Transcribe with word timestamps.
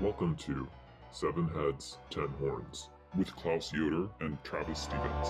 Welcome 0.00 0.34
to 0.36 0.66
Seven 1.12 1.46
Heads, 1.48 1.98
Ten 2.08 2.28
Horns 2.40 2.88
with 3.18 3.36
Klaus 3.36 3.70
Yoder 3.70 4.08
and 4.20 4.42
Travis 4.42 4.78
Stevens. 4.78 5.28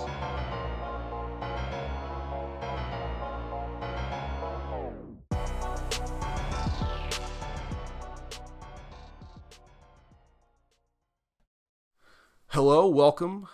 Hello, 12.50 12.87
welcome. 12.87 13.49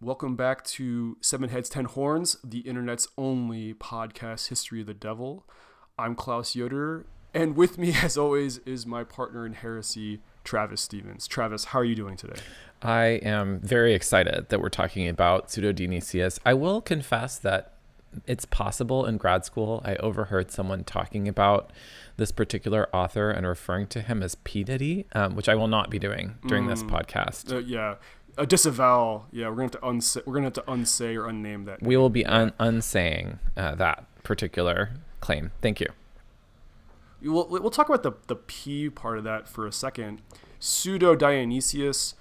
Welcome 0.00 0.36
back 0.36 0.64
to 0.64 1.18
Seven 1.20 1.50
Heads, 1.50 1.68
Ten 1.68 1.84
Horns, 1.84 2.38
the 2.42 2.60
internet's 2.60 3.08
only 3.18 3.74
podcast 3.74 4.48
history 4.48 4.80
of 4.80 4.86
the 4.86 4.94
devil. 4.94 5.46
I'm 5.98 6.14
Klaus 6.14 6.56
Yoder, 6.56 7.04
and 7.34 7.56
with 7.56 7.76
me, 7.76 7.94
as 8.02 8.16
always, 8.16 8.56
is 8.58 8.86
my 8.86 9.04
partner 9.04 9.44
in 9.44 9.52
heresy, 9.52 10.22
Travis 10.44 10.80
Stevens. 10.80 11.26
Travis, 11.26 11.66
how 11.66 11.78
are 11.78 11.84
you 11.84 11.94
doing 11.94 12.16
today? 12.16 12.40
I 12.82 13.04
am 13.22 13.60
very 13.60 13.94
excited 13.94 14.48
that 14.48 14.60
we're 14.60 14.68
talking 14.68 15.08
about 15.08 15.50
Pseudo 15.50 15.72
Dionysius. 15.72 16.40
I 16.44 16.54
will 16.54 16.80
confess 16.80 17.38
that 17.38 17.74
it's 18.26 18.44
possible 18.44 19.06
in 19.06 19.16
grad 19.16 19.44
school 19.44 19.80
I 19.84 19.96
overheard 19.96 20.50
someone 20.50 20.84
talking 20.84 21.28
about 21.28 21.72
this 22.16 22.30
particular 22.30 22.94
author 22.94 23.30
and 23.30 23.46
referring 23.46 23.86
to 23.88 24.02
him 24.02 24.22
as 24.22 24.34
P. 24.34 24.64
Diddy, 24.64 25.06
um, 25.14 25.34
which 25.34 25.48
I 25.48 25.54
will 25.54 25.68
not 25.68 25.90
be 25.90 25.98
doing 25.98 26.34
during 26.46 26.66
this 26.66 26.82
podcast. 26.82 27.52
Uh, 27.52 27.58
yeah, 27.58 27.94
a 28.36 28.46
disavowal. 28.46 29.26
Yeah, 29.32 29.48
we're 29.48 29.54
gonna 29.54 29.64
have 29.64 29.70
to 29.72 29.86
unsay. 29.86 30.20
We're 30.26 30.34
gonna 30.34 30.46
have 30.46 30.52
to 30.54 30.70
unsay 30.70 31.16
or 31.16 31.24
unname 31.24 31.64
that. 31.66 31.82
We 31.82 31.96
will 31.96 32.10
be 32.10 32.26
un- 32.26 32.52
unsaying 32.60 33.38
uh, 33.56 33.76
that 33.76 34.04
particular 34.22 34.90
claim. 35.20 35.52
Thank 35.60 35.80
you. 35.80 35.88
We'll, 37.22 37.46
we'll 37.48 37.70
talk 37.70 37.88
about 37.88 38.02
the, 38.02 38.12
the 38.26 38.36
P 38.36 38.90
part 38.90 39.18
of 39.18 39.24
that 39.24 39.48
for 39.48 39.66
a 39.66 39.72
second. 39.72 40.22
Pseudo 40.58 41.14
Dionysius, 41.14 42.14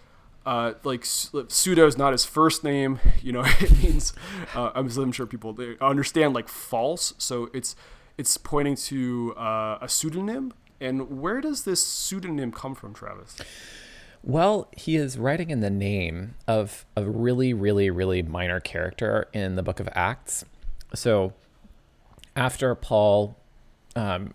uh, 0.46 0.74
like 0.84 1.04
pseudo 1.06 1.88
is 1.88 1.98
not 1.98 2.12
his 2.12 2.26
first 2.26 2.64
name. 2.64 3.00
You 3.22 3.34
know, 3.34 3.44
it 3.46 3.84
means 3.84 4.14
uh, 4.56 4.72
I'm, 4.74 4.90
I'm, 4.98 5.12
sure 5.12 5.28
people 5.28 5.54
they 5.54 5.78
understand 5.80 6.34
like 6.34 6.50
false. 6.50 7.14
So 7.20 7.52
it's 7.54 7.76
it's 8.18 8.36
pointing 8.38 8.76
to 8.76 9.36
uh, 9.38 9.78
a 9.80 9.88
pseudonym. 9.88 10.54
And 10.80 11.22
where 11.22 11.40
does 11.40 11.64
this 11.64 11.86
pseudonym 11.86 12.52
come 12.52 12.74
from, 12.74 12.96
Travis? 12.96 13.38
Well, 14.24 14.70
he 14.76 14.96
is 14.96 15.20
writing 15.20 15.52
in 15.52 15.60
the 15.60 15.70
name 15.70 16.34
of 16.48 16.86
a 16.96 17.04
really, 17.04 17.54
really, 17.54 17.92
really 17.92 18.24
minor 18.24 18.60
character 18.60 19.28
in 19.34 19.56
the 19.56 19.64
book 19.64 19.80
of 19.80 19.88
Acts. 19.94 20.44
So 20.96 21.34
after 22.36 22.74
Paul 22.74 23.38
um, 23.96 24.34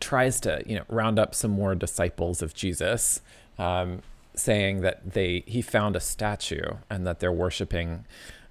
tries 0.00 0.40
to 0.40 0.62
you 0.66 0.76
know 0.76 0.84
round 0.88 1.18
up 1.18 1.34
some 1.34 1.50
more 1.50 1.74
disciples 1.74 2.42
of 2.42 2.54
Jesus, 2.54 3.20
um, 3.58 4.02
saying 4.34 4.80
that 4.82 5.12
they 5.12 5.44
he 5.46 5.62
found 5.62 5.96
a 5.96 6.00
statue 6.00 6.76
and 6.90 7.06
that 7.06 7.20
they're 7.20 7.32
worshiping 7.32 8.04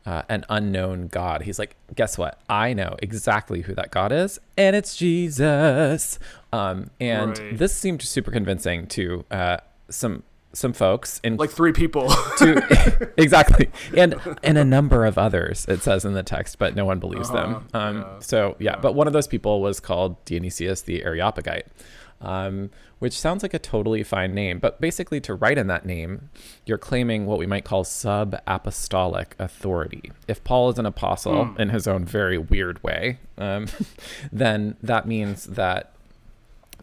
uh, 0.06 0.22
an 0.30 0.46
unknown 0.50 1.08
God. 1.08 1.44
He's 1.44 1.58
like, 1.58 1.76
guess 1.96 2.18
what? 2.18 2.40
I 2.48 2.74
know 2.74 2.96
exactly 3.02 3.62
who 3.62 3.74
that 3.76 3.92
God 3.92 4.12
is, 4.12 4.40
and 4.58 4.76
it's 4.76 4.96
Jesus. 4.96 6.20
Um, 6.54 6.92
and 7.00 7.38
right. 7.38 7.58
this 7.58 7.74
seemed 7.76 8.02
super 8.02 8.32
convincing 8.32 8.88
to 8.88 9.26
uh, 9.32 9.58
some 9.90 10.24
some 10.56 10.74
folks 10.74 11.22
and 11.24 11.38
like 11.38 11.52
three 11.52 11.74
people. 11.74 12.10
to 12.38 13.12
exactly. 13.18 13.70
And 13.96 14.16
and 14.44 14.58
a 14.58 14.66
number 14.66 15.06
of 15.06 15.18
others 15.18 15.66
it 15.68 15.82
says 15.82 16.06
in 16.06 16.14
the 16.14 16.24
text 16.24 16.58
but 16.58 16.76
no 16.76 16.86
one 16.86 17.00
believes 17.00 17.30
uh-huh, 17.30 17.42
them 17.42 17.68
um, 17.74 17.98
yeah, 17.98 18.20
so 18.20 18.56
yeah, 18.60 18.72
yeah, 18.72 18.80
but 18.80 18.94
one 18.94 19.08
of 19.08 19.14
those 19.14 19.28
people 19.28 19.62
was 19.62 19.80
called 19.80 20.24
dionysius 20.26 20.82
the 20.82 21.04
areopagite 21.04 21.68
um, 22.22 22.72
which 23.00 23.20
sounds 23.20 23.44
like 23.44 23.54
a 23.54 23.60
totally 23.60 24.04
fine 24.04 24.34
name 24.34 24.60
but 24.60 24.80
basically 24.80 25.20
to 25.22 25.34
write 25.34 25.58
in 25.58 25.68
that 25.68 25.86
name 25.86 26.30
you're 26.66 26.78
claiming 26.78 27.26
what 27.26 27.38
we 27.38 27.46
might 27.46 27.66
call 27.66 27.84
sub-apostolic 27.84 29.36
authority. 29.40 30.12
If 30.28 30.44
paul 30.44 30.70
is 30.70 30.80
an 30.80 30.86
apostle 30.86 31.46
mm. 31.46 31.60
in 31.60 31.70
his 31.70 31.88
own 31.88 32.06
very 32.06 32.38
weird 32.38 32.82
way 32.84 33.20
um, 33.38 33.68
then 34.32 34.78
that 34.82 35.08
means 35.08 35.46
that 35.46 35.95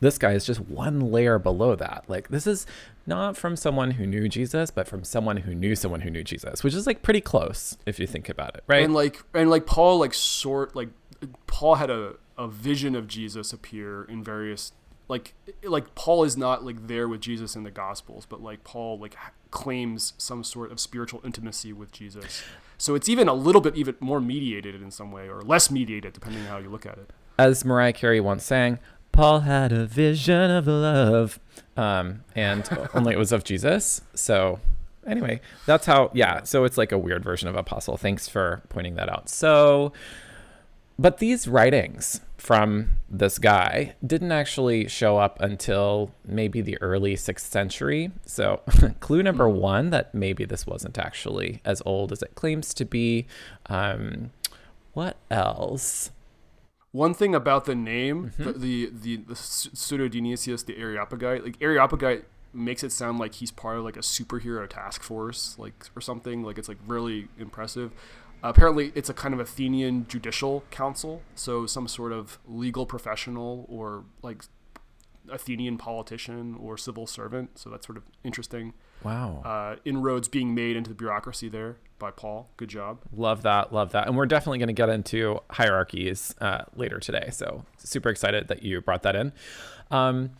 this 0.02 0.18
guy 0.18 0.32
is 0.32 0.44
just 0.44 0.60
one 0.60 1.12
layer 1.12 1.38
below 1.38 1.76
that. 1.76 2.04
Like 2.08 2.28
this 2.28 2.44
is 2.44 2.66
not 3.06 3.36
from 3.36 3.54
someone 3.54 3.92
who 3.92 4.04
knew 4.04 4.28
Jesus, 4.28 4.72
but 4.72 4.88
from 4.88 5.04
someone 5.04 5.38
who 5.38 5.54
knew 5.54 5.76
someone 5.76 6.00
who 6.00 6.10
knew 6.10 6.24
Jesus, 6.24 6.64
which 6.64 6.74
is 6.74 6.88
like 6.88 7.02
pretty 7.02 7.20
close 7.20 7.78
if 7.86 8.00
you 8.00 8.06
think 8.08 8.28
about 8.28 8.56
it, 8.56 8.64
right? 8.66 8.82
And 8.82 8.92
like 8.92 9.22
and 9.32 9.48
like 9.48 9.64
Paul 9.64 10.00
like 10.00 10.12
sort 10.12 10.74
like 10.74 10.88
Paul 11.46 11.76
had 11.76 11.88
a, 11.88 12.16
a 12.36 12.48
vision 12.48 12.96
of 12.96 13.06
Jesus 13.06 13.52
appear 13.52 14.02
in 14.02 14.24
various 14.24 14.72
like 15.06 15.34
like 15.62 15.94
Paul 15.94 16.24
is 16.24 16.36
not 16.36 16.64
like 16.64 16.88
there 16.88 17.06
with 17.06 17.20
Jesus 17.20 17.54
in 17.54 17.62
the 17.62 17.70
gospels, 17.70 18.26
but 18.26 18.42
like 18.42 18.64
Paul 18.64 18.98
like 18.98 19.16
claims 19.52 20.14
some 20.18 20.42
sort 20.42 20.72
of 20.72 20.80
spiritual 20.80 21.20
intimacy 21.24 21.72
with 21.72 21.92
Jesus. 21.92 22.42
So 22.76 22.96
it's 22.96 23.08
even 23.08 23.28
a 23.28 23.34
little 23.34 23.60
bit 23.60 23.76
even 23.76 23.94
more 24.00 24.20
mediated 24.20 24.82
in 24.82 24.90
some 24.90 25.12
way 25.12 25.28
or 25.28 25.42
less 25.42 25.70
mediated 25.70 26.12
depending 26.12 26.42
on 26.42 26.48
how 26.48 26.58
you 26.58 26.70
look 26.70 26.86
at 26.86 26.98
it. 26.98 27.12
As 27.38 27.64
Mariah 27.64 27.92
Carey 27.92 28.20
once 28.20 28.44
sang, 28.44 28.80
Paul 29.12 29.40
had 29.40 29.72
a 29.72 29.86
vision 29.86 30.50
of 30.50 30.66
love, 30.66 31.38
um, 31.76 32.24
and 32.34 32.68
only 32.94 33.12
it 33.12 33.18
was 33.18 33.30
of 33.30 33.44
Jesus. 33.44 34.00
So, 34.14 34.58
anyway, 35.06 35.40
that's 35.66 35.86
how. 35.86 36.10
Yeah, 36.14 36.42
so 36.42 36.64
it's 36.64 36.78
like 36.78 36.92
a 36.92 36.98
weird 36.98 37.22
version 37.22 37.48
of 37.48 37.56
apostle. 37.56 37.96
Thanks 37.96 38.26
for 38.26 38.62
pointing 38.70 38.94
that 38.94 39.10
out. 39.10 39.28
So, 39.28 39.92
but 40.98 41.18
these 41.18 41.46
writings 41.46 42.20
from 42.38 42.88
this 43.08 43.38
guy 43.38 43.94
didn't 44.04 44.32
actually 44.32 44.88
show 44.88 45.16
up 45.18 45.40
until 45.40 46.10
maybe 46.26 46.60
the 46.60 46.80
early 46.80 47.14
sixth 47.14 47.52
century. 47.52 48.10
So, 48.24 48.62
clue 49.00 49.22
number 49.22 49.48
hmm. 49.48 49.58
one 49.58 49.90
that 49.90 50.14
maybe 50.14 50.44
this 50.44 50.66
wasn't 50.66 50.98
actually 50.98 51.60
as 51.64 51.82
old 51.84 52.12
as 52.12 52.22
it 52.22 52.34
claims 52.34 52.72
to 52.74 52.84
be. 52.84 53.26
Um, 53.66 54.30
what 54.94 55.16
else? 55.30 56.10
One 56.92 57.14
thing 57.14 57.34
about 57.34 57.64
the 57.64 57.74
name, 57.74 58.32
mm-hmm. 58.38 58.44
the, 58.44 58.52
the, 58.52 58.90
the 58.92 59.16
the 59.28 59.36
pseudo 59.36 60.08
Dionysius, 60.08 60.62
the 60.62 60.76
Areopagite, 60.76 61.42
like 61.42 61.56
Areopagite 61.60 62.24
makes 62.52 62.84
it 62.84 62.92
sound 62.92 63.18
like 63.18 63.34
he's 63.36 63.50
part 63.50 63.78
of 63.78 63.84
like 63.84 63.96
a 63.96 64.00
superhero 64.00 64.68
task 64.68 65.02
force, 65.02 65.56
like 65.58 65.86
or 65.96 66.02
something. 66.02 66.42
Like 66.42 66.58
it's 66.58 66.68
like 66.68 66.78
really 66.86 67.28
impressive. 67.38 67.92
Uh, 68.44 68.48
apparently, 68.48 68.92
it's 68.94 69.08
a 69.08 69.14
kind 69.14 69.32
of 69.32 69.40
Athenian 69.40 70.06
judicial 70.06 70.64
council, 70.70 71.22
so 71.34 71.64
some 71.64 71.88
sort 71.88 72.12
of 72.12 72.38
legal 72.46 72.84
professional 72.84 73.64
or 73.70 74.04
like 74.22 74.44
Athenian 75.30 75.78
politician 75.78 76.56
or 76.60 76.76
civil 76.76 77.06
servant. 77.06 77.58
So 77.58 77.70
that's 77.70 77.86
sort 77.86 77.96
of 77.96 78.04
interesting. 78.24 78.74
Wow. 79.02 79.42
Uh, 79.44 79.76
inroads 79.84 80.28
being 80.28 80.54
made 80.54 80.76
into 80.76 80.88
the 80.88 80.94
bureaucracy 80.94 81.48
there 81.48 81.76
by 81.98 82.10
Paul. 82.10 82.50
Good 82.56 82.68
job. 82.68 83.00
Love 83.12 83.42
that. 83.42 83.72
Love 83.72 83.92
that. 83.92 84.06
And 84.06 84.16
we're 84.16 84.26
definitely 84.26 84.58
going 84.58 84.68
to 84.68 84.72
get 84.72 84.88
into 84.88 85.40
hierarchies 85.50 86.34
uh, 86.40 86.62
later 86.74 86.98
today. 86.98 87.30
So 87.32 87.64
super 87.78 88.08
excited 88.08 88.48
that 88.48 88.62
you 88.62 88.80
brought 88.80 89.02
that 89.02 89.16
in. 89.16 89.32
Um, 89.90 90.30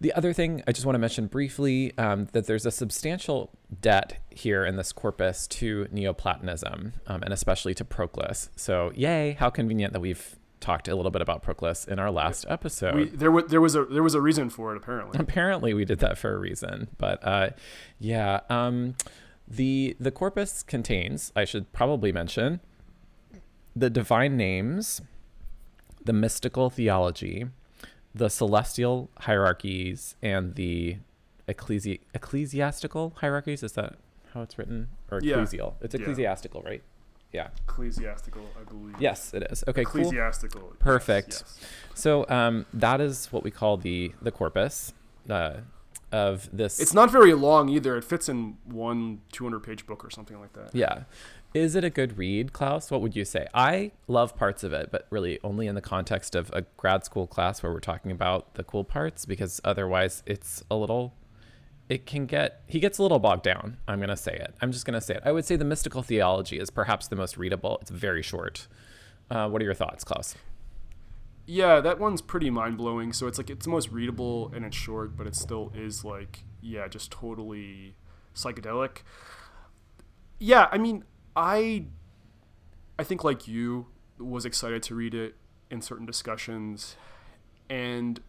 the 0.00 0.12
other 0.12 0.32
thing 0.32 0.62
I 0.66 0.72
just 0.72 0.84
want 0.84 0.94
to 0.94 0.98
mention 0.98 1.26
briefly 1.26 1.96
um, 1.96 2.28
that 2.32 2.46
there's 2.46 2.66
a 2.66 2.70
substantial 2.70 3.50
debt 3.80 4.18
here 4.30 4.64
in 4.64 4.76
this 4.76 4.92
corpus 4.92 5.46
to 5.48 5.88
Neoplatonism 5.90 6.92
um, 7.06 7.22
and 7.22 7.32
especially 7.32 7.74
to 7.74 7.84
Proclus. 7.84 8.50
So, 8.56 8.92
yay! 8.94 9.36
How 9.38 9.48
convenient 9.48 9.94
that 9.94 10.00
we've 10.00 10.36
talked 10.60 10.88
a 10.88 10.96
little 10.96 11.10
bit 11.10 11.22
about 11.22 11.42
Proclus 11.42 11.84
in 11.84 11.98
our 11.98 12.10
last 12.10 12.46
episode. 12.48 12.94
We, 12.94 13.04
there, 13.04 13.30
was 13.30 13.44
there 13.46 13.60
was 13.60 13.74
a 13.74 13.84
there 13.84 14.02
was 14.02 14.14
a 14.14 14.20
reason 14.20 14.50
for 14.50 14.74
it 14.74 14.76
apparently. 14.76 15.18
Apparently, 15.18 15.74
we 15.74 15.84
did 15.84 15.98
that 16.00 16.18
for 16.18 16.34
a 16.34 16.38
reason. 16.38 16.88
But 16.98 17.24
uh, 17.26 17.50
yeah, 17.98 18.40
um, 18.48 18.96
the 19.46 19.96
the 20.00 20.10
corpus 20.10 20.62
contains. 20.62 21.32
I 21.36 21.44
should 21.44 21.72
probably 21.72 22.12
mention 22.12 22.60
the 23.74 23.90
divine 23.90 24.36
names, 24.36 25.02
the 26.04 26.12
mystical 26.12 26.70
theology, 26.70 27.46
the 28.14 28.28
celestial 28.28 29.10
hierarchies, 29.20 30.16
and 30.22 30.54
the 30.54 30.96
ecclesi- 31.48 32.00
ecclesiastical 32.14 33.14
hierarchies. 33.16 33.62
Is 33.62 33.72
that 33.72 33.96
how 34.32 34.42
it's 34.42 34.58
written? 34.58 34.88
Or 35.10 35.20
ecclesial? 35.20 35.52
Yeah. 35.52 35.70
It's 35.82 35.94
ecclesiastical, 35.94 36.62
yeah. 36.64 36.70
right? 36.70 36.82
Yeah. 37.36 37.48
Ecclesiastical, 37.68 38.46
I 38.58 38.64
believe. 38.64 38.96
Yes, 38.98 39.34
it 39.34 39.46
is. 39.50 39.62
Okay, 39.68 39.82
Ecclesiastical. 39.82 40.62
Cool. 40.62 40.76
Perfect. 40.78 41.28
Yes, 41.28 41.58
yes. 41.60 41.70
So 41.92 42.26
um, 42.30 42.64
that 42.72 43.02
is 43.02 43.26
what 43.26 43.44
we 43.44 43.50
call 43.50 43.76
the 43.76 44.12
the 44.22 44.30
corpus 44.30 44.94
uh, 45.28 45.56
of 46.10 46.48
this. 46.50 46.80
It's 46.80 46.94
not 46.94 47.10
very 47.10 47.34
long 47.34 47.68
either. 47.68 47.98
It 47.98 48.04
fits 48.04 48.30
in 48.30 48.56
one 48.64 49.20
200 49.32 49.60
page 49.60 49.84
book 49.86 50.02
or 50.02 50.08
something 50.08 50.40
like 50.40 50.54
that. 50.54 50.70
Yeah. 50.74 51.02
Is 51.52 51.74
it 51.74 51.84
a 51.84 51.90
good 51.90 52.16
read, 52.16 52.54
Klaus? 52.54 52.90
What 52.90 53.02
would 53.02 53.14
you 53.14 53.26
say? 53.26 53.46
I 53.52 53.92
love 54.08 54.34
parts 54.36 54.64
of 54.64 54.72
it, 54.72 54.90
but 54.90 55.06
really 55.10 55.38
only 55.44 55.66
in 55.66 55.74
the 55.74 55.82
context 55.82 56.34
of 56.34 56.50
a 56.54 56.62
grad 56.78 57.04
school 57.04 57.26
class 57.26 57.62
where 57.62 57.70
we're 57.70 57.80
talking 57.80 58.10
about 58.10 58.54
the 58.54 58.64
cool 58.64 58.84
parts, 58.84 59.26
because 59.26 59.60
otherwise 59.62 60.22
it's 60.26 60.64
a 60.70 60.76
little 60.76 61.12
it 61.88 62.06
can 62.06 62.26
get 62.26 62.62
he 62.66 62.80
gets 62.80 62.98
a 62.98 63.02
little 63.02 63.18
bogged 63.18 63.44
down 63.44 63.76
i'm 63.86 63.98
going 63.98 64.08
to 64.08 64.16
say 64.16 64.34
it. 64.34 64.54
I'm 64.60 64.72
just 64.72 64.84
going 64.84 64.94
to 64.94 65.00
say 65.00 65.14
it. 65.14 65.22
I 65.24 65.32
would 65.32 65.44
say 65.44 65.56
the 65.56 65.64
mystical 65.64 66.02
theology 66.02 66.58
is 66.58 66.70
perhaps 66.70 67.08
the 67.08 67.16
most 67.16 67.36
readable. 67.36 67.78
It's 67.80 67.90
very 67.90 68.22
short. 68.22 68.66
Uh, 69.30 69.48
what 69.48 69.60
are 69.62 69.64
your 69.64 69.74
thoughts 69.74 70.04
klaus? 70.04 70.34
Yeah 71.46 71.80
that 71.80 72.00
one's 72.00 72.22
pretty 72.22 72.50
mind-blowing. 72.50 73.12
So 73.12 73.26
it's 73.26 73.38
like 73.38 73.50
it's 73.50 73.64
the 73.64 73.70
most 73.70 73.90
readable 73.90 74.52
and 74.54 74.64
it's 74.64 74.76
short 74.76 75.16
but 75.16 75.26
it 75.26 75.36
still 75.36 75.72
is 75.74 76.04
like 76.04 76.44
yeah, 76.66 76.88
just 76.88 77.10
totally 77.10 77.94
psychedelic. 78.34 78.98
Yeah, 80.38 80.68
I 80.70 80.78
mean, 80.78 81.04
I 81.34 81.86
I 82.98 83.04
think 83.04 83.24
like 83.24 83.46
you 83.46 83.86
was 84.18 84.44
excited 84.44 84.82
to 84.84 84.94
read 84.94 85.14
it 85.14 85.36
in 85.70 85.80
certain 85.80 86.06
discussions. 86.06 86.96
And 87.68 88.20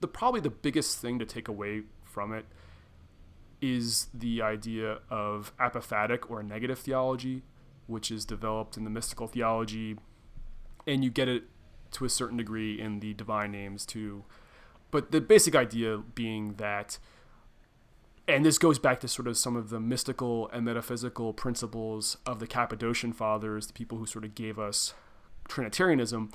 the 0.00 0.08
probably 0.08 0.40
the 0.40 0.50
biggest 0.50 0.98
thing 0.98 1.18
to 1.18 1.24
take 1.24 1.48
away 1.48 1.82
from 2.04 2.32
it 2.32 2.46
is 3.60 4.08
the 4.14 4.42
idea 4.42 4.98
of 5.10 5.52
apophatic 5.58 6.30
or 6.30 6.42
negative 6.42 6.78
theology, 6.78 7.42
which 7.86 8.10
is 8.10 8.24
developed 8.24 8.76
in 8.76 8.84
the 8.84 8.90
mystical 8.90 9.26
theology, 9.26 9.96
and 10.86 11.02
you 11.02 11.10
get 11.10 11.28
it 11.28 11.44
to 11.90 12.04
a 12.04 12.08
certain 12.08 12.36
degree 12.36 12.80
in 12.80 13.00
the 13.00 13.14
divine 13.14 13.52
names 13.52 13.84
too. 13.86 14.24
But 14.90 15.10
the 15.10 15.20
basic 15.20 15.54
idea 15.54 15.98
being 15.98 16.54
that, 16.54 16.98
and 18.26 18.44
this 18.44 18.58
goes 18.58 18.78
back 18.78 19.00
to 19.00 19.08
sort 19.08 19.28
of 19.28 19.36
some 19.36 19.56
of 19.56 19.70
the 19.70 19.80
mystical 19.80 20.48
and 20.52 20.64
metaphysical 20.64 21.32
principles 21.32 22.16
of 22.26 22.40
the 22.40 22.46
Cappadocian 22.46 23.12
fathers, 23.12 23.66
the 23.66 23.72
people 23.72 23.98
who 23.98 24.06
sort 24.06 24.24
of 24.24 24.34
gave 24.34 24.58
us 24.58 24.94
Trinitarianism, 25.48 26.30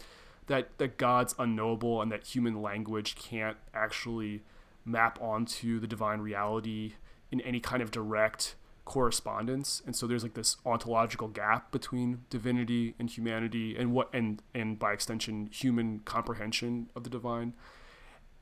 that, 0.48 0.78
that 0.78 0.98
God's 0.98 1.36
unknowable 1.40 2.02
and 2.02 2.12
that 2.12 2.28
human 2.28 2.62
language 2.62 3.16
can't 3.16 3.58
actually 3.74 4.44
map 4.86 5.20
onto 5.22 5.80
the 5.80 5.88
divine 5.88 6.20
reality 6.20 6.94
in 7.34 7.42
any 7.42 7.60
kind 7.60 7.82
of 7.82 7.90
direct 7.90 8.56
correspondence. 8.86 9.82
And 9.88 9.96
so 9.96 10.06
there's 10.06 10.22
like 10.22 10.36
this 10.36 10.58
ontological 10.66 11.28
gap 11.28 11.72
between 11.72 12.26
divinity 12.30 12.94
and 13.00 13.10
humanity 13.10 13.76
and 13.76 13.92
what 13.92 14.14
and 14.14 14.42
and 14.54 14.78
by 14.78 14.94
extension 14.94 15.50
human 15.52 16.02
comprehension 16.06 16.92
of 16.96 17.04
the 17.04 17.10
divine. 17.10 17.54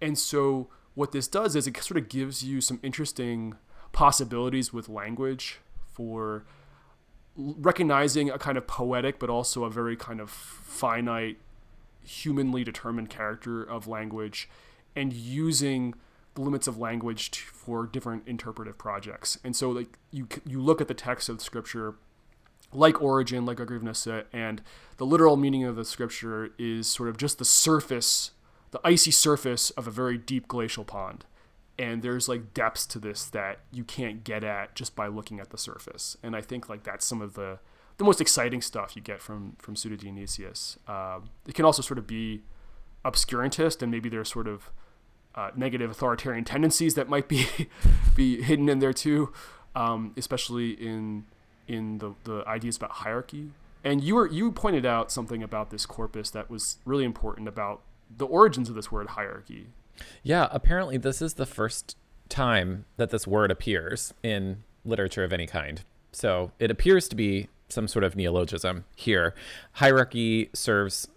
And 0.01 0.19
so 0.19 0.67
what 0.93 1.13
this 1.13 1.29
does 1.29 1.55
is 1.55 1.67
it 1.67 1.77
sort 1.77 1.97
of 1.97 2.09
gives 2.09 2.43
you 2.43 2.59
some 2.59 2.81
interesting 2.83 3.55
possibilities 3.93 4.73
with 4.73 4.89
language 4.89 5.59
for 5.93 6.43
recognizing 7.37 8.29
a 8.29 8.37
kind 8.37 8.57
of 8.57 8.67
poetic 8.67 9.19
but 9.19 9.29
also 9.29 9.63
a 9.63 9.69
very 9.69 9.95
kind 9.95 10.19
of 10.19 10.29
finite 10.29 11.37
humanly 12.03 12.65
determined 12.65 13.09
character 13.09 13.63
of 13.63 13.87
language 13.87 14.49
and 14.97 15.13
using 15.13 15.93
limits 16.37 16.67
of 16.67 16.77
language 16.77 17.39
for 17.39 17.85
different 17.85 18.27
interpretive 18.27 18.77
projects. 18.77 19.37
And 19.43 19.55
so 19.55 19.69
like 19.69 19.97
you 20.11 20.27
you 20.45 20.61
look 20.61 20.81
at 20.81 20.87
the 20.87 20.93
text 20.93 21.29
of 21.29 21.37
the 21.37 21.43
scripture 21.43 21.95
like 22.73 23.01
Origen, 23.01 23.45
like 23.45 23.57
Gregory 23.57 23.77
of 23.77 23.83
Nyssa, 23.83 24.25
and 24.31 24.61
the 24.97 25.05
literal 25.05 25.35
meaning 25.35 25.63
of 25.63 25.75
the 25.75 25.85
scripture 25.85 26.51
is 26.57 26.87
sort 26.87 27.09
of 27.09 27.17
just 27.17 27.37
the 27.37 27.45
surface, 27.45 28.31
the 28.71 28.79
icy 28.83 29.11
surface 29.11 29.71
of 29.71 29.87
a 29.87 29.91
very 29.91 30.17
deep 30.17 30.47
glacial 30.47 30.85
pond. 30.85 31.25
And 31.77 32.01
there's 32.01 32.29
like 32.29 32.53
depths 32.53 32.85
to 32.87 32.99
this 32.99 33.25
that 33.25 33.59
you 33.71 33.83
can't 33.83 34.23
get 34.23 34.43
at 34.43 34.75
just 34.75 34.95
by 34.95 35.07
looking 35.07 35.39
at 35.39 35.49
the 35.49 35.57
surface. 35.57 36.15
And 36.21 36.35
I 36.35 36.41
think 36.41 36.69
like 36.69 36.83
that's 36.83 37.05
some 37.05 37.21
of 37.21 37.33
the 37.33 37.59
the 37.97 38.05
most 38.05 38.21
exciting 38.21 38.61
stuff 38.61 38.95
you 38.95 39.01
get 39.01 39.21
from 39.21 39.55
from 39.59 39.75
Pseudo 39.75 39.95
Dionysius. 39.95 40.77
Uh, 40.87 41.19
it 41.47 41.55
can 41.55 41.65
also 41.65 41.81
sort 41.81 41.97
of 41.97 42.07
be 42.07 42.43
obscurantist, 43.03 43.81
and 43.81 43.91
maybe 43.91 44.09
there's 44.09 44.29
sort 44.31 44.47
of 44.47 44.71
uh, 45.35 45.51
negative 45.55 45.91
authoritarian 45.91 46.43
tendencies 46.43 46.95
that 46.95 47.07
might 47.09 47.27
be 47.27 47.47
be 48.15 48.41
hidden 48.41 48.69
in 48.69 48.79
there 48.79 48.93
too, 48.93 49.31
um, 49.75 50.13
especially 50.17 50.71
in 50.71 51.25
in 51.67 51.99
the, 51.99 52.13
the 52.23 52.43
ideas 52.47 52.77
about 52.77 52.91
hierarchy. 52.91 53.51
And 53.83 54.03
you 54.03 54.15
were 54.15 54.27
you 54.27 54.51
pointed 54.51 54.85
out 54.85 55.11
something 55.11 55.41
about 55.41 55.69
this 55.69 55.85
corpus 55.85 56.29
that 56.31 56.49
was 56.49 56.77
really 56.85 57.05
important 57.05 57.47
about 57.47 57.81
the 58.15 58.25
origins 58.25 58.69
of 58.69 58.75
this 58.75 58.91
word 58.91 59.09
hierarchy. 59.09 59.67
Yeah, 60.23 60.47
apparently 60.51 60.97
this 60.97 61.21
is 61.21 61.35
the 61.35 61.45
first 61.45 61.95
time 62.29 62.85
that 62.97 63.09
this 63.09 63.27
word 63.27 63.51
appears 63.51 64.13
in 64.23 64.63
literature 64.85 65.23
of 65.23 65.33
any 65.33 65.47
kind. 65.47 65.81
So 66.11 66.51
it 66.59 66.71
appears 66.71 67.07
to 67.09 67.15
be 67.15 67.47
some 67.69 67.87
sort 67.87 68.03
of 68.03 68.15
neologism 68.15 68.85
here. 68.95 69.33
Hierarchy 69.73 70.49
serves 70.53 71.07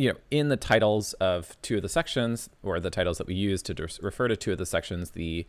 you 0.00 0.08
know, 0.08 0.18
in 0.30 0.48
the 0.48 0.56
titles 0.56 1.12
of 1.14 1.60
two 1.60 1.76
of 1.76 1.82
the 1.82 1.88
sections, 1.88 2.48
or 2.62 2.80
the 2.80 2.88
titles 2.88 3.18
that 3.18 3.26
we 3.26 3.34
use 3.34 3.60
to 3.60 3.74
refer 4.00 4.28
to 4.28 4.36
two 4.36 4.50
of 4.50 4.56
the 4.56 4.64
sections, 4.64 5.10
the 5.10 5.46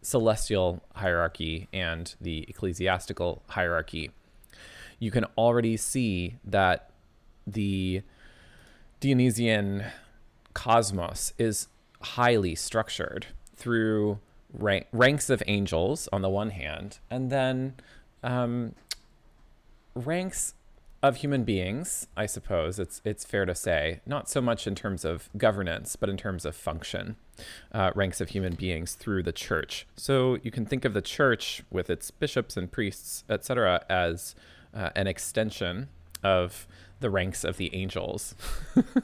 celestial 0.00 0.82
hierarchy 0.96 1.68
and 1.72 2.16
the 2.20 2.44
ecclesiastical 2.48 3.44
hierarchy, 3.50 4.10
you 4.98 5.12
can 5.12 5.24
already 5.38 5.76
see 5.76 6.34
that 6.44 6.90
the 7.46 8.02
Dionysian 8.98 9.84
cosmos 10.52 11.32
is 11.38 11.68
highly 12.00 12.56
structured 12.56 13.26
through 13.54 14.18
rank, 14.52 14.88
ranks 14.90 15.30
of 15.30 15.44
angels 15.46 16.08
on 16.12 16.22
the 16.22 16.28
one 16.28 16.50
hand, 16.50 16.98
and 17.08 17.30
then 17.30 17.74
um, 18.24 18.74
ranks 19.94 20.54
of 21.02 21.16
human 21.16 21.42
beings, 21.42 22.06
I 22.16 22.26
suppose 22.26 22.78
it's 22.78 23.02
it's 23.04 23.24
fair 23.24 23.44
to 23.44 23.54
say, 23.54 24.00
not 24.06 24.28
so 24.28 24.40
much 24.40 24.66
in 24.66 24.74
terms 24.74 25.04
of 25.04 25.28
governance, 25.36 25.96
but 25.96 26.08
in 26.08 26.16
terms 26.16 26.44
of 26.44 26.54
function, 26.54 27.16
uh, 27.72 27.90
ranks 27.94 28.20
of 28.20 28.30
human 28.30 28.54
beings 28.54 28.94
through 28.94 29.24
the 29.24 29.32
church. 29.32 29.86
So 29.96 30.38
you 30.42 30.52
can 30.52 30.64
think 30.64 30.84
of 30.84 30.94
the 30.94 31.02
church 31.02 31.64
with 31.70 31.90
its 31.90 32.10
bishops 32.12 32.56
and 32.56 32.70
priests, 32.70 33.24
etc., 33.28 33.84
as 33.90 34.36
uh, 34.72 34.90
an 34.94 35.08
extension 35.08 35.88
of 36.22 36.68
the 37.00 37.10
ranks 37.10 37.42
of 37.42 37.56
the 37.56 37.74
angels. 37.74 38.36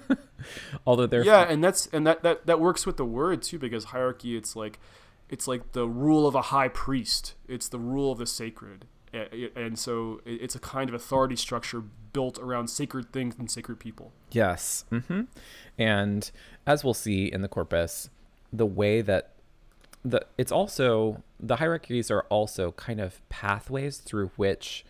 Although 0.87 1.07
they're 1.07 1.25
yeah, 1.25 1.43
and 1.43 1.65
that's 1.65 1.89
and 1.89 2.07
that, 2.07 2.23
that 2.23 2.47
that 2.47 2.61
works 2.61 2.87
with 2.87 2.97
the 2.97 3.05
word 3.05 3.43
too, 3.43 3.59
because 3.59 3.87
hierarchy, 3.87 4.37
it's 4.37 4.55
like 4.55 4.79
it's 5.29 5.49
like 5.49 5.73
the 5.73 5.89
rule 5.89 6.29
of 6.29 6.37
a 6.37 6.43
high 6.43 6.69
priest. 6.69 7.35
It's 7.49 7.69
the 7.69 7.81
rule 7.81 8.13
of 8.13 8.19
the 8.19 8.27
sacred 8.27 8.87
and 9.13 9.79
so 9.79 10.21
it's 10.25 10.55
a 10.55 10.59
kind 10.59 10.89
of 10.89 10.95
authority 10.95 11.37
structure 11.37 11.83
built 12.13 12.39
around 12.39 12.69
sacred 12.69 13.13
things 13.13 13.37
and 13.39 13.51
sacred 13.51 13.79
people. 13.79 14.13
Yes. 14.31 14.85
Mm-hmm. 14.91 15.23
And 15.79 16.31
as 16.67 16.85
we'll 16.85 16.95
see 16.95 17.27
in 17.27 17.43
the 17.43 17.49
corpus, 17.49 18.11
the 18.53 18.67
way 18.67 19.01
that 19.03 19.31
the 20.05 20.25
it's 20.37 20.53
also 20.53 21.23
the 21.41 21.57
hierarchies 21.57 22.11
are 22.11 22.23
also 22.29 22.73
kind 22.73 23.01
of 23.01 23.27
pathways 23.29 23.99
through 23.99 24.31
which 24.37 24.85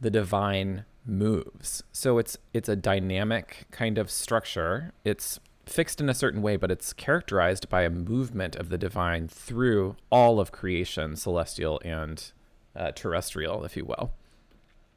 the 0.00 0.10
divine 0.10 0.84
moves. 1.04 1.82
So 1.92 2.18
it's 2.18 2.38
it's 2.52 2.68
a 2.68 2.76
dynamic 2.76 3.66
kind 3.70 3.98
of 3.98 4.10
structure. 4.10 4.92
It's 5.04 5.40
fixed 5.66 6.00
in 6.00 6.08
a 6.08 6.14
certain 6.14 6.42
way, 6.42 6.56
but 6.56 6.70
it's 6.70 6.92
characterized 6.92 7.68
by 7.68 7.82
a 7.82 7.90
movement 7.90 8.56
of 8.56 8.70
the 8.70 8.78
divine 8.78 9.28
through 9.28 9.96
all 10.10 10.40
of 10.40 10.52
creation, 10.52 11.16
celestial 11.16 11.80
and 11.84 12.32
uh, 12.80 12.90
terrestrial, 12.92 13.64
if 13.64 13.76
you 13.76 13.84
will, 13.84 14.12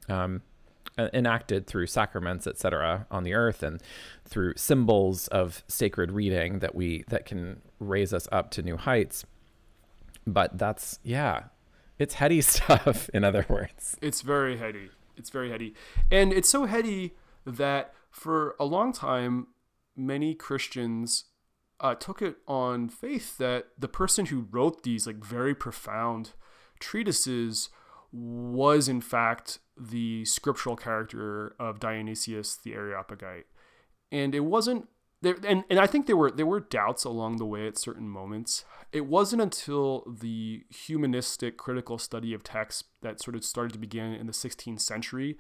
um, 0.08 0.42
enacted 0.98 1.68
through 1.68 1.88
sacraments, 1.88 2.48
etc., 2.48 3.06
on 3.12 3.24
the 3.24 3.34
earth, 3.34 3.62
and 3.62 3.82
through 4.26 4.54
symbols 4.56 5.28
of 5.28 5.64
sacred 5.68 6.12
reading 6.12 6.60
that 6.60 6.74
we 6.74 7.04
that 7.10 7.26
can 7.26 7.62
raise 7.80 8.14
us 8.14 8.28
up 8.32 8.50
to 8.52 8.62
new 8.62 8.78
heights. 8.78 9.26
But 10.26 10.58
that's 10.58 11.00
yeah, 11.04 11.46
it's 12.00 12.16
heady 12.16 12.42
stuff. 12.56 13.10
In 13.14 13.24
other 13.24 13.46
words, 13.50 13.98
it's 14.02 14.22
very 14.22 14.58
heady. 14.58 14.90
It's 15.18 15.30
very 15.30 15.52
heady, 15.52 15.74
and 16.10 16.32
it's 16.32 16.50
so 16.50 16.66
heady 16.66 17.16
that 17.46 17.94
for 18.10 18.56
a 18.60 18.66
long 18.66 18.94
time, 18.94 19.48
many 19.96 20.34
Christians 20.34 21.26
uh, 21.82 21.96
took 21.96 22.22
it 22.22 22.38
on 22.48 22.88
faith 22.88 23.38
that 23.40 23.68
the 23.78 23.90
person 23.90 24.28
who 24.28 24.48
wrote 24.50 24.84
these 24.84 25.06
like 25.06 25.24
very 25.24 25.54
profound 25.54 26.32
treatises 26.84 27.70
was 28.12 28.88
in 28.88 29.02
fact 29.02 29.60
the 29.76 30.24
scriptural 30.26 30.76
character 30.76 31.56
of 31.60 31.80
Dionysius 31.80 32.56
the 32.56 32.74
Areopagite. 32.74 33.48
And 34.12 34.36
it 34.36 34.42
wasn't 34.42 34.88
there 35.22 35.38
and, 35.48 35.64
and 35.70 35.80
I 35.80 35.88
think 35.88 36.06
there 36.06 36.18
were 36.18 36.30
there 36.30 36.46
were 36.46 36.60
doubts 36.60 37.06
along 37.06 37.38
the 37.38 37.46
way 37.46 37.66
at 37.66 37.78
certain 37.78 38.08
moments. 38.08 38.66
It 38.92 39.08
wasn't 39.08 39.42
until 39.42 40.04
the 40.06 40.64
humanistic 40.70 41.58
critical 41.58 41.98
study 41.98 42.34
of 42.34 42.44
text 42.44 42.86
that 43.02 43.22
sort 43.22 43.36
of 43.36 43.44
started 43.44 43.74
to 43.74 43.80
begin 43.80 44.14
in 44.14 44.28
the 44.28 44.34
16th 44.34 44.82
century 44.82 45.38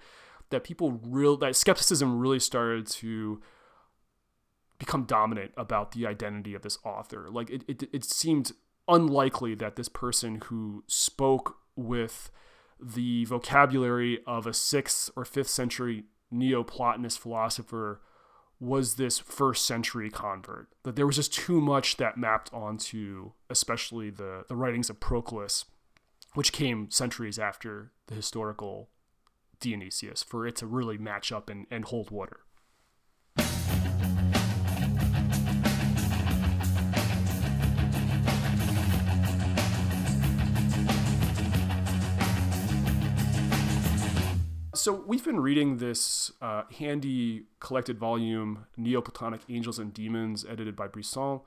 that 0.49 0.63
people 0.63 1.01
real 1.03 1.35
that 1.37 1.55
skepticism 1.55 2.19
really 2.19 2.39
started 2.39 2.87
to 2.87 3.41
become 4.79 5.03
dominant 5.03 5.51
about 5.57 5.91
the 5.91 6.07
identity 6.07 6.53
of 6.55 6.61
this 6.61 6.77
author. 6.83 7.29
Like 7.29 7.49
it, 7.49 7.63
it, 7.67 7.83
it 7.93 8.03
seemed 8.03 8.53
unlikely 8.87 9.55
that 9.55 9.75
this 9.75 9.89
person 9.89 10.41
who 10.45 10.83
spoke 10.87 11.57
with 11.75 12.31
the 12.79 13.25
vocabulary 13.25 14.19
of 14.27 14.45
a 14.45 14.53
sixth 14.53 15.09
or 15.15 15.25
fifth 15.25 15.49
century 15.49 16.05
Neoplatonist 16.33 17.19
philosopher 17.19 18.01
was 18.59 18.95
this 18.95 19.19
first 19.19 19.65
century 19.65 20.09
convert. 20.09 20.69
That 20.83 20.95
there 20.95 21.05
was 21.05 21.17
just 21.17 21.33
too 21.33 21.61
much 21.61 21.97
that 21.97 22.17
mapped 22.17 22.53
onto, 22.53 23.31
especially 23.49 24.09
the, 24.09 24.45
the 24.47 24.55
writings 24.55 24.89
of 24.89 24.99
Proclus, 24.99 25.65
which 26.33 26.53
came 26.53 26.89
centuries 26.89 27.37
after 27.37 27.91
the 28.07 28.15
historical 28.15 28.89
Dionysius, 29.59 30.23
for 30.23 30.47
it 30.47 30.55
to 30.57 30.65
really 30.65 30.97
match 30.97 31.31
up 31.31 31.49
and, 31.49 31.67
and 31.69 31.85
hold 31.85 32.09
water. 32.09 32.41
So 44.75 44.91
we've 44.91 45.23
been 45.23 45.39
reading 45.39 45.77
this 45.77 46.31
uh, 46.41 46.63
handy 46.79 47.43
collected 47.59 47.99
volume, 47.99 48.65
Neoplatonic 48.75 49.41
Angels 49.47 49.77
and 49.77 49.93
Demons, 49.93 50.43
edited 50.49 50.75
by 50.75 50.87
Brisson, 50.87 51.41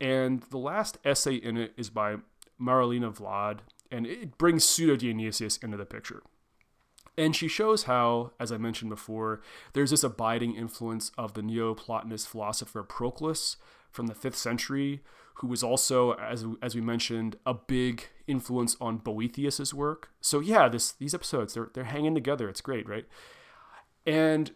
and 0.00 0.42
the 0.44 0.56
last 0.56 0.96
essay 1.04 1.34
in 1.34 1.58
it 1.58 1.74
is 1.76 1.90
by 1.90 2.16
Marilena 2.58 3.14
Vlad, 3.14 3.58
and 3.90 4.06
it 4.06 4.38
brings 4.38 4.64
Pseudo 4.64 4.96
Dionysius 4.96 5.58
into 5.58 5.76
the 5.76 5.84
picture. 5.84 6.22
And 7.18 7.36
she 7.36 7.48
shows 7.48 7.82
how, 7.82 8.32
as 8.40 8.50
I 8.50 8.56
mentioned 8.56 8.88
before, 8.88 9.42
there's 9.74 9.90
this 9.90 10.02
abiding 10.02 10.56
influence 10.56 11.12
of 11.18 11.34
the 11.34 11.42
Neoplatonist 11.42 12.28
philosopher 12.28 12.82
Proclus 12.82 13.56
from 13.90 14.06
the 14.06 14.14
5th 14.14 14.36
century, 14.36 15.02
who 15.40 15.46
was 15.46 15.62
also, 15.62 16.12
as, 16.12 16.44
as 16.60 16.74
we 16.74 16.80
mentioned, 16.80 17.36
a 17.46 17.54
big 17.54 18.08
influence 18.26 18.76
on 18.80 18.98
Boethius's 18.98 19.72
work. 19.72 20.10
So 20.20 20.40
yeah, 20.40 20.68
this 20.68 20.92
these 20.92 21.14
episodes, 21.14 21.54
they're, 21.54 21.70
they're 21.72 21.84
hanging 21.84 22.14
together. 22.14 22.48
It's 22.48 22.60
great, 22.60 22.88
right? 22.88 23.06
And 24.06 24.52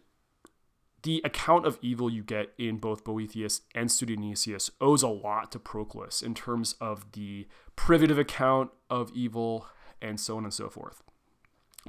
the 1.03 1.21
account 1.25 1.67
of 1.67 1.79
evil 1.83 2.11
you 2.11 2.23
get 2.23 2.53
in 2.59 2.79
both 2.79 3.05
Boethius 3.05 3.63
and 3.75 3.91
Pseudo 3.91 4.15
Dionysius 4.15 4.71
owes 4.81 5.03
a 5.03 5.09
lot 5.09 5.53
to 5.53 5.59
Proclus 5.59 6.23
in 6.23 6.35
terms 6.35 6.75
of 6.81 7.13
the 7.13 7.47
privative 7.77 8.19
account 8.19 8.71
of 8.89 9.11
evil 9.15 9.67
and 10.01 10.19
so 10.19 10.37
on 10.37 10.45
and 10.45 10.53
so 10.53 10.69
forth. 10.69 11.03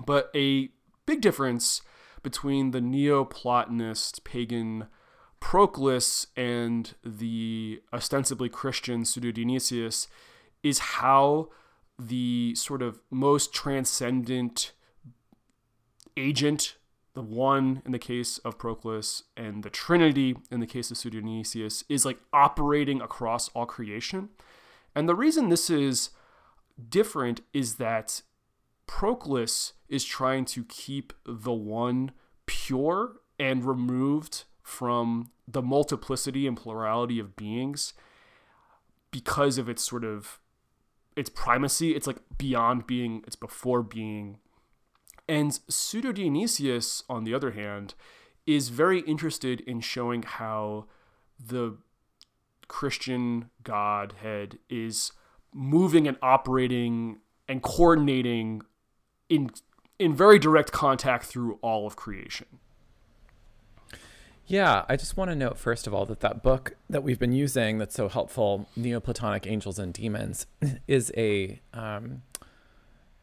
But 0.05 0.31
a 0.35 0.69
big 1.05 1.21
difference 1.21 1.81
between 2.23 2.71
the 2.71 2.81
Neoplatonist 2.81 4.23
pagan 4.23 4.87
Proclus 5.45 6.25
and 6.35 6.95
the 7.05 7.79
ostensibly 7.93 8.49
Christian 8.49 9.03
Pseudodionysius 9.03 10.07
is 10.63 10.79
how 10.79 11.49
the 11.99 12.55
sort 12.55 12.81
of 12.81 12.99
most 13.11 13.53
transcendent 13.53 14.71
agent, 16.17 16.77
the 17.13 17.21
one 17.21 17.83
in 17.85 17.91
the 17.91 17.99
case 17.99 18.39
of 18.39 18.57
Proclus, 18.57 19.21
and 19.37 19.61
the 19.61 19.69
Trinity 19.69 20.35
in 20.49 20.61
the 20.61 20.65
case 20.65 20.89
of 20.89 20.97
Pseudodionysius, 20.97 21.83
is 21.89 22.05
like 22.05 22.17
operating 22.33 22.99
across 22.99 23.49
all 23.49 23.67
creation. 23.67 24.29
And 24.95 25.07
the 25.07 25.13
reason 25.13 25.49
this 25.49 25.69
is 25.69 26.09
different 26.89 27.41
is 27.53 27.75
that 27.75 28.23
Proclus 28.87 29.73
is 29.89 30.05
trying 30.05 30.45
to 30.45 30.63
keep 30.63 31.13
the 31.23 31.53
one 31.53 32.13
pure 32.47 33.17
and 33.37 33.63
removed 33.63 34.45
from 34.65 35.29
the 35.47 35.61
multiplicity 35.61 36.47
and 36.47 36.57
plurality 36.57 37.19
of 37.19 37.35
beings 37.35 37.93
because 39.11 39.59
of 39.59 39.69
its 39.69 39.83
sort 39.83 40.03
of 40.03 40.39
its 41.15 41.29
primacy. 41.29 41.95
It's 41.95 42.07
like 42.07 42.17
beyond 42.35 42.87
being, 42.87 43.23
it's 43.27 43.35
before 43.35 43.83
being. 43.83 44.39
And 45.29 45.57
Pseudo 45.69 46.11
Dionysius, 46.11 47.03
on 47.07 47.25
the 47.25 47.33
other 47.33 47.51
hand, 47.51 47.93
is 48.47 48.69
very 48.69 49.01
interested 49.01 49.61
in 49.61 49.81
showing 49.81 50.23
how 50.23 50.87
the 51.39 51.77
Christian 52.67 53.51
Godhead 53.63 54.57
is 54.67 55.11
moving 55.53 56.07
and 56.07 56.17
operating 56.23 57.19
and 57.47 57.61
coordinating 57.61 58.63
in 59.29 59.51
in 59.99 60.15
very 60.15 60.39
direct 60.39 60.71
contact 60.71 61.25
through 61.25 61.59
all 61.61 61.85
of 61.85 61.95
creation. 61.95 62.47
Yeah, 64.47 64.85
I 64.87 64.95
just 64.95 65.17
want 65.17 65.31
to 65.31 65.35
note 65.35 65.57
first 65.57 65.87
of 65.87 65.93
all 65.93 66.05
that 66.05 66.19
that 66.19 66.43
book 66.43 66.75
that 66.89 67.03
we've 67.03 67.17
been 67.17 67.33
using 67.33 67.79
that's 67.79 67.95
so 67.95 68.07
helpful, 68.09 68.67
Neoplatonic 68.75 69.47
Angels 69.47 69.79
and 69.79 69.91
Demons, 69.93 70.45
is 70.87 71.11
a 71.17 71.61
um, 71.73 72.21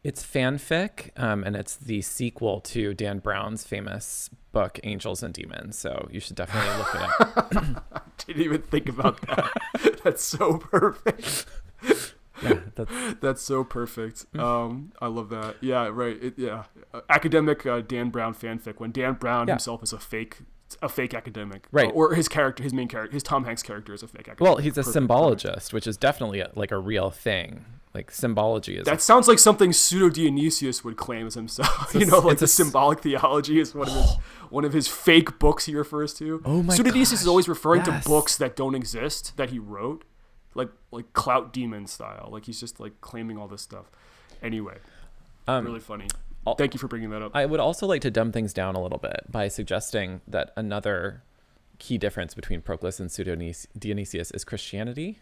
it's 0.03 0.23
fanfic, 0.23 1.17
um, 1.17 1.43
and 1.43 1.55
it's 1.55 1.77
the 1.77 2.01
sequel 2.01 2.59
to 2.61 2.93
Dan 2.93 3.19
Brown's 3.19 3.63
famous 3.63 4.29
book 4.51 4.79
Angels 4.83 5.23
and 5.23 5.33
Demons. 5.33 5.77
So 5.77 6.09
you 6.11 6.19
should 6.19 6.35
definitely 6.35 6.77
look 6.77 6.95
it 6.95 7.01
up. 7.01 7.85
I 7.93 8.01
didn't 8.25 8.41
even 8.41 8.61
think 8.61 8.89
about 8.89 9.21
that. 9.27 9.99
that's 10.03 10.23
so 10.23 10.57
perfect. 10.57 11.45
yeah, 12.43 12.59
that's 12.75 13.13
that's 13.21 13.41
so 13.41 13.63
perfect. 13.63 14.31
Mm. 14.33 14.39
Um, 14.41 14.91
I 14.99 15.07
love 15.07 15.29
that. 15.29 15.55
Yeah, 15.61 15.87
right. 15.87 16.21
It, 16.21 16.33
yeah, 16.37 16.65
uh, 16.93 16.99
academic 17.09 17.65
uh, 17.65 17.79
Dan 17.79 18.09
Brown 18.09 18.33
fanfic 18.35 18.81
when 18.81 18.91
Dan 18.91 19.13
Brown 19.13 19.47
yeah. 19.47 19.53
himself 19.53 19.83
is 19.83 19.93
a 19.93 19.99
fake 19.99 20.39
a 20.81 20.89
fake 20.89 21.13
academic, 21.13 21.67
right? 21.71 21.91
Or 21.93 22.15
his 22.15 22.27
character, 22.27 22.63
his 22.63 22.73
main 22.73 22.87
character, 22.87 23.13
his 23.13 23.23
Tom 23.23 23.45
Hanks 23.45 23.63
character 23.63 23.93
is 23.93 24.03
a 24.03 24.07
fake 24.07 24.27
academic. 24.27 24.41
Well, 24.41 24.57
he's 24.57 24.77
a 24.77 24.83
Perfect. 24.83 25.07
symbologist, 25.07 25.73
which 25.73 25.87
is 25.87 25.97
definitely 25.97 26.39
a, 26.39 26.51
like 26.55 26.71
a 26.71 26.77
real 26.77 27.09
thing. 27.09 27.65
Like 27.93 28.09
symbology 28.09 28.77
is. 28.77 28.85
That 28.85 28.97
a, 28.97 29.01
sounds 29.01 29.27
like 29.27 29.37
something 29.37 29.71
Pseudo 29.71 30.09
Dionysius 30.09 30.83
would 30.83 30.97
claim 30.97 31.27
as 31.27 31.35
himself. 31.35 31.93
you 31.97 32.05
know, 32.05 32.19
like 32.19 32.39
the 32.39 32.47
symbolic 32.47 33.01
theology 33.01 33.59
is 33.59 33.75
one 33.75 33.87
of 33.87 33.93
his 33.93 34.15
one 34.49 34.65
of 34.65 34.73
his 34.73 34.87
fake 34.87 35.37
books 35.37 35.65
he 35.65 35.75
refers 35.75 36.13
to. 36.15 36.41
Oh 36.43 36.63
my! 36.63 36.73
Pseudo 36.73 36.89
Dionysius 36.89 37.21
is 37.21 37.27
always 37.27 37.47
referring 37.47 37.85
yes. 37.85 38.03
to 38.03 38.09
books 38.09 38.35
that 38.37 38.55
don't 38.55 38.73
exist 38.73 39.37
that 39.37 39.51
he 39.51 39.59
wrote, 39.59 40.05
like 40.55 40.69
like 40.91 41.13
clout 41.13 41.53
demon 41.53 41.85
style. 41.85 42.29
Like 42.31 42.45
he's 42.45 42.59
just 42.59 42.79
like 42.79 42.99
claiming 43.01 43.37
all 43.37 43.47
this 43.47 43.61
stuff. 43.61 43.91
Anyway, 44.41 44.77
um, 45.47 45.63
really 45.63 45.79
funny. 45.79 46.07
Thank 46.57 46.73
you 46.73 46.79
for 46.79 46.87
bringing 46.87 47.09
that 47.11 47.21
up. 47.21 47.31
I 47.33 47.45
would 47.45 47.59
also 47.59 47.87
like 47.87 48.01
to 48.01 48.11
dumb 48.11 48.31
things 48.31 48.53
down 48.53 48.75
a 48.75 48.81
little 48.81 48.97
bit 48.97 49.25
by 49.29 49.47
suggesting 49.47 50.21
that 50.27 50.51
another 50.55 51.23
key 51.79 51.97
difference 51.97 52.33
between 52.33 52.61
Proclus 52.61 52.99
and 52.99 53.11
Pseudo 53.11 53.35
Dionysius 53.77 54.31
is 54.31 54.43
Christianity. 54.43 55.19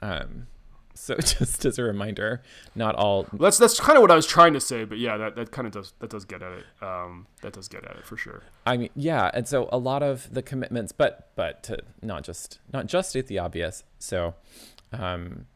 Um, 0.00 0.46
so 0.94 1.14
just 1.18 1.64
as 1.64 1.78
a 1.78 1.82
reminder, 1.82 2.42
not 2.74 2.94
all. 2.94 3.26
That's 3.32 3.58
that's 3.58 3.78
kind 3.80 3.96
of 3.96 4.02
what 4.02 4.10
I 4.10 4.16
was 4.16 4.26
trying 4.26 4.52
to 4.54 4.60
say, 4.60 4.84
but 4.84 4.98
yeah, 4.98 5.16
that, 5.16 5.36
that 5.36 5.50
kind 5.50 5.66
of 5.66 5.72
does 5.72 5.92
that 6.00 6.10
does 6.10 6.24
get 6.24 6.42
at 6.42 6.52
it. 6.52 6.64
Um, 6.82 7.26
that 7.42 7.52
does 7.52 7.68
get 7.68 7.84
at 7.84 7.96
it 7.96 8.04
for 8.04 8.16
sure. 8.16 8.42
I 8.66 8.76
mean, 8.76 8.90
yeah, 8.94 9.30
and 9.34 9.46
so 9.46 9.68
a 9.72 9.78
lot 9.78 10.02
of 10.02 10.32
the 10.32 10.42
commitments, 10.42 10.92
but 10.92 11.30
but 11.36 11.62
to 11.64 11.78
not 12.02 12.24
just 12.24 12.60
not 12.72 12.86
just 12.86 13.10
state 13.10 13.26
the 13.28 13.38
obvious. 13.38 13.84
So, 13.98 14.34
um, 14.92 15.46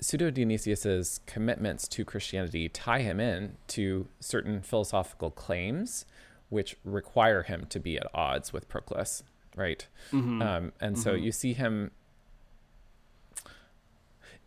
Pseudo 0.00 0.30
Dionysius's 0.30 1.20
commitments 1.26 1.86
to 1.88 2.04
Christianity 2.04 2.68
tie 2.68 3.00
him 3.00 3.20
in 3.20 3.56
to 3.68 4.08
certain 4.20 4.60
philosophical 4.62 5.30
claims, 5.30 6.04
which 6.48 6.76
require 6.84 7.42
him 7.42 7.66
to 7.70 7.78
be 7.78 7.96
at 7.96 8.06
odds 8.12 8.52
with 8.52 8.68
Proclus, 8.68 9.22
right? 9.56 9.86
Mm-hmm. 10.12 10.42
Um, 10.42 10.72
and 10.80 10.96
mm-hmm. 10.96 11.02
so 11.02 11.14
you 11.14 11.30
see 11.30 11.52
him 11.52 11.92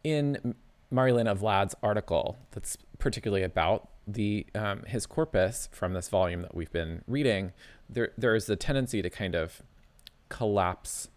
in 0.03 0.55
Marilena 0.91 1.37
Vlad's 1.37 1.75
article 1.81 2.37
that's 2.51 2.77
particularly 2.99 3.43
about 3.43 3.89
the 4.07 4.45
um, 4.55 4.83
his 4.83 5.05
corpus 5.05 5.69
from 5.71 5.93
this 5.93 6.09
volume 6.09 6.41
that 6.41 6.55
we've 6.55 6.71
been 6.71 7.03
reading. 7.07 7.53
There 7.89 8.11
there 8.17 8.35
is 8.35 8.49
a 8.49 8.55
tendency 8.55 9.01
to 9.01 9.09
kind 9.09 9.35
of 9.35 9.61
collapse 10.29 11.07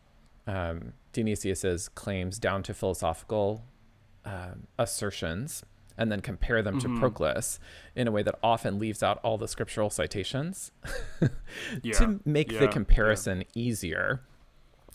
um, 0.47 0.93
Dionysius's 1.13 1.89
claims 1.89 2.39
down 2.39 2.63
to 2.65 2.75
philosophical 2.75 3.65
um, 4.25 4.67
assertions 4.79 5.65
and 5.97 6.11
then 6.11 6.21
compare 6.21 6.63
them 6.63 6.79
mm-hmm. 6.79 6.95
to 6.95 7.01
Proclus 7.01 7.59
in 7.95 8.09
a 8.09 8.11
way 8.11 8.23
that 8.23 8.37
often 8.43 8.79
leaves 8.79 9.03
out 9.03 9.21
all 9.23 9.39
the 9.39 9.49
scriptural 9.49 9.91
citations 9.91 10.73
yeah. 11.83 11.93
to 11.95 12.21
make 12.25 12.51
yeah. 12.51 12.61
the 12.61 12.69
comparison 12.69 13.41
yeah. 13.41 13.47
easier 13.55 14.23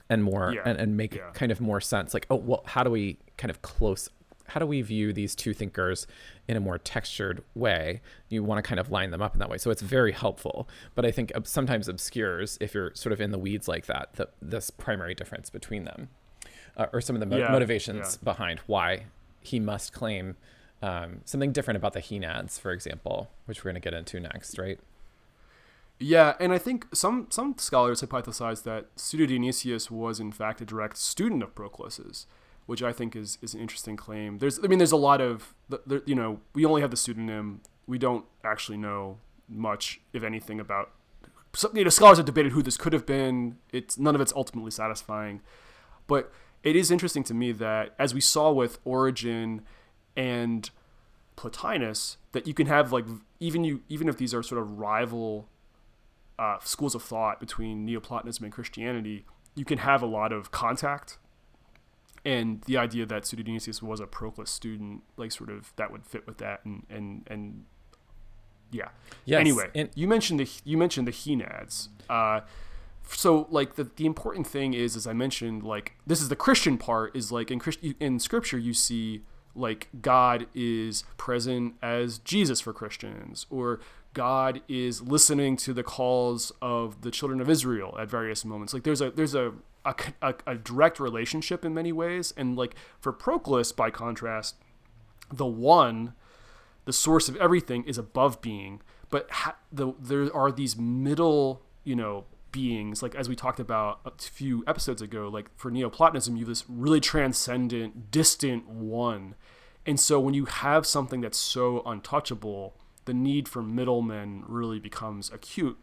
and 0.10 0.24
more 0.24 0.56
and, 0.66 0.80
and 0.80 0.98
make 0.98 1.22
kind 1.34 1.52
of 1.52 1.62
more 1.62 1.80
sense 1.80 2.14
like 2.14 2.26
oh 2.30 2.36
well 2.36 2.64
how 2.66 2.84
do 2.84 2.90
we 2.90 3.18
kind 3.38 3.52
of 3.52 3.62
close 3.62 4.10
how 4.48 4.60
do 4.60 4.66
we 4.66 4.82
view 4.82 5.14
these 5.14 5.36
two 5.36 5.54
thinkers 5.54 6.08
in 6.48 6.58
a 6.58 6.60
more 6.60 6.80
textured 6.80 7.44
way 7.54 8.02
you 8.28 8.44
want 8.44 8.58
to 8.58 8.68
kind 8.68 8.80
of 8.80 8.90
line 8.90 9.12
them 9.12 9.22
up 9.22 9.34
in 9.34 9.40
that 9.40 9.50
way 9.50 9.58
so 9.58 9.70
it's 9.70 9.84
very 9.84 10.12
helpful 10.12 10.68
but 10.96 11.06
i 11.06 11.12
think 11.12 11.32
sometimes 11.44 11.88
obscures 11.88 12.58
if 12.60 12.74
you're 12.74 12.92
sort 12.96 13.14
of 13.14 13.22
in 13.22 13.32
the 13.32 13.38
weeds 13.38 13.68
like 13.68 13.86
that 13.86 14.14
the, 14.14 14.28
this 14.42 14.72
primary 14.72 15.14
difference 15.14 15.50
between 15.50 15.84
them 15.84 16.10
uh, 16.76 16.88
or 16.92 17.02
some 17.02 17.16
of 17.16 17.20
the 17.20 17.26
mo- 17.26 17.50
motivations 17.52 18.18
behind 18.18 18.60
why 18.66 19.06
he 19.42 19.60
must 19.60 19.94
claim 19.94 20.36
um, 20.82 21.22
something 21.26 21.52
different 21.52 21.78
about 21.78 21.94
the 21.94 22.02
Henads, 22.02 22.60
for 22.60 22.72
example, 22.72 23.30
which 23.46 23.64
we're 23.64 23.72
going 23.72 23.82
to 23.82 23.90
get 23.90 23.94
into 23.94 24.20
next, 24.20 24.58
right? 24.58 24.80
Yeah, 26.00 26.36
and 26.40 26.54
I 26.54 26.58
think 26.58 26.88
some 26.94 27.28
some 27.30 27.56
scholars 27.58 28.02
hypothesize 28.02 28.64
that 28.64 28.88
Pseudo 28.96 29.26
Dionysius 29.26 29.92
was 29.92 30.22
in 30.22 30.32
fact 30.32 30.62
a 30.62 30.66
direct 30.66 30.98
student 30.98 31.44
of 31.44 31.54
Proclus's, 31.54 32.26
which 32.68 32.82
I 32.82 32.94
think 32.94 33.16
is 33.18 33.38
is 33.42 33.54
an 33.54 33.60
interesting 33.60 33.98
claim. 33.98 34.38
There's, 34.38 34.64
I 34.64 34.68
mean, 34.68 34.80
there's 34.80 34.94
a 34.94 34.98
lot 34.98 35.20
of, 35.20 35.54
there, 35.86 36.02
you 36.06 36.16
know, 36.16 36.40
we 36.54 36.66
only 36.66 36.82
have 36.82 36.92
the 36.92 36.98
pseudonym. 36.98 37.62
We 37.86 37.98
don't 37.98 38.24
actually 38.46 38.78
know 38.78 39.18
much, 39.50 40.00
if 40.14 40.24
anything, 40.24 40.60
about. 40.60 40.92
You 41.74 41.84
know, 41.84 41.90
scholars 41.90 42.18
have 42.18 42.28
debated 42.28 42.54
who 42.54 42.62
this 42.62 42.78
could 42.78 42.94
have 42.94 43.06
been. 43.06 43.58
It's 43.74 43.98
none 43.98 44.16
of 44.16 44.22
it's 44.22 44.32
ultimately 44.34 44.72
satisfying, 44.72 45.42
but 46.08 46.32
it 46.64 46.76
is 46.76 46.92
interesting 46.92 47.24
to 47.26 47.34
me 47.34 47.52
that 47.54 47.96
as 47.98 48.14
we 48.14 48.22
saw 48.22 48.52
with 48.52 48.80
Origen 48.86 49.62
and 50.16 50.70
Plotinus, 51.38 52.18
that 52.34 52.48
you 52.48 52.54
can 52.54 52.68
have 52.68 52.92
like 52.92 53.06
even 53.40 53.64
you 53.64 53.82
even 53.90 54.10
if 54.10 54.18
these 54.18 54.34
are 54.34 54.44
sort 54.44 54.62
of 54.62 54.80
rival 54.80 55.48
uh, 56.38 56.58
schools 56.64 56.96
of 56.96 57.04
thought 57.04 57.40
between 57.40 57.86
Neoplatonism 57.86 58.44
and 58.44 58.54
Christianity, 58.54 59.26
you 59.56 59.66
can 59.66 59.80
have 59.80 60.02
a 60.02 60.06
lot 60.06 60.32
of 60.32 60.52
contact. 60.52 61.18
And 62.26 62.62
the 62.64 62.78
idea 62.78 63.06
that 63.06 63.24
Pseudodionysius 63.24 63.82
was 63.82 64.00
a 64.02 64.06
Proclus 64.08 64.50
student, 64.52 65.04
like 65.16 65.32
sort 65.32 65.50
of 65.50 65.74
that 65.78 65.92
would 65.92 66.06
fit 66.06 66.28
with 66.28 66.38
that, 66.40 66.66
and 66.66 66.86
and 66.90 67.26
and 67.28 67.66
Yeah. 68.72 68.90
Yes, 69.26 69.40
Anyway, 69.40 69.70
and- 69.74 69.90
you 69.96 70.08
mentioned 70.08 70.40
the 70.42 70.50
you 70.66 70.78
mentioned 70.78 71.08
the 71.08 71.12
henads. 71.14 71.88
Uh, 72.10 72.42
so 73.10 73.48
like 73.50 73.76
the, 73.76 73.86
the 73.96 74.06
important 74.06 74.48
thing 74.48 74.74
is, 74.74 74.96
as 74.96 75.08
I 75.08 75.14
mentioned, 75.14 75.64
like 75.64 75.94
this 76.06 76.22
is 76.22 76.30
the 76.30 76.36
Christian 76.36 76.78
part. 76.78 77.16
Is 77.16 77.32
like 77.32 77.52
in 77.52 77.60
Christ- 77.60 77.80
in 78.00 78.20
Scripture 78.20 78.58
you 78.58 78.74
see 78.74 79.24
like 79.56 79.90
God 80.02 80.48
is 80.54 81.04
present 81.18 81.76
as 81.82 82.20
Jesus 82.20 82.62
for 82.62 82.74
Christians, 82.74 83.46
or 83.50 83.80
God 84.14 84.62
is 84.68 85.02
listening 85.02 85.58
to 85.58 85.74
the 85.74 85.84
calls 85.84 86.52
of 86.62 87.02
the 87.02 87.12
children 87.12 87.42
of 87.42 87.50
Israel 87.50 87.96
at 88.00 88.10
various 88.10 88.46
moments. 88.46 88.74
Like 88.74 88.84
there's 88.84 89.02
a 89.02 89.12
there's 89.12 89.36
a 89.36 89.54
a, 89.86 89.96
a, 90.22 90.34
a 90.46 90.56
direct 90.56 91.00
relationship 91.00 91.64
in 91.64 91.74
many 91.74 91.92
ways, 91.92 92.34
and 92.36 92.58
like 92.58 92.76
for 93.00 93.12
Proclus, 93.12 93.72
by 93.72 93.90
contrast, 93.90 94.56
the 95.32 95.46
one 95.46 96.14
the 96.86 96.94
source 96.94 97.30
of 97.30 97.36
everything 97.36 97.84
is 97.84 97.98
above 97.98 98.42
being 98.42 98.82
but 99.10 99.30
ha- 99.30 99.56
the, 99.72 99.94
there 100.00 100.34
are 100.36 100.52
these 100.52 100.78
middle 100.78 101.62
you 101.84 101.96
know 101.96 102.26
beings 102.52 103.02
like 103.04 103.16
as 103.16 103.30
we 103.30 103.36
talked 103.36 103.60
about 103.60 104.00
a 104.06 104.12
few 104.18 104.64
episodes 104.68 105.02
ago 105.02 105.28
like 105.28 105.50
for 105.56 105.70
neoplatonism 105.70 106.36
you 106.36 106.42
have 106.42 106.50
this 106.50 106.66
really 106.68 107.00
transcendent 107.00 108.12
distant 108.12 108.68
one 108.68 109.36
and 109.86 110.00
so 110.00 110.20
when 110.20 110.34
you 110.34 110.46
have 110.46 110.86
something 110.86 111.22
that's 111.22 111.38
so 111.38 111.82
untouchable 111.86 112.76
the 113.06 113.14
need 113.14 113.48
for 113.48 113.62
middlemen 113.62 114.44
really 114.48 114.80
becomes 114.80 115.32
acute 115.32 115.78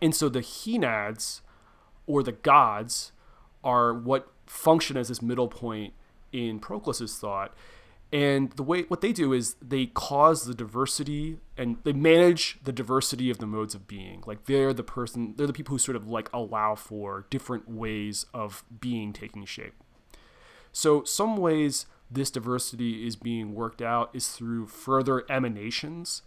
and 0.00 0.14
so 0.14 0.28
the 0.28 0.40
henads 0.40 1.40
or 2.06 2.22
the 2.22 2.32
gods 2.32 3.12
are 3.62 3.92
what 3.92 4.30
function 4.46 4.96
as 4.96 5.08
this 5.08 5.22
middle 5.22 5.48
point 5.48 5.92
in 6.32 6.60
Proclus's 6.60 7.16
thought. 7.16 7.54
And 8.12 8.50
the 8.52 8.64
way 8.64 8.82
what 8.82 9.02
they 9.02 9.12
do 9.12 9.32
is 9.32 9.54
they 9.62 9.86
cause 9.86 10.44
the 10.44 10.54
diversity 10.54 11.38
and 11.56 11.76
they 11.84 11.92
manage 11.92 12.58
the 12.62 12.72
diversity 12.72 13.30
of 13.30 13.38
the 13.38 13.46
modes 13.46 13.74
of 13.74 13.86
being. 13.86 14.24
Like 14.26 14.46
they're 14.46 14.72
the 14.72 14.82
person 14.82 15.34
they're 15.36 15.46
the 15.46 15.52
people 15.52 15.74
who 15.74 15.78
sort 15.78 15.96
of 15.96 16.08
like 16.08 16.28
allow 16.32 16.74
for 16.74 17.26
different 17.30 17.68
ways 17.70 18.26
of 18.34 18.64
being 18.80 19.12
taking 19.12 19.44
shape. 19.44 19.74
So 20.72 21.04
some 21.04 21.36
ways 21.36 21.86
this 22.10 22.30
diversity 22.30 23.06
is 23.06 23.14
being 23.14 23.54
worked 23.54 23.80
out 23.80 24.10
is 24.12 24.28
through 24.30 24.66
further 24.66 25.24
emanations 25.30 26.22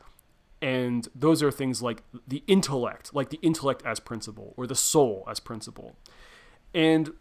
and 0.62 1.10
those 1.14 1.44
are 1.44 1.52
things 1.52 1.82
like 1.82 2.04
the 2.26 2.42
intellect, 2.48 3.14
like 3.14 3.30
the 3.30 3.40
intellect 3.42 3.84
as 3.86 4.00
principle 4.00 4.54
or 4.56 4.66
the 4.66 4.76
soul 4.76 5.26
as 5.30 5.42
principle. 5.42 5.98
And 6.74 7.12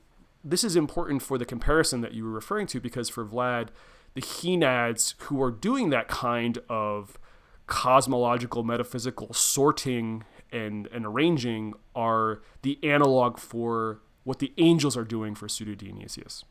this 0.45 0.63
is 0.63 0.77
important 0.77 1.23
for 1.23 1.39
the 1.39 1.45
comparison 1.45 2.03
that 2.03 2.13
you 2.15 2.25
were 2.25 2.31
referring 2.31 2.69
to 2.69 2.81
because 2.81 3.09
for 3.09 3.25
Vlad, 3.27 3.71
the 4.15 4.21
Henads 4.21 5.15
who 5.23 5.43
are 5.43 5.51
doing 5.51 5.91
that 5.91 6.09
kind 6.09 6.59
of 6.69 7.19
cosmological 7.67 8.63
metaphysical 8.63 9.33
sorting 9.33 10.25
and, 10.51 10.87
and 10.89 11.07
arranging 11.07 11.73
are 11.95 12.43
the 12.63 12.79
analog 12.83 13.39
for 13.39 14.03
what 14.25 14.39
the 14.39 14.53
angels 14.59 14.97
are 14.97 15.05
doing 15.05 15.35
for 15.35 15.49
Pseudo 15.49 15.75
Dionysius. 15.75 16.45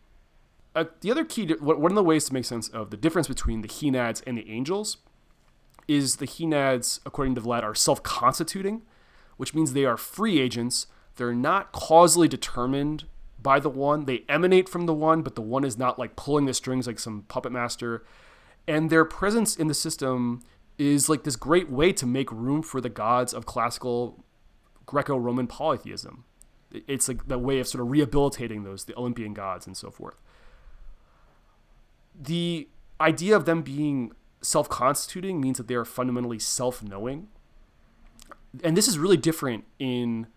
Uh, 0.73 0.85
the 1.01 1.11
other 1.11 1.25
key, 1.25 1.45
one 1.59 1.91
of 1.91 1.95
the 1.95 2.03
ways 2.03 2.25
to 2.25 2.33
make 2.33 2.45
sense 2.45 2.69
of 2.69 2.89
the 2.89 2.97
difference 2.97 3.27
between 3.27 3.61
the 3.61 3.67
Henads 3.67 4.23
and 4.25 4.37
the 4.37 4.49
angels 4.49 4.97
is 5.87 6.17
the 6.17 6.25
Henads, 6.25 6.99
according 7.05 7.35
to 7.35 7.41
Vlad, 7.41 7.63
are 7.63 7.75
self 7.75 8.01
constituting, 8.03 8.81
which 9.37 9.53
means 9.53 9.73
they 9.73 9.85
are 9.85 9.97
free 9.97 10.39
agents. 10.39 10.87
They're 11.17 11.33
not 11.33 11.71
causally 11.73 12.27
determined 12.27 13.05
by 13.41 13.59
the 13.59 13.69
one. 13.69 14.05
They 14.05 14.23
emanate 14.29 14.69
from 14.69 14.85
the 14.85 14.93
one, 14.93 15.21
but 15.21 15.35
the 15.35 15.41
one 15.41 15.63
is 15.63 15.77
not 15.77 15.99
like 15.99 16.15
pulling 16.15 16.45
the 16.45 16.53
strings 16.53 16.87
like 16.87 16.99
some 16.99 17.23
puppet 17.27 17.51
master. 17.51 18.05
And 18.67 18.89
their 18.89 19.05
presence 19.05 19.55
in 19.55 19.67
the 19.67 19.73
system 19.73 20.41
is 20.77 21.09
like 21.09 21.23
this 21.23 21.35
great 21.35 21.69
way 21.69 21.93
to 21.93 22.05
make 22.05 22.31
room 22.31 22.61
for 22.61 22.81
the 22.81 22.89
gods 22.89 23.33
of 23.33 23.45
classical 23.45 24.23
Greco 24.85 25.17
Roman 25.17 25.47
polytheism. 25.47 26.25
It's 26.71 27.07
like 27.07 27.27
the 27.27 27.37
way 27.37 27.59
of 27.59 27.67
sort 27.67 27.81
of 27.81 27.91
rehabilitating 27.91 28.63
those, 28.63 28.85
the 28.85 28.95
Olympian 28.97 29.33
gods 29.33 29.67
and 29.67 29.75
so 29.75 29.91
forth. 29.91 30.21
The 32.19 32.67
idea 32.99 33.35
of 33.35 33.45
them 33.45 33.61
being 33.61 34.13
self 34.41 34.69
constituting 34.69 35.41
means 35.41 35.57
that 35.57 35.67
they 35.67 35.75
are 35.75 35.85
fundamentally 35.85 36.39
self 36.39 36.83
knowing. 36.83 37.27
And 38.63 38.75
this 38.75 38.87
is 38.87 38.99
really 38.99 39.17
different 39.17 39.65
in 39.79 40.27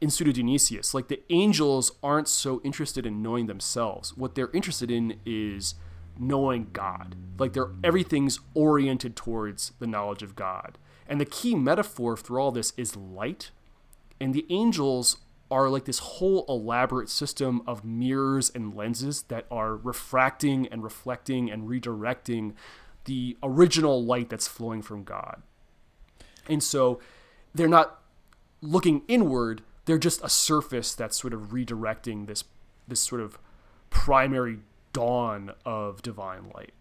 in 0.00 0.10
Pseudo 0.10 0.32
Dionysius. 0.32 0.94
Like 0.94 1.08
the 1.08 1.22
angels 1.30 1.92
aren't 2.02 2.28
so 2.28 2.60
interested 2.64 3.06
in 3.06 3.22
knowing 3.22 3.46
themselves. 3.46 4.16
What 4.16 4.34
they're 4.34 4.50
interested 4.52 4.90
in 4.90 5.20
is 5.24 5.74
knowing 6.18 6.68
God. 6.72 7.14
Like 7.38 7.52
they're 7.52 7.70
everything's 7.82 8.40
oriented 8.54 9.16
towards 9.16 9.72
the 9.78 9.86
knowledge 9.86 10.22
of 10.22 10.36
God. 10.36 10.78
And 11.08 11.20
the 11.20 11.24
key 11.24 11.54
metaphor 11.54 12.16
through 12.16 12.40
all 12.40 12.50
this 12.50 12.72
is 12.76 12.96
light. 12.96 13.50
And 14.20 14.34
the 14.34 14.46
angels 14.48 15.18
are 15.50 15.68
like 15.68 15.84
this 15.84 16.00
whole 16.00 16.44
elaborate 16.48 17.08
system 17.08 17.62
of 17.66 17.84
mirrors 17.84 18.50
and 18.50 18.74
lenses 18.74 19.22
that 19.28 19.46
are 19.50 19.76
refracting 19.76 20.66
and 20.66 20.82
reflecting 20.82 21.50
and 21.50 21.68
redirecting 21.68 22.54
the 23.04 23.36
original 23.42 24.04
light 24.04 24.28
that's 24.28 24.48
flowing 24.48 24.82
from 24.82 25.04
God. 25.04 25.42
And 26.48 26.62
so 26.62 27.00
they're 27.54 27.68
not 27.68 28.02
looking 28.60 29.02
inward, 29.06 29.62
they're 29.86 29.98
just 29.98 30.22
a 30.22 30.28
surface 30.28 30.94
that's 30.94 31.18
sort 31.18 31.32
of 31.32 31.50
redirecting 31.50 32.26
this 32.26 32.44
this 32.86 33.00
sort 33.00 33.20
of 33.20 33.38
primary 33.90 34.58
dawn 34.92 35.52
of 35.64 36.02
divine 36.02 36.50
light. 36.54 36.72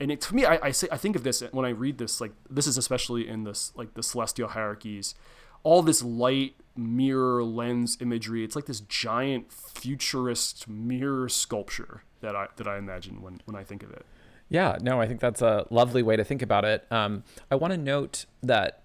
And 0.00 0.10
it, 0.10 0.20
to 0.22 0.34
me, 0.34 0.44
I, 0.44 0.58
I 0.62 0.70
say 0.70 0.88
I 0.90 0.96
think 0.96 1.16
of 1.16 1.24
this 1.24 1.42
when 1.52 1.64
I 1.64 1.70
read 1.70 1.98
this 1.98 2.20
like 2.20 2.32
this 2.48 2.66
is 2.66 2.76
especially 2.76 3.28
in 3.28 3.44
this 3.44 3.72
like 3.74 3.94
the 3.94 4.02
celestial 4.02 4.48
hierarchies, 4.48 5.14
all 5.62 5.82
this 5.82 6.02
light 6.02 6.54
mirror 6.76 7.42
lens 7.42 7.98
imagery. 8.00 8.44
It's 8.44 8.56
like 8.56 8.66
this 8.66 8.80
giant 8.80 9.52
futurist 9.52 10.68
mirror 10.68 11.28
sculpture 11.28 12.02
that 12.20 12.34
I 12.34 12.48
that 12.56 12.66
I 12.66 12.78
imagine 12.78 13.22
when 13.22 13.40
when 13.44 13.56
I 13.56 13.64
think 13.64 13.82
of 13.82 13.90
it. 13.90 14.04
Yeah, 14.48 14.76
no, 14.82 15.00
I 15.00 15.06
think 15.06 15.20
that's 15.20 15.40
a 15.40 15.66
lovely 15.70 16.02
way 16.02 16.16
to 16.16 16.24
think 16.24 16.42
about 16.42 16.64
it. 16.64 16.84
Um, 16.90 17.24
I 17.50 17.54
want 17.54 17.72
to 17.72 17.78
note 17.78 18.26
that 18.42 18.82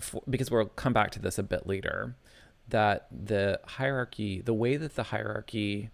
for, 0.00 0.22
because 0.28 0.50
we'll 0.50 0.66
come 0.66 0.92
back 0.92 1.10
to 1.12 1.20
this 1.20 1.38
a 1.38 1.42
bit 1.42 1.66
later, 1.66 2.16
that 2.68 3.06
the 3.10 3.60
hierarchy, 3.64 4.40
the 4.40 4.54
way 4.54 4.76
that 4.76 4.94
the 4.96 5.04
hierarchy 5.04 5.90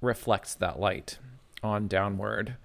reflects 0.00 0.54
that 0.56 0.78
light 0.80 1.18
on 1.62 1.86
downward, 1.88 2.56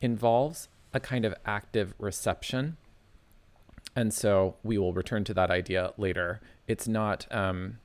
involves 0.00 0.68
a 0.92 1.00
kind 1.00 1.24
of 1.24 1.34
active 1.46 1.94
reception. 1.98 2.76
And 3.96 4.12
so 4.12 4.56
we 4.62 4.78
will 4.78 4.92
return 4.92 5.24
to 5.24 5.34
that 5.34 5.50
idea 5.50 5.92
later. 5.96 6.40
It's 6.66 6.86
not 6.86 7.26
um, 7.30 7.78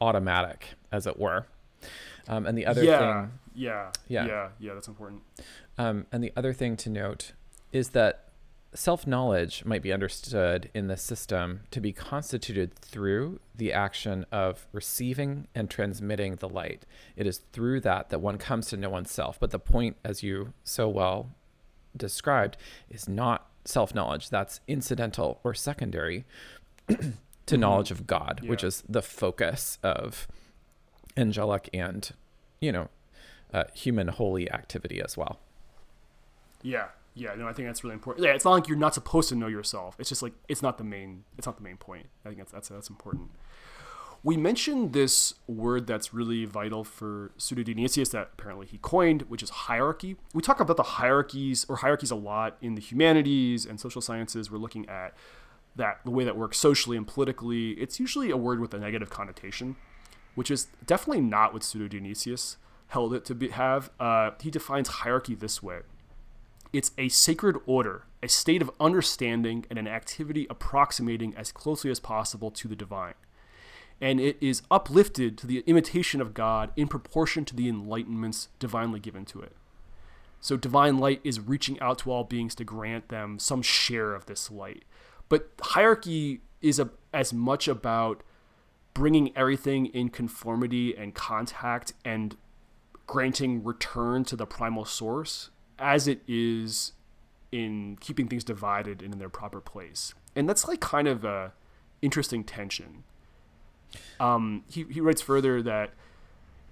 automatic, 0.00 0.74
as 0.92 1.06
it 1.06 1.18
were. 1.18 1.46
Um, 2.28 2.46
and 2.46 2.56
the 2.56 2.66
other 2.66 2.84
yeah, 2.84 2.98
thing, 2.98 3.32
yeah, 3.54 3.90
Yeah. 4.08 4.26
yeah, 4.26 4.48
yeah, 4.60 4.74
that's 4.74 4.88
important. 4.88 5.22
um, 5.78 6.06
and 6.12 6.22
the 6.22 6.32
other 6.36 6.52
thing 6.52 6.76
to 6.78 6.90
note 6.90 7.32
is 7.72 7.90
that 7.90 8.27
self 8.74 9.06
knowledge 9.06 9.64
might 9.64 9.82
be 9.82 9.92
understood 9.92 10.70
in 10.74 10.88
this 10.88 11.02
system 11.02 11.60
to 11.70 11.80
be 11.80 11.92
constituted 11.92 12.74
through 12.74 13.40
the 13.54 13.72
action 13.72 14.26
of 14.30 14.66
receiving 14.72 15.48
and 15.54 15.70
transmitting 15.70 16.36
the 16.36 16.48
light. 16.48 16.84
It 17.16 17.26
is 17.26 17.38
through 17.52 17.80
that 17.80 18.10
that 18.10 18.20
one 18.20 18.38
comes 18.38 18.68
to 18.68 18.76
know 18.76 18.90
oneself. 18.90 19.38
But 19.40 19.50
the 19.50 19.58
point, 19.58 19.96
as 20.04 20.22
you 20.22 20.52
so 20.64 20.88
well 20.88 21.30
described, 21.96 22.56
is 22.90 23.08
not 23.08 23.48
self 23.64 23.94
knowledge. 23.94 24.30
That's 24.30 24.60
incidental 24.68 25.40
or 25.44 25.54
secondary 25.54 26.24
to 27.46 27.56
knowledge 27.56 27.90
of 27.90 28.06
God, 28.06 28.42
which 28.44 28.62
is 28.62 28.84
the 28.88 29.02
focus 29.02 29.78
of 29.82 30.28
angelic 31.16 31.68
and, 31.72 32.10
you 32.60 32.72
know, 32.72 32.88
uh, 33.52 33.64
human 33.74 34.08
holy 34.08 34.50
activity 34.50 35.00
as 35.00 35.16
well. 35.16 35.40
Yeah, 36.62 36.88
yeah, 37.18 37.34
no, 37.34 37.48
I 37.48 37.52
think 37.52 37.68
that's 37.68 37.82
really 37.82 37.94
important. 37.94 38.24
Yeah, 38.24 38.32
it's 38.32 38.44
not 38.44 38.52
like 38.52 38.68
you're 38.68 38.78
not 38.78 38.94
supposed 38.94 39.28
to 39.30 39.34
know 39.34 39.48
yourself. 39.48 39.96
It's 39.98 40.08
just 40.08 40.22
like 40.22 40.32
it's 40.48 40.62
not 40.62 40.78
the 40.78 40.84
main. 40.84 41.24
It's 41.36 41.46
not 41.46 41.56
the 41.56 41.62
main 41.62 41.76
point. 41.76 42.06
I 42.24 42.28
think 42.28 42.38
that's 42.38 42.52
that's 42.52 42.68
that's 42.68 42.88
important. 42.88 43.30
We 44.24 44.36
mentioned 44.36 44.94
this 44.94 45.34
word 45.46 45.86
that's 45.86 46.12
really 46.12 46.44
vital 46.44 46.82
for 46.82 47.30
Pseudo 47.36 47.62
Dionysius 47.62 48.08
that 48.10 48.30
apparently 48.32 48.66
he 48.66 48.78
coined, 48.78 49.22
which 49.22 49.44
is 49.44 49.50
hierarchy. 49.50 50.16
We 50.34 50.42
talk 50.42 50.58
about 50.58 50.76
the 50.76 50.82
hierarchies 50.82 51.64
or 51.68 51.76
hierarchies 51.76 52.10
a 52.10 52.16
lot 52.16 52.56
in 52.60 52.74
the 52.74 52.80
humanities 52.80 53.64
and 53.64 53.78
social 53.78 54.00
sciences. 54.00 54.50
We're 54.50 54.58
looking 54.58 54.88
at 54.88 55.14
that 55.76 56.00
the 56.04 56.10
way 56.10 56.24
that 56.24 56.36
works 56.36 56.58
socially 56.58 56.96
and 56.96 57.06
politically. 57.06 57.70
It's 57.72 58.00
usually 58.00 58.30
a 58.30 58.36
word 58.36 58.58
with 58.58 58.74
a 58.74 58.78
negative 58.78 59.08
connotation, 59.08 59.76
which 60.34 60.50
is 60.50 60.66
definitely 60.84 61.22
not 61.22 61.52
what 61.52 61.62
Pseudo 61.62 61.86
Dionysius 61.86 62.56
held 62.88 63.14
it 63.14 63.24
to 63.26 63.36
be, 63.36 63.50
have. 63.50 63.90
Uh, 64.00 64.32
he 64.40 64.50
defines 64.50 64.88
hierarchy 64.88 65.36
this 65.36 65.62
way 65.62 65.82
it's 66.72 66.92
a 66.98 67.08
sacred 67.08 67.56
order, 67.66 68.04
a 68.22 68.28
state 68.28 68.62
of 68.62 68.70
understanding, 68.78 69.64
and 69.70 69.78
an 69.78 69.88
activity 69.88 70.46
approximating 70.50 71.34
as 71.36 71.52
closely 71.52 71.90
as 71.90 72.00
possible 72.00 72.50
to 72.50 72.68
the 72.68 72.76
divine. 72.76 73.14
And 74.00 74.20
it 74.20 74.36
is 74.40 74.62
uplifted 74.70 75.36
to 75.38 75.46
the 75.46 75.60
imitation 75.66 76.20
of 76.20 76.34
God 76.34 76.70
in 76.76 76.88
proportion 76.88 77.44
to 77.46 77.56
the 77.56 77.70
enlightenments 77.70 78.48
divinely 78.58 79.00
given 79.00 79.24
to 79.26 79.40
it. 79.40 79.56
So 80.40 80.56
divine 80.56 80.98
light 80.98 81.20
is 81.24 81.40
reaching 81.40 81.80
out 81.80 81.98
to 82.00 82.12
all 82.12 82.24
beings 82.24 82.54
to 82.56 82.64
grant 82.64 83.08
them 83.08 83.38
some 83.38 83.62
share 83.62 84.14
of 84.14 84.26
this 84.26 84.50
light. 84.50 84.84
But 85.28 85.50
hierarchy 85.60 86.42
is 86.60 86.78
a, 86.78 86.90
as 87.12 87.32
much 87.32 87.66
about 87.66 88.22
bringing 88.94 89.36
everything 89.36 89.86
in 89.86 90.10
conformity 90.10 90.96
and 90.96 91.14
contact 91.14 91.92
and 92.04 92.36
granting 93.06 93.64
return 93.64 94.24
to 94.24 94.36
the 94.36 94.46
primal 94.46 94.84
source 94.84 95.50
as 95.78 96.08
it 96.08 96.20
is 96.26 96.92
in 97.50 97.96
keeping 98.00 98.28
things 98.28 98.44
divided 98.44 99.02
and 99.02 99.12
in 99.12 99.18
their 99.18 99.28
proper 99.28 99.60
place. 99.60 100.14
And 100.36 100.48
that's 100.48 100.68
like 100.68 100.80
kind 100.80 101.08
of 101.08 101.24
a 101.24 101.52
interesting 102.02 102.44
tension. 102.44 103.04
Um, 104.20 104.64
he, 104.70 104.84
he 104.90 105.00
writes 105.00 105.22
further 105.22 105.62
that 105.62 105.92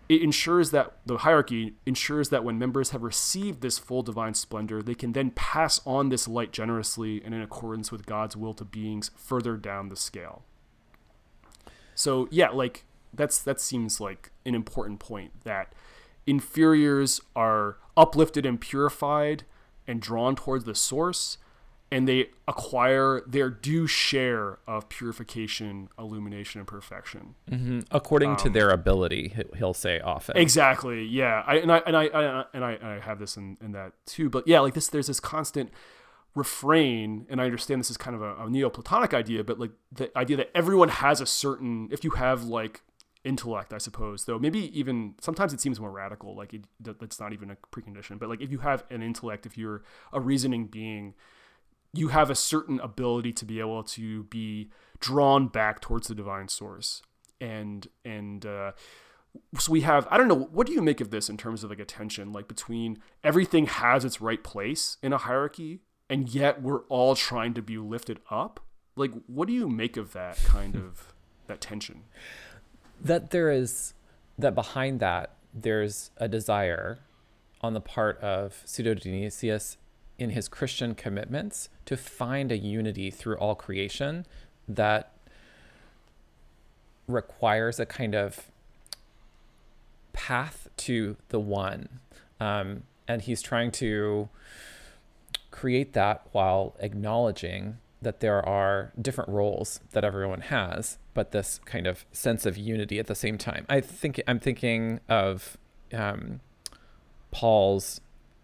it 0.08 0.22
ensures 0.22 0.70
that 0.70 0.98
the 1.04 1.18
hierarchy 1.18 1.74
ensures 1.84 2.28
that 2.28 2.44
when 2.44 2.58
members 2.58 2.90
have 2.90 3.02
received 3.02 3.60
this 3.60 3.78
full 3.78 4.02
divine 4.02 4.34
splendor, 4.34 4.82
they 4.82 4.94
can 4.94 5.12
then 5.12 5.30
pass 5.30 5.80
on 5.84 6.10
this 6.10 6.28
light 6.28 6.52
generously 6.52 7.22
and 7.24 7.34
in 7.34 7.40
accordance 7.40 7.90
with 7.90 8.06
God's 8.06 8.36
will 8.36 8.54
to 8.54 8.64
beings 8.64 9.10
further 9.16 9.56
down 9.56 9.88
the 9.88 9.96
scale. 9.96 10.44
So 11.94 12.28
yeah, 12.30 12.50
like 12.50 12.84
that's 13.12 13.38
that 13.42 13.60
seems 13.60 14.00
like 14.00 14.30
an 14.44 14.54
important 14.54 15.00
point 15.00 15.32
that 15.44 15.72
inferiors 16.26 17.20
are 17.34 17.78
uplifted 17.96 18.44
and 18.44 18.60
purified 18.60 19.44
and 19.86 20.00
drawn 20.00 20.36
towards 20.36 20.64
the 20.64 20.74
source 20.74 21.38
and 21.90 22.08
they 22.08 22.30
acquire 22.48 23.22
their 23.26 23.48
due 23.48 23.86
share 23.86 24.58
of 24.66 24.88
purification, 24.88 25.88
illumination, 25.98 26.58
and 26.58 26.66
perfection, 26.66 27.34
mm-hmm. 27.50 27.80
according 27.92 28.30
um, 28.30 28.36
to 28.36 28.50
their 28.50 28.70
ability. 28.70 29.34
He'll 29.56 29.74
say 29.74 30.00
often. 30.00 30.36
Exactly. 30.36 31.04
Yeah. 31.04 31.44
I, 31.46 31.56
and 31.58 31.70
I 31.70 31.78
and 31.78 31.96
I, 31.96 32.04
I 32.06 32.44
and 32.52 32.64
I, 32.64 32.78
I 32.82 33.00
have 33.00 33.18
this 33.18 33.36
in, 33.36 33.56
in 33.60 33.72
that 33.72 33.92
too. 34.04 34.28
But 34.28 34.48
yeah, 34.48 34.60
like 34.60 34.74
this, 34.74 34.88
there's 34.88 35.06
this 35.06 35.20
constant 35.20 35.70
refrain, 36.34 37.24
and 37.30 37.40
I 37.40 37.44
understand 37.44 37.80
this 37.80 37.90
is 37.90 37.96
kind 37.96 38.16
of 38.16 38.22
a, 38.22 38.34
a 38.34 38.50
Neoplatonic 38.50 39.14
idea, 39.14 39.44
but 39.44 39.60
like 39.60 39.70
the 39.92 40.16
idea 40.18 40.38
that 40.38 40.50
everyone 40.56 40.88
has 40.88 41.20
a 41.20 41.26
certain. 41.26 41.88
If 41.92 42.02
you 42.02 42.10
have 42.10 42.44
like 42.44 42.82
intellect, 43.26 43.72
I 43.72 43.78
suppose, 43.78 44.24
though 44.24 44.38
maybe 44.38 44.78
even 44.78 45.14
sometimes 45.20 45.52
it 45.52 45.60
seems 45.60 45.80
more 45.80 45.90
radical. 45.90 46.34
Like 46.36 46.54
it, 46.54 46.64
that's 46.80 47.20
not 47.20 47.32
even 47.32 47.50
a 47.50 47.56
precondition. 47.74 48.18
But 48.18 48.28
like 48.28 48.40
if 48.40 48.50
you 48.50 48.58
have 48.58 48.84
an 48.90 49.02
intellect, 49.02 49.44
if 49.44 49.58
you're 49.58 49.82
a 50.12 50.20
reasoning 50.20 50.66
being 50.66 51.14
you 51.96 52.08
have 52.08 52.30
a 52.30 52.34
certain 52.34 52.78
ability 52.80 53.32
to 53.32 53.44
be 53.44 53.58
able 53.60 53.82
to 53.82 54.24
be 54.24 54.70
drawn 55.00 55.48
back 55.48 55.80
towards 55.80 56.08
the 56.08 56.14
divine 56.14 56.48
source 56.48 57.02
and 57.40 57.88
and 58.04 58.46
uh, 58.46 58.72
so 59.58 59.70
we 59.70 59.82
have 59.82 60.06
i 60.10 60.16
don't 60.16 60.28
know 60.28 60.48
what 60.52 60.66
do 60.66 60.72
you 60.72 60.82
make 60.82 61.00
of 61.00 61.10
this 61.10 61.28
in 61.28 61.36
terms 61.36 61.62
of 61.62 61.70
like 61.70 61.78
attention 61.78 62.32
like 62.32 62.48
between 62.48 62.98
everything 63.22 63.66
has 63.66 64.04
its 64.04 64.20
right 64.20 64.42
place 64.42 64.96
in 65.02 65.12
a 65.12 65.18
hierarchy 65.18 65.80
and 66.08 66.28
yet 66.34 66.62
we're 66.62 66.82
all 66.84 67.14
trying 67.14 67.52
to 67.52 67.62
be 67.62 67.76
lifted 67.76 68.20
up 68.30 68.60
like 68.94 69.12
what 69.26 69.46
do 69.48 69.54
you 69.54 69.68
make 69.68 69.96
of 69.96 70.12
that 70.12 70.36
kind 70.44 70.74
of 70.76 71.14
that 71.46 71.60
tension 71.60 72.02
that 73.00 73.30
there 73.30 73.50
is 73.50 73.94
that 74.38 74.54
behind 74.54 75.00
that 75.00 75.30
there's 75.54 76.10
a 76.18 76.28
desire 76.28 76.98
on 77.60 77.72
the 77.72 77.80
part 77.80 78.20
of 78.20 78.62
pseudo 78.64 78.94
dionysius 78.94 79.76
in 80.18 80.30
his 80.30 80.48
Christian 80.48 80.94
commitments 80.94 81.68
to 81.84 81.96
find 81.96 82.50
a 82.50 82.56
unity 82.56 83.10
through 83.10 83.36
all 83.36 83.54
creation 83.54 84.26
that 84.68 85.12
requires 87.06 87.78
a 87.78 87.86
kind 87.86 88.14
of 88.14 88.50
path 90.12 90.68
to 90.76 91.16
the 91.28 91.40
one. 91.40 92.00
Um, 92.40 92.84
and 93.06 93.22
he's 93.22 93.42
trying 93.42 93.70
to 93.72 94.28
create 95.50 95.92
that 95.92 96.26
while 96.32 96.74
acknowledging 96.80 97.78
that 98.02 98.20
there 98.20 98.46
are 98.46 98.92
different 99.00 99.30
roles 99.30 99.80
that 99.92 100.04
everyone 100.04 100.42
has, 100.42 100.98
but 101.14 101.32
this 101.32 101.60
kind 101.64 101.86
of 101.86 102.04
sense 102.12 102.46
of 102.46 102.56
unity 102.56 102.98
at 102.98 103.06
the 103.06 103.14
same 103.14 103.38
time. 103.38 103.66
I 103.68 103.80
think 103.80 104.20
I'm 104.28 104.38
thinking 104.38 105.00
of 105.08 105.56
um, 105.92 106.40
Paul's 107.30 108.00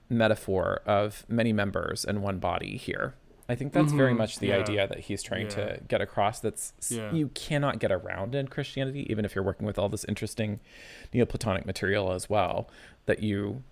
metaphor 0.08 0.80
of 0.86 1.24
many 1.28 1.52
members 1.52 2.04
in 2.04 2.22
one 2.22 2.38
body 2.38 2.76
here. 2.76 3.14
I 3.48 3.54
think 3.54 3.72
that's 3.72 3.88
mm-hmm. 3.88 3.96
very 3.96 4.14
much 4.14 4.38
the 4.38 4.48
yeah. 4.48 4.56
idea 4.56 4.86
that 4.86 5.00
he's 5.00 5.22
trying 5.22 5.46
yeah. 5.46 5.56
to 5.56 5.80
get 5.88 6.00
across. 6.00 6.40
That's 6.40 6.72
yeah. 6.88 7.12
you 7.12 7.28
cannot 7.28 7.80
get 7.80 7.92
around 7.92 8.34
in 8.34 8.48
Christianity, 8.48 9.06
even 9.10 9.24
if 9.24 9.34
you're 9.34 9.44
working 9.44 9.66
with 9.66 9.78
all 9.78 9.88
this 9.88 10.04
interesting 10.04 10.60
Neoplatonic 11.12 11.66
material 11.66 12.12
as 12.12 12.30
well. 12.30 12.70
That 13.06 13.22
you, 13.22 13.62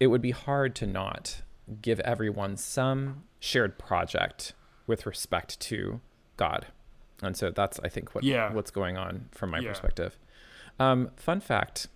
it 0.00 0.08
would 0.08 0.20
be 0.20 0.32
hard 0.32 0.74
to 0.76 0.86
not 0.86 1.42
give 1.80 2.00
everyone 2.00 2.56
some 2.56 3.22
shared 3.38 3.78
project 3.78 4.54
with 4.90 5.06
respect 5.06 5.58
to 5.60 6.00
God, 6.36 6.66
and 7.22 7.36
so 7.36 7.50
that's 7.50 7.80
I 7.80 7.88
think 7.88 8.14
what 8.14 8.24
what's 8.52 8.70
going 8.70 8.98
on 8.98 9.28
from 9.32 9.50
my 9.50 9.60
perspective. 9.70 10.18
Um, 10.78 11.10
fun 11.16 11.40
fact 11.40 11.88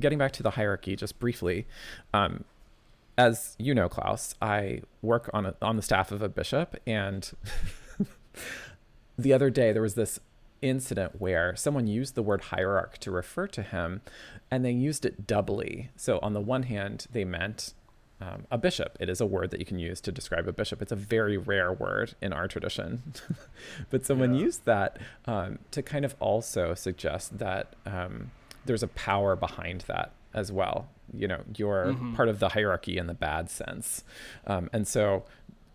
getting 0.00 0.18
back 0.18 0.32
to 0.32 0.42
the 0.42 0.50
hierarchy 0.50 0.96
just 0.96 1.20
briefly, 1.20 1.66
um, 2.12 2.44
as 3.16 3.54
you 3.58 3.74
know, 3.74 3.88
Klaus, 3.88 4.34
I 4.42 4.82
work 5.02 5.30
on 5.32 5.46
a, 5.46 5.54
on 5.62 5.76
the 5.76 5.82
staff 5.82 6.10
of 6.10 6.20
a 6.20 6.28
bishop, 6.28 6.76
and 6.86 7.30
the 9.18 9.32
other 9.32 9.50
day 9.50 9.72
there 9.72 9.82
was 9.82 9.94
this 9.94 10.18
incident 10.62 11.20
where 11.20 11.54
someone 11.54 11.86
used 11.86 12.14
the 12.14 12.22
word 12.22 12.40
hierarch 12.42 12.98
to 13.00 13.10
refer 13.10 13.46
to 13.48 13.62
him, 13.62 14.00
and 14.50 14.64
they 14.64 14.72
used 14.72 15.04
it 15.04 15.26
doubly. 15.26 15.90
So 15.96 16.18
on 16.22 16.32
the 16.32 16.40
one 16.40 16.64
hand, 16.64 17.06
they 17.12 17.24
meant 17.24 17.74
um, 18.24 18.46
a 18.50 18.58
bishop. 18.58 18.96
It 19.00 19.08
is 19.08 19.20
a 19.20 19.26
word 19.26 19.50
that 19.50 19.60
you 19.60 19.66
can 19.66 19.78
use 19.78 20.00
to 20.02 20.12
describe 20.12 20.48
a 20.48 20.52
bishop. 20.52 20.80
It's 20.80 20.92
a 20.92 20.96
very 20.96 21.36
rare 21.36 21.72
word 21.72 22.14
in 22.22 22.32
our 22.32 22.48
tradition. 22.48 23.02
but 23.90 24.06
someone 24.06 24.34
yeah. 24.34 24.40
used 24.40 24.64
that 24.64 24.98
um, 25.26 25.58
to 25.72 25.82
kind 25.82 26.04
of 26.04 26.14
also 26.20 26.74
suggest 26.74 27.38
that 27.38 27.74
um, 27.86 28.30
there's 28.64 28.82
a 28.82 28.88
power 28.88 29.36
behind 29.36 29.82
that 29.82 30.12
as 30.32 30.50
well. 30.50 30.88
You 31.12 31.28
know, 31.28 31.40
you're 31.56 31.86
mm-hmm. 31.88 32.14
part 32.14 32.28
of 32.28 32.38
the 32.38 32.50
hierarchy 32.50 32.96
in 32.96 33.06
the 33.06 33.14
bad 33.14 33.50
sense. 33.50 34.04
Um, 34.46 34.70
and 34.72 34.88
so 34.88 35.24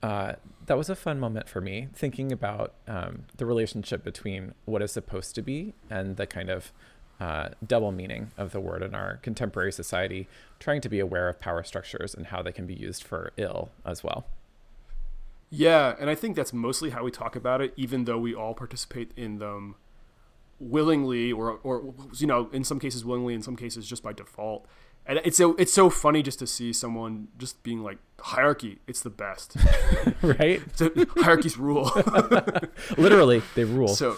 uh, 0.02 0.34
that 0.66 0.78
was 0.78 0.90
a 0.90 0.96
fun 0.96 1.20
moment 1.20 1.48
for 1.48 1.62
me, 1.62 1.88
thinking 1.94 2.32
about 2.32 2.74
um, 2.88 3.26
the 3.38 3.46
relationship 3.46 4.04
between 4.04 4.54
what 4.66 4.82
is 4.82 4.92
supposed 4.92 5.36
to 5.36 5.42
be 5.42 5.74
and 5.90 6.18
the 6.18 6.26
kind 6.26 6.50
of 6.50 6.72
uh, 7.20 7.50
double 7.66 7.92
meaning 7.92 8.32
of 8.38 8.52
the 8.52 8.60
word 8.60 8.82
in 8.82 8.96
our 8.96 9.18
contemporary 9.18 9.72
society, 9.72 10.28
trying 10.60 10.82
to 10.82 10.90
be 10.90 11.00
aware 11.00 11.30
of 11.30 11.40
power 11.40 11.64
structures 11.64 12.14
and 12.14 12.28
how 12.28 12.42
they 12.42 12.52
can 12.52 12.66
be 12.66 12.74
used 12.74 13.04
for 13.04 13.34
ill 13.38 13.70
as 13.86 14.04
well. 14.04 14.26
Yeah, 15.50 15.96
and 16.00 16.10
I 16.10 16.16
think 16.16 16.36
that's 16.36 16.54
mostly 16.54 16.92
how 16.92 17.04
we 17.04 17.12
talk 17.12 17.36
about 17.36 17.62
it, 17.62 17.74
even 17.76 18.06
though 18.06 18.20
we 18.20 18.36
all 18.36 18.54
participate 18.54 19.12
in 19.18 19.40
them 19.40 19.76
willingly 20.60 21.32
or 21.32 21.60
or 21.64 21.94
you 22.18 22.28
know 22.28 22.50
in 22.52 22.64
some 22.66 22.80
cases 22.80 23.06
willingly 23.06 23.34
in 23.34 23.42
some 23.42 23.56
cases 23.56 23.88
just 23.88 24.04
by 24.04 24.14
default. 24.14 24.66
And 25.06 25.20
it's 25.24 25.38
so 25.38 25.56
it's 25.56 25.74
so 25.74 25.90
funny 25.90 26.22
just 26.22 26.38
to 26.40 26.48
see 26.48 26.72
someone 26.72 27.30
just 27.38 27.64
being 27.64 27.82
like 27.82 27.98
hierarchy 28.20 28.80
it's 28.88 29.02
the 29.02 29.10
best. 29.10 29.58
Right? 30.22 30.62
Hierarchies 31.16 31.58
rule. 31.58 31.90
Literally 32.98 33.42
they 33.56 33.64
rule. 33.64 33.88
So 33.88 34.18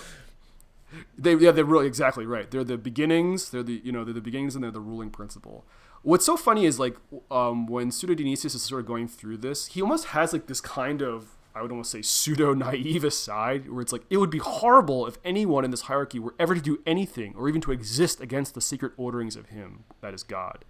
they 1.22 1.36
yeah 1.36 1.52
they're 1.52 1.66
really 1.66 1.88
exactly 1.88 2.26
right 2.26 2.52
they're 2.52 2.64
the 2.64 2.78
beginnings 2.78 3.50
they're 3.50 3.64
the 3.64 3.82
you 3.84 3.92
know 3.92 4.04
they're 4.04 4.14
the 4.14 4.22
beginnings 4.22 4.56
and 4.56 4.64
they're 4.64 4.72
the 4.72 4.80
ruling 4.80 5.10
principle 5.10 5.66
what's 6.02 6.26
so 6.26 6.36
funny 6.36 6.66
is 6.66 6.80
like 6.80 6.98
um, 7.30 7.68
when 7.68 7.92
pseudo 7.92 8.14
dionysius 8.14 8.56
is 8.56 8.62
sort 8.62 8.82
of 8.82 8.88
going 8.88 9.08
through 9.08 9.38
this 9.38 9.68
he 9.68 9.82
almost 9.82 10.08
has 10.08 10.34
like 10.34 10.48
this 10.48 10.62
kind 10.62 11.02
of 11.02 11.38
I 11.54 11.62
would 11.62 11.72
almost 11.72 11.92
say 11.92 12.02
pseudo 12.02 12.54
naive 12.54 13.04
aside, 13.04 13.70
where 13.70 13.82
it's 13.82 13.92
like 13.92 14.06
it 14.10 14.18
would 14.18 14.30
be 14.30 14.40
horrible 14.40 15.06
if 15.08 15.18
anyone 15.24 15.66
in 15.66 15.72
this 15.72 15.82
hierarchy 15.82 16.20
were 16.20 16.34
ever 16.40 16.56
to 16.56 16.62
do 16.62 16.80
anything 16.86 17.34
or 17.36 17.50
even 17.50 17.62
to 17.62 17.72
exist 17.72 18.22
against 18.22 18.54
the 18.54 18.62
secret 18.62 18.94
orderings 18.98 19.36
of 19.36 19.48
Him, 19.48 19.84
that 20.02 20.14
is 20.14 20.24
God. 20.24 20.64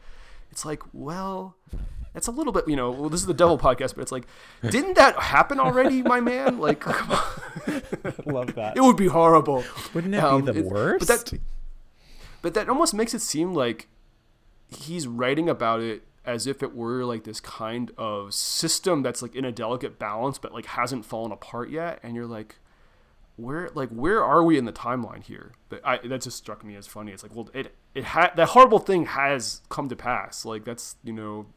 It's 0.52 0.66
like, 0.66 0.84
well, 0.94 1.56
it's 2.14 2.28
a 2.28 2.32
little 2.32 2.52
bit, 2.52 2.68
you 2.68 2.76
know, 2.76 2.92
well, 2.92 3.10
this 3.10 3.22
is 3.22 3.28
the 3.28 3.34
devil 3.34 3.58
podcast, 3.58 3.96
but 3.96 4.02
it's 4.02 4.12
like, 4.12 4.28
didn't 4.70 4.96
that 4.96 5.18
happen 5.18 5.60
already, 5.60 6.02
my 6.02 6.20
man? 6.20 6.60
Like, 6.60 6.82
come 6.82 7.12
on. 7.12 7.82
Love 8.26 8.56
that. 8.56 8.76
It 8.76 8.82
would 8.82 8.98
be 8.98 9.08
horrible. 9.08 9.64
Wouldn't 9.94 10.14
it 10.14 10.24
um, 10.24 10.46
be 10.46 10.52
the 10.52 10.64
worst? 10.64 11.08
But 11.08 11.26
that, 11.26 11.40
but 12.42 12.54
that 12.54 12.70
almost 12.70 12.94
makes 12.94 13.14
it 13.14 13.22
seem 13.22 13.54
like 13.54 13.88
he's 14.68 15.08
writing 15.08 15.50
about 15.50 15.82
it 15.82 16.04
as 16.26 16.48
if 16.48 16.62
it 16.62 16.76
were 16.76 17.04
like 17.04 17.24
this 17.24 17.40
kind 17.40 17.92
of 17.98 18.34
system 18.34 19.02
that's 19.02 19.22
like 19.22 19.36
in 19.36 19.44
a 19.44 19.52
delicate 19.52 19.98
balance 19.98 20.38
but 20.38 20.54
like 20.54 20.66
hasn't 20.68 21.04
fallen 21.04 21.32
apart 21.32 21.70
yet 21.70 22.00
and 22.04 22.16
you're 22.16 22.28
like 22.28 22.58
where 23.42 23.70
like 23.74 23.90
where 23.90 24.24
are 24.24 24.44
we 24.44 24.58
in 24.58 24.66
the 24.66 24.72
timeline 24.72 25.24
here 25.24 25.52
that 25.70 25.82
I 25.84 25.98
that 25.98 26.22
just 26.22 26.38
struck 26.38 26.64
me 26.64 26.76
as 26.76 26.88
funny 26.88 27.12
it's 27.12 27.24
like 27.24 27.36
well 27.36 27.50
it 27.54 27.76
it 27.96 28.04
had 28.04 28.32
that 28.36 28.50
horrible 28.50 28.80
thing 28.80 29.06
has 29.06 29.62
come 29.70 29.90
to 29.90 29.96
pass 29.96 30.46
like 30.46 30.64
that's 30.64 30.96
you 31.04 31.14
know 31.14 31.48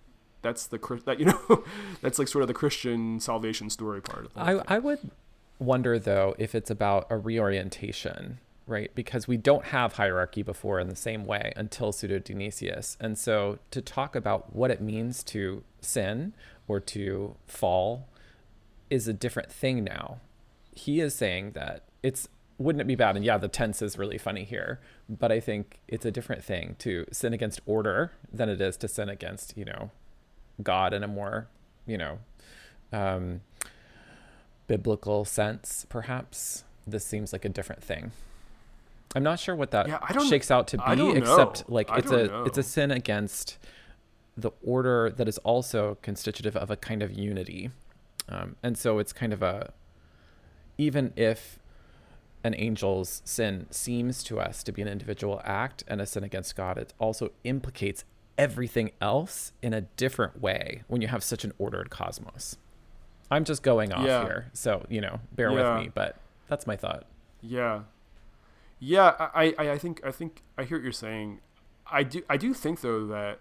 that's 0.42 0.66
the 0.66 0.79
that 1.05 1.18
you 1.18 1.27
know 1.27 1.64
that's 2.01 2.18
like 2.18 2.29
sort 2.29 2.42
of 2.42 2.49
the 2.49 2.55
Christian 2.55 3.18
salvation 3.18 3.70
story 3.70 4.01
part 4.01 4.27
of 4.27 4.33
it. 4.33 4.38
I 4.38 4.77
I 4.77 4.79
would 4.79 5.11
wonder 5.59 5.99
though 5.99 6.35
if 6.38 6.55
it's 6.55 6.70
about 6.70 7.07
a 7.11 7.16
reorientation 7.16 8.38
right? 8.66 8.94
Because 8.94 9.29
we 9.29 9.37
don't 9.37 9.66
have 9.66 9.94
hierarchy 9.94 10.42
before 10.42 10.81
in 10.81 10.88
the 10.88 10.97
same 10.97 11.27
way 11.27 11.53
until 11.57 11.92
Pseudo 11.92 12.18
Dionysius. 12.18 12.97
And 12.99 13.18
so 13.18 13.59
to 13.70 13.83
talk 13.83 14.16
about 14.16 14.55
what 14.55 14.70
it 14.70 14.81
means 14.81 15.23
to 15.25 15.62
sin 15.81 16.33
or 16.66 16.81
to 16.81 17.37
fall 17.47 18.09
is 18.88 19.07
a 19.07 19.12
different 19.12 19.53
thing 19.53 19.85
now. 19.85 20.20
He 20.75 21.01
is 21.01 21.15
saying 21.15 21.53
that 21.53 21.85
it's 22.03 22.29
wouldn't 22.59 22.81
it 22.81 22.87
be 22.87 22.95
bad? 22.95 23.17
And 23.17 23.25
yeah, 23.25 23.39
the 23.39 23.49
tense 23.49 23.83
is 23.83 23.99
really 23.99 24.19
funny 24.19 24.45
here, 24.45 24.81
but 25.09 25.33
I 25.33 25.41
think 25.41 25.81
it's 25.89 26.05
a 26.05 26.11
different 26.11 26.45
thing 26.45 26.77
to 26.81 27.05
sin 27.11 27.33
against 27.33 27.61
order 27.67 28.13
than 28.33 28.49
it 28.49 28.61
is 28.61 28.77
to 28.79 28.89
sin 28.89 29.09
against, 29.09 29.57
you 29.57 29.65
know, 29.65 29.91
God 30.63 30.93
in 30.93 31.03
a 31.03 31.09
more, 31.09 31.49
you 31.87 31.99
know, 31.99 32.19
um, 32.93 33.41
biblical 34.67 35.25
sense, 35.25 35.87
perhaps. 35.89 36.65
This 36.87 37.05
seems 37.05 37.33
like 37.33 37.45
a 37.45 37.49
different 37.49 37.83
thing. 37.83 38.13
I'm 39.17 39.23
not 39.23 39.41
sure 39.41 39.57
what 39.57 39.71
that 39.71 39.89
yeah, 39.89 40.23
shakes 40.29 40.51
out 40.51 40.69
to 40.69 40.79
be, 40.79 41.11
except 41.17 41.69
like 41.71 41.91
I 41.91 41.99
it's 41.99 42.11
a 42.11 42.27
know. 42.27 42.45
it's 42.45 42.59
a 42.59 42.63
sin 42.63 42.91
against 42.91 43.59
the 44.37 44.51
order 44.63 45.11
that 45.11 45.29
is 45.29 45.39
also 45.39 45.99
constitutive 46.03 46.57
of 46.57 46.71
a 46.71 46.77
kind 46.77 47.03
of 47.03 47.13
unity, 47.13 47.71
um, 48.29 48.57
and 48.63 48.77
so 48.77 48.99
it's 48.99 49.13
kind 49.13 49.33
of 49.33 49.41
a 49.43 49.73
even 50.79 51.13
if 51.17 51.59
an 52.43 52.55
angel's 52.55 53.23
sin 53.25 53.67
seems 53.71 54.23
to 54.25 54.39
us 54.39 54.63
to 54.63 54.73
be 54.73 54.83
an 54.83 54.89
individual 54.89 55.41
act 55.45 55.83
and 55.89 56.01
a 56.01 56.07
sin 56.07 56.25
against 56.25 56.55
God, 56.57 56.77
it 56.77 56.93
also 56.99 57.31
implicates 57.43 58.05
everything 58.37 58.91
else 59.01 59.53
in 59.63 59.73
a 59.73 59.83
different 59.83 60.41
way 60.41 60.83
when 60.89 61.01
you 61.01 61.09
have 61.09 61.23
such 61.23 61.45
an 61.45 61.53
ordered 61.59 61.91
cosmos. 61.91 62.57
I'm 63.31 63.45
just 63.45 63.63
going 63.63 63.93
off 63.93 64.07
yeah. 64.07 64.23
here, 64.23 64.51
so 64.53 64.85
you 64.89 65.01
know, 65.01 65.21
bear 65.33 65.51
yeah. 65.51 65.77
with 65.77 65.85
me, 65.85 65.91
but 65.95 66.17
that's 66.49 66.67
my 66.67 66.77
thought. 66.77 67.05
Yeah, 67.41 67.83
yeah, 68.79 69.15
I, 69.19 69.55
I, 69.59 69.71
I 69.73 69.79
think 69.79 70.05
I 70.05 70.11
think 70.11 70.43
I 70.59 70.65
hear 70.65 70.77
what 70.77 70.83
you're 70.83 70.93
saying. 70.93 71.41
I 71.91 72.03
do 72.03 72.23
I 72.29 72.37
do 72.37 72.53
think 72.53 72.83
though 72.83 73.07
that 73.07 73.41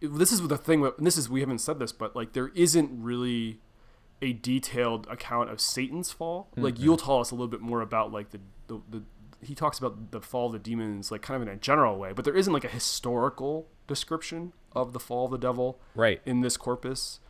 this 0.00 0.30
is 0.30 0.46
the 0.46 0.56
thing. 0.56 0.88
This 0.98 1.16
is 1.16 1.28
we 1.28 1.40
haven't 1.40 1.58
said 1.58 1.80
this, 1.80 1.92
but 1.92 2.14
like 2.14 2.32
there 2.32 2.52
isn't 2.54 2.90
really 3.02 3.58
a 4.22 4.32
detailed 4.32 5.06
account 5.08 5.50
of 5.50 5.60
Satan's 5.60 6.10
fall. 6.10 6.48
Mm-hmm. 6.52 6.62
Like 6.62 6.78
you'll 6.78 6.96
tell 6.96 7.20
us 7.20 7.30
a 7.30 7.34
little 7.34 7.48
bit 7.48 7.60
more 7.60 7.80
about 7.80 8.12
like 8.12 8.30
the, 8.30 8.40
the, 8.68 8.80
the 8.90 9.02
he 9.42 9.54
talks 9.54 9.78
about 9.78 10.10
the 10.10 10.20
fall 10.20 10.46
of 10.46 10.52
the 10.52 10.58
demons 10.58 11.10
like 11.10 11.22
kind 11.22 11.40
of 11.40 11.46
in 11.46 11.52
a 11.52 11.56
general 11.56 11.98
way, 11.98 12.12
but 12.12 12.24
there 12.24 12.34
isn't 12.34 12.52
like 12.52 12.64
a 12.64 12.68
historical 12.68 13.68
description 13.86 14.52
of 14.72 14.92
the 14.92 15.00
fall 15.00 15.26
of 15.26 15.30
the 15.30 15.38
devil 15.38 15.78
right 15.94 16.20
in 16.24 16.40
this 16.40 16.56
corpus. 16.56 17.20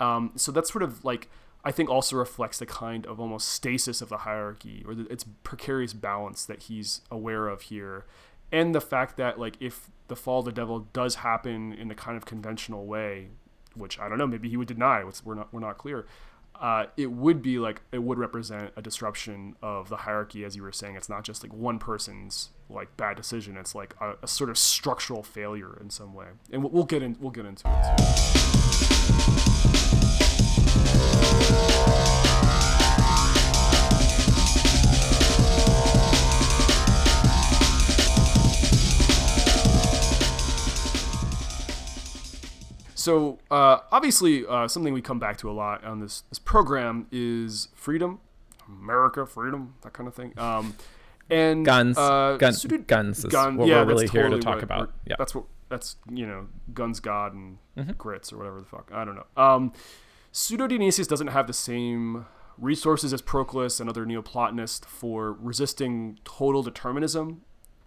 Um, 0.00 0.32
so 0.36 0.52
that's 0.52 0.72
sort 0.72 0.82
of 0.82 1.04
like 1.04 1.28
I 1.64 1.72
think 1.72 1.90
also 1.90 2.16
reflects 2.16 2.58
the 2.58 2.66
kind 2.66 3.04
of 3.06 3.18
almost 3.18 3.48
stasis 3.48 4.00
of 4.00 4.08
the 4.08 4.18
hierarchy 4.18 4.84
or 4.86 4.94
the, 4.94 5.12
its 5.12 5.24
precarious 5.42 5.92
balance 5.92 6.44
that 6.44 6.64
he's 6.64 7.00
aware 7.10 7.48
of 7.48 7.62
here, 7.62 8.06
and 8.52 8.74
the 8.74 8.80
fact 8.80 9.16
that 9.16 9.38
like 9.38 9.56
if 9.60 9.90
the 10.06 10.16
fall 10.16 10.38
of 10.38 10.44
the 10.44 10.52
devil 10.52 10.86
does 10.92 11.16
happen 11.16 11.72
in 11.72 11.88
the 11.88 11.94
kind 11.94 12.16
of 12.16 12.24
conventional 12.24 12.86
way, 12.86 13.28
which 13.78 13.98
I 13.98 14.08
don't 14.08 14.18
know, 14.18 14.26
maybe 14.26 14.48
he 14.48 14.56
would 14.56 14.68
deny. 14.68 15.04
We're 15.24 15.34
not 15.34 15.52
we're 15.52 15.60
not 15.60 15.78
clear. 15.78 16.06
Uh, 16.60 16.86
it 16.96 17.12
would 17.12 17.40
be 17.40 17.58
like 17.58 17.82
it 17.92 18.02
would 18.02 18.18
represent 18.18 18.72
a 18.76 18.82
disruption 18.82 19.54
of 19.62 19.88
the 19.88 19.98
hierarchy, 19.98 20.44
as 20.44 20.56
you 20.56 20.62
were 20.62 20.72
saying. 20.72 20.96
It's 20.96 21.08
not 21.08 21.22
just 21.22 21.44
like 21.44 21.52
one 21.52 21.78
person's 21.78 22.50
like 22.68 22.96
bad 22.96 23.16
decision. 23.16 23.56
It's 23.56 23.74
like 23.76 23.94
a, 24.00 24.14
a 24.22 24.28
sort 24.28 24.50
of 24.50 24.58
structural 24.58 25.22
failure 25.22 25.78
in 25.80 25.90
some 25.90 26.14
way, 26.14 26.26
and 26.50 26.62
we'll, 26.62 26.72
we'll 26.72 26.84
get 26.84 27.02
in. 27.02 27.16
We'll 27.20 27.30
get 27.30 27.46
into 27.46 27.68
it. 27.68 27.74
So 42.98 43.38
uh, 43.48 43.78
obviously, 43.92 44.44
uh, 44.44 44.66
something 44.66 44.92
we 44.92 45.00
come 45.00 45.20
back 45.20 45.36
to 45.38 45.50
a 45.50 45.52
lot 45.52 45.84
on 45.84 46.00
this 46.00 46.22
this 46.30 46.40
program 46.40 47.06
is 47.12 47.68
freedom, 47.74 48.18
America, 48.66 49.24
freedom, 49.24 49.74
that 49.82 49.92
kind 49.92 50.08
of 50.08 50.14
thing. 50.14 50.36
Um, 50.36 50.74
and 51.30 51.64
guns, 51.64 51.96
uh, 51.96 52.36
gun, 52.40 52.54
guns 52.88 53.18
is 53.18 53.26
gun, 53.26 53.56
what 53.56 53.68
yeah, 53.68 53.82
we're 53.82 53.86
really 53.86 54.08
here 54.08 54.28
to 54.28 54.40
talk 54.40 54.62
about. 54.62 54.92
Yeah, 55.06 55.14
that's 55.16 55.32
what 55.32 55.44
that's 55.68 55.94
you 56.10 56.26
know, 56.26 56.48
guns, 56.74 56.98
God, 56.98 57.34
and 57.34 57.58
mm-hmm. 57.76 57.92
grits 57.92 58.32
or 58.32 58.38
whatever 58.38 58.58
the 58.58 58.66
fuck. 58.66 58.90
I 58.92 59.04
don't 59.04 59.14
know. 59.14 59.26
Um, 59.36 59.72
Pseudo 60.32 60.66
Dionysius 60.66 61.06
doesn't 61.06 61.28
have 61.28 61.46
the 61.46 61.52
same 61.52 62.26
resources 62.58 63.12
as 63.12 63.22
Proclus 63.22 63.78
and 63.78 63.88
other 63.88 64.04
Neoplatonists 64.04 64.84
for 64.88 65.34
resisting 65.34 66.18
total 66.24 66.64
determinism 66.64 67.42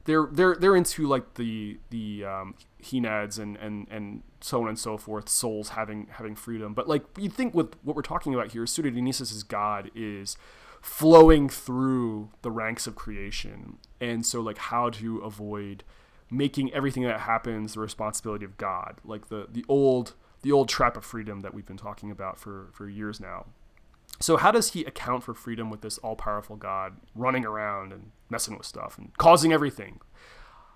they're 0.06 0.28
they're 0.32 0.56
they're 0.56 0.76
into 0.76 1.08
like 1.08 1.36
the 1.36 1.80
the 1.90 2.26
um, 2.26 2.56
and 2.92 3.58
and 3.58 3.88
and 3.90 4.24
so 4.40 4.62
on 4.64 4.70
and 4.70 4.80
so 4.80 4.98
forth, 4.98 5.30
souls 5.30 5.70
having 5.70 6.08
having 6.12 6.36
freedom. 6.36 6.74
But 6.74 6.88
like 6.88 7.04
you 7.18 7.30
think 7.30 7.54
with 7.54 7.76
what 7.84 7.96
we're 7.96 8.02
talking 8.02 8.34
about 8.34 8.52
here, 8.52 8.66
Pseudo 8.66 8.90
Dionysius' 8.90 9.44
God 9.44 9.92
is 9.96 10.38
flowing 10.82 11.48
through 11.48 12.30
the 12.42 12.52
ranks 12.52 12.88
of 12.88 12.96
creation, 12.96 13.78
and 14.00 14.26
so 14.26 14.42
like 14.42 14.58
how 14.58 14.90
to 14.90 15.20
avoid 15.20 15.84
making 16.30 16.74
everything 16.74 17.04
that 17.04 17.20
happens 17.22 17.74
the 17.74 17.80
responsibility 17.80 18.46
of 18.46 18.58
God, 18.58 18.96
like 19.04 19.30
the 19.30 19.48
the 19.52 19.66
old 19.68 20.14
the 20.42 20.52
old 20.52 20.70
trap 20.70 20.98
of 20.98 21.06
freedom 21.06 21.42
that 21.42 21.54
we've 21.54 21.66
been 21.66 21.78
talking 21.78 22.10
about 22.10 22.40
for 22.40 22.70
for 22.74 22.90
years 22.90 23.20
now. 23.20 23.46
So 24.22 24.38
how 24.38 24.52
does 24.52 24.72
he 24.72 24.84
account 24.86 25.24
for 25.24 25.34
freedom 25.34 25.70
with 25.70 25.82
this 25.82 25.98
all-powerful 26.00 26.56
God 26.56 26.98
running 27.16 27.46
around 27.46 27.92
and 27.92 28.12
messing 28.30 28.58
with 28.58 28.66
stuff 28.66 28.98
and 28.98 29.16
causing 29.18 29.52
everything? 29.52 30.00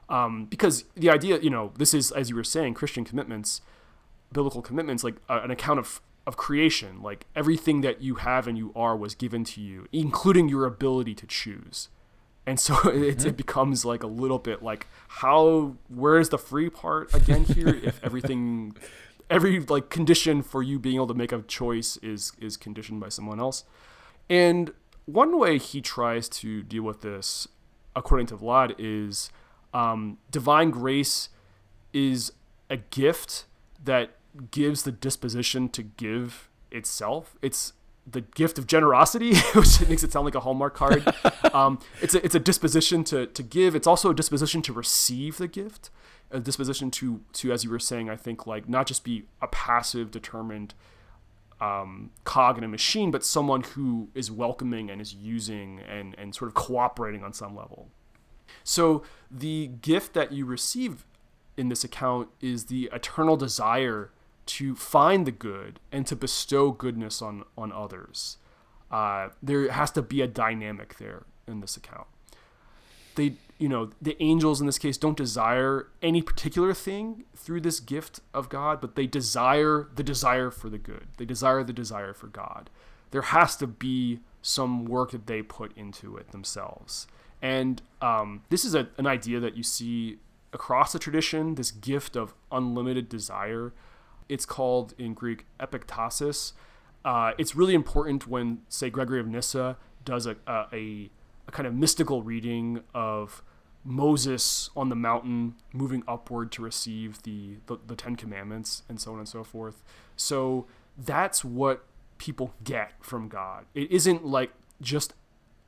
Um, 0.10 0.46
because 0.46 0.86
the 0.96 1.10
idea, 1.10 1.40
you 1.40 1.50
know, 1.50 1.72
this 1.78 1.94
is 1.94 2.12
as 2.12 2.30
you 2.30 2.36
were 2.36 2.44
saying, 2.44 2.74
Christian 2.74 3.06
commitments, 3.06 3.62
biblical 4.32 4.62
commitments, 4.62 5.04
like 5.04 5.16
uh, 5.30 5.42
an 5.44 5.52
account 5.52 5.80
of 5.80 6.02
of 6.28 6.38
creation, 6.38 7.04
like 7.04 7.28
everything 7.36 7.82
that 7.82 8.02
you 8.02 8.16
have 8.16 8.48
and 8.48 8.58
you 8.58 8.72
are 8.76 8.98
was 8.98 9.14
given 9.14 9.44
to 9.44 9.62
you, 9.62 9.88
including 9.92 10.50
your 10.50 10.66
ability 10.66 11.14
to 11.14 11.28
choose. 11.28 11.90
And 12.48 12.60
so 12.60 12.74
it, 12.90 13.18
mm-hmm. 13.18 13.28
it 13.28 13.38
becomes 13.38 13.86
like 13.86 14.04
a 14.04 14.08
little 14.08 14.40
bit 14.40 14.64
like 14.64 14.88
how 15.08 15.76
where's 15.88 16.30
the 16.30 16.38
free 16.38 16.70
part 16.70 17.14
again 17.14 17.44
here 17.44 17.70
if 17.70 18.04
everything 18.04 18.76
every 19.30 19.60
like 19.60 19.90
condition 19.90 20.42
for 20.42 20.62
you 20.62 20.80
being 20.80 20.96
able 20.96 21.08
to 21.08 21.14
make 21.14 21.32
a 21.32 21.42
choice 21.42 21.98
is 21.98 22.34
is 22.40 22.58
conditioned 22.58 23.00
by 23.00 23.10
someone 23.10 23.40
else. 23.40 23.64
And 24.30 24.72
one 25.06 25.38
way 25.38 25.58
he 25.58 25.82
tries 25.82 26.28
to 26.30 26.64
deal 26.64 26.84
with 26.84 27.02
this, 27.02 27.48
according 27.96 28.28
to 28.28 28.38
Vlad, 28.38 28.76
is 28.80 29.30
um, 29.74 30.18
divine 30.32 30.72
grace 30.72 31.30
is 31.94 32.32
a 32.70 32.78
gift 32.78 33.46
that 33.84 34.18
gives 34.52 34.84
the 34.84 34.92
disposition 34.92 35.70
to 35.70 35.84
give 35.84 36.50
itself. 36.72 37.36
It's 37.42 37.74
the 38.08 38.22
gift 38.22 38.58
of 38.58 38.68
generosity, 38.68 39.36
which 39.54 39.88
makes 39.88 40.04
it 40.04 40.12
sound 40.12 40.26
like 40.26 40.36
a 40.36 40.40
Hallmark 40.40 40.76
card. 40.76 41.08
um, 41.54 41.80
it's 42.02 42.16
a 42.16 42.24
it's 42.24 42.36
a 42.36 42.40
disposition 42.40 43.04
to 43.06 43.28
to 43.28 43.44
give. 43.44 43.76
It's 43.76 43.88
also 43.88 44.10
a 44.10 44.16
disposition 44.16 44.62
to 44.64 44.74
receive 44.74 45.38
the 45.38 45.48
gift 45.48 45.90
a 46.36 46.40
disposition 46.40 46.92
to 46.92 47.22
to 47.34 47.52
as 47.52 47.64
you 47.64 47.70
were 47.70 47.80
saying 47.80 48.10
i 48.10 48.16
think 48.16 48.46
like 48.46 48.68
not 48.70 48.86
just 48.86 49.04
be 49.04 49.26
a 49.42 49.48
passive 49.48 50.12
determined 50.12 50.74
um, 51.62 52.12
cog 52.24 52.58
in 52.58 52.64
a 52.64 52.68
machine 52.68 53.12
but 53.12 53.24
someone 53.24 53.62
who 53.62 54.10
is 54.14 54.30
welcoming 54.30 54.90
and 54.90 55.02
is 55.02 55.14
using 55.14 55.80
and 55.80 56.16
and 56.18 56.36
sort 56.36 56.50
of 56.50 56.54
cooperating 56.54 57.24
on 57.24 57.34
some 57.34 57.56
level. 57.56 57.90
So 58.64 59.04
the 59.32 59.68
gift 59.68 60.14
that 60.14 60.32
you 60.32 60.46
receive 60.46 61.06
in 61.58 61.70
this 61.70 61.84
account 61.84 62.30
is 62.42 62.66
the 62.66 62.90
eternal 62.92 63.38
desire 63.38 64.12
to 64.48 64.76
find 64.76 65.26
the 65.26 65.32
good 65.32 65.80
and 65.92 66.06
to 66.08 66.16
bestow 66.16 66.72
goodness 66.72 67.22
on 67.22 67.44
on 67.58 67.72
others. 67.72 68.38
Uh, 68.92 69.30
there 69.42 69.72
has 69.72 69.92
to 69.92 70.02
be 70.02 70.22
a 70.22 70.28
dynamic 70.28 70.98
there 70.98 71.24
in 71.48 71.60
this 71.62 71.76
account. 71.78 72.08
They 73.16 73.36
you 73.58 73.70
know 73.70 73.90
the 74.02 74.22
angels 74.22 74.60
in 74.60 74.66
this 74.66 74.78
case 74.78 74.98
don't 74.98 75.18
desire 75.18 75.88
any 76.02 76.22
particular 76.22 76.74
thing 76.74 77.24
through 77.36 77.62
this 77.62 77.80
gift 77.80 78.20
of 78.34 78.50
god 78.50 78.82
but 78.82 78.96
they 78.96 79.08
desire 79.08 79.88
the 79.96 80.04
desire 80.04 80.52
for 80.52 80.70
the 80.70 80.78
good. 80.78 81.08
They 81.18 81.26
desire 81.26 81.64
the 81.64 81.74
desire 81.74 82.14
for 82.14 82.28
god. 82.28 82.70
There 83.12 83.22
has 83.22 83.56
to 83.58 83.68
be 83.68 84.20
some 84.42 84.86
work 84.86 85.12
that 85.12 85.28
they 85.28 85.42
put 85.42 85.76
into 85.78 86.18
it 86.18 86.32
themselves. 86.32 87.08
And 87.42 87.82
um, 88.02 88.44
this 88.50 88.66
is 88.66 88.76
a, 88.76 88.90
an 88.98 89.08
idea 89.08 89.40
that 89.40 89.56
you 89.56 89.64
see 89.64 90.20
across 90.54 90.94
the 90.94 91.00
tradition 91.00 91.56
this 91.56 91.72
gift 91.72 92.16
of 92.16 92.34
unlimited 92.52 93.10
desire. 93.10 93.74
It's 94.28 94.46
called 94.46 94.94
in 94.98 95.14
greek 95.14 95.46
epektasis 95.60 96.54
uh, 97.06 97.34
it's 97.38 97.56
really 97.56 97.76
important 97.76 98.28
when 98.28 98.62
say 98.68 98.90
gregory 98.90 99.20
of 99.20 99.28
nyssa 99.28 99.78
does 100.04 100.26
a, 100.26 100.36
a, 100.48 100.66
a 100.74 101.10
a 101.48 101.52
kind 101.52 101.68
of 101.68 101.74
mystical 101.74 102.24
reading 102.24 102.82
of 102.94 103.44
Moses 103.84 104.70
on 104.76 104.90
the 104.90 104.96
mountain 104.96 105.56
moving 105.72 106.04
upward 106.08 106.52
to 106.54 106.62
receive 106.62 107.22
the, 107.24 107.58
the, 107.68 107.78
the 107.86 107.96
Ten 107.96 108.16
Commandments 108.16 108.82
and 108.90 109.00
so 109.00 109.14
on 109.14 109.20
and 109.20 109.28
so 109.28 109.44
forth. 109.44 109.84
So 110.16 110.66
that's 110.98 111.46
what 111.46 111.86
people 112.18 112.54
get 112.64 112.94
from 113.00 113.28
God. 113.28 113.66
It 113.74 113.92
isn't 113.92 114.26
like 114.26 114.52
just 114.82 115.14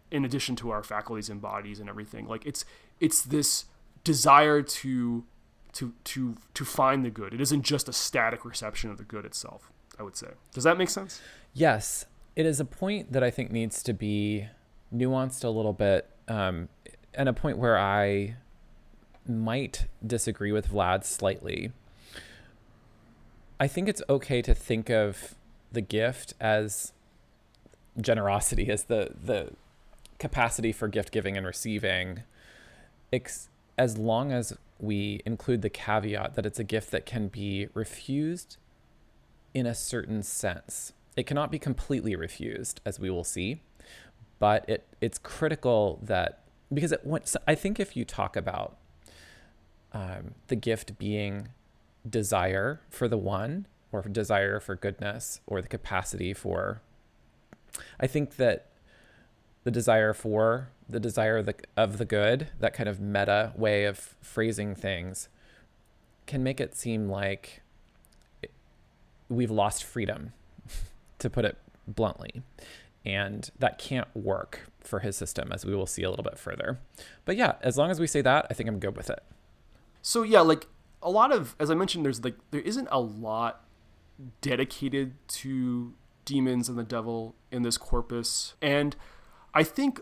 in 0.10 0.26
addition 0.26 0.56
to 0.56 0.72
our 0.72 0.84
faculties 0.84 1.30
and 1.30 1.42
bodies 1.42 1.80
and 1.80 1.90
everything. 1.90 2.28
Like 2.28 2.46
it's 2.46 2.66
it's 3.00 3.22
this 3.22 3.66
desire 4.04 4.62
to 4.62 5.26
to 5.74 5.94
to 6.06 6.38
to 6.54 6.66
find 6.66 7.06
the 7.06 7.10
good. 7.10 7.34
It 7.34 7.42
isn't 7.42 7.64
just 7.64 7.88
a 7.88 7.94
static 7.94 8.46
reception 8.46 8.90
of 8.90 8.98
the 8.98 9.04
good 9.04 9.26
itself. 9.26 9.72
I 10.00 10.04
would 10.04 10.16
say. 10.16 10.28
Does 10.54 10.64
that 10.64 10.78
make 10.78 10.90
sense? 10.90 11.22
Yes, 11.54 12.06
it 12.36 12.46
is 12.46 12.60
a 12.60 12.66
point 12.66 13.14
that 13.14 13.24
I 13.24 13.32
think 13.32 13.52
needs 13.52 13.82
to 13.84 13.94
be 13.94 14.48
nuanced 14.94 15.44
a 15.44 15.50
little 15.50 15.74
bit, 15.74 16.10
um, 16.28 16.70
and 17.14 17.28
a 17.30 17.34
point 17.34 17.58
where 17.58 17.78
I 17.78 18.36
might 19.28 19.88
disagree 20.06 20.52
with 20.52 20.70
Vlad 20.70 21.04
slightly. 21.04 21.72
I 23.60 23.68
think 23.68 23.90
it's 23.90 24.02
okay 24.10 24.42
to 24.42 24.54
think 24.54 24.90
of 24.90 25.36
the 25.72 25.82
gift 25.82 26.34
as 26.40 26.94
generosity, 28.00 28.70
as 28.70 28.84
the 28.84 29.12
the 29.22 29.52
capacity 30.20 30.72
for 30.72 30.88
gift 30.88 31.12
giving 31.12 31.38
and 31.38 31.46
receiving, 31.46 32.24
ex- 33.12 33.50
as 33.78 33.98
long 33.98 34.32
as 34.32 34.58
we 34.80 35.22
include 35.26 35.62
the 35.62 35.70
caveat 35.70 36.36
that 36.36 36.46
it's 36.46 36.60
a 36.60 36.64
gift 36.64 36.92
that 36.92 37.06
can 37.06 37.28
be 37.28 37.68
refused 37.74 38.58
in 39.54 39.66
a 39.66 39.76
certain 39.76 40.22
sense. 40.24 40.94
It 41.16 41.26
cannot 41.26 41.52
be 41.52 41.58
completely 41.58 42.16
refused, 42.16 42.80
as 42.86 43.00
we 43.00 43.10
will 43.10 43.24
see, 43.24 43.62
but 44.40 44.68
it 44.70 44.88
it's 45.02 45.18
critical 45.18 46.00
that 46.04 46.44
because 46.74 46.92
it, 46.92 47.02
I 47.48 47.56
think 47.56 47.80
if 47.80 47.96
you 47.96 48.06
talk 48.06 48.36
about 48.36 48.78
um, 49.94 50.36
the 50.48 50.56
gift 50.56 50.98
being 50.98 51.50
desire 52.08 52.82
for 52.90 53.08
the 53.08 53.18
one 53.18 53.68
or 53.92 54.02
desire 54.04 54.60
for 54.60 54.76
goodness 54.76 55.42
or 55.48 55.62
the 55.62 55.68
capacity 55.68 56.34
for 56.34 56.82
I 58.00 58.08
think 58.08 58.36
that 58.38 58.68
the 59.64 59.72
desire 59.72 60.14
for 60.14 60.70
the 60.90 61.00
desire 61.00 61.38
of 61.38 61.46
the, 61.46 61.56
of 61.76 61.98
the 61.98 62.06
good, 62.06 62.48
that 62.60 62.74
kind 62.74 62.88
of 62.88 63.00
meta 63.00 63.52
way 63.56 63.86
of 63.86 64.16
phrasing 64.22 64.76
things, 64.76 65.28
can 66.26 66.44
make 66.44 66.62
it 66.62 66.76
seem 66.76 67.10
like 67.10 67.62
we've 69.30 69.52
lost 69.52 69.84
freedom, 69.84 70.34
to 71.20 71.30
put 71.30 71.46
it 71.46 71.58
bluntly. 71.88 72.42
And 73.08 73.50
that 73.58 73.78
can't 73.78 74.08
work 74.14 74.70
for 74.82 75.00
his 75.00 75.16
system, 75.16 75.50
as 75.54 75.66
we 75.66 75.74
will 75.74 75.86
see 75.86 76.04
a 76.04 76.10
little 76.10 76.24
bit 76.24 76.38
further. 76.38 76.80
But 77.24 77.38
yeah, 77.38 77.54
as 77.62 77.78
long 77.78 77.90
as 77.90 78.02
we 78.02 78.08
say 78.08 78.22
that, 78.22 78.48
I 78.50 78.54
think 78.54 78.68
I'm 78.68 78.80
good 78.80 78.98
with 78.98 79.10
it. 79.10 79.24
So 80.02 80.24
yeah, 80.24 80.42
like 80.42 80.68
a 81.02 81.10
lot 81.10 81.32
of, 81.32 81.56
as 81.58 81.72
I 81.72 81.76
mentioned, 81.76 82.04
there's 82.04 82.22
like 82.22 82.36
there 82.52 82.62
isn't 82.62 82.90
a 82.92 83.00
lot 83.00 83.64
dedicated 84.42 85.14
to 85.28 85.94
demons 86.26 86.68
and 86.68 86.78
the 86.78 86.84
devil 86.84 87.36
in 87.50 87.62
this 87.62 87.78
corpus, 87.78 88.56
and 88.62 88.96
I 89.54 89.64
think 89.64 90.02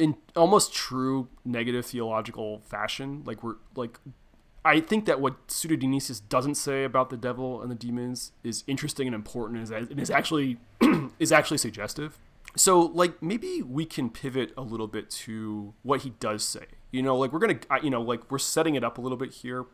in 0.00 0.16
almost 0.34 0.74
true 0.74 1.28
negative 1.44 1.86
theological 1.86 2.60
fashion, 2.60 3.22
like 3.24 3.44
we're 3.44 3.56
like 3.76 3.98
I 4.64 4.80
think 4.80 5.06
that 5.06 5.20
what 5.20 5.50
Pseudo 5.50 5.76
Dionysius 5.76 6.20
doesn't 6.20 6.56
say 6.56 6.84
about 6.84 7.10
the 7.10 7.16
devil 7.16 7.62
and 7.62 7.70
the 7.70 7.74
demons 7.74 8.32
is 8.42 8.64
interesting 8.66 9.06
and 9.06 9.14
important 9.14 9.70
and 9.70 10.00
is 10.00 10.10
actually 10.10 10.58
is 11.18 11.32
actually 11.32 11.58
suggestive. 11.58 12.18
So 12.56 12.80
like 12.80 13.22
maybe 13.22 13.62
we 13.62 13.84
can 13.84 14.10
pivot 14.10 14.52
a 14.56 14.62
little 14.62 14.88
bit 14.88 15.10
to 15.10 15.74
what 15.82 16.02
he 16.02 16.10
does 16.10 16.44
say. 16.44 16.66
You 16.90 17.02
know, 17.02 17.16
like 17.16 17.32
we're 17.32 17.38
gonna 17.38 17.60
you 17.82 17.90
know 17.90 18.02
like 18.02 18.30
we're 18.30 18.38
setting 18.38 18.74
it 18.74 18.84
up 18.84 18.98
a 18.98 19.00
little 19.00 19.18
bit 19.18 19.32
here, 19.32 19.66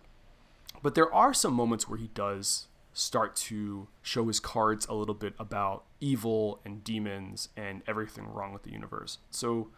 but 0.82 0.94
there 0.94 1.12
are 1.12 1.32
some 1.32 1.54
moments 1.54 1.88
where 1.88 1.98
he 1.98 2.08
does 2.08 2.68
start 2.92 3.36
to 3.36 3.88
show 4.00 4.26
his 4.26 4.40
cards 4.40 4.86
a 4.86 4.94
little 4.94 5.14
bit 5.14 5.34
about 5.38 5.84
evil 6.00 6.60
and 6.64 6.82
demons 6.82 7.50
and 7.54 7.82
everything 7.86 8.26
wrong 8.26 8.54
with 8.54 8.62
the 8.62 8.72
universe. 8.72 9.18
So, 9.30 9.68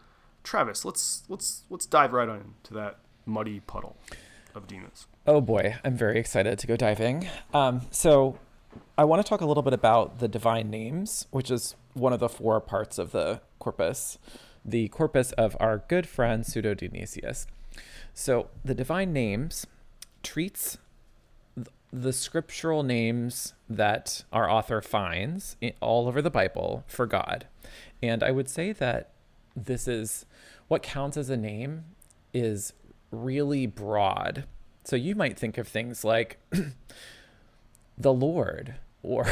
Travis, 0.44 0.84
let's 0.84 1.24
let's 1.28 1.64
let's 1.68 1.84
dive 1.84 2.12
right 2.12 2.28
on 2.28 2.54
into 2.58 2.74
that 2.74 2.98
muddy 3.26 3.60
puddle 3.60 3.96
of 4.54 4.68
demons. 4.68 5.06
Oh 5.26 5.40
boy, 5.40 5.76
I'm 5.84 5.96
very 5.96 6.18
excited 6.18 6.58
to 6.60 6.66
go 6.66 6.76
diving. 6.76 7.28
Um, 7.52 7.82
so, 7.90 8.38
I 8.96 9.04
want 9.04 9.24
to 9.24 9.28
talk 9.28 9.40
a 9.40 9.46
little 9.46 9.64
bit 9.64 9.72
about 9.72 10.20
the 10.20 10.28
divine 10.28 10.70
names, 10.70 11.26
which 11.30 11.50
is 11.50 11.74
one 11.98 12.12
of 12.12 12.20
the 12.20 12.28
four 12.28 12.60
parts 12.60 12.98
of 12.98 13.12
the 13.12 13.40
corpus, 13.58 14.18
the 14.64 14.88
corpus 14.88 15.32
of 15.32 15.56
our 15.60 15.78
good 15.88 16.06
friend 16.06 16.46
Pseudo 16.46 16.74
Dionysius. 16.74 17.46
So, 18.14 18.48
the 18.64 18.74
divine 18.74 19.12
names 19.12 19.66
treats 20.22 20.78
the 21.92 22.12
scriptural 22.12 22.82
names 22.82 23.54
that 23.68 24.24
our 24.32 24.50
author 24.50 24.82
finds 24.82 25.56
all 25.80 26.06
over 26.06 26.20
the 26.20 26.30
Bible 26.30 26.84
for 26.86 27.06
God. 27.06 27.46
And 28.02 28.22
I 28.22 28.30
would 28.30 28.48
say 28.48 28.72
that 28.72 29.10
this 29.56 29.88
is 29.88 30.26
what 30.68 30.82
counts 30.82 31.16
as 31.16 31.30
a 31.30 31.36
name 31.36 31.84
is 32.34 32.72
really 33.10 33.66
broad. 33.66 34.44
So 34.84 34.96
you 34.96 35.14
might 35.14 35.38
think 35.38 35.58
of 35.58 35.66
things 35.66 36.04
like 36.04 36.38
the 37.98 38.12
Lord 38.12 38.74
or 39.02 39.26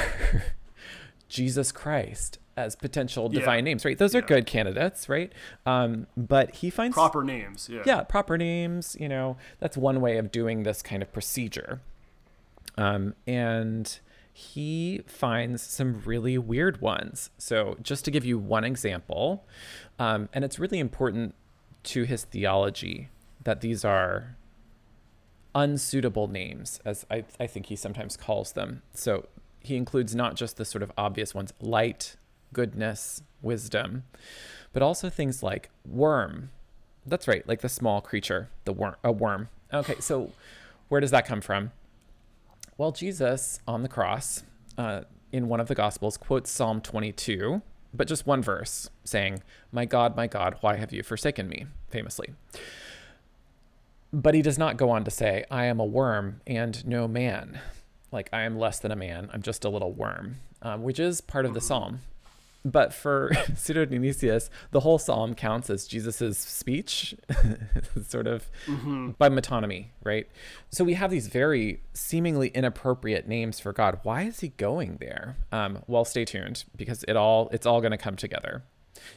Jesus 1.29 1.73
Christ 1.73 2.39
as 2.57 2.75
potential 2.75 3.29
divine 3.29 3.59
yeah. 3.59 3.71
names, 3.71 3.85
right? 3.85 3.99
Those 3.99 4.15
yeah. 4.15 4.21
are 4.21 4.23
good 4.23 4.47
candidates, 4.47 5.09
right? 5.09 5.33
Um, 5.67 6.07
but 6.17 6.57
he 6.57 6.71
finds 6.71 6.95
proper 6.95 7.23
names, 7.23 7.69
yeah. 7.71 7.83
Yeah, 7.85 8.03
proper 8.03 8.39
names, 8.39 8.97
you 8.99 9.09
know, 9.09 9.37
that's 9.61 9.77
one 9.77 10.01
way 10.01 10.17
of 10.17 10.33
doing 10.33 10.63
this 10.63 10.83
kind 10.83 11.03
of 11.03 11.13
procedure. 11.13 11.81
Um, 12.79 13.15
and 13.27 13.99
he 14.33 15.03
finds 15.07 15.63
some 15.63 16.03
really 16.05 16.37
weird 16.39 16.81
ones. 16.81 17.31
So, 17.39 17.77
just 17.83 18.05
to 18.05 18.11
give 18.11 18.25
you 18.25 18.39
one 18.39 18.65
example, 18.65 19.47
um, 19.99 20.29
and 20.33 20.45
it's 20.45 20.59
really 20.59 20.79
important 20.79 21.35
to 21.85 22.05
his 22.05 22.25
theology 22.25 23.09
that 23.45 23.61
these 23.61 23.85
are 23.85 24.37
unsuitable 25.55 26.29
names, 26.29 26.81
as 26.85 27.07
I, 27.11 27.25
I 27.41 27.47
think 27.47 27.67
he 27.67 27.77
sometimes 27.77 28.17
calls 28.17 28.53
them. 28.53 28.83
So, 28.93 29.27
he 29.61 29.75
includes 29.75 30.15
not 30.15 30.37
just 30.37 30.59
the 30.59 30.65
sort 30.65 30.83
of 30.83 30.93
obvious 30.99 31.35
ones 31.35 31.55
light, 31.61 32.17
goodness, 32.53 33.23
wisdom, 33.43 34.05
but 34.73 34.83
also 34.83 35.09
things 35.11 35.43
like 35.43 35.71
worm. 35.89 36.51
That's 37.05 37.29
right, 37.29 37.47
like 37.47 37.61
the 37.61 37.69
small 37.69 38.01
creature, 38.01 38.49
the 38.65 38.73
worm, 38.73 38.97
a 39.05 39.13
worm. 39.13 39.49
Okay, 39.73 39.97
so 40.01 40.33
where 40.89 41.01
does 41.01 41.11
that 41.11 41.27
come 41.27 41.41
from? 41.41 41.73
Well, 42.79 42.93
Jesus 42.93 43.61
on 43.67 43.83
the 43.83 43.89
cross 43.89 44.43
uh, 44.77 45.03
in 45.33 45.49
one 45.49 45.61
of 45.61 45.69
the 45.69 45.75
Gospels 45.75 46.17
quotes 46.17 46.51
Psalm 46.51 46.81
22, 46.81 47.63
but 47.95 48.07
just 48.07 48.27
one 48.27 48.43
verse 48.43 48.91
saying, 49.05 49.43
My 49.73 49.85
God, 49.85 50.17
my 50.17 50.27
God, 50.27 50.57
why 50.61 50.77
have 50.77 50.93
you 50.93 51.03
forsaken 51.03 51.49
me? 51.49 51.67
famously. 51.97 52.35
But 54.13 54.35
he 54.35 54.43
does 54.43 54.59
not 54.59 54.77
go 54.77 54.91
on 54.91 55.05
to 55.05 55.11
say, 55.11 55.45
I 55.51 55.65
am 55.65 55.81
a 55.81 55.85
worm 55.85 56.41
and 56.47 56.87
no 56.87 57.09
man. 57.09 57.61
Like, 58.13 58.29
I 58.33 58.43
am 58.43 58.59
less 58.59 58.79
than 58.79 58.93
a 58.93 58.97
man, 58.97 59.31
I'm 59.33 59.43
just 59.43 59.65
a 59.65 59.69
little 59.69 59.93
worm, 59.93 60.37
um, 60.63 60.83
which 60.83 61.01
is 61.01 61.21
part 61.21 61.45
of 61.45 61.55
the 61.55 61.61
psalm. 61.61 62.01
But 62.67 62.93
for 62.93 63.31
Pseudo 63.55 63.85
Dionysius, 63.85 64.51
the 64.73 64.81
whole 64.81 64.99
psalm 64.99 65.37
counts 65.37 65.71
as 65.71 65.87
Jesus's 65.87 66.37
speech, 66.37 67.15
sort 68.07 68.27
of 68.27 68.51
mm-hmm. 68.67 69.11
by 69.13 69.29
metonymy, 69.29 69.87
right? 70.03 70.27
So 70.71 70.83
we 70.83 70.95
have 70.95 71.13
these 71.13 71.29
very 71.29 71.81
seemingly 71.95 72.49
inappropriate 72.49 73.29
names 73.29 73.61
for 73.61 73.73
God. 73.73 74.01
Why 74.03 74.23
is 74.23 74.41
he 74.41 74.49
going 74.49 74.97
there? 74.97 75.37
Um, 75.53 75.85
well, 75.87 76.05
stay 76.05 76.25
tuned 76.25 76.65
because 76.75 77.05
it 77.05 77.17
all 77.17 77.49
it's 77.53 77.67
all 77.67 77.81
going 77.81 77.93
to 77.93 77.97
come 77.97 78.17
together. 78.17 78.65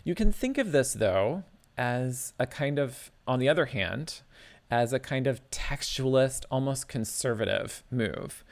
You 0.03 0.13
can 0.13 0.31
think 0.31 0.59
of 0.59 0.71
this 0.71 0.93
though 0.93 1.43
as 1.75 2.33
a 2.39 2.45
kind 2.45 2.77
of, 2.77 3.11
on 3.25 3.39
the 3.39 3.49
other 3.49 3.65
hand, 3.65 4.21
as 4.69 4.93
a 4.93 4.99
kind 4.99 5.25
of 5.25 5.41
textualist, 5.49 6.43
almost 6.51 6.87
conservative 6.87 7.83
move 7.89 8.43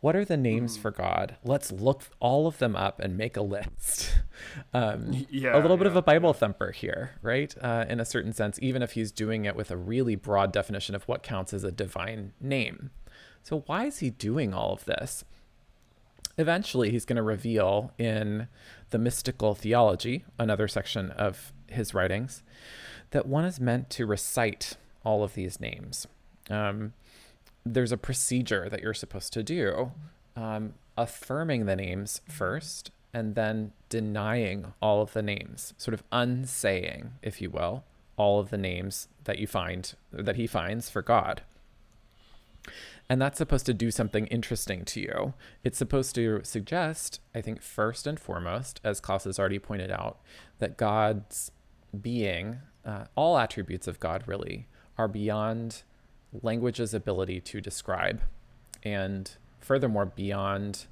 what 0.00 0.16
are 0.16 0.24
the 0.24 0.36
names 0.36 0.76
mm. 0.76 0.82
for 0.82 0.90
God? 0.90 1.36
Let's 1.44 1.70
look 1.70 2.04
all 2.20 2.46
of 2.46 2.58
them 2.58 2.74
up 2.74 3.00
and 3.00 3.16
make 3.16 3.36
a 3.36 3.42
list. 3.42 4.12
Um, 4.72 5.26
yeah, 5.28 5.54
a 5.54 5.60
little 5.60 5.76
bit 5.76 5.84
yeah, 5.84 5.90
of 5.90 5.96
a 5.96 6.02
Bible 6.02 6.30
yeah. 6.30 6.34
thumper 6.34 6.70
here, 6.70 7.10
right? 7.20 7.54
Uh, 7.60 7.84
in 7.86 8.00
a 8.00 8.06
certain 8.06 8.32
sense, 8.32 8.58
even 8.62 8.82
if 8.82 8.92
he's 8.92 9.12
doing 9.12 9.44
it 9.44 9.54
with 9.54 9.70
a 9.70 9.76
really 9.76 10.14
broad 10.14 10.50
definition 10.50 10.94
of 10.94 11.02
what 11.04 11.22
counts 11.22 11.52
as 11.52 11.62
a 11.62 11.70
divine 11.70 12.32
name. 12.40 12.90
So, 13.42 13.64
why 13.66 13.84
is 13.84 13.98
he 13.98 14.08
doing 14.08 14.54
all 14.54 14.72
of 14.72 14.86
this? 14.86 15.26
Eventually, 16.38 16.90
he's 16.90 17.04
going 17.04 17.18
to 17.18 17.22
reveal 17.22 17.92
in 17.98 18.48
the 18.90 18.98
mystical 18.98 19.54
theology, 19.54 20.24
another 20.38 20.68
section 20.68 21.10
of 21.10 21.52
his 21.66 21.92
writings, 21.92 22.42
that 23.10 23.26
one 23.26 23.44
is 23.44 23.60
meant 23.60 23.90
to 23.90 24.06
recite 24.06 24.78
all 25.04 25.22
of 25.22 25.34
these 25.34 25.60
names. 25.60 26.06
Um, 26.48 26.94
there's 27.64 27.92
a 27.92 27.96
procedure 27.96 28.68
that 28.68 28.82
you're 28.82 28.94
supposed 28.94 29.32
to 29.34 29.42
do, 29.42 29.92
um, 30.36 30.74
affirming 30.96 31.66
the 31.66 31.76
names 31.76 32.20
first 32.28 32.90
and 33.12 33.34
then 33.34 33.72
denying 33.88 34.72
all 34.80 35.02
of 35.02 35.12
the 35.12 35.22
names, 35.22 35.74
sort 35.76 35.94
of 35.94 36.02
unsaying, 36.12 37.12
if 37.22 37.40
you 37.40 37.50
will, 37.50 37.84
all 38.16 38.38
of 38.38 38.50
the 38.50 38.58
names 38.58 39.08
that 39.24 39.38
you 39.38 39.46
find 39.46 39.94
that 40.12 40.36
he 40.36 40.46
finds 40.46 40.88
for 40.88 41.02
God. 41.02 41.42
And 43.08 43.20
that's 43.20 43.38
supposed 43.38 43.66
to 43.66 43.74
do 43.74 43.90
something 43.90 44.26
interesting 44.28 44.84
to 44.84 45.00
you. 45.00 45.34
It's 45.64 45.78
supposed 45.78 46.14
to 46.14 46.40
suggest, 46.44 47.20
I 47.34 47.40
think, 47.40 47.60
first 47.60 48.06
and 48.06 48.20
foremost, 48.20 48.80
as 48.84 49.00
Klaus 49.00 49.24
has 49.24 49.38
already 49.38 49.58
pointed 49.58 49.90
out, 49.90 50.20
that 50.60 50.76
God's 50.76 51.50
being, 52.00 52.58
uh, 52.84 53.06
all 53.16 53.36
attributes 53.36 53.88
of 53.88 53.98
God 53.98 54.22
really, 54.26 54.68
are 54.96 55.08
beyond 55.08 55.82
language's 56.42 56.94
ability 56.94 57.40
to 57.40 57.60
describe, 57.60 58.22
and 58.82 59.36
furthermore, 59.60 60.06
beyond 60.06 60.86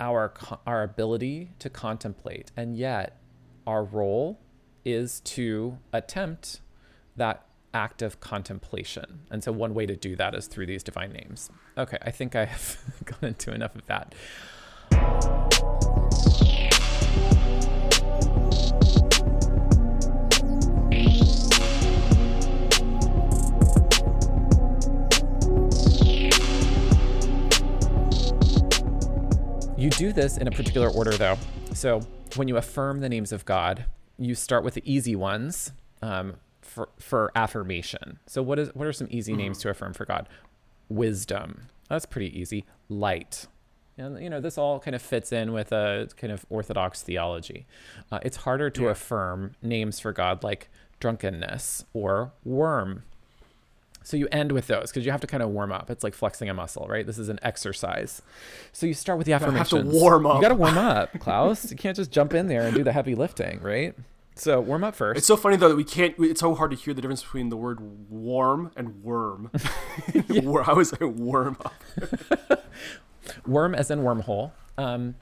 our 0.00 0.32
our 0.66 0.82
ability 0.82 1.50
to 1.58 1.70
contemplate. 1.70 2.52
And 2.56 2.76
yet, 2.76 3.20
our 3.66 3.84
role 3.84 4.40
is 4.84 5.20
to 5.20 5.78
attempt 5.92 6.60
that 7.16 7.44
act 7.74 8.00
of 8.02 8.20
contemplation. 8.20 9.20
And 9.30 9.44
so, 9.44 9.52
one 9.52 9.74
way 9.74 9.86
to 9.86 9.96
do 9.96 10.16
that 10.16 10.34
is 10.34 10.46
through 10.46 10.66
these 10.66 10.82
divine 10.82 11.12
names. 11.12 11.50
Okay, 11.76 11.98
I 12.02 12.10
think 12.10 12.34
I 12.34 12.46
have 12.46 12.78
gone 13.04 13.28
into 13.30 13.52
enough 13.52 13.74
of 13.76 13.86
that. 13.86 14.14
You 29.78 29.90
do 29.90 30.12
this 30.12 30.38
in 30.38 30.48
a 30.48 30.50
particular 30.50 30.90
order, 30.90 31.12
though. 31.12 31.38
So 31.72 32.00
when 32.34 32.48
you 32.48 32.56
affirm 32.56 32.98
the 32.98 33.08
names 33.08 33.30
of 33.30 33.44
God, 33.44 33.84
you 34.18 34.34
start 34.34 34.64
with 34.64 34.74
the 34.74 34.82
easy 34.84 35.14
ones 35.14 35.70
um, 36.02 36.34
for 36.60 36.88
for 36.98 37.30
affirmation. 37.36 38.18
So 38.26 38.42
what 38.42 38.58
is 38.58 38.74
what 38.74 38.88
are 38.88 38.92
some 38.92 39.06
easy 39.08 39.32
mm-hmm. 39.32 39.42
names 39.42 39.58
to 39.58 39.70
affirm 39.70 39.92
for 39.92 40.04
God? 40.04 40.28
Wisdom. 40.88 41.68
That's 41.88 42.06
pretty 42.06 42.36
easy. 42.36 42.64
Light. 42.88 43.46
And 43.96 44.20
you 44.20 44.28
know 44.28 44.40
this 44.40 44.58
all 44.58 44.80
kind 44.80 44.96
of 44.96 45.02
fits 45.02 45.30
in 45.30 45.52
with 45.52 45.70
a 45.70 46.08
kind 46.16 46.32
of 46.32 46.44
orthodox 46.50 47.02
theology. 47.02 47.64
Uh, 48.10 48.18
it's 48.22 48.38
harder 48.38 48.70
to 48.70 48.82
yeah. 48.82 48.90
affirm 48.90 49.52
names 49.62 50.00
for 50.00 50.12
God 50.12 50.42
like 50.42 50.70
drunkenness 50.98 51.84
or 51.92 52.32
worm 52.42 53.04
so 54.08 54.16
you 54.16 54.26
end 54.32 54.52
with 54.52 54.68
those 54.68 54.90
because 54.90 55.04
you 55.04 55.12
have 55.12 55.20
to 55.20 55.26
kind 55.26 55.42
of 55.42 55.50
warm 55.50 55.70
up. 55.70 55.90
It's 55.90 56.02
like 56.02 56.14
flexing 56.14 56.48
a 56.48 56.54
muscle, 56.54 56.86
right? 56.88 57.06
This 57.06 57.18
is 57.18 57.28
an 57.28 57.38
exercise. 57.42 58.22
So 58.72 58.86
you 58.86 58.94
start 58.94 59.18
with 59.18 59.26
the 59.26 59.34
affirmations. 59.34 59.70
You 59.70 59.78
have 59.80 59.86
to 59.86 59.98
warm 59.98 60.24
up. 60.24 60.36
You 60.36 60.40
got 60.40 60.48
to 60.48 60.54
warm 60.54 60.78
up, 60.78 61.20
Klaus. 61.20 61.70
you 61.70 61.76
can't 61.76 61.94
just 61.94 62.10
jump 62.10 62.32
in 62.32 62.48
there 62.48 62.62
and 62.62 62.74
do 62.74 62.82
the 62.82 62.92
heavy 62.92 63.14
lifting, 63.14 63.60
right? 63.60 63.94
So 64.34 64.60
warm 64.60 64.82
up 64.82 64.94
first. 64.94 65.18
It's 65.18 65.26
so 65.26 65.36
funny 65.36 65.56
though 65.56 65.68
that 65.68 65.76
we 65.76 65.84
can't. 65.84 66.14
It's 66.20 66.40
so 66.40 66.54
hard 66.54 66.70
to 66.70 66.76
hear 66.78 66.94
the 66.94 67.02
difference 67.02 67.22
between 67.22 67.50
the 67.50 67.56
word 67.58 67.80
warm 68.08 68.70
and 68.76 69.02
worm. 69.02 69.50
I 70.14 70.72
was 70.72 70.90
like 70.92 71.02
warm 71.02 71.58
up. 71.62 71.74
worm 73.46 73.74
as 73.74 73.90
in 73.90 73.98
wormhole. 73.98 74.52
Um, 74.78 75.16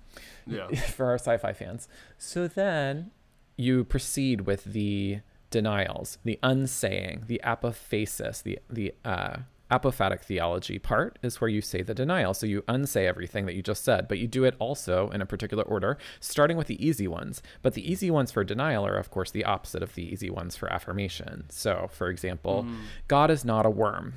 yeah. 0.46 0.68
For 0.68 1.06
our 1.06 1.18
sci-fi 1.18 1.52
fans. 1.54 1.88
So 2.18 2.46
then 2.46 3.10
you 3.56 3.82
proceed 3.82 4.42
with 4.42 4.62
the 4.62 5.22
denials, 5.58 6.18
the 6.24 6.38
unsaying, 6.42 7.24
the 7.26 7.40
apophasis, 7.52 8.42
the 8.42 8.58
the 8.68 8.94
uh, 9.04 9.36
apophatic 9.70 10.20
theology 10.20 10.78
part 10.78 11.18
is 11.22 11.40
where 11.40 11.50
you 11.50 11.60
say 11.60 11.82
the 11.82 11.94
denial. 11.94 12.34
So 12.34 12.46
you 12.46 12.62
unsay 12.68 13.06
everything 13.06 13.46
that 13.46 13.54
you 13.54 13.62
just 13.62 13.84
said, 13.84 14.06
but 14.08 14.18
you 14.18 14.26
do 14.28 14.44
it 14.44 14.54
also 14.58 15.10
in 15.10 15.20
a 15.20 15.26
particular 15.26 15.64
order, 15.64 15.98
starting 16.20 16.56
with 16.56 16.68
the 16.68 16.86
easy 16.86 17.08
ones. 17.08 17.42
But 17.62 17.74
the 17.74 17.90
easy 17.90 18.10
ones 18.10 18.30
for 18.30 18.44
denial 18.44 18.86
are, 18.86 18.96
of 18.96 19.10
course, 19.10 19.30
the 19.30 19.44
opposite 19.44 19.82
of 19.82 19.94
the 19.94 20.04
easy 20.04 20.30
ones 20.30 20.56
for 20.56 20.72
affirmation. 20.72 21.46
So, 21.48 21.88
for 21.90 22.08
example, 22.08 22.64
mm. 22.64 22.76
God 23.08 23.30
is 23.30 23.44
not 23.44 23.66
a 23.66 23.70
worm. 23.70 24.14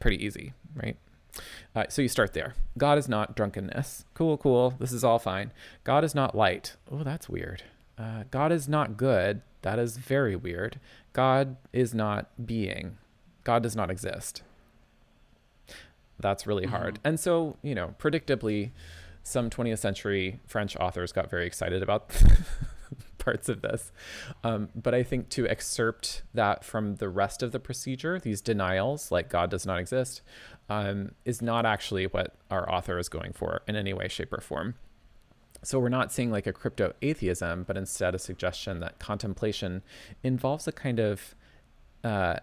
Pretty 0.00 0.24
easy, 0.24 0.52
right? 0.74 0.96
Uh, 1.74 1.84
so 1.88 2.00
you 2.00 2.08
start 2.08 2.32
there. 2.32 2.54
God 2.78 2.96
is 2.96 3.08
not 3.08 3.36
drunkenness. 3.36 4.06
Cool, 4.14 4.38
cool. 4.38 4.74
This 4.78 4.92
is 4.92 5.04
all 5.04 5.18
fine. 5.18 5.52
God 5.84 6.04
is 6.04 6.14
not 6.14 6.34
light. 6.34 6.76
Oh, 6.90 7.02
that's 7.02 7.28
weird. 7.28 7.62
Uh, 7.98 8.24
God 8.30 8.52
is 8.52 8.68
not 8.68 8.96
good. 8.96 9.42
That 9.66 9.80
is 9.80 9.96
very 9.96 10.36
weird. 10.36 10.78
God 11.12 11.56
is 11.72 11.92
not 11.92 12.28
being. 12.46 12.98
God 13.42 13.64
does 13.64 13.74
not 13.74 13.90
exist. 13.90 14.42
That's 16.20 16.46
really 16.46 16.66
hard. 16.66 16.94
Mm-hmm. 16.94 17.08
And 17.08 17.18
so, 17.18 17.56
you 17.62 17.74
know, 17.74 17.96
predictably, 17.98 18.70
some 19.24 19.50
20th 19.50 19.80
century 19.80 20.38
French 20.46 20.76
authors 20.76 21.10
got 21.10 21.28
very 21.28 21.48
excited 21.48 21.82
about 21.82 22.10
parts 23.18 23.48
of 23.48 23.62
this. 23.62 23.90
Um, 24.44 24.68
but 24.76 24.94
I 24.94 25.02
think 25.02 25.30
to 25.30 25.48
excerpt 25.48 26.22
that 26.32 26.64
from 26.64 26.94
the 26.94 27.08
rest 27.08 27.42
of 27.42 27.50
the 27.50 27.58
procedure, 27.58 28.20
these 28.20 28.40
denials, 28.40 29.10
like 29.10 29.28
God 29.28 29.50
does 29.50 29.66
not 29.66 29.80
exist, 29.80 30.22
um, 30.68 31.10
is 31.24 31.42
not 31.42 31.66
actually 31.66 32.06
what 32.06 32.36
our 32.52 32.72
author 32.72 33.00
is 33.00 33.08
going 33.08 33.32
for 33.32 33.62
in 33.66 33.74
any 33.74 33.92
way, 33.92 34.06
shape, 34.06 34.32
or 34.32 34.40
form. 34.40 34.76
So 35.62 35.78
we're 35.78 35.88
not 35.88 36.12
seeing 36.12 36.30
like 36.30 36.46
a 36.46 36.52
crypto 36.52 36.92
atheism, 37.02 37.64
but 37.64 37.76
instead 37.76 38.14
a 38.14 38.18
suggestion 38.18 38.80
that 38.80 38.98
contemplation 38.98 39.82
involves 40.22 40.68
a 40.68 40.72
kind 40.72 40.98
of 40.98 41.34
uh, 42.04 42.36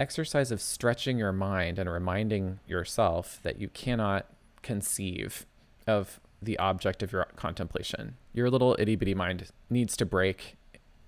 exercise 0.00 0.50
of 0.50 0.60
stretching 0.60 1.18
your 1.18 1.32
mind 1.32 1.78
and 1.78 1.90
reminding 1.90 2.60
yourself 2.66 3.40
that 3.42 3.60
you 3.60 3.68
cannot 3.68 4.26
conceive 4.62 5.46
of 5.86 6.20
the 6.40 6.58
object 6.58 7.02
of 7.02 7.12
your 7.12 7.26
contemplation. 7.36 8.16
Your 8.32 8.50
little 8.50 8.76
itty 8.78 8.96
bitty 8.96 9.14
mind 9.14 9.50
needs 9.70 9.96
to 9.96 10.06
break 10.06 10.56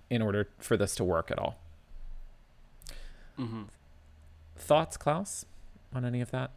in 0.09 0.23
order 0.23 0.49
for 0.59 0.77
this 0.77 0.95
to 0.97 1.05
work 1.05 1.31
at 1.31 1.39
all. 1.39 1.59
Mm-hmm. 3.39 3.63
Thoughts, 4.57 4.97
Klaus, 4.97 5.47
on 5.95 6.05
any 6.05 6.21
of 6.21 6.31
that? 6.33 6.51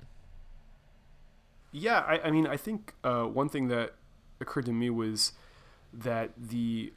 Yeah, 1.71 1.99
I, 1.99 2.19
I 2.25 2.31
mean, 2.31 2.45
I 2.45 2.57
think 2.57 2.93
uh, 3.03 3.23
one 3.23 3.49
thing 3.49 3.67
that 3.69 3.93
occurred 4.43 4.65
to 4.65 4.73
me 4.73 4.89
was 4.89 5.33
that 5.91 6.31
the 6.37 6.93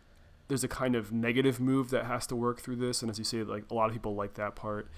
there's 0.49 0.63
a 0.63 0.69
kind 0.69 0.95
of 0.95 1.13
negative 1.13 1.59
move 1.59 1.91
that 1.91 2.05
has 2.05 2.27
to 2.29 2.37
work 2.37 2.61
through 2.61 2.77
this, 2.77 3.03
and 3.03 3.11
as 3.11 3.19
you 3.19 3.25
say, 3.25 3.43
like 3.43 3.65
a 3.71 3.75
lot 3.75 3.87
of 3.87 3.93
people 3.93 4.15
like 4.15 4.35
that 4.35 4.55
part. 4.55 4.89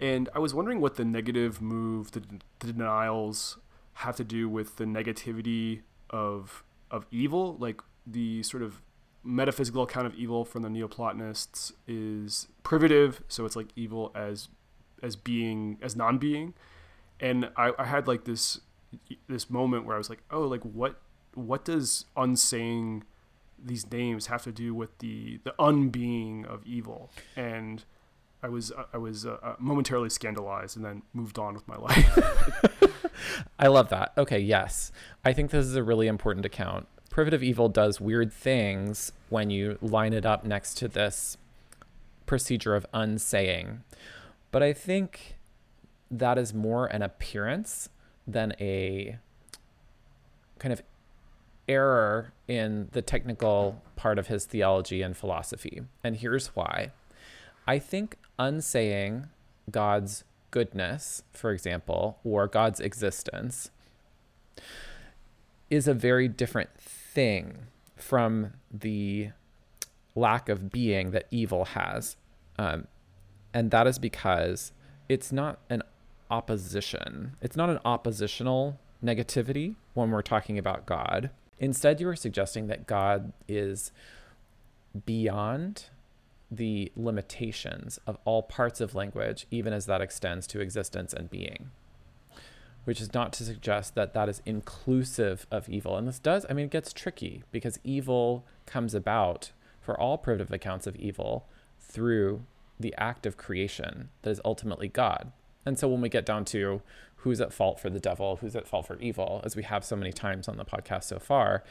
And 0.00 0.28
I 0.34 0.40
was 0.40 0.52
wondering 0.52 0.80
what 0.80 0.96
the 0.96 1.04
negative 1.04 1.62
move, 1.62 2.10
the, 2.10 2.22
the 2.58 2.72
denials, 2.72 3.58
have 3.94 4.16
to 4.16 4.24
do 4.24 4.48
with 4.48 4.76
the 4.76 4.84
negativity 4.84 5.82
of 6.10 6.64
of 6.90 7.06
evil, 7.10 7.56
like 7.58 7.80
the 8.06 8.42
sort 8.42 8.62
of 8.62 8.82
metaphysical 9.22 9.82
account 9.82 10.06
of 10.06 10.14
evil 10.14 10.44
from 10.44 10.62
the 10.62 10.68
Neoplatonists 10.68 11.72
is 11.86 12.48
privative, 12.62 13.22
so 13.28 13.44
it's 13.46 13.56
like 13.56 13.68
evil 13.74 14.12
as 14.14 14.48
as 15.02 15.16
being 15.16 15.78
as 15.82 15.96
non-being, 15.96 16.54
and 17.20 17.50
I, 17.56 17.72
I 17.78 17.84
had 17.84 18.06
like 18.06 18.24
this 18.24 18.60
this 19.28 19.48
moment 19.48 19.86
where 19.86 19.94
I 19.94 19.98
was 19.98 20.10
like, 20.10 20.22
oh, 20.30 20.42
like 20.42 20.62
what 20.62 21.00
what 21.34 21.64
does 21.64 22.06
unsaying 22.16 23.04
these 23.62 23.90
names 23.90 24.26
have 24.26 24.42
to 24.44 24.52
do 24.52 24.74
with 24.74 24.98
the 24.98 25.40
the 25.44 25.54
unbeing 25.58 26.46
of 26.46 26.64
evil? 26.66 27.10
And 27.36 27.84
I 28.42 28.48
was 28.48 28.72
I 28.92 28.98
was 28.98 29.24
uh, 29.26 29.38
uh 29.42 29.54
momentarily 29.58 30.10
scandalized 30.10 30.76
and 30.76 30.84
then 30.84 31.02
moved 31.12 31.38
on 31.38 31.54
with 31.54 31.66
my 31.66 31.76
life. 31.76 32.18
I 33.58 33.68
love 33.68 33.88
that. 33.90 34.12
Okay, 34.18 34.38
yes. 34.38 34.92
I 35.24 35.32
think 35.32 35.50
this 35.50 35.66
is 35.66 35.76
a 35.76 35.82
really 35.82 36.06
important 36.06 36.44
account. 36.44 36.86
Privative 37.10 37.42
evil 37.42 37.68
does 37.68 38.00
weird 38.00 38.32
things 38.32 39.12
when 39.28 39.50
you 39.50 39.78
line 39.80 40.12
it 40.12 40.26
up 40.26 40.44
next 40.44 40.74
to 40.78 40.88
this 40.88 41.36
procedure 42.26 42.74
of 42.74 42.86
unsaying. 42.92 43.84
But 44.50 44.62
I 44.62 44.72
think 44.72 45.36
that 46.10 46.38
is 46.38 46.52
more 46.52 46.86
an 46.86 47.02
appearance 47.02 47.88
than 48.26 48.54
a 48.60 49.18
kind 50.58 50.72
of 50.72 50.82
error 51.68 52.32
in 52.46 52.88
the 52.92 53.02
technical 53.02 53.82
part 53.96 54.18
of 54.18 54.26
his 54.26 54.44
theology 54.44 55.02
and 55.02 55.16
philosophy. 55.16 55.82
And 56.02 56.16
here's 56.16 56.48
why. 56.48 56.92
I 57.66 57.78
think 57.78 58.16
unsaying 58.38 59.28
God's 59.70 60.24
goodness, 60.50 61.22
for 61.32 61.50
example, 61.50 62.18
or 62.22 62.46
God's 62.46 62.80
existence, 62.80 63.70
is 65.70 65.88
a 65.88 65.94
very 65.94 66.28
different 66.28 66.70
thing 66.78 67.66
from 67.96 68.52
the 68.70 69.30
lack 70.14 70.48
of 70.48 70.70
being 70.70 71.10
that 71.10 71.26
evil 71.30 71.64
has. 71.64 72.16
Um, 72.58 72.86
and 73.52 73.70
that 73.70 73.86
is 73.86 73.98
because 73.98 74.72
it's 75.08 75.32
not 75.32 75.58
an 75.70 75.82
opposition, 76.30 77.36
it's 77.40 77.56
not 77.56 77.70
an 77.70 77.78
oppositional 77.84 78.78
negativity 79.02 79.74
when 79.94 80.10
we're 80.10 80.22
talking 80.22 80.58
about 80.58 80.86
God. 80.86 81.30
Instead, 81.58 82.00
you 82.00 82.08
are 82.08 82.16
suggesting 82.16 82.66
that 82.66 82.86
God 82.86 83.32
is 83.48 83.92
beyond 85.06 85.86
the 86.50 86.92
limitations 86.96 87.98
of 88.06 88.18
all 88.24 88.42
parts 88.42 88.80
of 88.80 88.94
language, 88.94 89.46
even 89.50 89.72
as 89.72 89.86
that 89.86 90.00
extends 90.00 90.46
to 90.48 90.60
existence 90.60 91.12
and 91.12 91.30
being. 91.30 91.70
Which 92.84 93.00
is 93.00 93.14
not 93.14 93.32
to 93.34 93.44
suggest 93.44 93.94
that 93.94 94.12
that 94.14 94.28
is 94.28 94.42
inclusive 94.44 95.46
of 95.50 95.68
evil. 95.68 95.96
And 95.96 96.06
this 96.06 96.18
does, 96.18 96.44
I 96.48 96.52
mean, 96.52 96.66
it 96.66 96.70
gets 96.70 96.92
tricky 96.92 97.42
because 97.50 97.78
evil 97.82 98.44
comes 98.66 98.94
about 98.94 99.52
for 99.80 99.98
all 99.98 100.18
privative 100.18 100.52
accounts 100.52 100.86
of 100.86 100.96
evil 100.96 101.46
through 101.80 102.44
the 102.78 102.94
act 102.98 103.24
of 103.24 103.36
creation 103.36 104.10
that 104.22 104.30
is 104.30 104.40
ultimately 104.44 104.88
God. 104.88 105.32
And 105.64 105.78
so 105.78 105.88
when 105.88 106.00
we 106.00 106.08
get 106.08 106.26
down 106.26 106.44
to 106.46 106.82
who's 107.24 107.40
at 107.40 107.54
fault 107.54 107.80
for 107.80 107.88
the 107.88 107.98
devil, 107.98 108.36
who's 108.36 108.54
at 108.54 108.68
fault 108.68 108.86
for 108.86 108.98
evil, 109.00 109.40
as 109.44 109.56
we 109.56 109.62
have 109.62 109.82
so 109.82 109.96
many 109.96 110.12
times 110.12 110.46
on 110.46 110.58
the 110.58 110.64
podcast 110.64 111.04
so 111.04 111.18
far, 111.18 111.64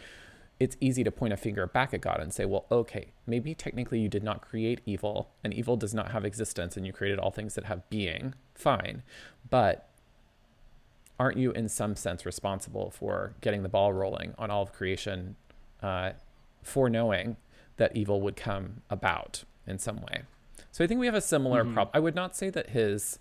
it's 0.60 0.76
easy 0.82 1.04
to 1.04 1.12
point 1.12 1.32
a 1.32 1.38
finger 1.38 1.68
back 1.68 1.93
at 1.93 2.01
God 2.01 2.20
and 2.20 2.34
say, 2.34 2.43
well, 2.43 2.66
okay, 2.72 3.12
maybe 3.28 3.54
technically 3.54 3.99
you 3.99 4.10
did 4.10 4.24
not 4.24 4.41
create 4.41 4.82
evil, 4.84 5.30
and 5.43 5.54
evil 5.54 5.78
does 5.78 5.93
not 5.93 6.12
have 6.12 6.26
existence, 6.26 6.76
and 6.76 6.88
you 6.88 6.91
created 6.91 7.20
all 7.20 7.30
things 7.30 7.54
that 7.54 7.66
have 7.66 7.88
being. 7.91 8.34
Fine. 8.56 9.04
But 9.47 9.88
aren't 11.20 11.38
you, 11.38 11.51
in 11.51 11.70
some 11.70 11.95
sense, 11.95 12.26
responsible 12.26 12.89
for 12.89 13.36
getting 13.41 13.62
the 13.62 13.70
ball 13.70 13.93
rolling 13.93 14.34
on 14.39 14.49
all 14.49 14.64
of 14.64 14.74
creation, 14.74 15.36
uh, 15.84 16.14
for 16.64 16.89
knowing 16.89 17.38
that 17.78 17.95
evil 17.95 18.22
would 18.22 18.36
come 18.36 18.82
about 18.89 19.43
in 19.68 19.78
some 19.78 19.97
way? 19.97 20.24
So 20.72 20.84
I 20.84 20.88
think 20.88 20.99
we 20.99 21.06
have 21.06 21.14
a 21.14 21.22
similar 21.22 21.64
mm-hmm. 21.64 21.76
problem. 21.76 21.91
I 21.93 21.99
would 21.99 22.16
not 22.16 22.36
say 22.36 22.49
that 22.49 22.72
his 22.72 23.20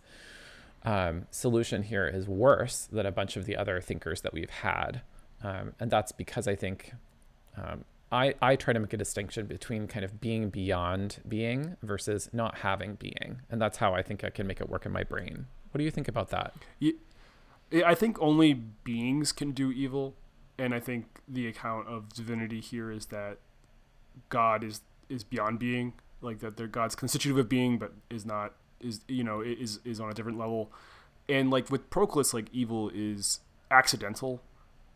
um, 0.85 1.27
solution 1.31 1.83
here 1.83 2.07
is 2.07 2.27
worse 2.27 2.89
than 2.91 3.07
a 3.07 3.13
bunch 3.13 3.37
of 3.37 3.47
the 3.47 3.57
other 3.57 3.81
thinkers 3.81 4.21
that 4.23 4.33
we've 4.33 4.51
had. 4.51 5.03
Um, 5.43 5.73
and 5.81 5.91
that's 5.91 6.13
because 6.13 6.47
I 6.49 6.55
think 6.55 6.93
um, 7.57 7.85
I, 8.11 8.35
I 8.43 8.57
try 8.57 8.73
to 8.73 8.81
make 8.81 8.93
a 8.93 8.97
distinction 8.97 9.47
between 9.47 9.87
kind 9.87 10.05
of 10.05 10.21
being 10.21 10.51
beyond 10.51 11.19
being 11.27 11.77
versus 11.83 12.29
not 12.33 12.59
having 12.59 12.95
being. 12.97 13.41
And 13.51 13.61
that's 13.61 13.79
how 13.79 13.95
I 13.95 14.03
think 14.03 14.23
I 14.25 14.31
can 14.31 14.47
make 14.47 14.61
it 14.61 14.69
work 14.69 14.87
in 14.87 14.93
my 14.93 15.03
brain. 15.03 15.47
What 15.71 15.79
do 15.79 15.85
you 15.85 15.91
think 15.91 16.09
about 16.09 16.29
that? 16.31 16.55
I 17.73 17.95
think 17.95 18.21
only 18.21 18.53
beings 18.53 19.33
can 19.33 19.53
do 19.53 19.73
evil. 19.73 20.15
And 20.59 20.75
I 20.75 20.81
think 20.81 21.21
the 21.27 21.47
account 21.47 21.89
of 21.89 22.13
divinity 22.13 22.61
here 22.61 22.91
is 22.91 23.07
that 23.07 23.39
God 24.29 24.63
is, 24.63 24.83
is 25.09 25.25
beyond 25.25 25.59
being, 25.59 25.95
like 26.21 26.41
that 26.41 26.57
they're 26.57 26.67
God's 26.67 26.95
constitutive 26.95 27.39
of 27.39 27.49
being, 27.49 27.79
but 27.79 27.95
is 28.11 28.27
not, 28.27 28.53
is, 28.83 29.01
you 29.09 29.25
know, 29.25 29.41
is, 29.41 29.81
is 29.85 30.01
on 30.01 30.11
a 30.11 30.15
different 30.15 30.39
level. 30.39 30.71
And 31.29 31.51
like 31.51 31.71
with 31.71 31.89
Proclus, 31.91 32.35
like 32.35 32.47
evil 32.53 32.91
is 32.95 33.41
accidental. 33.71 34.43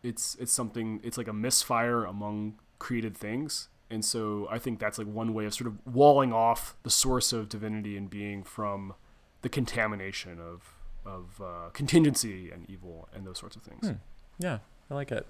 It's 0.03 0.35
it's 0.35 0.53
something 0.53 1.01
it's 1.03 1.17
like 1.17 1.27
a 1.27 1.33
misfire 1.33 2.05
among 2.05 2.59
created 2.79 3.17
things. 3.17 3.69
And 3.89 4.03
so 4.03 4.47
i 4.51 4.59
think 4.59 4.79
that's 4.79 4.97
like 4.97 5.07
one 5.07 5.33
way 5.33 5.45
of 5.45 5.53
sort 5.53 5.67
of 5.67 5.75
walling 5.95 6.33
off 6.33 6.75
the 6.83 6.89
source 6.89 7.31
of 7.33 7.47
divinity 7.49 7.95
and 7.95 8.09
being 8.09 8.43
from 8.43 8.93
the 9.41 9.49
contamination 9.49 10.39
of 10.39 10.73
of 11.05 11.41
uh, 11.41 11.69
contingency 11.71 12.51
and 12.51 12.69
evil 12.69 13.07
and 13.13 13.25
those 13.25 13.39
sorts 13.39 13.55
of 13.55 13.63
things. 13.63 13.87
Hmm. 13.87 13.93
yeah 14.39 14.59
i 14.91 14.93
like 14.93 15.11
it. 15.11 15.25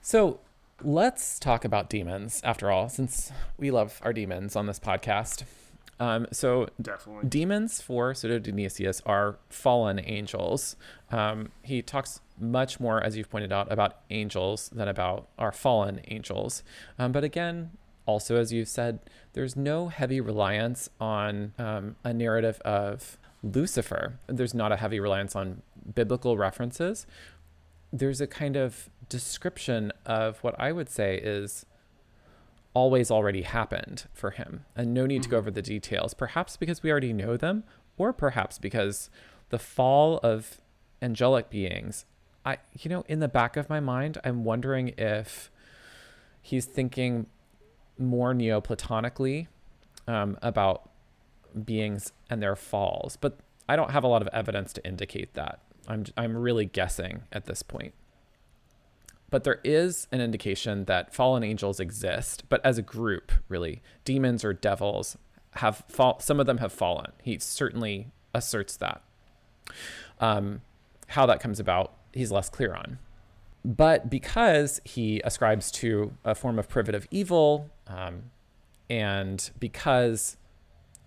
So 0.00 0.40
let's 0.82 1.38
talk 1.38 1.64
about 1.64 1.90
demons 1.90 2.40
after 2.44 2.70
all 2.70 2.88
since 2.88 3.32
we 3.58 3.70
love 3.70 4.00
our 4.02 4.12
demons 4.12 4.56
on 4.56 4.66
this 4.66 4.78
podcast 4.78 5.44
um, 6.00 6.26
so 6.32 6.68
definitely 6.80 7.28
demons 7.28 7.80
for 7.80 8.14
Pseudo 8.14 8.38
Dionysius 8.38 9.00
are 9.06 9.36
fallen 9.48 10.00
angels. 10.04 10.76
Um, 11.10 11.50
he 11.62 11.82
talks 11.82 12.20
much 12.38 12.80
more, 12.80 13.02
as 13.02 13.16
you've 13.16 13.30
pointed 13.30 13.52
out, 13.52 13.70
about 13.70 14.00
angels 14.10 14.68
than 14.70 14.88
about 14.88 15.28
our 15.38 15.52
fallen 15.52 16.00
angels. 16.08 16.62
Um, 16.98 17.12
but 17.12 17.22
again, 17.22 17.70
also 18.06 18.36
as 18.36 18.52
you've 18.52 18.68
said, 18.68 18.98
there's 19.32 19.56
no 19.56 19.88
heavy 19.88 20.20
reliance 20.20 20.90
on 21.00 21.52
um, 21.58 21.96
a 22.02 22.12
narrative 22.12 22.60
of 22.64 23.18
Lucifer. 23.42 24.18
There's 24.26 24.54
not 24.54 24.72
a 24.72 24.76
heavy 24.76 24.98
reliance 24.98 25.36
on 25.36 25.62
biblical 25.94 26.36
references. 26.36 27.06
There's 27.92 28.20
a 28.20 28.26
kind 28.26 28.56
of 28.56 28.90
description 29.08 29.92
of 30.04 30.38
what 30.42 30.58
I 30.58 30.72
would 30.72 30.88
say 30.88 31.16
is 31.22 31.66
always 32.74 33.10
already 33.10 33.42
happened 33.42 34.04
for 34.12 34.32
him 34.32 34.64
and 34.76 34.92
no 34.92 35.06
need 35.06 35.22
to 35.22 35.28
go 35.28 35.36
mm-hmm. 35.36 35.44
over 35.44 35.50
the 35.50 35.62
details, 35.62 36.12
perhaps 36.12 36.56
because 36.56 36.82
we 36.82 36.90
already 36.90 37.12
know 37.12 37.36
them, 37.36 37.64
or 37.96 38.12
perhaps 38.12 38.58
because 38.58 39.08
the 39.50 39.58
fall 39.58 40.18
of 40.22 40.60
angelic 41.00 41.48
beings. 41.48 42.04
I, 42.44 42.58
you 42.78 42.90
know, 42.90 43.04
in 43.08 43.20
the 43.20 43.28
back 43.28 43.56
of 43.56 43.70
my 43.70 43.80
mind, 43.80 44.18
I'm 44.24 44.44
wondering 44.44 44.88
if 44.98 45.50
he's 46.42 46.66
thinking 46.66 47.26
more 47.96 48.34
Neoplatonically 48.34 49.46
um, 50.06 50.36
about 50.42 50.90
beings 51.64 52.12
and 52.28 52.42
their 52.42 52.56
falls, 52.56 53.16
but 53.16 53.38
I 53.68 53.76
don't 53.76 53.92
have 53.92 54.04
a 54.04 54.08
lot 54.08 54.20
of 54.20 54.28
evidence 54.28 54.72
to 54.74 54.86
indicate 54.86 55.34
that. 55.34 55.60
I'm, 55.86 56.04
I'm 56.16 56.36
really 56.36 56.66
guessing 56.66 57.22
at 57.32 57.46
this 57.46 57.62
point 57.62 57.94
but 59.34 59.42
there 59.42 59.58
is 59.64 60.06
an 60.12 60.20
indication 60.20 60.84
that 60.84 61.12
fallen 61.12 61.42
angels 61.42 61.80
exist, 61.80 62.44
but 62.48 62.64
as 62.64 62.78
a 62.78 62.82
group, 62.82 63.32
really, 63.48 63.82
demons 64.04 64.44
or 64.44 64.52
devils 64.52 65.18
have 65.54 65.82
fall. 65.88 66.20
Some 66.20 66.38
of 66.38 66.46
them 66.46 66.58
have 66.58 66.72
fallen. 66.72 67.10
He 67.20 67.40
certainly 67.40 68.12
asserts 68.32 68.76
that. 68.76 69.02
Um, 70.20 70.60
how 71.08 71.26
that 71.26 71.40
comes 71.40 71.58
about, 71.58 71.94
he's 72.12 72.30
less 72.30 72.48
clear 72.48 72.76
on. 72.76 73.00
But 73.64 74.08
because 74.08 74.80
he 74.84 75.20
ascribes 75.24 75.72
to 75.72 76.12
a 76.24 76.36
form 76.36 76.56
of 76.56 76.68
privative 76.68 77.08
evil, 77.10 77.70
um, 77.88 78.30
and 78.88 79.50
because 79.58 80.36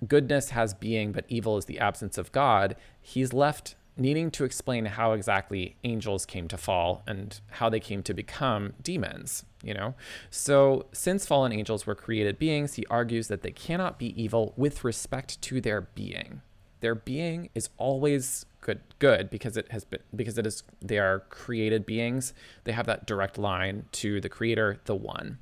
goodness 0.06 0.50
has 0.50 0.74
being, 0.74 1.14
but 1.14 1.24
evil 1.30 1.56
is 1.56 1.64
the 1.64 1.80
absence 1.80 2.18
of 2.18 2.34
God, 2.34 2.76
he's 3.02 3.32
left 3.32 3.78
needing 3.98 4.32
to 4.32 4.44
explain 4.44 4.86
how 4.86 5.14
exactly 5.14 5.76
angels 5.84 6.26
came 6.26 6.48
to 6.48 6.58
fall 6.58 7.04
and 7.08 7.40
how 7.52 7.70
they 7.70 7.80
came 7.80 8.04
to 8.04 8.14
become 8.14 8.74
demons, 8.82 9.46
you 9.64 9.74
know? 9.74 9.96
So, 10.30 10.86
since 10.92 11.26
fallen 11.26 11.52
angels 11.52 11.86
were 11.86 11.96
created 11.96 12.40
beings, 12.40 12.76
he 12.76 12.86
argues 12.88 13.28
that 13.28 13.42
they 13.42 13.52
cannot 13.52 14.00
be 14.00 14.22
evil 14.22 14.54
with 14.56 14.84
respect 14.84 15.42
to 15.44 15.62
their 15.62 15.82
being. 15.82 16.42
Their 16.80 16.96
being 16.96 17.50
is 17.56 17.70
always 17.78 18.46
good 18.62 18.82
good 19.00 19.30
because 19.30 19.58
it 19.58 19.72
has 19.72 19.84
been 19.84 20.02
because 20.16 20.38
it 20.38 20.46
is 20.46 20.64
they 20.82 21.00
are 21.00 21.22
created 21.30 21.86
beings. 21.86 22.34
They 22.66 22.74
have 22.74 22.86
that 22.86 23.08
direct 23.08 23.38
line 23.38 23.86
to 23.94 24.22
the 24.22 24.30
creator, 24.30 24.80
the 24.86 24.96
one. 24.96 25.40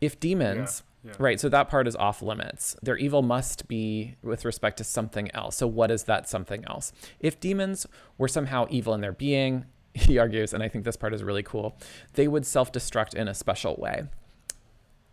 If 0.00 0.20
demons 0.20 0.82
yeah 0.84 0.88
yeah. 1.04 1.12
Right. 1.18 1.40
So 1.40 1.48
that 1.48 1.68
part 1.68 1.88
is 1.88 1.96
off 1.96 2.22
limits. 2.22 2.76
Their 2.80 2.96
evil 2.96 3.22
must 3.22 3.66
be 3.66 4.14
with 4.22 4.44
respect 4.44 4.76
to 4.76 4.84
something 4.84 5.30
else. 5.32 5.56
So, 5.56 5.66
what 5.66 5.90
is 5.90 6.04
that 6.04 6.28
something 6.28 6.64
else? 6.66 6.92
If 7.18 7.40
demons 7.40 7.86
were 8.18 8.28
somehow 8.28 8.66
evil 8.70 8.94
in 8.94 9.00
their 9.00 9.12
being, 9.12 9.64
he 9.94 10.18
argues, 10.18 10.54
and 10.54 10.62
I 10.62 10.68
think 10.68 10.84
this 10.84 10.96
part 10.96 11.12
is 11.12 11.22
really 11.22 11.42
cool, 11.42 11.76
they 12.14 12.28
would 12.28 12.46
self 12.46 12.72
destruct 12.72 13.14
in 13.14 13.26
a 13.26 13.34
special 13.34 13.76
way. 13.76 14.04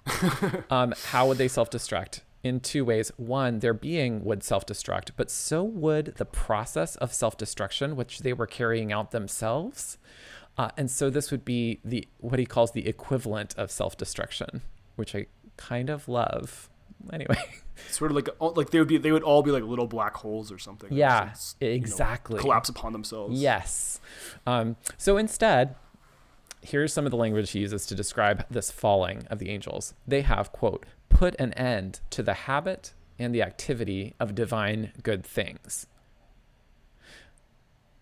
um, 0.70 0.94
how 1.08 1.28
would 1.28 1.38
they 1.38 1.48
self 1.48 1.70
destruct? 1.70 2.22
In 2.42 2.62
two 2.62 2.86
ways. 2.86 3.12
One, 3.18 3.60
their 3.60 3.74
being 3.74 4.24
would 4.24 4.44
self 4.44 4.66
destruct, 4.66 5.12
but 5.18 5.30
so 5.30 5.64
would 5.64 6.16
the 6.16 6.26
process 6.26 6.96
of 6.98 7.14
self 7.14 7.36
destruction, 7.36 7.96
which 7.96 8.20
they 8.20 8.32
were 8.32 8.48
carrying 8.48 8.94
out 8.94 9.12
themselves. 9.12 9.98
Uh, 10.58 10.70
and 10.78 10.92
so 10.92 11.10
this 11.10 11.32
would 11.32 11.44
be 11.44 11.80
the 11.84 12.08
what 12.20 12.40
he 12.40 12.46
calls 12.46 12.72
the 12.72 12.88
equivalent 12.88 13.56
of 13.58 13.72
self 13.72 13.98
destruction, 13.98 14.62
which 14.96 15.16
I 15.16 15.26
kind 15.60 15.90
of 15.90 16.08
love. 16.08 16.70
Anyway, 17.14 17.38
sort 17.90 18.12
of 18.12 18.16
like 18.16 18.30
like 18.40 18.72
they 18.72 18.80
would 18.80 18.88
be 18.88 18.98
they 18.98 19.12
would 19.12 19.24
all 19.24 19.44
be 19.44 19.52
like 19.52 19.64
little 19.64 19.88
black 19.88 20.16
holes 20.16 20.52
or 20.52 20.58
something. 20.58 20.92
Yeah, 20.92 21.34
exactly. 21.60 22.36
You 22.36 22.38
know, 22.38 22.42
collapse 22.42 22.70
upon 22.70 22.94
themselves. 22.94 23.40
Yes. 23.40 24.00
Um, 24.48 24.78
so 24.98 25.18
instead, 25.18 25.76
here's 26.62 26.94
some 26.94 27.06
of 27.06 27.12
the 27.12 27.18
language 27.18 27.52
he 27.52 27.60
uses 27.60 27.86
to 27.88 27.96
describe 27.96 28.46
this 28.50 28.72
falling 28.72 29.28
of 29.30 29.40
the 29.40 29.50
angels. 29.50 29.94
They 30.08 30.22
have 30.22 30.52
quote 30.52 30.86
put 31.10 31.36
an 31.40 31.54
end 31.54 32.00
to 32.12 32.24
the 32.24 32.34
habit 32.34 32.94
and 33.18 33.36
the 33.36 33.42
activity 33.42 34.16
of 34.20 34.34
divine 34.34 34.94
good 35.04 35.26
things. 35.26 35.88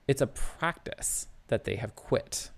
It's 0.07 0.21
a 0.21 0.27
practice 0.27 1.27
that 1.47 1.63
they 1.63 1.75
have 1.75 1.95
quit. 1.95 2.51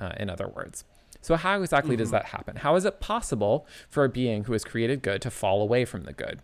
Uh, 0.00 0.12
in 0.16 0.30
other 0.30 0.48
words. 0.48 0.84
So, 1.20 1.36
how 1.36 1.60
exactly 1.60 1.92
mm-hmm. 1.92 1.98
does 1.98 2.10
that 2.12 2.26
happen? 2.26 2.56
How 2.56 2.76
is 2.76 2.84
it 2.84 3.00
possible 3.00 3.66
for 3.88 4.04
a 4.04 4.08
being 4.08 4.44
who 4.44 4.54
is 4.54 4.64
created 4.64 5.02
good 5.02 5.22
to 5.22 5.30
fall 5.30 5.60
away 5.60 5.84
from 5.84 6.04
the 6.04 6.12
good? 6.12 6.40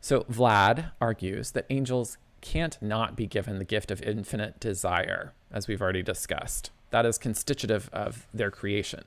So, 0.00 0.20
Vlad 0.24 0.92
argues 1.00 1.52
that 1.52 1.66
angels 1.70 2.18
can't 2.40 2.76
not 2.82 3.16
be 3.16 3.26
given 3.26 3.58
the 3.58 3.64
gift 3.64 3.90
of 3.90 4.02
infinite 4.02 4.60
desire, 4.60 5.32
as 5.50 5.66
we've 5.66 5.80
already 5.80 6.02
discussed. 6.02 6.70
That 6.90 7.06
is 7.06 7.16
constitutive 7.16 7.88
of 7.92 8.26
their 8.34 8.50
creation. 8.50 9.04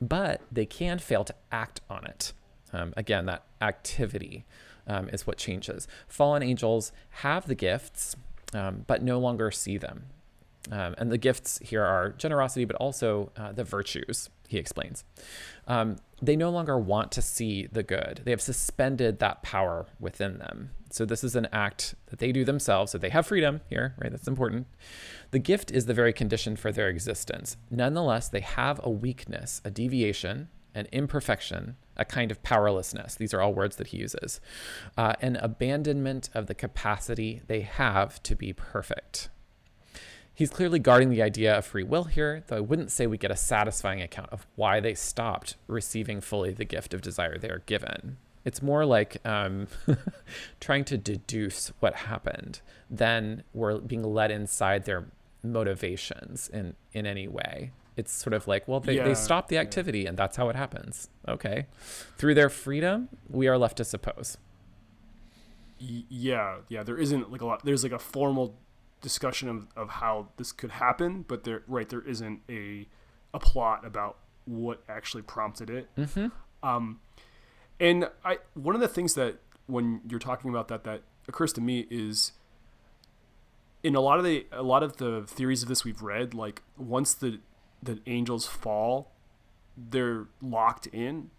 But 0.00 0.40
they 0.50 0.66
can 0.66 0.98
fail 0.98 1.22
to 1.24 1.34
act 1.52 1.82
on 1.90 2.06
it. 2.06 2.32
Um, 2.72 2.94
again, 2.96 3.26
that 3.26 3.44
activity 3.60 4.46
um, 4.86 5.08
is 5.10 5.26
what 5.26 5.36
changes. 5.36 5.86
Fallen 6.08 6.42
angels 6.42 6.92
have 7.10 7.46
the 7.46 7.54
gifts, 7.54 8.16
um, 8.54 8.84
but 8.86 9.02
no 9.02 9.18
longer 9.18 9.50
see 9.50 9.76
them. 9.76 10.06
Um, 10.70 10.94
and 10.98 11.10
the 11.10 11.18
gifts 11.18 11.58
here 11.58 11.82
are 11.82 12.10
generosity, 12.10 12.64
but 12.64 12.76
also 12.76 13.32
uh, 13.36 13.52
the 13.52 13.64
virtues, 13.64 14.30
he 14.48 14.58
explains. 14.58 15.04
Um, 15.66 15.96
they 16.20 16.36
no 16.36 16.50
longer 16.50 16.78
want 16.78 17.10
to 17.12 17.22
see 17.22 17.66
the 17.66 17.82
good. 17.82 18.22
They 18.24 18.30
have 18.30 18.40
suspended 18.40 19.18
that 19.18 19.42
power 19.42 19.86
within 19.98 20.38
them. 20.38 20.70
So, 20.90 21.04
this 21.04 21.24
is 21.24 21.34
an 21.34 21.48
act 21.52 21.94
that 22.06 22.20
they 22.20 22.30
do 22.30 22.44
themselves. 22.44 22.92
So, 22.92 22.98
they 22.98 23.08
have 23.08 23.26
freedom 23.26 23.60
here, 23.68 23.94
right? 23.98 24.10
That's 24.10 24.28
important. 24.28 24.68
The 25.32 25.40
gift 25.40 25.70
is 25.72 25.86
the 25.86 25.94
very 25.94 26.12
condition 26.12 26.54
for 26.54 26.70
their 26.70 26.88
existence. 26.88 27.56
Nonetheless, 27.70 28.28
they 28.28 28.40
have 28.40 28.80
a 28.84 28.90
weakness, 28.90 29.60
a 29.64 29.70
deviation, 29.70 30.48
an 30.74 30.86
imperfection, 30.92 31.76
a 31.96 32.04
kind 32.04 32.30
of 32.30 32.42
powerlessness. 32.42 33.16
These 33.16 33.34
are 33.34 33.40
all 33.40 33.52
words 33.52 33.76
that 33.76 33.88
he 33.88 33.98
uses. 33.98 34.40
Uh, 34.96 35.14
an 35.20 35.36
abandonment 35.36 36.30
of 36.34 36.46
the 36.46 36.54
capacity 36.54 37.42
they 37.46 37.62
have 37.62 38.22
to 38.22 38.36
be 38.36 38.52
perfect. 38.52 39.28
He's 40.42 40.50
clearly 40.50 40.80
guarding 40.80 41.10
the 41.10 41.22
idea 41.22 41.56
of 41.56 41.64
free 41.64 41.84
will 41.84 42.02
here, 42.02 42.42
though 42.48 42.56
I 42.56 42.60
wouldn't 42.60 42.90
say 42.90 43.06
we 43.06 43.16
get 43.16 43.30
a 43.30 43.36
satisfying 43.36 44.02
account 44.02 44.30
of 44.32 44.44
why 44.56 44.80
they 44.80 44.92
stopped 44.92 45.54
receiving 45.68 46.20
fully 46.20 46.50
the 46.50 46.64
gift 46.64 46.92
of 46.92 47.00
desire 47.00 47.38
they 47.38 47.48
are 47.48 47.62
given. 47.64 48.16
It's 48.44 48.60
more 48.60 48.84
like 48.84 49.24
um, 49.24 49.68
trying 50.60 50.84
to 50.86 50.98
deduce 50.98 51.68
what 51.78 51.94
happened 51.94 52.60
than 52.90 53.44
we're 53.54 53.78
being 53.78 54.02
led 54.02 54.32
inside 54.32 54.84
their 54.84 55.06
motivations 55.44 56.48
in, 56.48 56.74
in 56.92 57.06
any 57.06 57.28
way. 57.28 57.70
It's 57.96 58.12
sort 58.12 58.34
of 58.34 58.48
like, 58.48 58.66
well, 58.66 58.80
they, 58.80 58.96
yeah, 58.96 59.04
they 59.04 59.14
stopped 59.14 59.48
the 59.48 59.58
activity 59.58 60.00
yeah. 60.00 60.08
and 60.08 60.18
that's 60.18 60.36
how 60.36 60.48
it 60.48 60.56
happens. 60.56 61.08
Okay. 61.28 61.66
Through 62.18 62.34
their 62.34 62.50
freedom, 62.50 63.10
we 63.30 63.46
are 63.46 63.56
left 63.56 63.76
to 63.76 63.84
suppose. 63.84 64.38
Yeah, 65.78 66.56
yeah. 66.68 66.82
There 66.82 66.98
isn't 66.98 67.30
like 67.30 67.42
a 67.42 67.46
lot. 67.46 67.64
There's 67.64 67.84
like 67.84 67.92
a 67.92 68.00
formal 68.00 68.56
discussion 69.02 69.48
of, 69.48 69.66
of 69.76 69.90
how 69.90 70.28
this 70.38 70.52
could 70.52 70.70
happen, 70.70 71.24
but 71.28 71.44
there 71.44 71.62
right 71.66 71.88
there 71.88 72.00
isn't 72.00 72.40
a 72.48 72.86
a 73.34 73.38
plot 73.38 73.84
about 73.84 74.16
what 74.46 74.82
actually 74.88 75.22
prompted 75.22 75.68
it. 75.68 75.88
Mm-hmm. 75.96 76.28
Um, 76.66 77.00
and 77.78 78.08
I 78.24 78.38
one 78.54 78.74
of 78.74 78.80
the 78.80 78.88
things 78.88 79.14
that 79.14 79.40
when 79.66 80.00
you're 80.08 80.20
talking 80.20 80.48
about 80.50 80.68
that 80.68 80.84
that 80.84 81.02
occurs 81.28 81.52
to 81.54 81.60
me 81.60 81.86
is 81.90 82.32
in 83.82 83.94
a 83.94 84.00
lot 84.00 84.18
of 84.18 84.24
the 84.24 84.46
a 84.52 84.62
lot 84.62 84.82
of 84.82 84.96
the 84.96 85.24
theories 85.26 85.62
of 85.62 85.68
this 85.68 85.84
we've 85.84 86.02
read, 86.02 86.32
like 86.32 86.62
once 86.78 87.12
the 87.12 87.40
the 87.82 88.00
angels 88.06 88.46
fall, 88.46 89.12
they're 89.76 90.26
locked 90.40 90.86
in, 90.88 91.30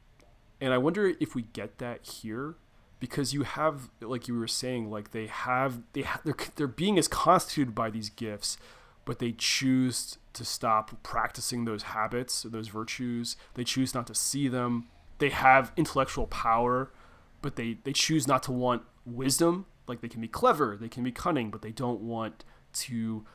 and 0.60 0.74
I 0.74 0.78
wonder 0.78 1.14
if 1.20 1.34
we 1.34 1.44
get 1.44 1.78
that 1.78 2.06
here 2.06 2.56
because 3.04 3.34
you 3.34 3.44
have 3.44 3.90
like 4.00 4.30
you 4.30 4.34
were 4.34 4.48
saying 4.48 4.90
like 4.90 5.12
they 5.12 5.28
have 5.28 5.82
they 5.92 6.04
ha- 6.04 6.22
their 6.24 6.36
their 6.56 6.68
being 6.68 6.98
is 6.98 7.10
constituted 7.10 7.76
by 7.76 7.90
these 7.90 8.10
gifts 8.10 8.56
but 9.04 9.20
they 9.20 9.34
choose 9.34 10.18
to 10.32 10.46
stop 10.46 11.04
practicing 11.04 11.66
those 11.66 11.84
habits 11.84 12.44
those 12.44 12.70
virtues. 12.70 13.36
They 13.56 13.66
choose 13.66 13.94
not 13.94 14.08
to 14.08 14.16
see 14.16 14.48
them. 14.48 14.88
They 15.18 15.32
have 15.32 15.74
intellectual 15.76 16.28
power 16.28 16.94
but 17.42 17.58
they 17.58 17.80
they 17.84 17.92
choose 17.92 18.26
not 18.26 18.42
to 18.44 18.54
want 18.54 18.84
wisdom. 19.06 19.66
Like 19.86 20.00
they 20.00 20.08
can 20.08 20.22
be 20.22 20.30
clever 20.30 20.78
they 20.80 20.88
can 20.88 21.04
be 21.04 21.12
cunning 21.12 21.52
but 21.52 21.62
they 21.62 21.72
don't 21.72 22.00
want 22.00 22.46
to 22.86 23.26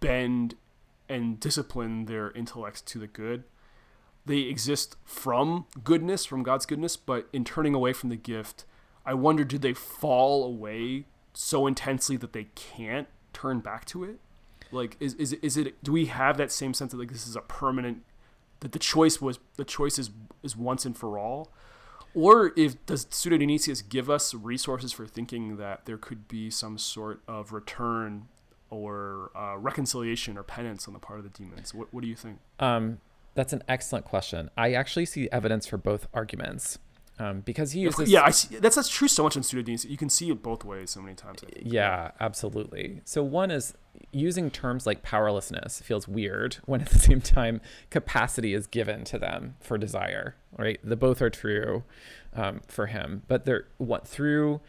bend 0.00 0.54
and 1.08 1.40
discipline 1.40 2.04
their 2.04 2.30
intellects 2.32 2.82
to 2.82 2.98
the 2.98 3.06
good. 3.06 3.44
They 4.26 4.40
exist 4.40 4.96
from 5.06 5.64
goodness 5.82 6.26
from 6.26 6.42
god's 6.42 6.66
goodness 6.66 6.98
but 6.98 7.26
in 7.32 7.42
turning 7.42 7.72
away 7.72 7.94
from 7.94 8.10
the 8.10 8.16
gift 8.16 8.66
I 9.08 9.14
wonder, 9.14 9.42
did 9.42 9.62
they 9.62 9.72
fall 9.72 10.44
away 10.44 11.06
so 11.32 11.66
intensely 11.66 12.18
that 12.18 12.34
they 12.34 12.48
can't 12.54 13.08
turn 13.32 13.60
back 13.60 13.86
to 13.86 14.04
it? 14.04 14.20
Like, 14.70 14.98
is 15.00 15.14
is 15.14 15.32
is 15.32 15.56
it? 15.56 15.82
Do 15.82 15.92
we 15.92 16.06
have 16.06 16.36
that 16.36 16.52
same 16.52 16.74
sense 16.74 16.92
that 16.92 16.98
like 16.98 17.10
this 17.10 17.26
is 17.26 17.34
a 17.34 17.40
permanent? 17.40 18.02
That 18.60 18.72
the 18.72 18.78
choice 18.78 19.18
was 19.18 19.38
the 19.56 19.64
choice 19.64 19.98
is 19.98 20.10
is 20.42 20.58
once 20.58 20.84
and 20.84 20.94
for 20.94 21.18
all, 21.18 21.50
or 22.14 22.52
if 22.54 22.84
does 22.84 23.06
Pseudo 23.08 23.38
Dionysius 23.38 23.80
give 23.80 24.10
us 24.10 24.34
resources 24.34 24.92
for 24.92 25.06
thinking 25.06 25.56
that 25.56 25.86
there 25.86 25.96
could 25.96 26.28
be 26.28 26.50
some 26.50 26.76
sort 26.76 27.22
of 27.26 27.54
return 27.54 28.28
or 28.68 29.30
uh, 29.34 29.56
reconciliation 29.56 30.36
or 30.36 30.42
penance 30.42 30.86
on 30.86 30.92
the 30.92 31.00
part 31.00 31.18
of 31.18 31.24
the 31.24 31.30
demons? 31.30 31.72
What 31.72 31.94
what 31.94 32.02
do 32.02 32.08
you 32.08 32.16
think? 32.16 32.40
Um, 32.60 32.98
that's 33.34 33.54
an 33.54 33.62
excellent 33.68 34.04
question. 34.04 34.50
I 34.54 34.74
actually 34.74 35.06
see 35.06 35.30
evidence 35.32 35.66
for 35.66 35.78
both 35.78 36.08
arguments 36.12 36.78
um, 37.18 37.40
because 37.40 37.72
he 37.72 37.80
uses 37.80 38.10
yeah 38.10 38.22
I 38.22 38.30
see, 38.30 38.56
that's 38.56 38.76
that's 38.76 38.88
true 38.88 39.08
so 39.08 39.22
much 39.22 39.36
in 39.36 39.42
pseudo 39.42 39.72
you 39.72 39.96
can 39.96 40.08
see 40.08 40.30
it 40.30 40.42
both 40.42 40.64
ways 40.64 40.90
so 40.90 41.00
many 41.00 41.14
times 41.14 41.40
yeah 41.60 42.12
absolutely. 42.20 43.00
So 43.04 43.22
one 43.22 43.50
is 43.50 43.74
using 44.12 44.50
terms 44.50 44.86
like 44.86 45.02
powerlessness 45.02 45.80
feels 45.80 46.06
weird 46.06 46.54
when 46.66 46.80
at 46.80 46.88
the 46.90 46.98
same 46.98 47.20
time 47.20 47.60
capacity 47.90 48.54
is 48.54 48.66
given 48.66 49.04
to 49.04 49.18
them 49.18 49.56
for 49.60 49.76
desire 49.78 50.36
right? 50.56 50.78
The 50.82 50.96
both 50.96 51.20
are 51.20 51.30
true 51.30 51.84
um, 52.34 52.60
for 52.68 52.86
him 52.86 53.22
but 53.26 53.44
they're 53.44 53.66
what 53.78 54.06
through 54.06 54.60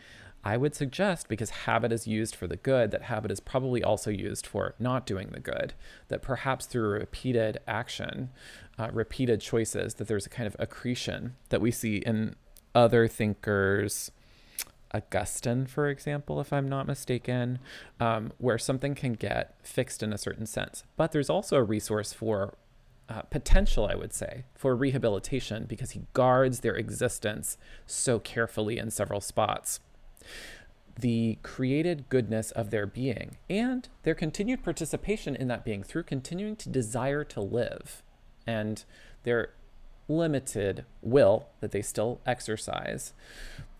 I 0.43 0.55
would 0.55 0.73
suggest 0.73 1.27
because 1.27 1.49
habit 1.49 1.91
is 1.91 2.07
used 2.07 2.35
for 2.35 2.47
the 2.47 2.55
good, 2.55 2.91
that 2.91 3.03
habit 3.03 3.31
is 3.31 3.39
probably 3.39 3.83
also 3.83 4.09
used 4.09 4.47
for 4.47 4.73
not 4.79 5.05
doing 5.05 5.29
the 5.31 5.39
good. 5.39 5.73
That 6.07 6.21
perhaps 6.21 6.65
through 6.65 6.89
repeated 6.91 7.59
action, 7.67 8.29
uh, 8.77 8.89
repeated 8.93 9.41
choices, 9.41 9.95
that 9.95 10.07
there's 10.07 10.25
a 10.25 10.29
kind 10.29 10.47
of 10.47 10.55
accretion 10.57 11.35
that 11.49 11.59
we 11.61 11.71
see 11.71 11.97
in 11.97 12.35
other 12.73 13.07
thinkers. 13.07 14.11
Augustine, 14.91 15.67
for 15.67 15.87
example, 15.87 16.41
if 16.41 16.51
I'm 16.51 16.67
not 16.67 16.87
mistaken, 16.87 17.59
um, 17.99 18.31
where 18.39 18.57
something 18.57 18.95
can 18.95 19.13
get 19.13 19.55
fixed 19.61 20.01
in 20.01 20.11
a 20.11 20.17
certain 20.17 20.47
sense. 20.47 20.83
But 20.97 21.11
there's 21.11 21.29
also 21.29 21.57
a 21.57 21.63
resource 21.63 22.11
for 22.11 22.55
uh, 23.07 23.21
potential, 23.23 23.87
I 23.87 23.93
would 23.93 24.13
say, 24.13 24.45
for 24.55 24.75
rehabilitation 24.75 25.65
because 25.67 25.91
he 25.91 26.03
guards 26.13 26.61
their 26.61 26.75
existence 26.75 27.57
so 27.85 28.17
carefully 28.19 28.79
in 28.79 28.89
several 28.89 29.21
spots 29.21 29.79
the 30.99 31.37
created 31.43 32.09
goodness 32.09 32.51
of 32.51 32.71
their 32.71 32.85
being 32.85 33.37
and 33.49 33.87
their 34.03 34.15
continued 34.15 34.63
participation 34.63 35.35
in 35.35 35.47
that 35.47 35.63
being 35.63 35.83
through 35.83 36.03
continuing 36.03 36.55
to 36.57 36.69
desire 36.69 37.23
to 37.23 37.39
live 37.39 38.03
and 38.45 38.83
their 39.23 39.53
limited 40.07 40.85
will 41.01 41.47
that 41.61 41.71
they 41.71 41.81
still 41.81 42.19
exercise. 42.25 43.13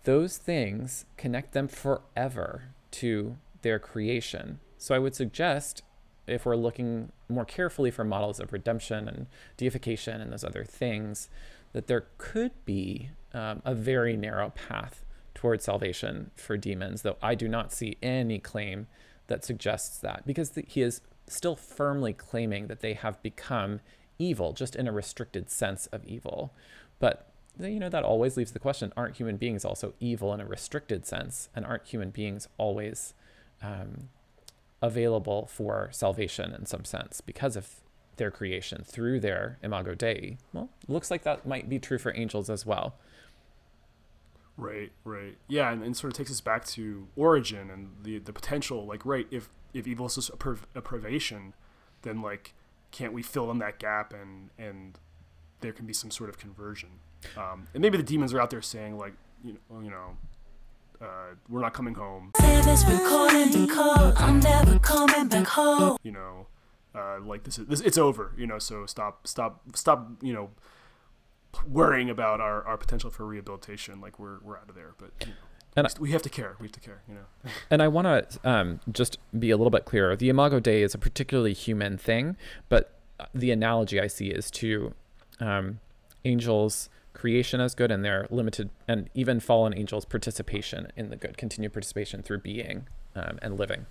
Those 0.04 0.36
things 0.38 1.04
connect 1.16 1.52
them 1.52 1.68
forever 1.68 2.74
to 2.92 3.36
their 3.62 3.78
creation. 3.78 4.60
So 4.78 4.94
I 4.94 4.98
would 4.98 5.14
suggest 5.14 5.82
if 6.26 6.46
we're 6.46 6.56
looking 6.56 7.10
more 7.28 7.44
carefully 7.44 7.90
for 7.90 8.04
models 8.04 8.40
of 8.40 8.52
redemption 8.52 9.08
and 9.08 9.26
deification 9.56 10.20
and 10.20 10.32
those 10.32 10.44
other 10.44 10.64
things, 10.64 11.28
that 11.72 11.86
there 11.86 12.06
could 12.18 12.52
be 12.64 13.10
um, 13.34 13.60
a 13.64 13.74
very 13.74 14.16
narrow 14.16 14.50
path 14.50 15.04
towards 15.40 15.64
salvation 15.64 16.30
for 16.36 16.58
demons, 16.58 17.00
though 17.00 17.16
I 17.22 17.34
do 17.34 17.48
not 17.48 17.72
see 17.72 17.96
any 18.02 18.38
claim 18.38 18.88
that 19.28 19.42
suggests 19.42 19.96
that 19.96 20.26
because 20.26 20.50
the, 20.50 20.62
he 20.68 20.82
is 20.82 21.00
still 21.28 21.56
firmly 21.56 22.12
claiming 22.12 22.66
that 22.66 22.80
they 22.80 22.92
have 22.92 23.22
become 23.22 23.80
evil, 24.18 24.52
just 24.52 24.76
in 24.76 24.86
a 24.86 24.92
restricted 24.92 25.48
sense 25.48 25.86
of 25.86 26.04
evil. 26.04 26.52
But 26.98 27.26
you 27.58 27.80
know 27.80 27.88
that 27.88 28.04
always 28.04 28.36
leaves 28.36 28.52
the 28.52 28.58
question: 28.58 28.92
Aren't 28.98 29.16
human 29.16 29.38
beings 29.38 29.64
also 29.64 29.94
evil 29.98 30.34
in 30.34 30.40
a 30.40 30.44
restricted 30.44 31.06
sense, 31.06 31.48
and 31.56 31.64
aren't 31.64 31.86
human 31.86 32.10
beings 32.10 32.46
always 32.58 33.14
um, 33.62 34.10
available 34.82 35.46
for 35.46 35.88
salvation 35.90 36.52
in 36.52 36.66
some 36.66 36.84
sense 36.84 37.22
because 37.22 37.56
of 37.56 37.66
their 38.16 38.30
creation 38.30 38.84
through 38.84 39.20
their 39.20 39.56
imago 39.62 39.94
Dei? 39.94 40.36
Well, 40.52 40.68
looks 40.86 41.10
like 41.10 41.22
that 41.22 41.46
might 41.46 41.70
be 41.70 41.78
true 41.78 41.96
for 41.96 42.14
angels 42.14 42.50
as 42.50 42.66
well. 42.66 42.96
Right, 44.60 44.92
right. 45.04 45.38
Yeah, 45.48 45.70
and, 45.72 45.82
and 45.82 45.96
sort 45.96 46.12
of 46.12 46.16
takes 46.18 46.30
us 46.30 46.42
back 46.42 46.66
to 46.66 47.08
Origen 47.16 47.70
and 47.70 47.92
the 48.02 48.18
the 48.18 48.32
potential. 48.32 48.86
Like, 48.86 49.06
right, 49.06 49.26
if 49.30 49.48
if 49.72 49.86
evil 49.86 50.06
is 50.06 50.16
just 50.16 50.30
a, 50.30 50.36
priv- 50.36 50.66
a 50.74 50.82
privation, 50.82 51.54
then 52.02 52.20
like, 52.20 52.54
can't 52.90 53.12
we 53.12 53.22
fill 53.22 53.50
in 53.50 53.58
that 53.58 53.78
gap 53.78 54.12
and 54.12 54.50
and 54.58 54.98
there 55.60 55.72
can 55.72 55.86
be 55.86 55.94
some 55.94 56.10
sort 56.10 56.28
of 56.28 56.38
conversion? 56.38 56.90
Um, 57.36 57.68
and 57.72 57.80
maybe 57.80 57.96
the 57.96 58.02
demons 58.02 58.34
are 58.34 58.40
out 58.40 58.50
there 58.50 58.60
saying 58.60 58.98
like, 58.98 59.14
you 59.42 59.54
know, 59.54 59.80
you 59.80 59.90
know, 59.90 60.16
uh, 61.00 61.34
we're 61.48 61.60
not 61.60 61.72
coming 61.72 61.94
home. 61.94 62.30
You 66.02 66.12
know, 66.12 66.46
uh, 66.94 67.20
like 67.24 67.44
this 67.44 67.58
is 67.58 67.66
this, 67.66 67.80
it's 67.80 67.96
over. 67.96 68.34
You 68.36 68.46
know, 68.46 68.58
so 68.58 68.84
stop, 68.84 69.26
stop, 69.26 69.62
stop. 69.74 70.10
You 70.20 70.34
know 70.34 70.50
worrying 71.66 72.10
about 72.10 72.40
our, 72.40 72.64
our 72.64 72.76
potential 72.76 73.10
for 73.10 73.26
rehabilitation. 73.26 74.00
Like 74.00 74.18
we're 74.18 74.38
we're 74.42 74.56
out 74.56 74.68
of 74.68 74.74
there, 74.74 74.94
but 74.98 75.10
you 75.20 75.28
know, 75.28 75.32
and 75.76 75.88
we 75.98 76.12
have 76.12 76.22
to 76.22 76.30
care. 76.30 76.56
We 76.58 76.66
have 76.66 76.72
to 76.72 76.80
care. 76.80 77.02
You 77.08 77.14
know. 77.14 77.50
and 77.70 77.82
I 77.82 77.88
want 77.88 78.06
to 78.06 78.48
um, 78.48 78.80
just 78.90 79.18
be 79.38 79.50
a 79.50 79.56
little 79.56 79.70
bit 79.70 79.84
clearer. 79.84 80.16
The 80.16 80.28
Imago 80.28 80.60
Dei 80.60 80.82
is 80.82 80.94
a 80.94 80.98
particularly 80.98 81.52
human 81.52 81.98
thing, 81.98 82.36
but 82.68 82.94
the 83.34 83.50
analogy 83.50 84.00
I 84.00 84.06
see 84.06 84.28
is 84.28 84.50
to 84.52 84.94
um, 85.40 85.80
angels 86.24 86.88
creation 87.12 87.60
as 87.60 87.74
good 87.74 87.90
and 87.90 88.04
their 88.04 88.26
limited 88.30 88.70
and 88.86 89.10
even 89.14 89.40
fallen 89.40 89.76
angels 89.76 90.04
participation 90.04 90.90
in 90.96 91.10
the 91.10 91.16
good 91.16 91.36
continued 91.36 91.72
participation 91.72 92.22
through 92.22 92.38
being 92.38 92.86
um, 93.14 93.38
and 93.42 93.58
living 93.58 93.86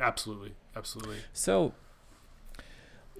absolutely 0.00 0.54
absolutely 0.74 1.18
so 1.32 1.72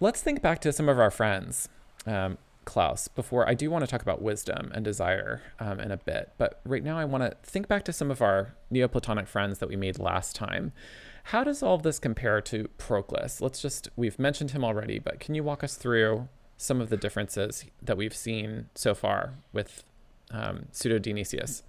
let's 0.00 0.22
think 0.22 0.40
back 0.40 0.58
to 0.60 0.72
some 0.72 0.88
of 0.88 0.98
our 0.98 1.10
friends 1.10 1.68
um, 2.06 2.38
Klaus 2.64 3.08
before 3.08 3.48
I 3.48 3.54
do 3.54 3.70
want 3.70 3.84
to 3.84 3.90
talk 3.90 4.02
about 4.02 4.22
wisdom 4.22 4.70
and 4.74 4.84
desire 4.84 5.42
um, 5.58 5.80
in 5.80 5.90
a 5.90 5.96
bit. 5.96 6.32
But 6.38 6.60
right 6.64 6.84
now, 6.84 6.98
I 6.98 7.04
want 7.04 7.24
to 7.24 7.36
think 7.42 7.68
back 7.68 7.84
to 7.86 7.92
some 7.92 8.10
of 8.10 8.22
our 8.22 8.54
Neoplatonic 8.70 9.26
friends 9.26 9.58
that 9.58 9.68
we 9.68 9.76
made 9.76 9.98
last 9.98 10.36
time. 10.36 10.72
How 11.24 11.44
does 11.44 11.62
all 11.62 11.74
of 11.74 11.82
this 11.82 11.98
compare 11.98 12.40
to 12.42 12.68
Proclus? 12.78 13.40
Let's 13.40 13.60
just, 13.60 13.88
we've 13.96 14.18
mentioned 14.18 14.52
him 14.52 14.64
already, 14.64 14.98
but 14.98 15.20
can 15.20 15.34
you 15.34 15.42
walk 15.42 15.62
us 15.62 15.76
through 15.76 16.28
some 16.56 16.80
of 16.80 16.90
the 16.90 16.96
differences 16.96 17.64
that 17.82 17.96
we've 17.96 18.14
seen 18.14 18.68
so 18.74 18.94
far 18.94 19.34
with 19.52 19.84
um, 20.30 20.66
Pseudo 20.72 20.98
Dionysius? 20.98 21.62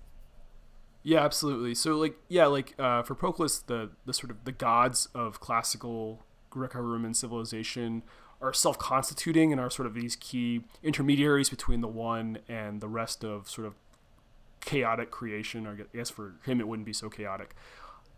Yeah, 1.04 1.24
absolutely. 1.24 1.74
So 1.74 1.96
like 1.96 2.16
yeah, 2.28 2.46
like 2.46 2.76
uh, 2.78 3.02
for 3.02 3.16
Proclus, 3.16 3.60
the 3.60 3.90
the 4.06 4.14
sort 4.14 4.30
of 4.30 4.44
the 4.46 4.52
gods 4.52 5.10
of 5.16 5.40
classical 5.40 6.22
Greco-Roman 6.52 7.14
civilization 7.14 8.04
are 8.42 8.54
self-constituting 8.54 9.52
and 9.52 9.62
are 9.62 9.70
sort 9.70 9.86
of 9.86 9.94
these 9.94 10.16
key 10.16 10.64
intermediaries 10.84 11.50
between 11.50 11.82
the 11.82 11.88
one 11.88 12.40
and 12.50 12.82
the 12.82 12.88
rest 12.88 13.24
of 13.24 13.50
sort 13.50 13.68
of 13.68 13.76
chaotic 14.62 15.12
creation. 15.12 15.68
Or 15.68 15.72
I 15.72 15.98
guess 15.98 16.10
for 16.10 16.36
him 16.46 16.60
it 16.60 16.68
wouldn't 16.68 16.86
be 16.86 16.94
so 16.94 17.10
chaotic. 17.10 17.56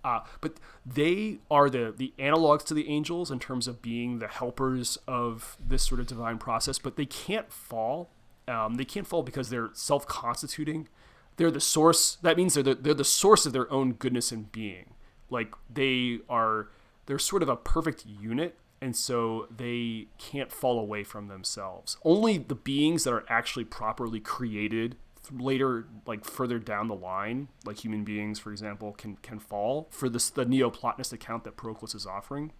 Uh, 0.03 0.19
but 0.41 0.59
they 0.85 1.37
are 1.49 1.69
the 1.69 1.93
the 1.95 2.13
analogs 2.19 2.63
to 2.65 2.73
the 2.73 2.89
angels 2.89 3.31
in 3.31 3.39
terms 3.39 3.67
of 3.67 3.81
being 3.81 4.19
the 4.19 4.27
helpers 4.27 4.97
of 5.07 5.57
this 5.65 5.83
sort 5.83 5.99
of 5.99 6.07
divine 6.07 6.37
process. 6.37 6.77
But 6.77 6.97
they 6.97 7.05
can't 7.05 7.51
fall. 7.51 8.09
Um, 8.47 8.75
they 8.75 8.85
can't 8.85 9.07
fall 9.07 9.23
because 9.23 9.49
they're 9.49 9.69
self-constituting 9.71 10.89
they're 11.37 11.51
the 11.51 11.61
source. 11.61 12.17
That 12.21 12.37
means 12.37 12.53
they're 12.53 12.63
the, 12.63 12.75
they're 12.75 12.93
the 12.93 13.03
source 13.03 13.45
of 13.45 13.53
their 13.53 13.71
own 13.71 13.93
goodness 13.93 14.31
and 14.31 14.51
being. 14.51 14.93
Like 15.29 15.53
they 15.71 16.19
are, 16.29 16.69
they're 17.05 17.19
sort 17.19 17.41
of 17.41 17.49
a 17.49 17.55
perfect 17.55 18.05
unit, 18.05 18.55
and 18.83 18.97
so 18.97 19.47
they 19.49 20.07
can't 20.17 20.51
fall 20.51 20.77
away 20.77 21.05
from 21.05 21.29
themselves. 21.29 21.95
Only 22.03 22.37
the 22.37 22.53
beings 22.53 23.05
that 23.05 23.13
are 23.13 23.23
actually 23.29 23.63
properly 23.63 24.19
created 24.19 24.97
later, 25.31 25.87
like 26.05 26.25
further 26.25 26.59
down 26.59 26.89
the 26.89 26.95
line, 26.95 27.47
like 27.63 27.79
human 27.79 28.03
beings, 28.03 28.39
for 28.39 28.51
example, 28.51 28.91
can 28.91 29.15
can 29.17 29.39
fall 29.39 29.87
for 29.89 30.09
this 30.09 30.29
the 30.29 30.45
Neoplatonist 30.45 31.13
account 31.13 31.45
that 31.45 31.55
Proclus 31.55 31.95
is 31.95 32.05
offering. 32.05 32.51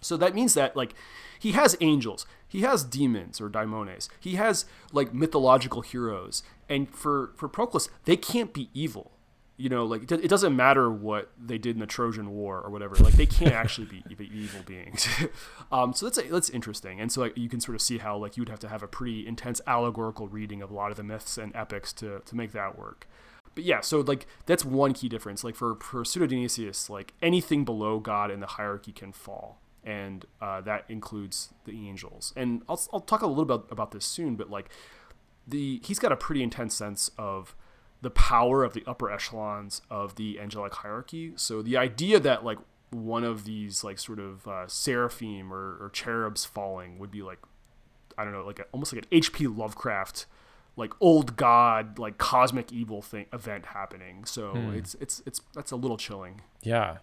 So 0.00 0.16
that 0.16 0.34
means 0.34 0.54
that 0.54 0.74
like 0.74 0.94
he 1.38 1.52
has 1.52 1.76
angels, 1.82 2.24
he 2.48 2.62
has 2.62 2.82
demons 2.82 3.38
or 3.38 3.50
daimones, 3.50 4.08
he 4.18 4.36
has 4.36 4.64
like 4.90 5.12
mythological 5.12 5.82
heroes, 5.82 6.42
and 6.66 6.88
for 6.88 7.32
for 7.36 7.46
Proclus, 7.46 7.90
they 8.06 8.16
can't 8.16 8.54
be 8.54 8.70
evil. 8.72 9.12
You 9.58 9.68
know, 9.68 9.84
like 9.84 10.10
it 10.10 10.28
doesn't 10.28 10.56
matter 10.56 10.90
what 10.90 11.30
they 11.38 11.58
did 11.58 11.76
in 11.76 11.80
the 11.80 11.86
Trojan 11.86 12.30
War 12.30 12.60
or 12.60 12.70
whatever. 12.70 12.94
Like 12.94 13.14
they 13.14 13.26
can't 13.26 13.52
actually 13.52 13.86
be 13.86 14.30
evil 14.32 14.62
beings. 14.64 15.06
um, 15.72 15.92
so 15.92 16.08
that's 16.08 16.22
that's 16.30 16.48
interesting, 16.48 17.00
and 17.00 17.12
so 17.12 17.20
like, 17.22 17.36
you 17.36 17.48
can 17.48 17.60
sort 17.60 17.74
of 17.74 17.82
see 17.82 17.98
how 17.98 18.16
like 18.16 18.36
you 18.36 18.42
would 18.42 18.48
have 18.48 18.60
to 18.60 18.68
have 18.68 18.82
a 18.82 18.88
pretty 18.88 19.26
intense 19.26 19.60
allegorical 19.66 20.28
reading 20.28 20.62
of 20.62 20.70
a 20.70 20.74
lot 20.74 20.90
of 20.90 20.96
the 20.96 21.02
myths 21.02 21.36
and 21.36 21.54
epics 21.54 21.92
to 21.94 22.20
to 22.24 22.36
make 22.36 22.52
that 22.52 22.78
work 22.78 23.06
but 23.54 23.64
yeah, 23.64 23.80
so 23.80 23.98
like 24.02 24.28
that's 24.46 24.64
one 24.64 24.92
key 24.92 25.08
difference. 25.08 25.42
Like 25.42 25.56
for 25.56 25.74
for 25.80 26.04
Pseudo 26.04 26.28
Dionysius, 26.28 26.88
like 26.88 27.12
anything 27.20 27.64
below 27.64 27.98
God 27.98 28.30
in 28.30 28.38
the 28.38 28.46
hierarchy 28.46 28.92
can 28.92 29.10
fall 29.10 29.58
and 29.88 30.26
uh, 30.40 30.60
that 30.60 30.84
includes 30.88 31.54
the 31.64 31.72
angels. 31.88 32.32
And 32.36 32.62
I'll, 32.68 32.80
I'll 32.92 33.00
talk 33.00 33.22
a 33.22 33.26
little 33.26 33.46
bit 33.46 33.54
about, 33.54 33.72
about 33.72 33.90
this 33.92 34.04
soon, 34.04 34.36
but 34.36 34.50
like 34.50 34.68
the 35.46 35.80
he's 35.82 35.98
got 35.98 36.12
a 36.12 36.16
pretty 36.16 36.42
intense 36.42 36.74
sense 36.74 37.10
of 37.16 37.56
the 38.00 38.10
power 38.10 38.64
of 38.64 38.74
the 38.74 38.84
upper 38.86 39.10
echelons 39.10 39.82
of 39.90 40.14
the 40.16 40.38
angelic 40.38 40.74
hierarchy. 40.74 41.32
So 41.36 41.62
the 41.62 41.76
idea 41.76 42.20
that 42.20 42.44
like 42.44 42.58
one 42.90 43.24
of 43.24 43.44
these 43.44 43.84
like 43.84 43.98
sort 43.98 44.18
of 44.18 44.46
uh, 44.46 44.66
seraphim 44.66 45.52
or, 45.52 45.76
or 45.80 45.90
cherubs 45.92 46.44
falling 46.44 46.98
would 46.98 47.10
be 47.10 47.22
like 47.22 47.38
I 48.16 48.24
don't 48.24 48.32
know, 48.32 48.44
like 48.44 48.58
a, 48.58 48.64
almost 48.72 48.92
like 48.92 49.02
an 49.02 49.08
H.P. 49.12 49.46
Lovecraft 49.46 50.26
like 50.78 50.92
old 51.00 51.36
god 51.36 51.98
like 51.98 52.18
cosmic 52.18 52.72
evil 52.72 53.02
thing 53.02 53.26
event 53.32 53.66
happening. 53.66 54.24
So 54.24 54.52
hmm. 54.52 54.74
it's 54.74 54.94
it's 55.00 55.22
it's 55.26 55.40
that's 55.54 55.72
a 55.72 55.76
little 55.76 55.96
chilling. 55.96 56.40
Yeah. 56.62 56.98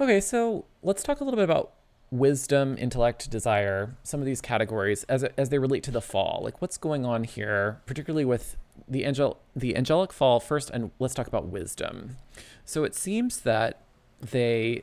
Okay, 0.00 0.20
so 0.20 0.64
let's 0.82 1.02
talk 1.02 1.20
a 1.20 1.24
little 1.24 1.36
bit 1.36 1.44
about 1.44 1.72
wisdom, 2.10 2.76
intellect, 2.78 3.30
desire, 3.30 3.96
some 4.02 4.20
of 4.20 4.26
these 4.26 4.40
categories 4.40 5.04
as 5.04 5.24
as 5.36 5.50
they 5.50 5.58
relate 5.58 5.82
to 5.84 5.90
the 5.90 6.00
fall. 6.00 6.40
Like 6.42 6.60
what's 6.60 6.78
going 6.78 7.04
on 7.04 7.24
here, 7.24 7.80
particularly 7.86 8.24
with 8.24 8.56
the 8.88 9.04
angel 9.04 9.40
the 9.54 9.76
angelic 9.76 10.12
fall 10.12 10.40
first 10.40 10.70
and 10.70 10.90
let's 10.98 11.14
talk 11.14 11.26
about 11.26 11.46
wisdom. 11.46 12.16
So 12.64 12.84
it 12.84 12.94
seems 12.94 13.40
that 13.40 13.82
they 14.20 14.82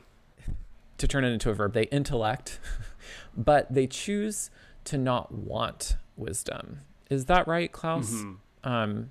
to 0.98 1.08
turn 1.08 1.24
it 1.24 1.32
into 1.32 1.50
a 1.50 1.54
verb, 1.54 1.72
they 1.72 1.84
intellect, 1.84 2.60
but 3.36 3.72
they 3.72 3.86
choose 3.86 4.50
to 4.84 4.98
not 4.98 5.32
want 5.32 5.96
wisdom. 6.16 6.80
Is 7.10 7.26
that 7.26 7.46
right, 7.46 7.70
Klaus? 7.70 8.10
Mm-hmm. 8.10 8.68
Um, 8.68 9.10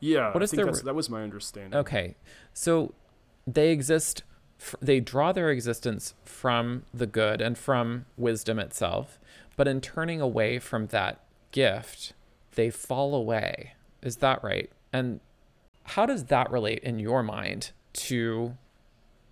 yeah, 0.00 0.32
what 0.32 0.42
is 0.42 0.50
their 0.52 0.66
that 0.66 0.94
was 0.94 1.10
my 1.10 1.22
understanding. 1.22 1.78
Okay, 1.78 2.16
so 2.52 2.94
they 3.46 3.70
exist 3.70 4.22
they 4.80 5.00
draw 5.00 5.32
their 5.32 5.50
existence 5.50 6.14
from 6.24 6.84
the 6.92 7.06
good 7.06 7.40
and 7.40 7.56
from 7.56 8.06
wisdom 8.16 8.58
itself, 8.58 9.18
but 9.56 9.68
in 9.68 9.80
turning 9.80 10.20
away 10.20 10.58
from 10.58 10.86
that 10.88 11.20
gift, 11.52 12.12
they 12.54 12.70
fall 12.70 13.14
away. 13.14 13.74
Is 14.02 14.16
that 14.16 14.42
right? 14.42 14.70
And 14.92 15.20
how 15.84 16.06
does 16.06 16.24
that 16.24 16.50
relate 16.50 16.80
in 16.80 16.98
your 16.98 17.22
mind 17.22 17.72
to 17.94 18.56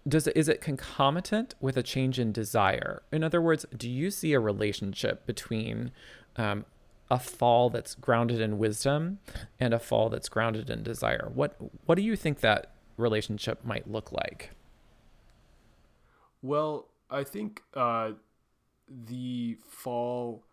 does 0.09 0.29
it, 0.29 0.37
is 0.37 0.49
it 0.49 0.61
concomitant 0.61 1.57
with 1.61 1.77
a 1.77 1.83
change 1.83 2.21
in 2.21 2.31
desire? 2.31 3.03
In 3.11 3.25
other 3.25 3.43
words, 3.43 3.67
do 3.77 3.91
you 3.91 4.12
see 4.12 4.35
a 4.35 4.41
relationship 4.41 5.27
between 5.27 5.91
um, 6.37 6.64
a 7.11 7.19
fall 7.19 7.71
that's 7.71 7.95
grounded 7.95 8.41
in 8.41 8.59
wisdom 8.59 9.19
and 9.59 9.75
a 9.75 9.79
fall 9.79 10.09
that's 10.09 10.29
grounded 10.29 10.71
in 10.71 10.83
desire? 10.83 11.31
What 11.35 11.57
what 11.87 11.97
do 11.97 12.03
you 12.03 12.17
think 12.17 12.41
that 12.41 12.73
relationship 12.97 13.64
might 13.64 13.91
look 13.91 14.12
like? 14.12 14.51
Well, 16.43 16.89
I 17.11 17.25
think 17.25 17.62
uh, 17.75 18.12
the 18.89 19.59
fall 19.69 20.45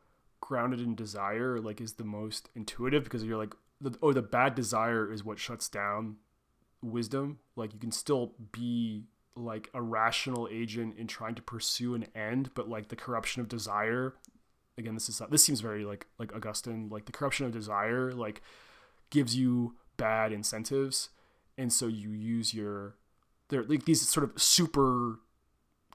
grounded 0.41 0.81
in 0.81 0.95
desire 0.95 1.59
like 1.59 1.79
is 1.79 1.93
the 1.93 2.03
most 2.03 2.49
intuitive 2.55 3.03
because 3.03 3.23
you're 3.23 3.37
like 3.37 3.55
the, 3.83 3.97
oh 4.01 4.13
the 4.13 4.21
bad 4.21 4.55
desire 4.55 5.11
is 5.11 5.23
what 5.23 5.39
shuts 5.39 5.69
down 5.69 6.17
wisdom. 6.81 7.39
Like 7.55 7.73
you 7.73 7.79
can 7.79 7.91
still 7.91 8.33
be 8.51 9.05
like 9.35 9.69
a 9.73 9.81
rational 9.81 10.47
agent 10.51 10.95
in 10.97 11.07
trying 11.07 11.33
to 11.35 11.41
pursue 11.41 11.95
an 11.95 12.05
end 12.13 12.51
but 12.53 12.69
like 12.69 12.89
the 12.89 12.95
corruption 12.95 13.41
of 13.41 13.47
desire 13.47 14.13
again 14.77 14.93
this 14.93 15.09
is 15.09 15.19
this 15.31 15.43
seems 15.43 15.59
very 15.59 15.83
like 15.83 16.05
like 16.19 16.35
augustine 16.35 16.87
like 16.91 17.05
the 17.05 17.11
corruption 17.11 17.43
of 17.43 17.51
desire 17.51 18.11
like 18.11 18.43
gives 19.13 19.35
you 19.35 19.75
bad 19.95 20.31
incentives. 20.33 21.09
And 21.57 21.71
so 21.71 21.87
you 21.87 22.09
use 22.09 22.53
your 22.53 22.95
there 23.49 23.63
like 23.63 23.85
these 23.85 24.07
sort 24.07 24.23
of 24.23 24.41
super 24.41 25.19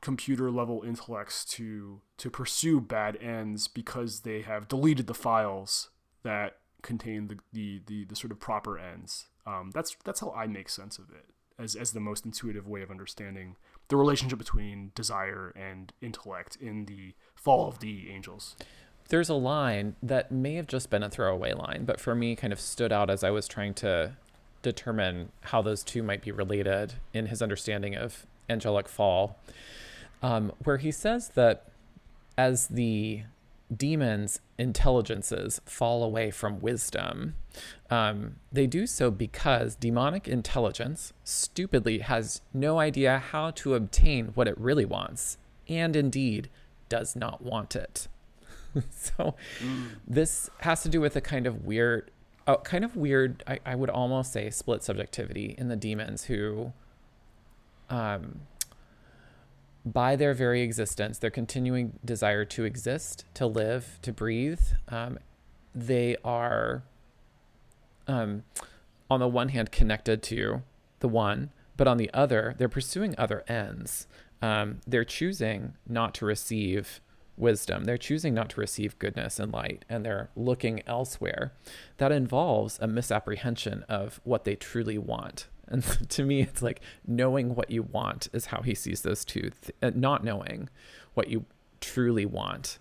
computer 0.01 0.51
level 0.51 0.83
intellects 0.83 1.45
to 1.45 2.01
to 2.19 2.31
pursue 2.31 2.81
bad 2.81 3.17
ends 3.21 3.67
because 3.67 4.21
they 4.21 4.43
have 4.43 4.69
deleted 4.69 5.09
the 5.09 5.15
files 5.15 5.91
that 6.23 6.58
contain 6.83 7.29
the 7.29 7.39
the 7.53 7.83
the, 7.87 8.05
the 8.05 8.17
sort 8.17 8.33
of 8.33 8.41
proper 8.41 8.79
ends. 8.79 9.27
Um, 9.47 9.71
that's 9.73 9.97
that's 10.05 10.21
how 10.21 10.33
I 10.33 10.47
make 10.47 10.69
sense 10.69 10.99
of 10.99 11.11
it 11.11 11.27
as 11.59 11.75
as 11.75 11.93
the 11.93 12.01
most 12.01 12.25
intuitive 12.25 12.67
way 12.67 12.83
of 12.83 12.91
understanding 12.91 13.57
the 13.89 13.97
relationship 13.97 14.39
between 14.39 14.93
desire 14.95 15.53
and 15.57 15.93
intellect 16.01 16.57
in 16.61 16.85
the 16.85 17.15
fall 17.35 17.69
of 17.69 17.79
the 17.79 18.11
angels. 18.11 18.57
There's 19.09 19.31
a 19.31 19.35
line 19.35 19.97
that 20.03 20.31
may 20.31 20.55
have 20.57 20.67
just 20.67 20.91
been 20.91 21.03
a 21.03 21.09
throwaway 21.09 21.55
line, 21.55 21.85
but 21.87 21.99
for 21.99 22.15
me 22.15 22.37
kind 22.37 22.53
of 22.53 22.61
stood 22.61 22.93
out 22.93 23.09
as 23.09 23.25
I 23.25 23.31
was 23.31 23.49
trying 23.49 23.73
to 23.75 24.13
determine 24.61 25.33
how 25.41 25.63
those 25.63 25.83
two 25.83 26.03
might 26.03 26.21
be 26.21 26.31
related 26.31 26.95
in 27.15 27.27
his 27.27 27.41
understanding 27.41 27.95
of 27.97 28.27
angelic 28.51 28.89
fall 28.89 29.39
um, 30.23 30.53
where 30.65 30.79
he 30.79 30.91
says 30.91 31.29
that 31.31 31.65
as 32.37 32.69
the 32.69 33.23
demons' 33.75 34.41
intelligences 34.57 35.61
fall 35.65 36.03
away 36.03 36.31
from 36.31 36.61
wisdom, 36.61 37.35
um, 37.91 38.37
they 38.53 38.67
do 38.67 38.87
so 38.87 39.11
because 39.11 39.75
demonic 39.75 40.29
intelligence 40.29 41.13
stupidly 41.25 41.99
has 41.99 42.41
no 42.55 42.79
idea 42.79 43.19
how 43.19 43.51
to 43.53 43.75
obtain 43.75 44.29
what 44.29 44.49
it 44.49 44.59
really 44.59 44.85
wants, 44.85 45.39
and 45.69 45.95
indeed 45.97 46.49
does 46.89 47.15
not 47.15 47.43
want 47.43 47.77
it. 47.77 48.09
so 48.91 49.35
mm. 49.63 49.89
this 50.07 50.51
has 50.59 50.83
to 50.83 50.89
do 50.89 51.01
with 51.01 51.17
a 51.17 51.21
kind 51.21 51.47
of 51.47 51.65
weird, 51.65 52.11
uh, 52.47 52.57
kind 52.57 52.85
of 52.85 52.97
weird, 52.97 53.43
I, 53.47 53.59
I 53.65 53.75
would 53.75 53.91
almost 53.91 54.33
say 54.33 54.51
split 54.51 54.83
subjectivity 54.83 55.55
in 55.59 55.69
the 55.69 55.77
demons 55.77 56.25
who 56.25 56.73
um, 57.91 58.41
by 59.93 60.17
their 60.17 60.35
very 60.35 60.63
existence, 60.63 61.19
their 61.19 61.31
continuing 61.31 61.99
desire 62.05 62.45
to 62.45 62.65
exist, 62.65 63.25
to 63.35 63.47
live, 63.47 63.99
to 64.03 64.13
breathe, 64.13 64.61
um, 64.89 65.19
they 65.75 66.17
are, 66.25 66.83
um, 68.07 68.43
on 69.11 69.21
the 69.21 69.29
one 69.29 69.51
hand, 69.51 69.71
connected 69.71 70.23
to 70.25 70.63
the 71.01 71.09
one, 71.09 71.51
but 71.77 71.87
on 71.87 71.97
the 71.97 72.11
other, 72.13 72.55
they're 72.59 72.69
pursuing 72.69 73.15
other 73.17 73.45
ends. 73.49 74.07
Um, 74.43 74.81
they're 74.87 75.05
choosing 75.05 75.75
not 75.87 76.15
to 76.15 76.27
receive 76.27 77.01
wisdom. 77.37 77.85
They're 77.85 77.97
choosing 77.97 78.35
not 78.35 78.51
to 78.51 78.61
receive 78.61 78.99
goodness 78.99 79.39
and 79.39 79.53
light, 79.53 79.85
and 79.89 80.05
they're 80.05 80.31
looking 80.35 80.83
elsewhere. 80.87 81.53
That 81.99 82.13
involves 82.13 82.79
a 82.81 82.89
misapprehension 82.89 83.85
of 83.89 84.21
what 84.25 84.45
they 84.45 84.57
truly 84.57 84.99
want. 84.99 85.47
And 85.69 85.83
to 86.11 86.23
me, 86.25 86.41
it's 86.43 86.63
like 86.63 86.81
knowing 87.07 87.55
what 87.55 87.71
you 87.71 87.83
want 87.83 88.29
is 88.33 88.47
how 88.47 88.63
he 88.63 88.75
sees 88.75 89.03
those 89.03 89.25
two. 89.25 89.51
Th- 89.63 89.73
uh, 89.83 89.91
not 89.95 90.25
knowing 90.25 90.69
what 91.15 91.29
you 91.29 91.45
truly 91.81 92.27
want 92.27 92.79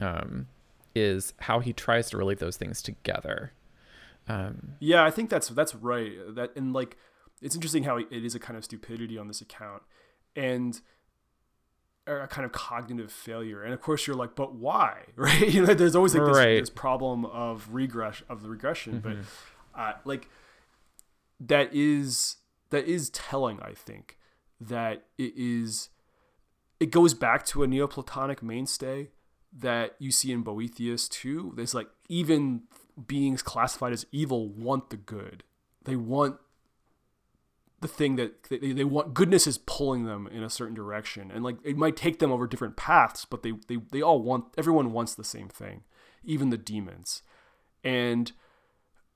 um, 0.00 0.46
is 0.94 1.32
how 1.40 1.60
he 1.60 1.72
tries 1.72 2.10
to 2.10 2.16
relate 2.16 2.38
those 2.38 2.56
things 2.56 2.82
together. 2.82 3.52
Um, 4.28 4.74
yeah, 4.80 5.04
I 5.04 5.10
think 5.10 5.30
that's 5.30 5.48
that's 5.48 5.74
right. 5.74 6.12
That 6.34 6.52
and 6.56 6.72
like 6.72 6.96
it's 7.42 7.54
interesting 7.54 7.84
how 7.84 7.98
it 7.98 8.06
is 8.10 8.34
a 8.34 8.38
kind 8.40 8.56
of 8.56 8.64
stupidity 8.64 9.18
on 9.18 9.28
this 9.28 9.40
account, 9.40 9.82
and 10.34 10.80
a 12.06 12.26
kind 12.26 12.44
of 12.44 12.52
cognitive 12.52 13.10
failure. 13.12 13.62
And 13.62 13.72
of 13.72 13.80
course, 13.80 14.06
you're 14.06 14.16
like, 14.16 14.34
but 14.34 14.54
why, 14.54 15.02
right? 15.16 15.48
You 15.52 15.66
know, 15.66 15.74
there's 15.74 15.96
always 15.96 16.14
like 16.14 16.26
this, 16.26 16.36
Right. 16.36 16.60
this 16.60 16.70
problem 16.70 17.24
of 17.26 17.68
regress 17.72 18.22
of 18.28 18.42
the 18.42 18.48
regression, 18.48 19.00
Mm-hmm. 19.00 19.20
but 19.74 19.80
uh, 19.80 19.92
like 20.04 20.28
that 21.40 21.70
is 21.72 22.36
that 22.70 22.86
is 22.86 23.10
telling. 23.10 23.60
I 23.60 23.72
think 23.72 24.18
that 24.60 25.04
it 25.18 25.32
is. 25.36 25.90
It 26.80 26.90
goes 26.90 27.14
back 27.14 27.46
to 27.46 27.62
a 27.62 27.66
Neoplatonic 27.66 28.42
mainstay 28.42 29.10
that 29.56 29.94
you 29.98 30.10
see 30.10 30.32
in 30.32 30.42
Boethius 30.42 31.08
too. 31.08 31.52
There's 31.56 31.74
like 31.74 31.88
even 32.08 32.62
beings 33.06 33.42
classified 33.42 33.92
as 33.92 34.06
evil 34.12 34.48
want 34.48 34.90
the 34.90 34.96
good. 34.96 35.44
They 35.84 35.96
want 35.96 36.36
the 37.84 37.88
thing 37.88 38.16
that 38.16 38.44
they, 38.44 38.72
they 38.72 38.84
want 38.84 39.12
goodness 39.12 39.46
is 39.46 39.58
pulling 39.58 40.06
them 40.06 40.26
in 40.26 40.42
a 40.42 40.48
certain 40.48 40.74
direction 40.74 41.30
and 41.30 41.44
like 41.44 41.56
it 41.62 41.76
might 41.76 41.96
take 41.96 42.18
them 42.18 42.32
over 42.32 42.46
different 42.46 42.76
paths 42.76 43.26
but 43.26 43.42
they, 43.42 43.52
they 43.68 43.76
they 43.92 44.00
all 44.00 44.22
want 44.22 44.46
everyone 44.56 44.90
wants 44.90 45.14
the 45.14 45.22
same 45.22 45.48
thing 45.48 45.82
even 46.24 46.48
the 46.48 46.56
demons 46.56 47.20
and 47.84 48.32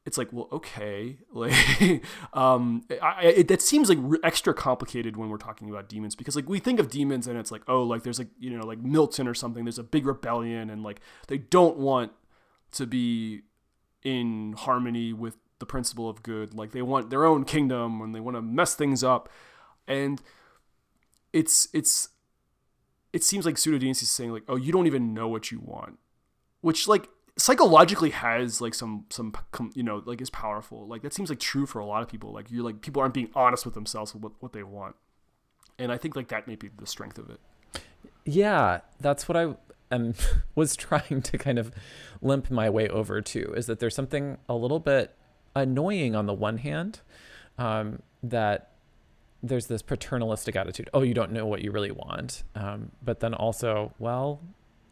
it's 0.06 0.16
like 0.16 0.32
well 0.32 0.48
okay 0.52 1.18
like 1.32 2.02
um 2.32 2.84
I, 3.02 3.24
it, 3.24 3.48
that 3.48 3.60
seems 3.60 3.88
like 3.88 3.98
extra 4.22 4.54
complicated 4.54 5.16
when 5.16 5.28
we're 5.28 5.36
talking 5.36 5.68
about 5.68 5.88
demons 5.88 6.14
because 6.14 6.34
like 6.34 6.48
we 6.48 6.60
think 6.60 6.80
of 6.80 6.88
demons 6.88 7.26
and 7.26 7.38
it's 7.38 7.50
like 7.50 7.62
oh 7.68 7.82
like 7.82 8.04
there's 8.04 8.18
like 8.18 8.28
you 8.38 8.56
know 8.56 8.64
like 8.64 8.78
milton 8.78 9.28
or 9.28 9.34
something 9.34 9.64
there's 9.64 9.78
a 9.78 9.82
big 9.82 10.06
rebellion 10.06 10.70
and 10.70 10.82
like 10.82 11.00
they 11.26 11.38
don't 11.38 11.76
want 11.76 12.12
to 12.72 12.86
be 12.86 13.42
in 14.02 14.54
harmony 14.56 15.12
with 15.12 15.36
the 15.58 15.66
principle 15.66 16.08
of 16.08 16.22
good. 16.22 16.54
Like 16.54 16.72
they 16.72 16.82
want 16.82 17.10
their 17.10 17.24
own 17.24 17.44
kingdom 17.44 18.00
and 18.00 18.14
they 18.14 18.20
want 18.20 18.36
to 18.36 18.42
mess 18.42 18.74
things 18.74 19.02
up. 19.02 19.28
And 19.86 20.20
it's 21.32 21.68
it's 21.72 22.10
it 23.12 23.24
seems 23.24 23.46
like 23.46 23.58
Pseudo 23.58 23.78
Dionysius 23.78 24.10
is 24.10 24.14
saying 24.14 24.32
like, 24.32 24.44
oh, 24.48 24.56
you 24.56 24.72
don't 24.72 24.86
even 24.86 25.14
know 25.14 25.28
what 25.28 25.50
you 25.50 25.60
want, 25.60 25.98
which 26.60 26.86
like 26.86 27.08
psychologically 27.38 28.10
has 28.10 28.60
like 28.60 28.74
some 28.74 29.06
some 29.08 29.32
you 29.74 29.82
know 29.82 30.02
like 30.04 30.20
is 30.20 30.30
powerful. 30.30 30.86
Like 30.86 31.02
that 31.02 31.14
seems 31.14 31.30
like 31.30 31.40
true 31.40 31.64
for 31.64 31.78
a 31.78 31.86
lot 31.86 32.02
of 32.02 32.08
people. 32.08 32.32
Like 32.32 32.50
you're 32.50 32.64
like 32.64 32.82
people 32.82 33.00
aren't 33.00 33.14
being 33.14 33.30
honest 33.34 33.64
with 33.64 33.74
themselves 33.74 34.12
with 34.12 34.22
what, 34.22 34.32
what 34.40 34.52
they 34.52 34.62
want, 34.62 34.96
and 35.78 35.90
I 35.90 35.96
think 35.96 36.16
like 36.16 36.28
that 36.28 36.46
may 36.46 36.56
be 36.56 36.68
the 36.76 36.86
strength 36.86 37.18
of 37.18 37.30
it. 37.30 37.40
Yeah, 38.24 38.80
that's 39.00 39.28
what 39.28 39.36
I 39.36 39.56
am 39.90 40.14
was 40.54 40.76
trying 40.76 41.22
to 41.22 41.38
kind 41.38 41.58
of 41.58 41.72
limp 42.20 42.50
my 42.50 42.68
way 42.68 42.88
over 42.88 43.20
to 43.20 43.54
is 43.54 43.66
that 43.66 43.78
there's 43.78 43.94
something 43.94 44.38
a 44.48 44.54
little 44.54 44.80
bit 44.80 45.14
annoying 45.54 46.14
on 46.14 46.26
the 46.26 46.34
one 46.34 46.58
hand 46.58 47.00
um, 47.56 48.02
that 48.22 48.72
there's 49.42 49.66
this 49.66 49.82
paternalistic 49.82 50.56
attitude. 50.56 50.90
Oh, 50.92 51.02
you 51.02 51.14
don't 51.14 51.32
know 51.32 51.46
what 51.46 51.62
you 51.62 51.70
really 51.70 51.92
want. 51.92 52.42
Um, 52.54 52.90
but 53.02 53.20
then 53.20 53.34
also, 53.34 53.92
well, 53.98 54.40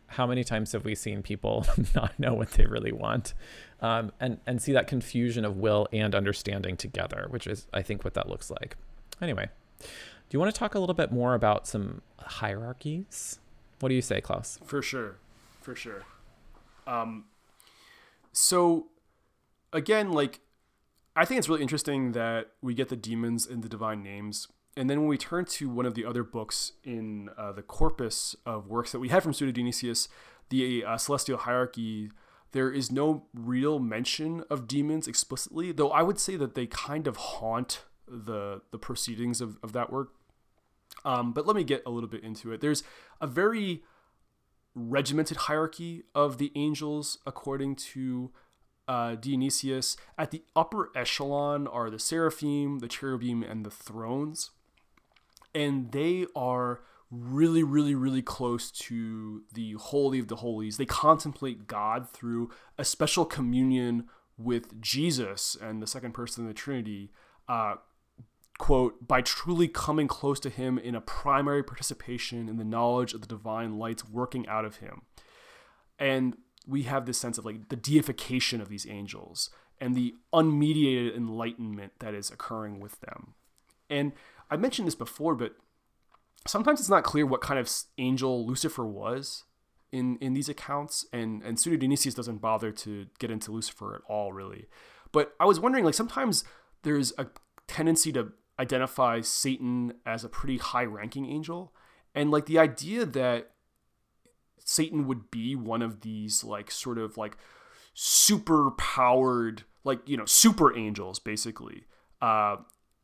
how 0.09 0.27
many 0.27 0.45
times 0.45 0.73
have 0.73 0.85
we 0.85 0.95
seen 0.95 1.23
people 1.23 1.67
not 1.95 2.19
know 2.19 2.35
what 2.35 2.53
they 2.53 2.67
really 2.67 2.93
want 2.93 3.35
um, 3.81 4.13
and, 4.21 4.39
and 4.47 4.63
see 4.63 4.73
that 4.73 4.87
confusion 4.87 5.45
of 5.45 5.57
will 5.57 5.89
and 5.93 6.15
understanding 6.15 6.77
together, 6.77 7.27
which 7.31 7.47
is, 7.47 7.67
I 7.73 7.83
think, 7.83 8.05
what 8.05 8.15
that 8.15 8.29
looks 8.29 8.51
like. 8.51 8.77
Anyway, 9.21 9.49
do 9.81 9.87
you 10.31 10.39
want 10.39 10.55
to 10.55 10.59
talk 10.59 10.75
a 10.75 10.79
little 10.79 10.95
bit 10.95 11.13
more 11.13 11.35
about 11.35 11.67
some 11.67 12.03
hierarchies? 12.19 13.39
What 13.81 13.89
do 13.89 13.95
you 13.95 14.03
say, 14.03 14.21
Klaus? 14.21 14.59
For 14.65 14.83
sure, 14.83 15.17
for 15.61 15.75
sure. 15.75 16.05
Um, 16.87 17.25
so 18.33 18.87
again, 19.73 20.13
like 20.13 20.41
I 21.15 21.25
think 21.25 21.39
it's 21.39 21.49
really 21.49 21.63
interesting 21.63 22.13
that 22.13 22.53
we 22.61 22.75
get 22.75 22.89
the 22.89 22.97
demons 22.97 23.47
and 23.47 23.63
the 23.63 23.69
divine 23.69 24.03
names, 24.03 24.49
and 24.77 24.91
then 24.91 25.01
when 25.01 25.09
we 25.09 25.17
turn 25.17 25.45
to 25.47 25.69
one 25.69 25.87
of 25.87 25.95
the 25.95 26.05
other 26.05 26.23
books 26.23 26.73
in 26.85 27.31
uh, 27.39 27.53
the 27.53 27.63
corpus 27.63 28.37
of 28.45 28.69
works 28.69 28.93
that 28.93 28.99
we 28.99 29.09
had 29.09 29.23
from 29.23 29.33
Pseudo-Dionysius, 29.33 30.09
the 30.51 30.85
uh, 30.85 30.97
Celestial 30.99 31.39
Hierarchy, 31.39 32.11
there 32.53 32.71
is 32.71 32.93
no 32.93 33.27
real 33.35 33.79
mention 33.79 34.45
of 34.51 34.69
demons 34.69 35.09
explicitly, 35.09 35.73
though 35.73 35.91
I 35.91 36.03
would 36.03 36.21
say 36.21 36.37
that 36.37 36.55
they 36.55 36.67
kind 36.67 37.07
of 37.07 37.17
haunt 37.17 37.85
the 38.07 38.63
the 38.71 38.79
proceedings 38.79 39.41
of, 39.41 39.59
of 39.63 39.73
that 39.73 39.91
work. 39.93 40.11
Um, 41.05 41.33
but 41.33 41.47
let 41.47 41.57
me 41.57 41.65
get 41.65 41.83
a 41.85 41.91
little 41.91 42.09
bit 42.09 42.23
into 42.23 42.53
it. 42.53 42.61
There's 42.61 42.83
a 43.21 43.27
very 43.27 43.83
regimented 44.75 45.37
hierarchy 45.39 46.05
of 46.15 46.39
the 46.39 46.53
angels 46.55 47.19
according 47.27 47.77
to 47.77 48.31
uh, 48.87 49.17
Dionysius. 49.17 49.97
At 50.17 50.31
the 50.31 50.45
upper 50.55 50.91
echelon 50.95 51.67
are 51.67 51.91
the 51.91 51.99
seraphim, 51.99 52.79
the 52.79 52.89
cherubim, 52.89 53.43
and 53.43 53.65
the 53.65 53.71
thrones. 53.71 54.51
And 55.57 55.91
they 55.93 56.27
are 56.37 56.81
really, 57.11 57.63
really, 57.63 57.95
really 57.95 58.21
close 58.21 58.71
to 58.71 59.43
the 59.55 59.73
Holy 59.73 60.19
of 60.19 60.29
the 60.29 60.37
Holies. 60.37 60.77
They 60.77 60.85
contemplate 60.85 61.67
God 61.67 62.11
through 62.11 62.51
a 62.77 62.85
special 62.85 63.25
communion 63.25 64.05
with 64.37 64.81
Jesus 64.83 65.57
and 65.59 65.83
the 65.83 65.87
second 65.87 66.13
person 66.13 66.45
of 66.45 66.49
the 66.49 66.55
Trinity. 66.55 67.11
Uh, 67.49 67.77
quote, 68.59 69.07
by 69.07 69.23
truly 69.23 69.69
coming 69.69 70.09
close 70.09 70.41
to 70.41 70.51
him 70.51 70.79
in 70.79 70.95
a 70.95 71.01
primary 71.01 71.63
participation 71.63 72.49
in 72.49 72.57
the 72.57 72.65
knowledge 72.65 73.15
of 73.15 73.21
the 73.23 73.27
divine 73.27 73.79
lights 73.79 74.09
working 74.09 74.47
out 74.49 74.65
of 74.65 74.77
him. 74.77 75.03
And 75.99 76.37
we 76.67 76.83
have 76.83 77.07
this 77.07 77.19
sense 77.19 77.39
of 77.39 77.45
like 77.45 77.69
the 77.69 77.77
deification 77.77 78.61
of 78.61 78.69
these 78.69 78.87
angels 78.87 79.51
and 79.81 79.95
the 79.95 80.15
unmediated 80.33 81.17
enlightenment 81.17 81.93
that 82.01 82.15
is 82.15 82.31
occurring 82.31 82.81
with 82.81 83.01
them. 83.01 83.35
And 83.89 84.13
I 84.51 84.57
mentioned 84.57 84.87
this 84.87 84.95
before, 84.95 85.35
but 85.35 85.57
sometimes 86.47 86.81
it's 86.81 86.89
not 86.89 87.05
clear 87.05 87.27
what 87.27 87.41
kind 87.41 87.59
of 87.59 87.71
angel 87.99 88.47
Lucifer 88.47 88.87
was 88.87 89.45
in 89.93 90.17
in 90.19 90.35
these 90.35 90.49
accounts, 90.49 91.07
and 91.13 91.43
and 91.43 91.59
Pseudo 91.59 91.77
Dionysius 91.77 92.15
doesn't 92.15 92.39
bother 92.39 92.73
to 92.73 93.07
get 93.19 93.31
into 93.31 93.53
Lucifer 93.53 93.95
at 93.95 94.03
all, 94.09 94.33
really. 94.33 94.67
But 95.13 95.35
I 95.41 95.45
was 95.45 95.61
wondering, 95.61 95.85
like 95.85 95.95
sometimes 95.95 96.45
there's 96.83 97.13
a 97.19 97.27
tendency 97.67 98.13
to 98.13 98.33
identify 98.59 99.21
Satan 99.21 99.95
as 100.05 100.25
a 100.25 100.29
pretty 100.29 100.59
high-ranking 100.59 101.27
angel, 101.27 101.73
and 102.15 102.31
like 102.31 102.47
the 102.47 102.59
idea 102.59 103.05
that 103.05 103.51
Satan 104.59 105.07
would 105.07 105.31
be 105.31 105.55
one 105.55 105.83
of 105.83 106.01
these 106.01 106.43
like 106.45 106.71
sort 106.71 106.99
of 106.99 107.17
like 107.17 107.37
super 107.95 108.73
powered 108.73 109.63
like 109.85 110.07
you 110.07 110.17
know 110.17 110.27
super 110.27 110.77
angels 110.77 111.19
basically 111.19 111.85
uh 112.21 112.57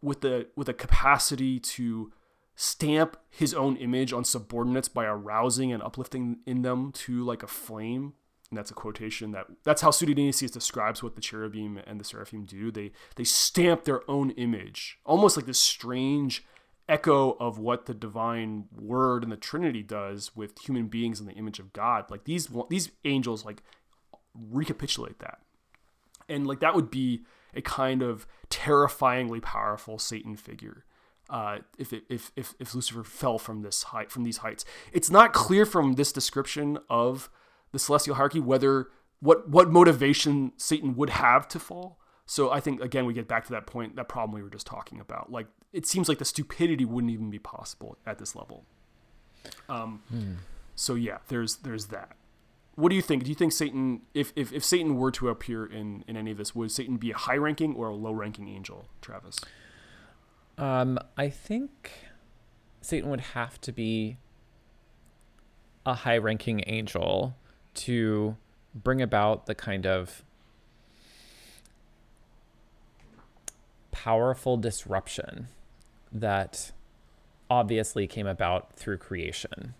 with 0.02 0.20
the 0.20 0.48
with 0.56 0.68
a 0.68 0.74
capacity 0.74 1.58
to 1.58 2.12
stamp 2.54 3.16
his 3.30 3.54
own 3.54 3.76
image 3.76 4.12
on 4.12 4.24
subordinates 4.24 4.88
by 4.88 5.04
arousing 5.04 5.72
and 5.72 5.82
uplifting 5.82 6.38
in 6.46 6.62
them 6.62 6.92
to 6.92 7.24
like 7.24 7.42
a 7.42 7.46
flame. 7.46 8.12
And 8.50 8.58
that's 8.58 8.70
a 8.70 8.74
quotation 8.74 9.30
that 9.30 9.46
that's 9.64 9.80
how 9.80 9.90
Pseudo 9.90 10.12
Dionysius 10.12 10.50
describes 10.50 11.02
what 11.02 11.14
the 11.14 11.22
cherubim 11.22 11.78
and 11.86 11.98
the 11.98 12.04
seraphim 12.04 12.44
do. 12.44 12.70
They 12.70 12.92
they 13.16 13.24
stamp 13.24 13.84
their 13.84 14.08
own 14.10 14.30
image 14.32 14.98
almost 15.06 15.36
like 15.36 15.46
this 15.46 15.58
strange 15.58 16.44
echo 16.88 17.36
of 17.40 17.58
what 17.58 17.86
the 17.86 17.94
divine 17.94 18.66
word 18.76 19.22
and 19.22 19.32
the 19.32 19.36
trinity 19.36 19.82
does 19.82 20.36
with 20.36 20.58
human 20.58 20.88
beings 20.88 21.20
in 21.20 21.26
the 21.26 21.32
image 21.32 21.58
of 21.58 21.72
god. 21.72 22.10
Like 22.10 22.24
these 22.24 22.48
these 22.68 22.90
angels 23.04 23.46
like 23.46 23.62
recapitulate 24.34 25.20
that. 25.20 25.38
And 26.28 26.46
like 26.46 26.60
that 26.60 26.74
would 26.74 26.90
be 26.90 27.24
a 27.54 27.62
kind 27.62 28.02
of 28.02 28.26
terrifyingly 28.48 29.40
powerful 29.40 29.98
satan 29.98 30.36
figure 30.36 30.84
uh, 31.30 31.58
if, 31.78 31.94
if 32.10 32.30
if 32.36 32.54
if 32.58 32.74
Lucifer 32.74 33.02
fell 33.02 33.38
from 33.38 33.62
this 33.62 33.84
height 33.84 34.10
from 34.10 34.22
these 34.22 34.38
heights, 34.38 34.66
it's 34.92 35.08
not 35.10 35.32
clear 35.32 35.64
from 35.64 35.94
this 35.94 36.12
description 36.12 36.78
of 36.90 37.30
the 37.70 37.78
celestial 37.78 38.16
hierarchy 38.16 38.38
whether 38.40 38.88
what 39.20 39.48
what 39.48 39.70
motivation 39.70 40.52
Satan 40.58 40.94
would 40.94 41.10
have 41.10 41.48
to 41.48 41.58
fall. 41.58 41.98
So 42.26 42.50
I 42.50 42.60
think 42.60 42.82
again 42.82 43.06
we 43.06 43.14
get 43.14 43.28
back 43.28 43.46
to 43.46 43.52
that 43.52 43.66
point 43.66 43.96
that 43.96 44.08
problem 44.08 44.34
we 44.34 44.42
were 44.42 44.50
just 44.50 44.66
talking 44.66 45.00
about. 45.00 45.32
Like 45.32 45.46
it 45.72 45.86
seems 45.86 46.06
like 46.06 46.18
the 46.18 46.26
stupidity 46.26 46.84
wouldn't 46.84 47.12
even 47.12 47.30
be 47.30 47.38
possible 47.38 47.96
at 48.04 48.18
this 48.18 48.36
level. 48.36 48.66
Um, 49.70 50.02
So 50.74 50.96
yeah, 50.96 51.18
there's 51.28 51.56
there's 51.56 51.86
that. 51.86 52.16
What 52.74 52.88
do 52.88 52.96
you 52.96 53.02
think? 53.02 53.24
Do 53.24 53.28
you 53.28 53.34
think 53.34 53.52
Satan, 53.52 54.02
if, 54.14 54.32
if, 54.34 54.52
if 54.52 54.64
Satan 54.64 54.96
were 54.96 55.10
to 55.12 55.28
appear 55.28 55.66
in, 55.66 56.04
in 56.08 56.16
any 56.16 56.30
of 56.30 56.38
this, 56.38 56.54
would 56.54 56.70
Satan 56.70 56.96
be 56.96 57.10
a 57.10 57.16
high 57.16 57.36
ranking 57.36 57.74
or 57.74 57.88
a 57.88 57.94
low 57.94 58.12
ranking 58.12 58.48
angel, 58.48 58.88
Travis? 59.02 59.40
Um, 60.56 60.98
I 61.16 61.28
think 61.28 61.90
Satan 62.80 63.10
would 63.10 63.20
have 63.20 63.60
to 63.62 63.72
be 63.72 64.16
a 65.84 65.94
high 65.94 66.16
ranking 66.16 66.62
angel 66.66 67.36
to 67.74 68.36
bring 68.74 69.02
about 69.02 69.46
the 69.46 69.54
kind 69.54 69.86
of 69.86 70.22
powerful 73.90 74.56
disruption 74.56 75.48
that 76.10 76.72
obviously 77.50 78.06
came 78.06 78.26
about 78.26 78.74
through 78.76 78.98
creation. 78.98 79.74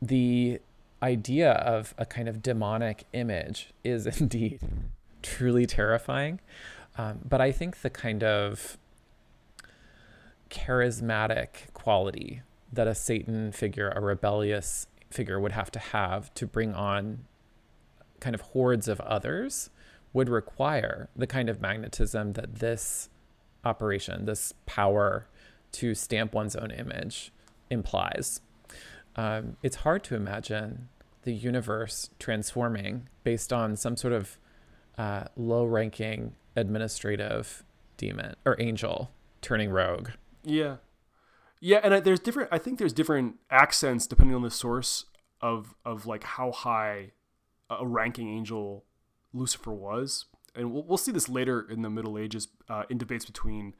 The 0.00 0.60
idea 1.04 1.52
of 1.52 1.94
a 1.98 2.06
kind 2.06 2.28
of 2.28 2.42
demonic 2.42 3.04
image 3.12 3.72
is 3.84 4.06
indeed 4.20 4.60
truly 5.22 5.66
terrifying. 5.66 6.40
Um, 6.96 7.20
but 7.28 7.40
I 7.40 7.52
think 7.52 7.82
the 7.82 7.90
kind 7.90 8.24
of 8.24 8.78
charismatic 10.50 11.72
quality 11.74 12.42
that 12.72 12.86
a 12.86 12.94
Satan 12.94 13.52
figure, 13.52 13.90
a 13.90 14.00
rebellious 14.00 14.86
figure, 15.10 15.38
would 15.38 15.52
have 15.52 15.70
to 15.72 15.78
have 15.78 16.32
to 16.34 16.46
bring 16.46 16.72
on 16.72 17.24
kind 18.20 18.34
of 18.34 18.40
hordes 18.40 18.88
of 18.88 19.00
others 19.00 19.70
would 20.12 20.28
require 20.28 21.08
the 21.14 21.26
kind 21.26 21.48
of 21.48 21.60
magnetism 21.60 22.32
that 22.34 22.56
this 22.56 23.10
operation, 23.64 24.24
this 24.24 24.54
power 24.64 25.26
to 25.72 25.94
stamp 25.94 26.32
one's 26.32 26.54
own 26.54 26.70
image 26.70 27.32
implies. 27.68 28.40
Um, 29.16 29.56
it's 29.62 29.76
hard 29.76 30.04
to 30.04 30.14
imagine 30.14 30.88
the 31.24 31.32
universe 31.32 32.10
transforming 32.18 33.08
based 33.24 33.52
on 33.52 33.76
some 33.76 33.96
sort 33.96 34.12
of 34.12 34.38
uh, 34.96 35.24
low 35.36 35.64
ranking 35.64 36.34
administrative 36.56 37.64
demon 37.96 38.34
or 38.44 38.56
angel 38.60 39.10
turning 39.40 39.70
rogue. 39.70 40.10
Yeah. 40.42 40.76
Yeah, 41.60 41.80
and 41.82 41.94
I, 41.94 42.00
there's 42.00 42.20
different. 42.20 42.50
I 42.52 42.58
think 42.58 42.78
there's 42.78 42.92
different 42.92 43.36
accents 43.50 44.06
depending 44.06 44.34
on 44.34 44.42
the 44.42 44.50
source 44.50 45.06
of 45.40 45.74
of 45.84 46.04
like 46.04 46.22
how 46.24 46.52
high 46.52 47.12
a 47.70 47.86
ranking 47.86 48.28
angel 48.28 48.84
Lucifer 49.32 49.72
was, 49.72 50.26
and 50.54 50.72
we'll, 50.72 50.84
we'll 50.84 50.98
see 50.98 51.10
this 51.10 51.28
later 51.28 51.66
in 51.70 51.80
the 51.80 51.88
Middle 51.88 52.18
Ages 52.18 52.48
uh, 52.68 52.82
in 52.90 52.98
debates 52.98 53.24
between 53.24 53.74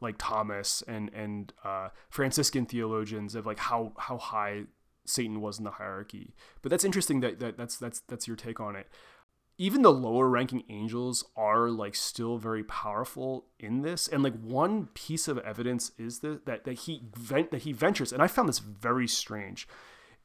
like 0.00 0.14
Thomas 0.16 0.82
and 0.86 1.10
and 1.12 1.52
uh, 1.64 1.88
Franciscan 2.08 2.66
theologians 2.66 3.34
of 3.34 3.46
like 3.46 3.58
how 3.58 3.94
how 3.98 4.16
high 4.16 4.64
Satan 5.06 5.40
was 5.40 5.58
in 5.58 5.64
the 5.64 5.72
hierarchy. 5.72 6.34
But 6.62 6.70
that's 6.70 6.84
interesting 6.84 7.20
that, 7.20 7.40
that 7.40 7.56
that's 7.56 7.76
that's 7.76 8.00
that's 8.00 8.26
your 8.26 8.36
take 8.36 8.60
on 8.60 8.76
it. 8.76 8.88
Even 9.56 9.82
the 9.82 9.92
lower 9.92 10.28
ranking 10.28 10.64
angels 10.68 11.24
are 11.36 11.70
like 11.70 11.94
still 11.94 12.38
very 12.38 12.64
powerful 12.64 13.46
in 13.60 13.82
this, 13.82 14.08
and 14.08 14.22
like 14.22 14.38
one 14.40 14.86
piece 14.94 15.28
of 15.28 15.38
evidence 15.38 15.92
is 15.96 16.20
that 16.20 16.46
that, 16.46 16.64
that 16.64 16.72
he 16.80 17.02
vent, 17.14 17.50
that 17.50 17.62
he 17.62 17.72
ventures, 17.72 18.12
and 18.12 18.22
I 18.22 18.26
found 18.26 18.48
this 18.48 18.58
very 18.58 19.06
strange, 19.06 19.68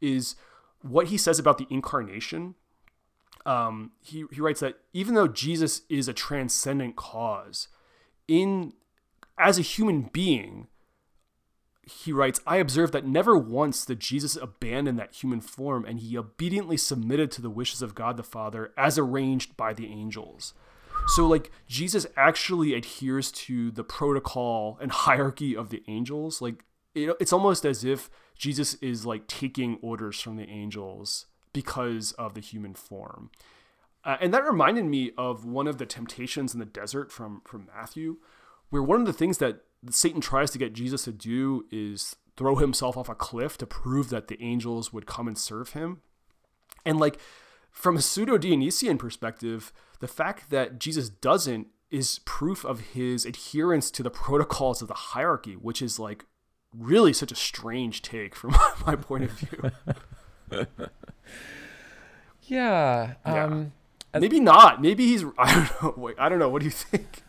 is 0.01 0.35
what 0.81 1.07
he 1.07 1.17
says 1.17 1.37
about 1.37 1.57
the 1.57 1.67
incarnation 1.69 2.55
um, 3.45 3.91
he, 4.01 4.25
he 4.31 4.41
writes 4.41 4.59
that 4.59 4.79
even 4.93 5.15
though 5.15 5.27
Jesus 5.27 5.81
is 5.89 6.07
a 6.07 6.13
transcendent 6.13 6.95
cause, 6.95 7.67
in 8.27 8.73
as 9.37 9.57
a 9.57 9.63
human 9.63 10.09
being, 10.11 10.67
he 11.89 12.11
writes, 12.11 12.39
I 12.45 12.57
observe 12.57 12.91
that 12.91 13.05
never 13.05 13.37
once 13.37 13.85
did 13.85 13.99
Jesus 13.99 14.35
abandon 14.35 14.95
that 14.97 15.15
human 15.15 15.41
form, 15.41 15.85
and 15.85 15.99
he 15.99 16.17
obediently 16.17 16.77
submitted 16.77 17.31
to 17.31 17.41
the 17.41 17.49
wishes 17.49 17.81
of 17.81 17.95
God 17.95 18.15
the 18.15 18.23
Father 18.23 18.71
as 18.77 18.97
arranged 18.97 19.57
by 19.57 19.73
the 19.73 19.87
angels. 19.87 20.53
So, 21.07 21.25
like, 21.25 21.51
Jesus 21.67 22.05
actually 22.15 22.73
adheres 22.75 23.31
to 23.31 23.71
the 23.71 23.83
protocol 23.83 24.77
and 24.79 24.91
hierarchy 24.91 25.55
of 25.55 25.69
the 25.69 25.83
angels. 25.87 26.41
Like, 26.41 26.63
it, 26.93 27.15
it's 27.19 27.33
almost 27.33 27.65
as 27.65 27.83
if 27.83 28.09
Jesus 28.37 28.75
is 28.75 29.05
like 29.05 29.27
taking 29.27 29.79
orders 29.81 30.21
from 30.21 30.35
the 30.35 30.47
angels 30.47 31.25
because 31.53 32.11
of 32.13 32.35
the 32.35 32.41
human 32.41 32.75
form. 32.75 33.31
Uh, 34.05 34.17
and 34.21 34.33
that 34.33 34.45
reminded 34.45 34.85
me 34.85 35.11
of 35.17 35.45
one 35.45 35.67
of 35.67 35.77
the 35.77 35.85
temptations 35.85 36.53
in 36.53 36.59
the 36.59 36.65
desert 36.65 37.11
from, 37.11 37.41
from 37.45 37.67
Matthew, 37.75 38.17
where 38.69 38.83
one 38.83 38.99
of 38.99 39.07
the 39.07 39.13
things 39.13 39.39
that 39.39 39.63
Satan 39.89 40.21
tries 40.21 40.51
to 40.51 40.57
get 40.57 40.73
Jesus 40.73 41.03
to 41.03 41.11
do 41.11 41.65
is 41.71 42.15
throw 42.35 42.55
himself 42.55 42.97
off 42.97 43.09
a 43.09 43.15
cliff 43.15 43.57
to 43.57 43.65
prove 43.65 44.09
that 44.09 44.27
the 44.27 44.41
angels 44.41 44.91
would 44.93 45.05
come 45.05 45.27
and 45.27 45.37
serve 45.37 45.73
him. 45.73 46.01
And 46.85 46.99
like 46.99 47.19
from 47.71 47.97
a 47.97 48.01
pseudo 48.01 48.37
Dionysian 48.37 48.97
perspective, 48.97 49.71
the 49.99 50.07
fact 50.07 50.49
that 50.49 50.79
Jesus 50.79 51.09
doesn't 51.09 51.67
is 51.91 52.19
proof 52.19 52.63
of 52.63 52.79
his 52.91 53.25
adherence 53.25 53.89
to 53.91 54.03
the 54.03 54.09
protocols 54.09 54.81
of 54.81 54.87
the 54.87 54.93
hierarchy, 54.93 55.53
which 55.53 55.81
is 55.81 55.99
like 55.99 56.25
really 56.73 57.13
such 57.13 57.31
a 57.31 57.35
strange 57.35 58.01
take 58.01 58.35
from 58.35 58.51
my 58.85 58.95
point 58.95 59.23
of 59.23 59.31
view. 59.31 59.71
yeah. 62.43 63.15
Um, 63.25 63.71
yeah. 64.13 64.19
Maybe 64.19 64.39
not. 64.39 64.81
Maybe 64.81 65.07
he's. 65.07 65.23
I 65.37 65.53
don't 65.53 65.81
know. 65.81 65.93
Wait, 65.97 66.15
I 66.19 66.29
don't 66.29 66.39
know. 66.39 66.49
What 66.49 66.59
do 66.59 66.65
you 66.65 66.71
think? 66.71 67.23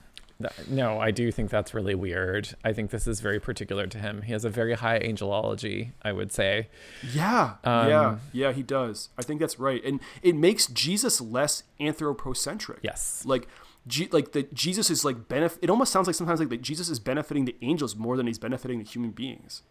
No, 0.69 0.99
I 0.99 1.11
do 1.11 1.31
think 1.31 1.51
that's 1.51 1.75
really 1.75 1.95
weird. 1.95 2.55
I 2.65 2.73
think 2.73 2.91
this 2.91 3.07
is 3.07 3.21
very 3.21 3.39
particular 3.41 3.87
to 3.87 3.99
him. 3.99 4.23
He 4.23 4.33
has 4.33 4.45
a 4.45 4.51
very 4.51 4.75
high 4.75 4.99
angelology, 5.01 5.93
I 6.03 6.13
would 6.13 6.33
say. 6.33 6.69
Yeah, 7.13 7.55
um, 7.65 7.89
yeah, 7.89 8.19
yeah. 8.33 8.53
He 8.53 8.63
does. 8.63 9.11
I 9.19 9.23
think 9.23 9.41
that's 9.41 9.59
right, 9.59 9.85
and 9.85 10.01
it 10.23 10.35
makes 10.35 10.67
Jesus 10.67 11.21
less 11.21 11.65
anthropocentric. 11.79 12.79
Yes, 12.83 13.25
like, 13.27 13.49
G- 13.87 14.09
like 14.13 14.33
the 14.33 14.43
Jesus 14.53 14.91
is 14.91 15.05
like 15.05 15.29
benefit. 15.29 15.59
It 15.63 15.71
almost 15.71 15.93
sounds 15.93 16.07
like 16.07 16.17
sometimes 16.17 16.41
like 16.41 16.51
the, 16.51 16.57
Jesus 16.57 16.89
is 16.89 16.99
benefiting 16.99 17.45
the 17.45 17.57
angels 17.63 17.97
more 17.97 18.17
than 18.17 18.27
he's 18.27 18.39
benefiting 18.39 18.79
the 18.79 18.85
human 18.85 19.11
beings, 19.11 19.63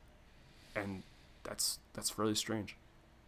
and 0.76 1.04
that's 1.44 1.80
that's 1.94 2.18
really 2.18 2.36
strange. 2.36 2.76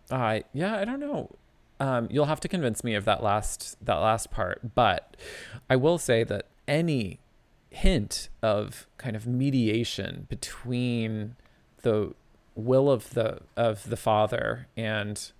Uh, 0.09 0.39
yeah, 0.53 0.77
I 0.77 0.85
don't 0.85 0.99
know. 0.99 1.35
Um, 1.79 2.07
you'll 2.11 2.25
have 2.25 2.39
to 2.41 2.47
convince 2.47 2.83
me 2.83 2.95
of 2.95 3.05
that 3.05 3.23
last 3.23 3.77
that 3.83 3.95
last 3.95 4.31
part, 4.31 4.75
but 4.75 5.17
I 5.69 5.75
will 5.75 5.97
say 5.97 6.23
that 6.23 6.47
any 6.67 7.19
hint 7.71 8.29
of 8.43 8.85
kind 8.97 9.15
of 9.15 9.25
mediation 9.25 10.27
between 10.29 11.35
the 11.81 12.13
will 12.53 12.91
of 12.91 13.11
the 13.11 13.39
of 13.55 13.89
the 13.89 13.97
Father 13.97 14.67
and 14.77 15.31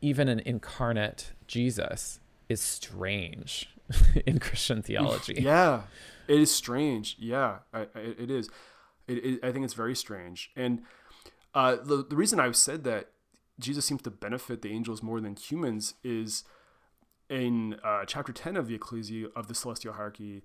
even 0.00 0.28
an 0.28 0.40
incarnate 0.40 1.32
Jesus 1.46 2.20
is 2.48 2.60
strange 2.60 3.68
in 4.26 4.38
Christian 4.38 4.82
theology. 4.82 5.34
Yeah, 5.40 5.82
it 6.26 6.40
is 6.40 6.54
strange. 6.54 7.16
Yeah, 7.18 7.58
I, 7.72 7.80
I, 7.80 8.00
it 8.18 8.30
is. 8.30 8.48
It, 9.06 9.24
it, 9.24 9.44
I 9.44 9.52
think 9.52 9.64
it's 9.64 9.74
very 9.74 9.94
strange. 9.94 10.50
And 10.56 10.82
uh, 11.54 11.76
the 11.76 12.04
the 12.04 12.16
reason 12.16 12.40
I've 12.40 12.56
said 12.56 12.84
that 12.84 13.10
Jesus 13.58 13.84
seems 13.84 14.02
to 14.02 14.10
benefit 14.10 14.62
the 14.62 14.70
angels 14.70 15.02
more 15.02 15.20
than 15.20 15.36
humans 15.36 15.94
is 16.02 16.44
in 17.28 17.76
uh, 17.84 18.04
chapter 18.06 18.32
10 18.32 18.56
of 18.56 18.68
the 18.68 18.74
Ecclesia 18.74 19.26
of 19.36 19.48
the 19.48 19.54
Celestial 19.54 19.94
Hierarchy, 19.94 20.42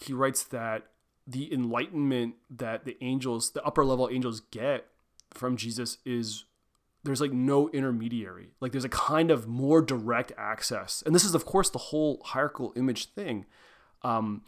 he 0.00 0.12
writes 0.12 0.44
that 0.44 0.86
the 1.26 1.52
enlightenment 1.52 2.36
that 2.50 2.84
the 2.84 2.96
angels, 3.00 3.50
the 3.50 3.62
upper 3.64 3.84
level 3.84 4.08
angels 4.10 4.40
get 4.50 4.86
from 5.30 5.56
Jesus 5.56 5.98
is 6.04 6.44
there's 7.04 7.20
like 7.20 7.32
no 7.32 7.68
intermediary. 7.70 8.50
Like 8.60 8.72
there's 8.72 8.84
a 8.84 8.88
kind 8.88 9.30
of 9.30 9.46
more 9.46 9.82
direct 9.82 10.32
access. 10.36 11.02
And 11.04 11.14
this 11.14 11.24
is, 11.24 11.34
of 11.34 11.44
course, 11.44 11.70
the 11.70 11.78
whole 11.78 12.20
hierarchical 12.24 12.72
image 12.76 13.12
thing 13.12 13.46
um, 14.02 14.42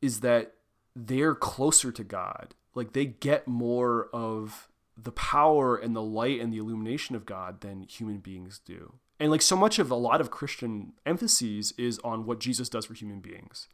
is 0.00 0.20
that 0.20 0.54
they're 0.94 1.34
closer 1.34 1.90
to 1.92 2.04
God. 2.04 2.54
Like 2.74 2.92
they 2.92 3.06
get 3.06 3.48
more 3.48 4.08
of 4.12 4.68
the 4.96 5.12
power 5.12 5.76
and 5.76 5.94
the 5.94 6.02
light 6.02 6.40
and 6.40 6.52
the 6.52 6.58
illumination 6.58 7.16
of 7.16 7.26
God 7.26 7.60
than 7.60 7.82
human 7.82 8.18
beings 8.18 8.60
do. 8.64 8.94
And 9.18 9.30
like 9.30 9.42
so 9.42 9.56
much 9.56 9.78
of 9.78 9.90
a 9.90 9.94
lot 9.94 10.20
of 10.20 10.30
Christian 10.30 10.92
emphases 11.04 11.72
is 11.78 11.98
on 12.00 12.26
what 12.26 12.40
Jesus 12.40 12.68
does 12.68 12.86
for 12.86 12.94
human 12.94 13.20
beings. 13.20 13.68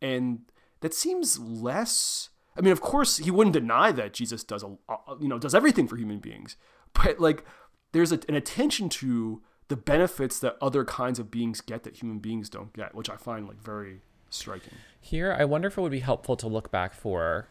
And 0.00 0.40
that 0.80 0.94
seems 0.94 1.38
less 1.38 2.30
I 2.58 2.60
mean, 2.60 2.72
of 2.72 2.80
course, 2.80 3.18
he 3.18 3.30
wouldn't 3.30 3.54
deny 3.54 3.92
that 3.92 4.12
Jesus 4.12 4.42
does 4.42 4.64
a, 4.64 4.76
you 5.20 5.28
know, 5.28 5.38
does 5.38 5.54
everything 5.54 5.86
for 5.86 5.96
human 5.96 6.18
beings. 6.18 6.56
But 6.92 7.20
like 7.20 7.44
there's 7.92 8.10
a, 8.10 8.18
an 8.28 8.34
attention 8.34 8.88
to 8.88 9.42
the 9.68 9.76
benefits 9.76 10.40
that 10.40 10.56
other 10.60 10.84
kinds 10.84 11.18
of 11.18 11.30
beings 11.30 11.60
get 11.60 11.84
that 11.84 11.96
human 11.98 12.18
beings 12.18 12.48
don't 12.48 12.72
get, 12.72 12.94
which 12.94 13.08
I 13.08 13.16
find 13.16 13.46
like 13.46 13.62
very 13.62 14.00
striking. 14.30 14.74
Here, 15.00 15.34
I 15.38 15.44
wonder 15.44 15.68
if 15.68 15.78
it 15.78 15.80
would 15.80 15.92
be 15.92 16.00
helpful 16.00 16.36
to 16.36 16.48
look 16.48 16.70
back 16.72 16.94
for 16.94 17.48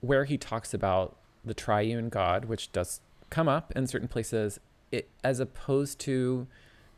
where 0.00 0.24
he 0.24 0.38
talks 0.38 0.72
about 0.72 1.18
the 1.44 1.54
triune 1.54 2.08
God, 2.08 2.46
which 2.46 2.72
does 2.72 3.00
come 3.28 3.48
up 3.48 3.72
in 3.76 3.86
certain 3.86 4.08
places, 4.08 4.58
it, 4.90 5.10
as 5.22 5.38
opposed 5.38 5.98
to 6.00 6.46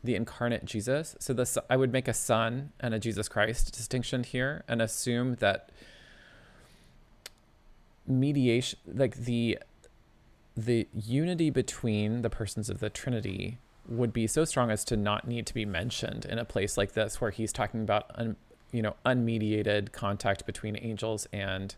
the 0.03 0.15
incarnate 0.15 0.65
Jesus. 0.65 1.15
So 1.19 1.33
this, 1.33 1.57
I 1.69 1.75
would 1.77 1.91
make 1.91 2.07
a 2.07 2.13
Son 2.13 2.71
and 2.79 2.93
a 2.93 2.99
Jesus 2.99 3.27
Christ 3.27 3.73
distinction 3.73 4.23
here, 4.23 4.63
and 4.67 4.81
assume 4.81 5.35
that 5.35 5.71
mediation, 8.07 8.79
like 8.85 9.15
the 9.15 9.59
the 10.57 10.87
unity 10.93 11.49
between 11.49 12.21
the 12.21 12.29
persons 12.29 12.69
of 12.69 12.79
the 12.79 12.89
Trinity, 12.89 13.59
would 13.87 14.11
be 14.11 14.27
so 14.27 14.43
strong 14.45 14.71
as 14.71 14.83
to 14.85 14.97
not 14.97 15.27
need 15.27 15.45
to 15.47 15.53
be 15.53 15.65
mentioned 15.65 16.25
in 16.25 16.37
a 16.37 16.45
place 16.45 16.77
like 16.77 16.93
this, 16.93 17.21
where 17.21 17.31
he's 17.31 17.53
talking 17.53 17.81
about, 17.81 18.11
un, 18.15 18.35
you 18.71 18.81
know, 18.81 18.95
unmediated 19.05 19.91
contact 19.91 20.45
between 20.45 20.77
angels 20.81 21.27
and 21.31 21.75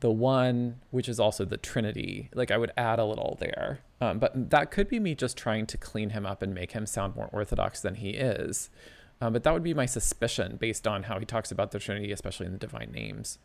the 0.00 0.10
one, 0.10 0.80
which 0.90 1.08
is 1.08 1.18
also 1.18 1.44
the 1.44 1.56
Trinity. 1.56 2.30
Like 2.34 2.50
I 2.50 2.58
would 2.58 2.72
add 2.76 2.98
a 2.98 3.04
little 3.04 3.36
there. 3.40 3.80
Um, 4.00 4.18
but 4.18 4.50
that 4.50 4.70
could 4.70 4.88
be 4.88 5.00
me 5.00 5.14
just 5.14 5.36
trying 5.36 5.66
to 5.66 5.78
clean 5.78 6.10
him 6.10 6.26
up 6.26 6.42
and 6.42 6.54
make 6.54 6.72
him 6.72 6.86
sound 6.86 7.16
more 7.16 7.30
orthodox 7.32 7.80
than 7.80 7.94
he 7.96 8.10
is. 8.10 8.70
Um, 9.20 9.32
but 9.32 9.42
that 9.44 9.54
would 9.54 9.62
be 9.62 9.74
my 9.74 9.86
suspicion 9.86 10.56
based 10.56 10.86
on 10.86 11.04
how 11.04 11.18
he 11.18 11.24
talks 11.24 11.50
about 11.50 11.70
the 11.70 11.78
Trinity, 11.78 12.12
especially 12.12 12.46
in 12.46 12.52
the 12.52 12.58
divine 12.58 12.92
names. 12.92 13.38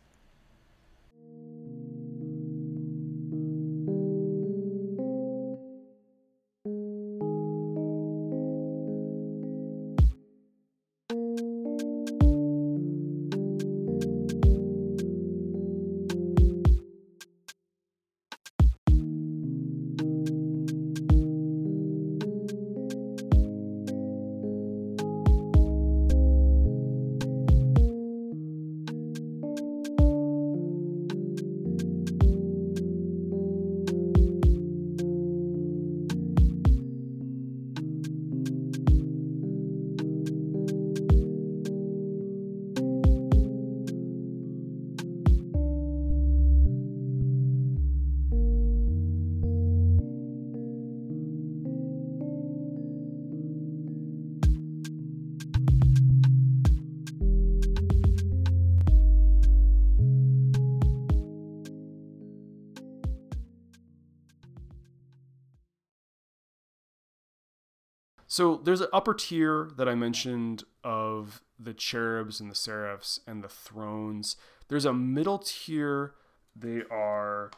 So 68.32 68.56
there's 68.64 68.80
an 68.80 68.88
upper 68.94 69.12
tier 69.12 69.68
that 69.76 69.90
I 69.90 69.94
mentioned 69.94 70.64
of 70.82 71.42
the 71.60 71.74
cherubs 71.74 72.40
and 72.40 72.50
the 72.50 72.54
seraphs 72.54 73.20
and 73.26 73.44
the 73.44 73.48
thrones. 73.50 74.36
There's 74.68 74.86
a 74.86 74.94
middle 74.94 75.36
tier. 75.36 76.14
They 76.56 76.80
are 76.90 77.50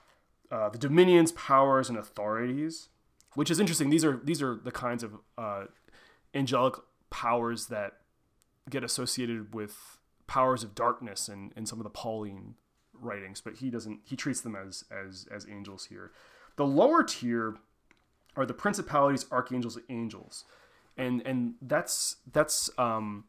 uh, 0.50 0.70
the 0.70 0.78
dominions, 0.78 1.30
powers, 1.30 1.88
and 1.88 1.96
authorities, 1.96 2.88
which 3.34 3.52
is 3.52 3.60
interesting. 3.60 3.88
These 3.88 4.04
are 4.04 4.20
these 4.24 4.42
are 4.42 4.56
the 4.56 4.72
kinds 4.72 5.04
of 5.04 5.12
uh, 5.38 5.66
angelic 6.34 6.74
powers 7.08 7.66
that 7.66 7.98
get 8.68 8.82
associated 8.82 9.54
with 9.54 9.76
powers 10.26 10.64
of 10.64 10.74
darkness 10.74 11.28
and 11.28 11.52
in, 11.54 11.66
some 11.66 11.78
of 11.78 11.84
the 11.84 11.90
Pauline 11.90 12.56
writings, 12.92 13.40
but 13.40 13.58
he 13.58 13.70
doesn't. 13.70 14.00
He 14.02 14.16
treats 14.16 14.40
them 14.40 14.56
as 14.56 14.82
as 14.90 15.28
as 15.32 15.46
angels 15.48 15.84
here. 15.84 16.10
The 16.56 16.66
lower 16.66 17.04
tier 17.04 17.58
are 18.36 18.44
the 18.44 18.54
principalities, 18.54 19.26
archangels, 19.30 19.76
and 19.76 19.84
angels, 19.88 20.44
and 20.96 21.22
and 21.26 21.54
that's 21.60 22.16
that's 22.32 22.70
um, 22.78 23.24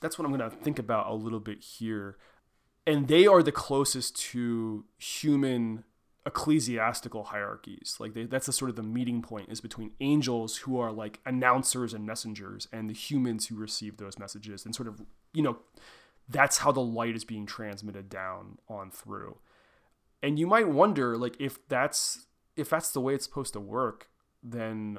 that's 0.00 0.18
what 0.18 0.26
I'm 0.26 0.36
to 0.38 0.50
think 0.50 0.78
about 0.78 1.06
a 1.08 1.14
little 1.14 1.40
bit 1.40 1.62
here, 1.62 2.16
and 2.86 3.08
they 3.08 3.26
are 3.26 3.42
the 3.42 3.52
closest 3.52 4.16
to 4.30 4.84
human 4.98 5.84
ecclesiastical 6.24 7.24
hierarchies. 7.24 7.96
Like 7.98 8.14
they, 8.14 8.24
that's 8.24 8.46
the 8.46 8.52
sort 8.52 8.70
of 8.70 8.76
the 8.76 8.82
meeting 8.82 9.22
point 9.22 9.48
is 9.50 9.60
between 9.60 9.92
angels 10.00 10.58
who 10.58 10.78
are 10.78 10.92
like 10.92 11.18
announcers 11.26 11.92
and 11.92 12.06
messengers 12.06 12.68
and 12.72 12.88
the 12.88 12.94
humans 12.94 13.48
who 13.48 13.56
receive 13.56 13.96
those 13.96 14.18
messages 14.18 14.64
and 14.64 14.74
sort 14.74 14.88
of 14.88 15.02
you 15.34 15.42
know 15.42 15.58
that's 16.28 16.58
how 16.58 16.70
the 16.70 16.80
light 16.80 17.16
is 17.16 17.24
being 17.24 17.46
transmitted 17.46 18.08
down 18.08 18.58
on 18.68 18.90
through. 18.90 19.38
And 20.22 20.38
you 20.38 20.46
might 20.46 20.68
wonder 20.68 21.16
like 21.16 21.36
if 21.40 21.58
that's 21.68 22.26
if 22.56 22.70
that's 22.70 22.92
the 22.92 23.00
way 23.00 23.14
it's 23.14 23.24
supposed 23.24 23.54
to 23.54 23.60
work 23.60 24.08
then 24.42 24.98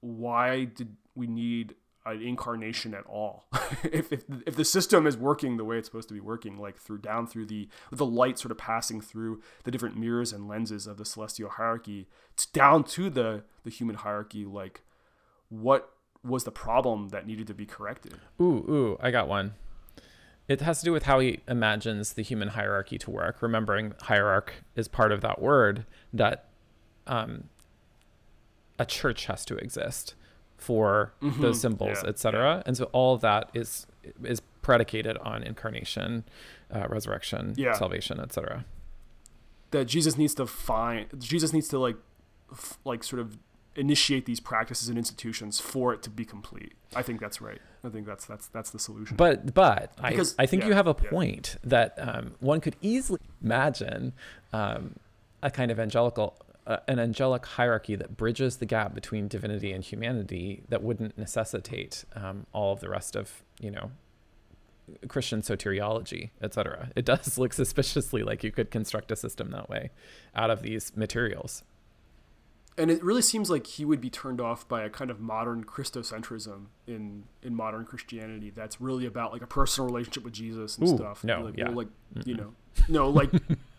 why 0.00 0.64
did 0.64 0.96
we 1.16 1.26
need 1.26 1.74
an 2.06 2.22
incarnation 2.22 2.94
at 2.94 3.04
all. 3.06 3.46
If, 3.82 4.12
if, 4.12 4.24
if 4.46 4.56
the 4.56 4.64
system 4.64 5.06
is 5.06 5.16
working 5.16 5.56
the 5.56 5.64
way 5.64 5.78
it's 5.78 5.88
supposed 5.88 6.08
to 6.08 6.14
be 6.14 6.20
working 6.20 6.56
like 6.56 6.78
through 6.78 6.98
down 6.98 7.26
through 7.26 7.46
the 7.46 7.68
the 7.90 8.06
light 8.06 8.38
sort 8.38 8.50
of 8.50 8.58
passing 8.58 9.00
through 9.00 9.42
the 9.64 9.70
different 9.70 9.96
mirrors 9.96 10.32
and 10.32 10.48
lenses 10.48 10.86
of 10.86 10.96
the 10.96 11.04
celestial 11.04 11.50
hierarchy 11.50 12.08
it's 12.32 12.46
down 12.46 12.84
to 12.84 13.10
the 13.10 13.44
the 13.64 13.70
human 13.70 13.96
hierarchy 13.96 14.44
like 14.44 14.82
what 15.48 15.90
was 16.22 16.44
the 16.44 16.50
problem 16.50 17.08
that 17.08 17.26
needed 17.26 17.46
to 17.48 17.54
be 17.54 17.66
corrected? 17.66 18.14
Ooh 18.40 18.64
ooh 18.68 18.98
i 19.00 19.10
got 19.10 19.28
one. 19.28 19.54
It 20.48 20.60
has 20.60 20.78
to 20.80 20.84
do 20.84 20.92
with 20.92 21.04
how 21.04 21.18
he 21.18 21.40
imagines 21.48 22.12
the 22.12 22.22
human 22.22 22.48
hierarchy 22.48 22.98
to 22.98 23.10
work. 23.10 23.42
Remembering 23.42 23.94
hierarch 24.02 24.54
is 24.74 24.88
part 24.88 25.12
of 25.12 25.20
that 25.20 25.40
word 25.42 25.84
that 26.12 26.48
um, 27.06 27.44
a 28.78 28.86
church 28.86 29.26
has 29.26 29.44
to 29.46 29.56
exist 29.56 30.14
for 30.56 31.12
mm-hmm. 31.22 31.40
those 31.40 31.60
symbols, 31.60 31.98
yeah. 32.02 32.10
etc. 32.10 32.62
And 32.66 32.76
so 32.76 32.84
all 32.92 33.14
of 33.14 33.20
that 33.20 33.50
is 33.54 33.86
is 34.22 34.40
predicated 34.62 35.16
on 35.18 35.42
incarnation, 35.42 36.24
uh, 36.74 36.86
resurrection, 36.88 37.54
yeah. 37.56 37.72
salvation, 37.72 38.20
etc. 38.20 38.64
That 39.70 39.86
Jesus 39.86 40.16
needs 40.16 40.34
to 40.34 40.46
find 40.46 41.06
Jesus 41.18 41.52
needs 41.52 41.68
to 41.68 41.78
like 41.78 41.96
f- 42.52 42.78
like 42.84 43.04
sort 43.04 43.20
of 43.20 43.38
initiate 43.76 44.24
these 44.24 44.40
practices 44.40 44.88
and 44.88 44.96
institutions 44.96 45.60
for 45.60 45.92
it 45.92 46.02
to 46.02 46.10
be 46.10 46.24
complete. 46.24 46.72
I 46.94 47.02
think 47.02 47.20
that's 47.20 47.40
right. 47.40 47.60
I 47.84 47.88
think 47.88 48.06
that's 48.06 48.24
that's 48.24 48.48
that's 48.48 48.70
the 48.70 48.78
solution. 48.78 49.16
But 49.16 49.54
but 49.54 49.94
because, 50.02 50.34
I, 50.38 50.44
I 50.44 50.46
think 50.46 50.62
yeah, 50.62 50.68
you 50.68 50.74
have 50.74 50.86
a 50.86 50.94
point 50.94 51.56
that 51.62 51.94
um, 51.98 52.34
one 52.40 52.60
could 52.60 52.76
easily 52.80 53.20
imagine 53.42 54.14
um, 54.52 54.96
a 55.42 55.50
kind 55.50 55.70
of 55.70 55.78
angelical 55.78 56.36
uh, 56.66 56.78
an 56.88 56.98
angelic 56.98 57.46
hierarchy 57.46 57.94
that 57.96 58.16
bridges 58.16 58.56
the 58.56 58.66
gap 58.66 58.94
between 58.94 59.28
divinity 59.28 59.72
and 59.72 59.84
humanity 59.84 60.64
that 60.68 60.82
wouldn't 60.82 61.16
necessitate 61.16 62.04
um, 62.14 62.46
all 62.52 62.72
of 62.72 62.80
the 62.80 62.88
rest 62.88 63.14
of 63.16 63.42
you 63.60 63.70
know 63.70 63.90
Christian 65.08 65.42
soteriology, 65.42 66.30
etc. 66.42 66.90
It 66.96 67.04
does 67.04 67.38
look 67.38 67.52
suspiciously 67.52 68.22
like 68.22 68.44
you 68.44 68.50
could 68.50 68.70
construct 68.70 69.10
a 69.10 69.16
system 69.16 69.50
that 69.50 69.68
way 69.68 69.90
out 70.34 70.50
of 70.50 70.62
these 70.62 70.96
materials. 70.96 71.62
And 72.78 72.90
it 72.90 73.02
really 73.02 73.22
seems 73.22 73.48
like 73.48 73.66
he 73.66 73.86
would 73.86 74.02
be 74.02 74.10
turned 74.10 74.38
off 74.38 74.68
by 74.68 74.82
a 74.82 74.90
kind 74.90 75.10
of 75.10 75.18
modern 75.18 75.64
Christocentrism 75.64 76.66
in 76.86 77.24
in 77.42 77.54
modern 77.54 77.86
Christianity 77.86 78.50
that's 78.50 78.80
really 78.80 79.06
about 79.06 79.32
like 79.32 79.40
a 79.40 79.46
personal 79.46 79.88
relationship 79.88 80.24
with 80.24 80.34
Jesus 80.34 80.76
and 80.76 80.88
Ooh, 80.88 80.96
stuff. 80.96 81.24
No, 81.24 81.42
like, 81.42 81.56
yeah. 81.56 81.68
well, 81.68 81.76
like 81.76 81.88
Mm-mm. 82.14 82.26
you 82.26 82.34
know, 82.34 82.52
no, 82.88 83.08
like 83.08 83.30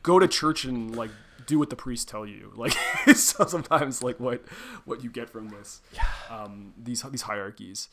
go 0.01 0.17
to 0.17 0.27
church 0.27 0.65
and 0.65 0.95
like 0.95 1.11
do 1.47 1.57
what 1.57 1.71
the 1.71 1.75
priests 1.75 2.05
tell 2.05 2.25
you. 2.25 2.53
Like 2.57 2.73
sometimes 3.15 4.03
like 4.03 4.19
what 4.19 4.43
what 4.85 5.03
you 5.03 5.09
get 5.09 5.29
from 5.29 5.49
this. 5.49 5.81
Yeah. 5.93 6.05
Um, 6.29 6.73
these 6.77 7.01
these 7.03 7.23
hierarchies. 7.23 7.89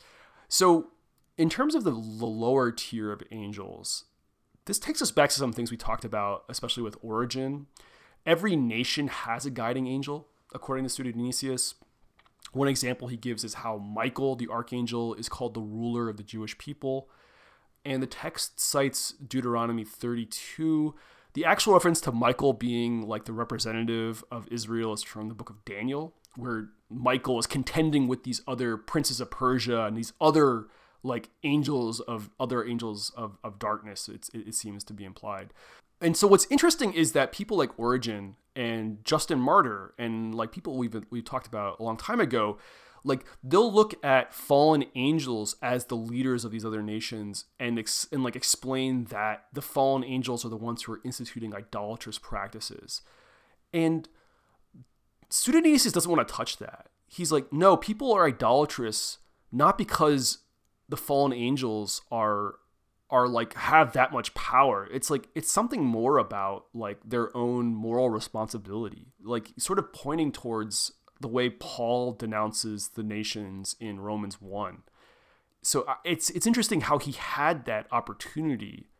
So 0.47 0.91
in 1.37 1.49
terms 1.49 1.75
of 1.75 1.83
the, 1.83 1.91
the 1.91 1.97
lower 1.97 2.71
tier 2.71 3.11
of 3.11 3.21
angels, 3.31 4.05
this 4.65 4.79
takes 4.79 5.01
us 5.01 5.11
back 5.11 5.29
to 5.29 5.35
some 5.35 5.53
things 5.53 5.71
we 5.71 5.77
talked 5.77 6.05
about, 6.05 6.43
especially 6.49 6.83
with 6.83 6.97
Origen. 7.01 7.67
Every 8.25 8.55
nation 8.55 9.07
has 9.07 9.45
a 9.45 9.51
guiding 9.51 9.87
angel, 9.87 10.27
according 10.53 10.85
to 10.85 10.89
Pseudo-Dionysius. 10.89 11.75
One 12.53 12.67
example 12.67 13.07
he 13.07 13.17
gives 13.17 13.43
is 13.43 13.55
how 13.55 13.77
Michael, 13.77 14.35
the 14.35 14.47
archangel, 14.47 15.13
is 15.15 15.29
called 15.29 15.53
the 15.53 15.61
ruler 15.61 16.09
of 16.09 16.17
the 16.17 16.23
Jewish 16.23 16.57
people. 16.57 17.09
And 17.83 18.01
the 18.01 18.07
text 18.07 18.59
cites 18.59 19.11
Deuteronomy 19.11 19.83
32, 19.83 20.95
the 21.35 21.45
actual 21.45 21.73
reference 21.73 22.01
to 22.01 22.11
Michael 22.11 22.53
being 22.53 23.07
like 23.07 23.25
the 23.25 23.33
representative 23.33 24.23
of 24.31 24.47
Israel 24.49 24.93
is 24.93 25.03
from 25.03 25.27
the 25.27 25.35
book 25.35 25.49
of 25.49 25.63
Daniel, 25.65 26.15
where 26.37 26.69
Michael 26.89 27.37
is 27.37 27.45
contending 27.45 28.07
with 28.07 28.23
these 28.23 28.41
other 28.47 28.77
princes 28.77 29.19
of 29.19 29.29
Persia 29.29 29.83
and 29.83 29.97
these 29.97 30.13
other 30.19 30.67
like 31.03 31.29
angels 31.43 31.99
of 31.99 32.29
other 32.39 32.65
angels 32.65 33.11
of, 33.15 33.37
of 33.43 33.59
darkness. 33.59 34.09
It's, 34.09 34.29
it, 34.33 34.55
seems 34.55 34.83
to 34.85 34.93
be 34.93 35.03
implied. 35.03 35.53
And 36.01 36.17
so 36.17 36.25
what's 36.25 36.47
interesting 36.49 36.93
is 36.93 37.11
that 37.11 37.31
people 37.31 37.57
like 37.57 37.77
Origen 37.77 38.37
and 38.55 39.03
Justin 39.03 39.39
Martyr 39.39 39.93
and 39.99 40.33
like 40.33 40.51
people 40.51 40.77
we've 40.77 40.95
we've 41.09 41.25
talked 41.25 41.47
about 41.47 41.79
a 41.79 41.83
long 41.83 41.97
time 41.97 42.21
ago 42.21 42.57
like 43.05 43.25
they'll 43.43 43.71
look 43.71 43.93
at 44.03 44.33
fallen 44.33 44.85
angels 44.95 45.55
as 45.61 45.85
the 45.85 45.95
leaders 45.95 46.43
of 46.43 46.51
these 46.51 46.65
other 46.65 46.81
nations 46.81 47.45
and 47.59 47.77
ex- 47.77 48.07
and 48.11 48.23
like 48.23 48.35
explain 48.35 49.05
that 49.05 49.45
the 49.53 49.61
fallen 49.61 50.03
angels 50.03 50.43
are 50.43 50.49
the 50.49 50.57
ones 50.57 50.83
who 50.83 50.93
are 50.93 51.01
instituting 51.05 51.55
idolatrous 51.55 52.17
practices. 52.17 53.01
And 53.71 54.09
Pseudo-Dionysius 55.29 55.93
doesn't 55.93 56.11
want 56.11 56.27
to 56.27 56.33
touch 56.33 56.57
that. 56.57 56.87
He's 57.07 57.31
like 57.31 57.53
no 57.53 57.77
people 57.77 58.11
are 58.11 58.27
idolatrous 58.27 59.19
not 59.51 59.77
because 59.77 60.39
the 60.89 60.97
fallen 60.97 61.31
angels 61.31 62.01
are 62.11 62.55
are 63.11 63.27
like 63.27 63.53
have 63.53 63.93
that 63.93 64.11
much 64.11 64.33
power. 64.33 64.89
It's 64.91 65.11
like 65.11 65.29
it's 65.35 65.51
something 65.51 65.83
more 65.83 66.17
about 66.17 66.65
like 66.73 66.97
their 67.05 67.35
own 67.37 67.67
moral 67.75 68.09
responsibility. 68.09 69.13
Like 69.23 69.51
sort 69.59 69.77
of 69.77 69.93
pointing 69.93 70.31
towards 70.31 70.91
the 71.25 71.29
way 71.29 71.49
Paul 71.49 72.11
denounces 72.11 72.89
the 72.89 73.01
nations 73.01 73.75
in 73.79 73.99
Romans 73.99 74.39
1. 74.39 74.83
So 75.63 75.81
uh, 75.81 75.95
it's 76.03 76.29
it's 76.29 76.45
interesting 76.45 76.81
how 76.81 76.99
he 76.99 77.13
had 77.13 77.65
that 77.65 77.87
opportunity 77.91 78.91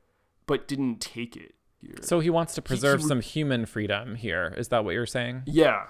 but 0.47 0.67
didn't 0.67 1.01
take 1.01 1.37
it 1.37 1.53
here. 1.79 1.97
So 2.01 2.21
he 2.21 2.31
wants 2.31 2.55
to 2.55 2.63
preserve 2.63 3.01
he, 3.01 3.03
he, 3.03 3.07
some 3.09 3.21
human 3.21 3.67
freedom 3.67 4.15
here. 4.15 4.55
Is 4.57 4.69
that 4.69 4.83
what 4.83 4.95
you're 4.95 5.05
saying? 5.05 5.43
Yeah. 5.45 5.83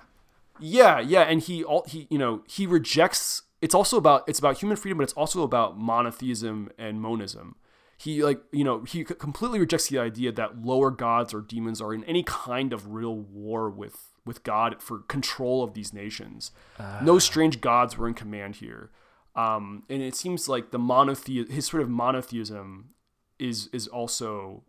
Yeah, 0.59 0.99
yeah, 0.99 1.21
and 1.21 1.41
he 1.41 1.63
all 1.63 1.85
he 1.87 2.05
you 2.09 2.17
know, 2.17 2.43
he 2.49 2.67
rejects 2.67 3.43
it's 3.61 3.73
also 3.73 3.95
about 3.95 4.27
it's 4.27 4.39
about 4.39 4.57
human 4.57 4.75
freedom 4.75 4.97
but 4.97 5.05
it's 5.05 5.13
also 5.13 5.41
about 5.41 5.79
monotheism 5.79 6.69
and 6.77 7.01
monism 7.01 7.55
he 7.97 8.21
like 8.21 8.41
you 8.51 8.65
know 8.65 8.83
he 8.83 9.05
completely 9.05 9.59
rejects 9.59 9.87
the 9.87 9.97
idea 9.97 10.33
that 10.33 10.61
lower 10.61 10.91
gods 10.91 11.33
or 11.33 11.39
demons 11.39 11.79
are 11.79 11.93
in 11.93 12.03
any 12.03 12.23
kind 12.23 12.73
of 12.73 12.91
real 12.91 13.15
war 13.15 13.69
with 13.69 14.11
with 14.26 14.43
God 14.43 14.81
for 14.81 14.99
control 14.99 15.64
of 15.64 15.73
these 15.73 15.93
nations. 15.93 16.52
Uh. 16.80 16.99
No 17.02 17.19
strange 17.19 17.61
gods 17.61 17.97
were 17.97 18.07
in 18.07 18.14
command 18.14 18.57
here. 18.57 18.89
Um, 19.35 19.84
and 19.89 20.02
it 20.02 20.15
seems 20.15 20.47
like 20.47 20.72
the 20.72 20.80
monothe 20.80 21.49
his 21.49 21.65
sort 21.65 21.84
of 21.84 21.89
monotheism 21.89 22.91
is 23.38 23.68
is 23.73 23.88
also 23.88 24.64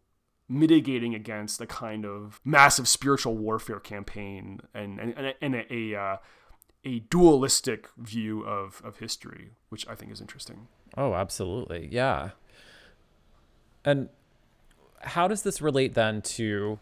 mitigating 0.48 1.14
against 1.14 1.60
a 1.60 1.66
kind 1.66 2.04
of 2.04 2.40
massive 2.44 2.86
spiritual 2.88 3.36
warfare 3.36 3.80
campaign 3.80 4.60
and 4.74 4.98
and, 4.98 5.34
and 5.40 5.54
a 5.54 5.72
a, 5.72 5.94
uh, 5.94 6.16
a 6.84 6.98
dualistic 7.10 7.88
view 7.96 8.42
of 8.42 8.82
of 8.84 8.98
history, 8.98 9.52
which 9.68 9.86
I 9.88 9.94
think 9.94 10.10
is 10.10 10.20
interesting. 10.20 10.66
Oh, 10.96 11.14
absolutely, 11.14 11.88
yeah. 11.90 12.30
And 13.84 14.08
how 15.00 15.28
does 15.28 15.42
this 15.42 15.62
relate 15.62 15.94
then 15.94 16.22
to 16.22 16.80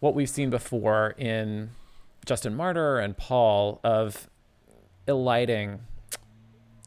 what 0.00 0.14
we've 0.14 0.28
seen 0.28 0.50
before 0.50 1.14
in 1.16 1.70
Justin 2.26 2.54
Martyr 2.54 2.98
and 2.98 3.16
Paul 3.16 3.80
of 3.82 4.28
eliding, 5.06 5.80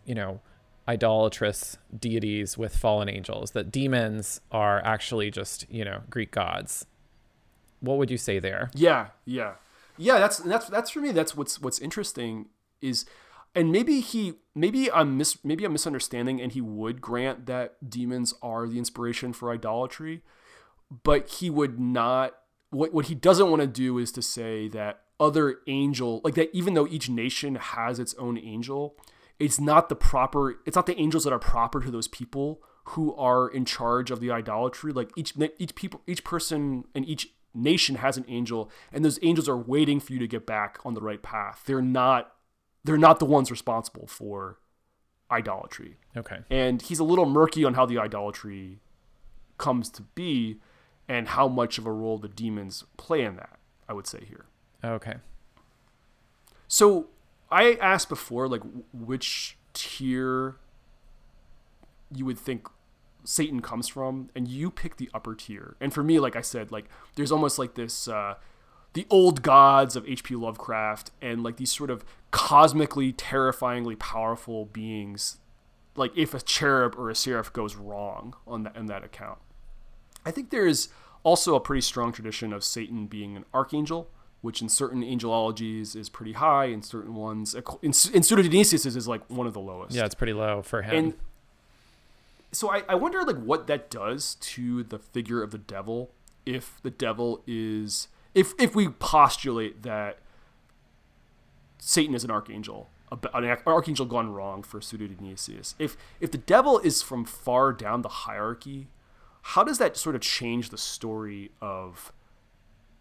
you 0.06 0.14
know, 0.14 0.42
idolatrous 0.88 1.78
deities 1.98 2.58
with 2.58 2.76
fallen 2.76 3.10
angels, 3.10 3.52
that 3.52 3.72
demons 3.72 4.42
are 4.52 4.84
actually 4.84 5.32
just, 5.32 5.66
you 5.72 5.86
know, 5.86 6.02
Greek 6.10 6.32
gods. 6.32 6.86
What 7.80 7.98
would 7.98 8.12
you 8.12 8.18
say 8.18 8.40
there? 8.40 8.70
Yeah, 8.76 9.08
yeah. 9.26 9.54
Yeah, 9.98 10.20
that's 10.20 10.38
that's 10.38 10.68
that's 10.68 10.90
for 10.90 11.00
me 11.00 11.12
that's 11.12 11.36
what's 11.36 11.62
what's 11.62 11.80
interesting 11.80 12.48
is 12.82 13.06
and 13.54 13.72
maybe 13.72 14.00
he 14.00 14.36
maybe 14.56 14.92
I'm 14.92 15.18
mis 15.18 15.44
maybe 15.44 15.66
I'm 15.66 15.74
misunderstanding 15.74 16.40
and 16.42 16.52
he 16.52 16.62
would 16.62 17.02
grant 17.02 17.46
that 17.48 17.90
demons 17.90 18.34
are 18.42 18.68
the 18.68 18.78
inspiration 18.78 19.34
for 19.34 19.52
idolatry, 19.52 20.22
but 21.04 21.28
he 21.30 21.50
would 21.50 21.80
not 21.80 22.36
what 22.70 22.94
what 22.94 23.08
he 23.08 23.16
doesn't 23.16 23.50
want 23.50 23.62
to 23.62 23.68
do 23.68 23.98
is 23.98 24.12
to 24.14 24.22
say 24.22 24.68
that 24.70 25.02
other 25.20 25.60
angel 25.68 26.22
like 26.24 26.36
that 26.36 26.50
even 26.54 26.74
though 26.74 26.88
each 26.88 27.10
nation 27.10 27.56
has 27.56 28.00
its 28.00 28.14
own 28.16 28.38
angel, 28.38 28.96
it's 29.40 29.60
not 29.60 29.90
the 29.90 29.96
proper 29.96 30.60
it's 30.66 30.76
not 30.76 30.86
the 30.86 31.00
angels 31.00 31.24
that 31.24 31.34
are 31.34 31.40
proper 31.40 31.82
to 31.82 31.92
those 31.92 32.08
people 32.08 32.62
who 32.86 33.14
are 33.16 33.48
in 33.48 33.66
charge 33.66 34.12
of 34.12 34.20
the 34.20 34.32
idolatry. 34.32 34.92
Like 34.92 35.12
each 35.16 35.34
each 35.58 35.76
people 35.76 36.02
each 36.08 36.24
person 36.24 36.86
and 36.96 37.08
each 37.08 37.30
nation 37.54 37.96
has 37.96 38.18
an 38.18 38.26
angel 38.28 38.70
and 38.92 39.04
those 39.04 39.20
angels 39.22 39.50
are 39.50 39.58
waiting 39.58 40.00
for 40.00 40.14
you 40.14 40.20
to 40.20 40.28
get 40.28 40.46
back 40.46 40.80
on 40.86 40.94
the 40.94 41.02
right 41.02 41.22
path. 41.22 41.64
They're 41.66 41.82
not 41.82 42.34
they're 42.84 42.98
not 42.98 43.20
the 43.20 43.26
ones 43.26 43.52
responsible 43.52 44.08
for 44.08 44.60
idolatry. 45.32 45.98
Okay. 46.16 46.40
And 46.50 46.82
he's 46.82 47.00
a 47.00 47.04
little 47.04 47.26
murky 47.26 47.64
on 47.64 47.74
how 47.76 47.86
the 47.86 48.00
idolatry 48.00 48.80
comes 49.58 49.90
to 49.92 50.02
be 50.02 50.60
and 51.08 51.30
how 51.30 51.48
much 51.48 51.78
of 51.78 51.86
a 51.86 51.92
role 51.92 52.18
the 52.18 52.28
demons 52.28 52.86
play 52.98 53.24
in 53.24 53.36
that, 53.36 53.60
I 53.88 53.94
would 53.94 54.08
say 54.08 54.24
here. 54.28 54.46
Okay. 54.84 55.16
So 56.68 57.08
I 57.52 57.74
asked 57.76 58.10
before, 58.10 58.48
like, 58.48 58.62
which 58.94 59.58
tier 59.74 60.58
you 62.14 62.26
would 62.26 62.40
think 62.40 62.68
Satan 63.24 63.62
comes 63.62 63.88
from, 63.88 64.30
and 64.36 64.48
you 64.48 64.72
pick 64.72 64.98
the 64.98 65.10
upper 65.14 65.36
tier. 65.36 65.76
And 65.80 65.94
for 65.94 66.04
me, 66.04 66.20
like 66.20 66.36
I 66.36 66.42
said, 66.42 66.72
like, 66.72 66.86
there's 67.16 67.32
almost 67.32 67.60
like 67.60 67.76
this. 67.76 68.08
Uh, 68.08 68.36
the 68.94 69.06
old 69.10 69.42
gods 69.44 69.96
of 69.96 70.08
H.P. 70.08 70.36
Lovecraft 70.36 71.12
and 71.22 71.44
like 71.44 71.58
these 71.58 71.72
sort 71.72 71.92
of 71.92 72.04
cosmically 72.32 73.12
terrifyingly 73.12 73.96
powerful 73.96 74.66
beings 74.66 75.38
like 75.96 76.18
if 76.18 76.34
a 76.34 76.42
cherub 76.42 76.96
or 76.98 77.10
a 77.10 77.16
seraph 77.16 77.52
goes 77.54 77.76
wrong 77.76 78.34
on 78.48 78.64
that 78.64 78.76
in 78.76 78.88
that 78.88 79.04
account. 79.04 79.40
I 80.26 80.32
think 80.32 80.50
there 80.50 80.66
is 80.66 80.90
also 81.24 81.56
a 81.56 81.60
pretty 81.60 81.82
strong 81.82 82.12
tradition 82.12 82.54
of 82.54 82.64
Satan 82.64 83.08
being 83.08 83.36
an 83.36 83.46
archangel, 83.54 84.10
which 84.42 84.62
in 84.62 84.70
certain 84.70 85.04
angelologies 85.04 85.96
is 85.96 86.10
pretty 86.10 86.34
high, 86.34 86.66
in 86.66 86.82
certain 86.82 87.16
ones 87.16 87.56
in, 87.56 87.64
in 87.84 88.24
Pseudo-Dionysius 88.24 88.86
is 88.86 89.08
like 89.08 89.22
one 89.30 89.48
of 89.48 89.54
the 89.54 89.60
lowest. 89.60 89.96
Yeah, 89.96 90.06
it's 90.06 90.16
pretty 90.16 90.34
low 90.34 90.62
for 90.62 90.82
him. 90.82 90.96
And 90.96 91.14
so 92.52 92.72
I, 92.72 92.84
I 92.88 92.96
wonder 92.96 93.24
like 93.24 93.38
what 93.38 93.68
that 93.68 93.90
does 93.90 94.36
to 94.36 94.84
the 94.84 94.98
figure 94.98 95.44
of 95.44 95.52
the 95.52 95.58
devil 95.58 96.12
if 96.46 96.82
the 96.82 96.90
devil 96.90 97.44
is 97.46 98.08
if 98.34 98.54
if 98.60 98.76
we 98.76 98.88
postulate 98.88 99.84
that 99.84 100.20
Satan 101.80 102.16
is 102.16 102.24
an 102.24 102.32
archangel, 102.32 102.90
an 103.34 103.58
archangel 103.66 104.06
gone 104.06 104.32
wrong 104.32 104.64
for 104.64 104.82
Pseudo-Dionysius, 104.82 105.76
if 105.80 105.98
if 106.20 106.32
the 106.32 106.38
devil 106.38 106.80
is 106.80 107.02
from 107.02 107.26
far 107.26 107.74
down 107.74 108.02
the 108.02 108.10
hierarchy, 108.10 108.88
how 109.42 109.64
does 109.64 109.78
that 109.78 109.98
sort 109.98 110.16
of 110.16 110.22
change 110.22 110.70
the 110.70 110.78
story 110.78 111.52
of 111.62 112.12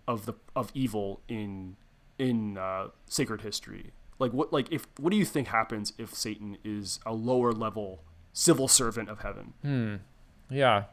of 0.08 0.26
the 0.26 0.34
of 0.56 0.72
evil 0.74 1.20
in 1.28 1.76
in 2.18 2.58
uh, 2.58 2.88
sacred 3.06 3.42
history? 3.42 3.92
Like 4.18 4.32
what 4.32 4.52
like 4.52 4.72
if 4.72 4.88
what 4.98 5.10
do 5.10 5.16
you 5.16 5.24
think 5.24 5.48
happens 5.48 5.92
if 5.98 6.12
Satan 6.14 6.58
is 6.64 6.98
a 7.06 7.12
lower 7.12 7.52
level 7.52 8.02
civil 8.32 8.66
servant 8.66 9.08
of 9.08 9.20
heaven? 9.20 9.52
Hmm. 9.62 9.96
Yeah. 10.50 10.84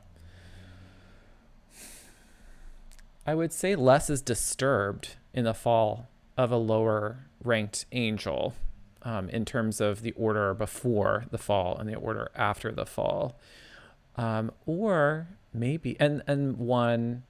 I 3.25 3.33
would 3.33 3.51
say 3.51 3.75
less 3.75 4.09
is 4.09 4.21
disturbed 4.21 5.15
in 5.33 5.45
the 5.45 5.55
fall 5.55 6.09
of 6.37 6.51
a 6.51 6.57
lower 6.57 7.25
ranked 7.43 7.85
angel 7.91 8.53
um, 9.01 9.29
in 9.29 9.45
terms 9.45 9.81
of 9.81 10.01
the 10.01 10.11
order 10.11 10.53
before 10.53 11.25
the 11.31 11.37
fall 11.39 11.75
and 11.77 11.89
the 11.89 11.95
order 11.95 12.29
after 12.35 12.71
the 12.71 12.85
fall. 12.85 13.39
Um, 14.15 14.51
or 14.65 15.27
maybe, 15.53 15.97
and, 15.99 16.21
and 16.27 16.57
one 16.57 17.23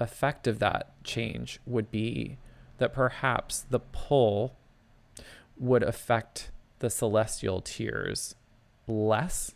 effect 0.00 0.46
of 0.46 0.58
that 0.58 0.92
change 1.04 1.60
would 1.66 1.90
be 1.90 2.38
that 2.78 2.92
perhaps 2.92 3.64
the 3.68 3.78
pull 3.78 4.56
would 5.58 5.82
affect 5.82 6.50
the 6.78 6.90
celestial 6.90 7.60
tiers 7.60 8.34
less. 8.88 9.52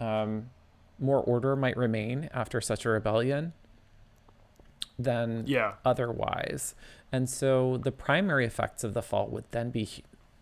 Um, 0.00 0.50
more 0.98 1.20
order 1.20 1.54
might 1.54 1.76
remain 1.76 2.30
after 2.32 2.60
such 2.60 2.84
a 2.86 2.88
rebellion, 2.88 3.52
than 4.98 5.44
yeah. 5.46 5.74
otherwise. 5.84 6.74
And 7.12 7.28
so 7.28 7.76
the 7.76 7.92
primary 7.92 8.44
effects 8.44 8.84
of 8.84 8.94
the 8.94 9.02
fall 9.02 9.28
would 9.28 9.44
then 9.50 9.70
be 9.70 9.88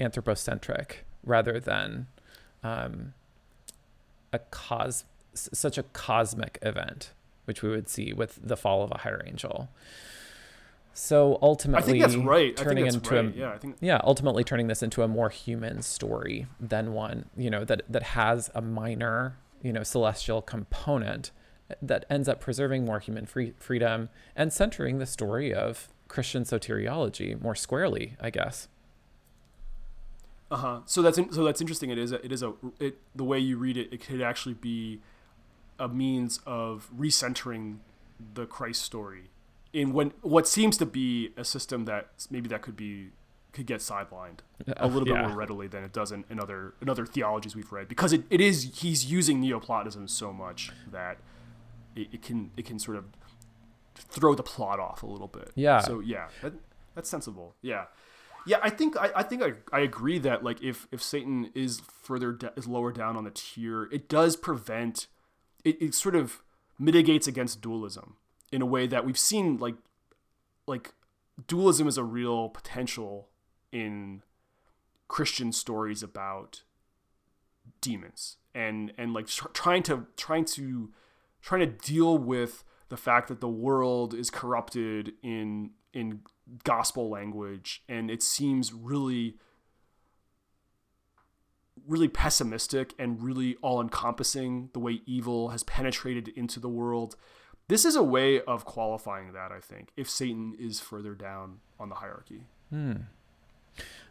anthropocentric 0.00 1.04
rather 1.24 1.60
than 1.60 2.06
um, 2.62 3.14
a 4.32 4.38
cos 4.38 5.04
such 5.34 5.78
a 5.78 5.82
cosmic 5.82 6.58
event, 6.60 7.12
which 7.44 7.62
we 7.62 7.68
would 7.68 7.88
see 7.88 8.12
with 8.12 8.38
the 8.42 8.56
fall 8.56 8.82
of 8.82 8.90
a 8.90 8.98
higher 8.98 9.22
angel. 9.26 9.68
So 10.94 11.38
ultimately, 11.40 11.82
I 11.82 11.86
think 11.86 12.02
that's 12.02 12.16
right. 12.16 12.56
Turning 12.56 12.84
that's 12.84 12.96
into 12.96 13.14
right. 13.14 13.34
a 13.34 13.38
yeah, 13.38 13.52
I 13.52 13.58
think 13.58 13.76
yeah, 13.80 14.00
ultimately 14.04 14.44
turning 14.44 14.66
this 14.66 14.82
into 14.82 15.02
a 15.02 15.08
more 15.08 15.30
human 15.30 15.82
story 15.82 16.46
than 16.60 16.92
one 16.92 17.30
you 17.36 17.50
know 17.50 17.64
that 17.64 17.82
that 17.88 18.02
has 18.02 18.50
a 18.54 18.60
minor 18.60 19.38
you 19.62 19.72
know 19.72 19.82
celestial 19.82 20.42
component 20.42 21.30
that 21.80 22.04
ends 22.10 22.28
up 22.28 22.40
preserving 22.40 22.84
more 22.84 22.98
human 22.98 23.24
free- 23.24 23.54
freedom 23.58 24.10
and 24.36 24.52
centering 24.52 24.98
the 24.98 25.06
story 25.06 25.54
of 25.54 25.88
Christian 26.08 26.44
soteriology 26.44 27.40
more 27.40 27.54
squarely, 27.54 28.16
I 28.20 28.28
guess. 28.28 28.68
Uh 30.50 30.56
huh. 30.56 30.80
So 30.84 31.00
that's 31.00 31.16
in, 31.16 31.32
so 31.32 31.44
that's 31.44 31.62
interesting. 31.62 31.88
It 31.88 31.96
is 31.96 32.12
a, 32.12 32.22
it 32.22 32.30
is 32.30 32.42
a 32.42 32.52
it 32.78 32.98
the 33.14 33.24
way 33.24 33.38
you 33.38 33.56
read 33.56 33.78
it. 33.78 33.90
It 33.90 34.04
could 34.04 34.20
actually 34.20 34.54
be 34.54 35.00
a 35.78 35.88
means 35.88 36.40
of 36.46 36.90
recentering 36.96 37.78
the 38.34 38.46
Christ 38.46 38.82
story 38.82 39.30
in 39.72 39.92
when 39.92 40.12
what 40.20 40.46
seems 40.46 40.76
to 40.76 40.86
be 40.86 41.30
a 41.36 41.44
system 41.44 41.86
that 41.86 42.08
maybe 42.30 42.48
that 42.48 42.62
could 42.62 42.76
be 42.76 43.08
could 43.52 43.66
get 43.66 43.80
sidelined 43.80 44.38
a 44.78 44.86
little 44.86 45.06
yeah. 45.06 45.14
bit 45.14 45.28
more 45.28 45.36
readily 45.36 45.66
than 45.66 45.84
it 45.84 45.92
does 45.92 46.10
in, 46.10 46.24
in 46.30 46.40
other 46.40 46.74
in 46.80 46.88
other 46.88 47.04
theologies 47.04 47.54
we've 47.54 47.72
read 47.72 47.88
because 47.88 48.12
it, 48.12 48.24
it 48.30 48.40
is 48.40 48.70
he's 48.74 49.10
using 49.10 49.40
Neoplatonism 49.40 50.08
so 50.08 50.32
much 50.32 50.70
that 50.90 51.18
it, 51.94 52.08
it, 52.12 52.22
can 52.22 52.50
it 52.56 52.64
can 52.64 52.78
sort 52.78 52.96
of 52.96 53.04
throw 53.94 54.34
the 54.34 54.42
plot 54.42 54.80
off 54.80 55.02
a 55.02 55.06
little 55.06 55.28
bit. 55.28 55.50
Yeah. 55.54 55.80
So 55.80 56.00
yeah, 56.00 56.28
that, 56.42 56.52
that's 56.94 57.08
sensible. 57.08 57.54
Yeah. 57.62 57.84
Yeah, 58.44 58.56
I 58.60 58.70
think 58.70 58.96
I, 58.96 59.10
I 59.14 59.22
think 59.22 59.42
I, 59.42 59.52
I 59.72 59.80
agree 59.80 60.18
that 60.18 60.42
like 60.42 60.60
if 60.62 60.88
if 60.90 61.00
Satan 61.00 61.50
is 61.54 61.80
further 61.80 62.32
de- 62.32 62.52
is 62.56 62.66
lower 62.66 62.90
down 62.90 63.16
on 63.16 63.22
the 63.22 63.30
tier, 63.30 63.84
it 63.92 64.08
does 64.08 64.34
prevent 64.36 65.06
it, 65.64 65.80
it 65.80 65.94
sort 65.94 66.14
of 66.14 66.42
mitigates 66.78 67.26
against 67.26 67.60
dualism 67.60 68.16
in 68.50 68.62
a 68.62 68.66
way 68.66 68.86
that 68.86 69.04
we've 69.04 69.18
seen 69.18 69.58
like 69.58 69.76
like 70.66 70.94
dualism 71.46 71.88
is 71.88 71.96
a 71.96 72.04
real 72.04 72.48
potential 72.48 73.28
in 73.70 74.22
Christian 75.08 75.52
stories 75.52 76.02
about 76.02 76.62
demons 77.80 78.36
and 78.54 78.92
and 78.98 79.12
like 79.12 79.26
trying 79.26 79.82
to 79.82 80.06
trying 80.16 80.44
to 80.44 80.90
trying 81.40 81.60
to 81.60 81.66
deal 81.66 82.16
with 82.18 82.64
the 82.88 82.96
fact 82.96 83.28
that 83.28 83.40
the 83.40 83.48
world 83.48 84.14
is 84.14 84.30
corrupted 84.30 85.12
in 85.22 85.70
in 85.92 86.20
gospel 86.64 87.08
language 87.08 87.82
and 87.88 88.10
it 88.10 88.22
seems 88.22 88.72
really 88.72 89.36
really 91.86 92.08
pessimistic 92.08 92.94
and 92.98 93.22
really 93.22 93.56
all 93.62 93.80
encompassing 93.80 94.70
the 94.72 94.78
way 94.78 95.00
evil 95.06 95.50
has 95.50 95.62
penetrated 95.64 96.28
into 96.28 96.60
the 96.60 96.68
world 96.68 97.16
this 97.68 97.84
is 97.84 97.96
a 97.96 98.02
way 98.02 98.40
of 98.42 98.64
qualifying 98.64 99.32
that 99.32 99.50
i 99.52 99.60
think 99.60 99.90
if 99.96 100.08
satan 100.08 100.54
is 100.58 100.80
further 100.80 101.14
down 101.14 101.58
on 101.78 101.88
the 101.88 101.96
hierarchy 101.96 102.46
hmm. 102.70 102.92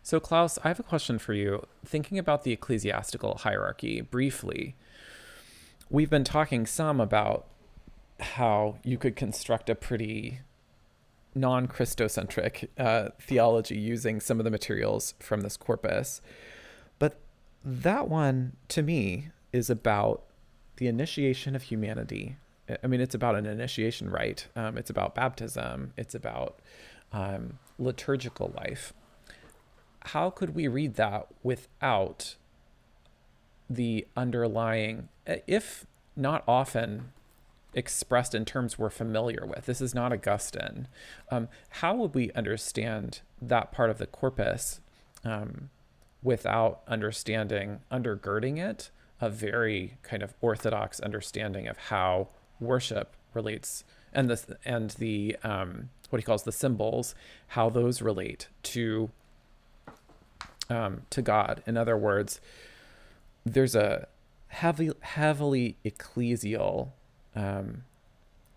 so 0.04 0.20
klaus 0.20 0.58
i 0.64 0.68
have 0.68 0.80
a 0.80 0.84
question 0.84 1.18
for 1.18 1.34
you 1.34 1.66
thinking 1.86 2.18
about 2.18 2.44
the 2.44 2.52
ecclesiastical 2.52 3.38
hierarchy 3.40 4.02
briefly 4.02 4.76
we've 5.90 6.10
been 6.10 6.24
talking 6.24 6.66
some 6.66 7.00
about 7.00 7.46
how 8.20 8.78
you 8.84 8.98
could 8.98 9.16
construct 9.16 9.70
a 9.70 9.76
pretty 9.76 10.40
non 11.36 11.68
Christocentric 11.68 12.68
uh, 12.78 13.10
theology 13.20 13.78
using 13.78 14.20
some 14.20 14.40
of 14.40 14.44
the 14.44 14.52
materials 14.52 15.14
from 15.20 15.42
this 15.42 15.58
corpus. 15.58 16.22
That 17.64 18.08
one, 18.08 18.54
to 18.70 18.82
me, 18.82 19.30
is 19.54 19.70
about 19.70 20.24
the 20.78 20.88
initiation 20.88 21.56
of 21.56 21.64
humanity. 21.64 22.38
I 22.84 22.88
mean, 22.88 23.02
it's 23.02 23.16
about 23.16 23.36
an 23.36 23.46
initiation 23.46 24.10
rite, 24.10 24.48
um, 24.56 24.78
it's 24.78 24.90
about 24.90 25.14
baptism, 25.14 25.94
it's 25.98 26.16
about 26.16 26.60
um, 27.12 27.60
liturgical 27.78 28.54
life. 28.56 28.94
How 30.06 30.30
could 30.30 30.56
we 30.56 30.68
read 30.68 30.96
that 30.96 31.28
without 31.44 32.36
the 33.70 34.08
underlying, 34.16 35.10
if 35.26 35.86
not 36.16 36.44
often 36.48 37.12
expressed 37.74 38.36
in 38.36 38.46
terms 38.46 38.78
we're 38.78 38.90
familiar 38.90 39.46
with. 39.46 39.66
This 39.66 39.82
is 39.82 39.96
not 39.96 40.12
Augustine. 40.12 40.88
Um, 41.30 41.48
how 41.70 41.96
would 41.96 42.14
we 42.14 42.32
understand 42.34 43.22
that 43.42 43.72
part 43.72 43.90
of 43.90 43.98
the 43.98 44.08
corpus 44.08 44.82
um, 45.24 45.70
without 46.24 46.82
understanding, 46.88 47.80
undergirding 47.92 48.58
it, 48.58 48.92
a 49.20 49.30
very 49.30 49.98
kind 50.04 50.24
of 50.24 50.34
orthodox 50.42 51.00
understanding 51.00 51.68
of 51.68 51.78
how 51.78 52.30
worship 52.60 53.16
relates 53.34 53.84
and 54.14 54.30
the 54.30 54.58
and 54.66 54.92
the 54.92 55.38
um, 55.44 55.90
what 56.10 56.20
he 56.20 56.26
calls 56.26 56.44
the 56.44 56.52
symbols, 56.52 57.16
how 57.50 57.70
those 57.70 58.02
relate 58.02 58.48
to 58.64 59.10
um, 60.70 61.04
to 61.10 61.22
God. 61.22 61.64
In 61.66 61.78
other 61.78 61.98
words, 61.98 62.42
there's 63.46 63.76
a 63.76 64.08
heavy, 64.48 64.92
heavily 65.02 65.78
ecclesial 65.86 66.90
um, 67.36 67.84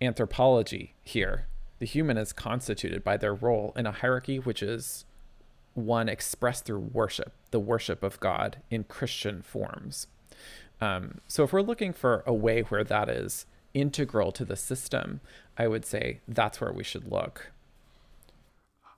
anthropology 0.00 0.94
here. 1.02 1.46
The 1.78 1.86
human 1.86 2.16
is 2.16 2.32
constituted 2.32 3.04
by 3.04 3.16
their 3.16 3.34
role 3.34 3.72
in 3.76 3.86
a 3.86 3.92
hierarchy, 3.92 4.38
which 4.38 4.62
is 4.62 5.04
one 5.74 6.08
expressed 6.08 6.64
through 6.64 6.90
worship, 6.92 7.32
the 7.50 7.60
worship 7.60 8.02
of 8.02 8.20
God 8.20 8.58
in 8.70 8.84
Christian 8.84 9.42
forms. 9.42 10.06
Um, 10.80 11.20
so, 11.28 11.44
if 11.44 11.52
we're 11.52 11.62
looking 11.62 11.92
for 11.92 12.22
a 12.26 12.34
way 12.34 12.62
where 12.62 12.84
that 12.84 13.08
is 13.08 13.46
integral 13.74 14.32
to 14.32 14.44
the 14.44 14.56
system, 14.56 15.20
I 15.58 15.68
would 15.68 15.84
say 15.84 16.20
that's 16.26 16.60
where 16.60 16.72
we 16.72 16.84
should 16.84 17.10
look. 17.10 17.52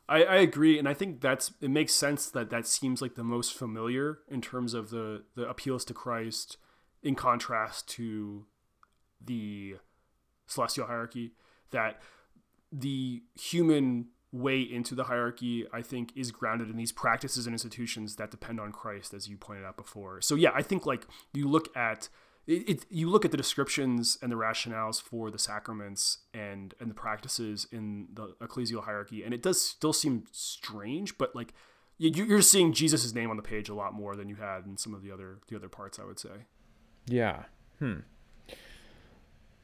I, 0.08 0.22
I 0.22 0.36
agree, 0.36 0.78
and 0.78 0.88
I 0.88 0.94
think 0.94 1.20
that's 1.20 1.52
it 1.60 1.70
makes 1.70 1.92
sense 1.92 2.30
that 2.30 2.50
that 2.50 2.66
seems 2.66 3.02
like 3.02 3.14
the 3.14 3.24
most 3.24 3.54
familiar 3.54 4.18
in 4.28 4.40
terms 4.40 4.72
of 4.72 4.90
the 4.90 5.24
the 5.34 5.48
appeals 5.48 5.84
to 5.86 5.94
Christ, 5.94 6.58
in 7.02 7.14
contrast 7.14 7.88
to 7.90 8.46
the 9.24 9.76
celestial 10.46 10.86
hierarchy. 10.86 11.32
That 11.72 12.00
the 12.70 13.22
human 13.34 14.06
way 14.36 14.60
into 14.60 14.94
the 14.94 15.04
hierarchy, 15.04 15.66
I 15.72 15.82
think, 15.82 16.12
is 16.16 16.30
grounded 16.30 16.70
in 16.70 16.76
these 16.76 16.92
practices 16.92 17.46
and 17.46 17.54
institutions 17.54 18.16
that 18.16 18.30
depend 18.30 18.60
on 18.60 18.72
Christ, 18.72 19.14
as 19.14 19.28
you 19.28 19.36
pointed 19.36 19.64
out 19.64 19.76
before. 19.76 20.20
So 20.20 20.34
yeah, 20.34 20.50
I 20.54 20.62
think 20.62 20.86
like 20.86 21.06
you 21.32 21.48
look 21.48 21.74
at 21.76 22.08
it, 22.46 22.68
it, 22.68 22.86
you 22.90 23.10
look 23.10 23.24
at 23.24 23.32
the 23.32 23.36
descriptions 23.36 24.18
and 24.22 24.30
the 24.30 24.36
rationales 24.36 25.02
for 25.02 25.30
the 25.30 25.38
sacraments 25.38 26.18
and 26.32 26.74
and 26.80 26.90
the 26.90 26.94
practices 26.94 27.66
in 27.72 28.08
the 28.12 28.34
ecclesial 28.40 28.84
hierarchy, 28.84 29.24
and 29.24 29.34
it 29.34 29.42
does 29.42 29.60
still 29.60 29.92
seem 29.92 30.24
strange, 30.32 31.18
but 31.18 31.34
like 31.34 31.52
you, 31.98 32.36
are 32.36 32.42
seeing 32.42 32.72
Jesus' 32.72 33.14
name 33.14 33.30
on 33.30 33.36
the 33.36 33.42
page 33.42 33.68
a 33.68 33.74
lot 33.74 33.94
more 33.94 34.16
than 34.16 34.28
you 34.28 34.36
had 34.36 34.66
in 34.66 34.76
some 34.76 34.94
of 34.94 35.02
the 35.02 35.10
other 35.10 35.38
the 35.48 35.56
other 35.56 35.68
parts. 35.68 35.98
I 35.98 36.04
would 36.04 36.18
say. 36.18 36.46
Yeah. 37.06 37.44
Hmm. 37.78 38.00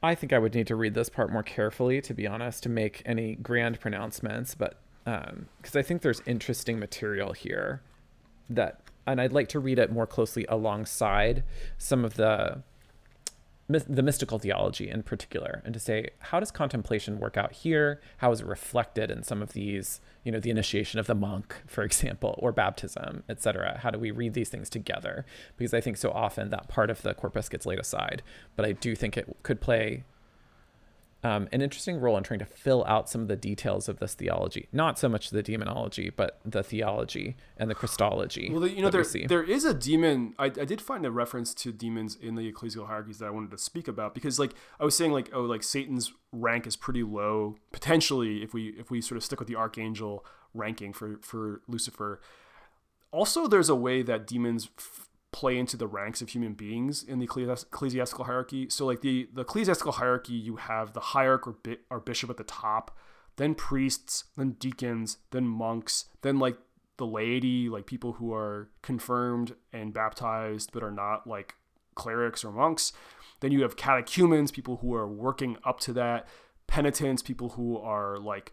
I 0.02 0.14
think 0.14 0.32
I 0.32 0.38
would 0.38 0.54
need 0.54 0.66
to 0.66 0.76
read 0.76 0.94
this 0.94 1.08
part 1.08 1.30
more 1.30 1.42
carefully, 1.42 2.00
to 2.02 2.14
be 2.14 2.26
honest, 2.26 2.62
to 2.64 2.68
make 2.68 3.02
any 3.06 3.36
grand 3.36 3.80
pronouncements. 3.80 4.54
But 4.54 4.78
because 5.04 5.74
um, 5.74 5.78
I 5.78 5.82
think 5.82 6.02
there's 6.02 6.22
interesting 6.26 6.78
material 6.78 7.32
here 7.32 7.82
that, 8.50 8.80
and 9.06 9.20
I'd 9.20 9.32
like 9.32 9.48
to 9.48 9.60
read 9.60 9.78
it 9.78 9.92
more 9.92 10.06
closely 10.06 10.44
alongside 10.48 11.44
some 11.78 12.04
of 12.04 12.14
the 12.14 12.62
the 13.72 14.02
mystical 14.02 14.38
theology 14.38 14.88
in 14.88 15.02
particular, 15.02 15.62
and 15.64 15.74
to 15.74 15.80
say 15.80 16.10
how 16.18 16.40
does 16.40 16.50
contemplation 16.50 17.18
work 17.18 17.36
out 17.36 17.52
here? 17.52 18.00
How 18.18 18.30
is 18.32 18.40
it 18.40 18.46
reflected 18.46 19.10
in 19.10 19.22
some 19.22 19.42
of 19.42 19.52
these, 19.52 20.00
you 20.24 20.32
know, 20.32 20.40
the 20.40 20.50
initiation 20.50 20.98
of 21.00 21.06
the 21.06 21.14
monk, 21.14 21.56
for 21.66 21.82
example, 21.84 22.38
or 22.38 22.52
baptism, 22.52 23.24
etc. 23.28 23.78
How 23.82 23.90
do 23.90 23.98
we 23.98 24.10
read 24.10 24.34
these 24.34 24.48
things 24.48 24.68
together? 24.70 25.24
Because 25.56 25.74
I 25.74 25.80
think 25.80 25.96
so 25.96 26.10
often 26.10 26.50
that 26.50 26.68
part 26.68 26.90
of 26.90 27.02
the 27.02 27.14
corpus 27.14 27.48
gets 27.48 27.66
laid 27.66 27.78
aside, 27.78 28.22
but 28.56 28.64
I 28.64 28.72
do 28.72 28.94
think 28.94 29.16
it 29.16 29.36
could 29.42 29.60
play 29.60 30.04
um, 31.24 31.48
an 31.52 31.62
interesting 31.62 32.00
role 32.00 32.16
in 32.16 32.24
trying 32.24 32.40
to 32.40 32.44
fill 32.44 32.84
out 32.84 33.08
some 33.08 33.22
of 33.22 33.28
the 33.28 33.36
details 33.36 33.88
of 33.88 34.00
this 34.00 34.14
theology. 34.14 34.68
Not 34.72 34.98
so 34.98 35.08
much 35.08 35.30
the 35.30 35.42
demonology, 35.42 36.10
but 36.10 36.40
the 36.44 36.62
theology 36.62 37.36
and 37.56 37.70
the 37.70 37.74
Christology. 37.74 38.50
Well, 38.52 38.66
you 38.66 38.82
know, 38.82 38.90
there, 38.90 39.04
there 39.04 39.42
is 39.42 39.64
a 39.64 39.72
demon. 39.72 40.34
I, 40.38 40.46
I 40.46 40.64
did 40.64 40.80
find 40.80 41.06
a 41.06 41.10
reference 41.10 41.54
to 41.54 41.72
demons 41.72 42.16
in 42.20 42.34
the 42.34 42.50
ecclesial 42.50 42.88
hierarchies 42.88 43.18
that 43.18 43.26
I 43.26 43.30
wanted 43.30 43.52
to 43.52 43.58
speak 43.58 43.86
about 43.86 44.14
because, 44.14 44.38
like, 44.38 44.54
I 44.80 44.84
was 44.84 44.96
saying, 44.96 45.12
like, 45.12 45.30
oh, 45.32 45.42
like 45.42 45.62
Satan's 45.62 46.12
rank 46.32 46.66
is 46.66 46.76
pretty 46.76 47.02
low 47.02 47.56
potentially 47.72 48.42
if 48.42 48.54
we 48.54 48.68
if 48.70 48.90
we 48.90 49.00
sort 49.00 49.16
of 49.16 49.24
stick 49.24 49.38
with 49.38 49.48
the 49.48 49.56
archangel 49.56 50.24
ranking 50.54 50.92
for 50.92 51.18
for 51.22 51.60
Lucifer. 51.68 52.20
Also, 53.12 53.46
there's 53.46 53.68
a 53.68 53.76
way 53.76 54.02
that 54.02 54.26
demons 54.26 54.70
f- 54.78 55.08
play 55.32 55.58
into 55.58 55.76
the 55.76 55.86
ranks 55.86 56.20
of 56.20 56.28
human 56.28 56.52
beings 56.52 57.02
in 57.02 57.18
the 57.18 57.24
ecclesiastical 57.24 58.26
hierarchy. 58.26 58.68
So, 58.68 58.86
like 58.86 59.00
the 59.00 59.28
the 59.32 59.42
ecclesiastical 59.42 59.92
hierarchy, 59.92 60.34
you 60.34 60.56
have 60.56 60.92
the 60.92 61.00
hierarch 61.00 61.46
or, 61.46 61.52
bi- 61.52 61.78
or 61.90 62.00
bishop 62.00 62.30
at 62.30 62.36
the 62.36 62.44
top, 62.44 62.96
then 63.36 63.54
priests, 63.54 64.24
then 64.36 64.52
deacons, 64.52 65.18
then 65.30 65.46
monks, 65.46 66.06
then 66.20 66.38
like 66.38 66.58
the 66.98 67.06
laity, 67.06 67.68
like 67.68 67.86
people 67.86 68.12
who 68.14 68.32
are 68.32 68.70
confirmed 68.82 69.54
and 69.72 69.94
baptized 69.94 70.70
but 70.72 70.82
are 70.82 70.90
not 70.90 71.26
like 71.26 71.54
clerics 71.94 72.44
or 72.44 72.52
monks. 72.52 72.92
Then 73.40 73.50
you 73.50 73.62
have 73.62 73.76
catechumens, 73.76 74.52
people 74.52 74.76
who 74.76 74.94
are 74.94 75.08
working 75.08 75.56
up 75.64 75.80
to 75.80 75.92
that, 75.94 76.28
penitents, 76.66 77.22
people 77.22 77.50
who 77.50 77.78
are 77.78 78.18
like 78.18 78.52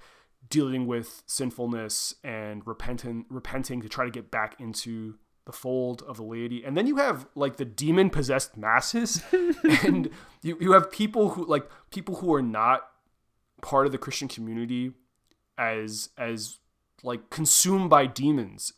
dealing 0.50 0.88
with 0.88 1.22
sinfulness 1.26 2.16
and 2.24 2.66
repentant 2.66 3.26
repenting 3.30 3.82
to 3.82 3.90
try 3.90 4.06
to 4.06 4.12
get 4.12 4.32
back 4.32 4.56
into 4.60 5.16
the 5.50 5.58
fold 5.58 6.04
of 6.08 6.18
the 6.18 6.24
laity 6.24 6.64
and 6.64 6.78
then 6.78 6.86
you 6.86 6.98
have 6.98 7.26
like 7.34 7.58
the 7.58 7.66
demon 7.66 8.12
possessed 8.12 8.56
masses 8.56 9.24
and 9.84 10.12
you, 10.44 10.56
you 10.62 10.74
have 10.74 10.92
people 10.92 11.30
who 11.30 11.44
like 11.44 11.68
people 11.90 12.18
who 12.18 12.32
are 12.32 12.42
not 12.42 12.88
part 13.64 13.88
of 13.88 13.92
the 13.92 13.98
christian 13.98 14.28
community 14.28 14.92
as 15.58 16.10
as 16.20 16.60
like 17.02 17.32
consumed 17.32 17.90
by 17.90 18.06
demons 18.06 18.74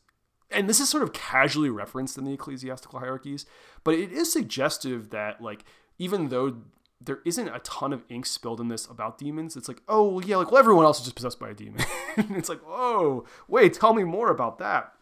and 0.49 0.69
this 0.69 0.80
is 0.80 0.88
sort 0.88 1.03
of 1.03 1.11
casually 1.11 1.69
referenced 1.69 2.18
in 2.18 2.23
the 2.23 2.31
ecclesiastical 2.31 2.99
hierarchies 2.99 3.45
but 3.84 3.93
it 3.93 4.14
is 4.14 4.31
suggestive 4.31 5.10
that 5.10 5.41
like 5.41 5.65
even 5.99 6.30
though 6.30 6.56
there 7.03 7.19
isn't 7.26 7.49
a 7.49 7.60
ton 7.60 7.91
of 7.91 8.06
ink 8.07 8.26
spilled 8.26 8.61
in 8.61 8.68
this 8.68 8.85
about 8.85 9.18
demons. 9.18 9.56
It's 9.56 9.68
like, 9.68 9.81
oh 9.88 10.22
yeah, 10.22 10.35
like 10.35 10.52
well, 10.52 10.60
everyone 10.60 10.85
else 10.85 10.99
is 10.99 11.06
just 11.06 11.15
possessed 11.15 11.39
by 11.39 11.49
a 11.49 11.53
demon. 11.56 11.84
it's 12.18 12.48
like, 12.48 12.61
oh 12.68 13.26
wait, 13.48 13.73
tell 13.73 13.95
me 13.95 14.03
more 14.03 14.30
about 14.30 14.60
that. 14.60 14.93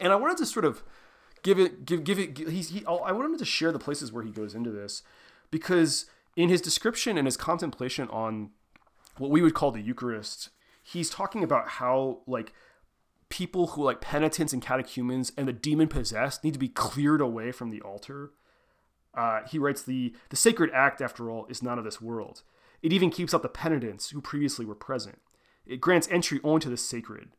And 0.00 0.12
I 0.12 0.16
wanted 0.16 0.38
to 0.38 0.46
sort 0.46 0.64
of 0.64 0.82
give 1.42 1.58
it 1.58 1.84
give 1.84 2.04
give 2.04 2.18
it 2.18 2.36
he's 2.36 2.70
he 2.70 2.84
I 2.86 3.12
wanted 3.12 3.32
him 3.32 3.38
to 3.38 3.44
share 3.44 3.72
the 3.72 3.78
places 3.78 4.12
where 4.12 4.24
he 4.24 4.30
goes 4.30 4.54
into 4.54 4.70
this 4.70 5.02
because 5.50 6.06
in 6.36 6.48
his 6.48 6.60
description 6.60 7.18
and 7.18 7.26
his 7.26 7.36
contemplation 7.36 8.08
on 8.08 8.50
what 9.18 9.30
we 9.30 9.42
would 9.42 9.54
call 9.54 9.70
the 9.70 9.82
Eucharist, 9.82 10.50
he's 10.82 11.10
talking 11.10 11.42
about 11.42 11.68
how 11.68 12.20
like 12.26 12.52
people 13.28 13.68
who 13.68 13.84
like 13.84 14.00
penitents 14.00 14.52
and 14.52 14.62
catechumens 14.62 15.32
and 15.36 15.48
the 15.48 15.52
demon 15.52 15.88
possessed 15.88 16.44
need 16.44 16.52
to 16.52 16.58
be 16.58 16.68
cleared 16.68 17.20
away 17.20 17.52
from 17.52 17.70
the 17.70 17.80
altar. 17.80 18.32
Uh, 19.14 19.40
he 19.48 19.58
writes 19.58 19.82
the 19.82 20.14
the 20.28 20.36
sacred 20.36 20.70
act, 20.72 21.00
after 21.00 21.30
all, 21.30 21.46
is 21.46 21.62
not 21.62 21.78
of 21.78 21.84
this 21.84 22.00
world. 22.00 22.42
It 22.82 22.92
even 22.92 23.10
keeps 23.10 23.34
out 23.34 23.42
the 23.42 23.48
penitents 23.48 24.10
who 24.10 24.20
previously 24.20 24.64
were 24.64 24.74
present. 24.74 25.20
It 25.66 25.80
grants 25.80 26.08
entry 26.10 26.40
only 26.42 26.60
to 26.60 26.70
the 26.70 26.76
sacred. 26.76 27.30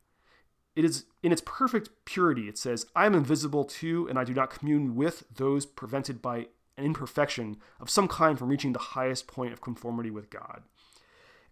It 0.74 0.84
is 0.84 1.04
in 1.22 1.32
its 1.32 1.42
perfect 1.44 1.90
purity. 2.04 2.48
It 2.48 2.58
says, 2.58 2.86
I 2.96 3.06
am 3.06 3.14
invisible 3.14 3.64
to, 3.64 4.08
and 4.08 4.18
I 4.18 4.24
do 4.24 4.34
not 4.34 4.50
commune 4.50 4.94
with 4.96 5.24
those 5.34 5.66
prevented 5.66 6.22
by 6.22 6.46
an 6.76 6.84
imperfection 6.84 7.58
of 7.80 7.90
some 7.90 8.08
kind 8.08 8.38
from 8.38 8.48
reaching 8.48 8.72
the 8.72 8.78
highest 8.78 9.26
point 9.26 9.52
of 9.52 9.60
conformity 9.60 10.10
with 10.10 10.30
God. 10.30 10.62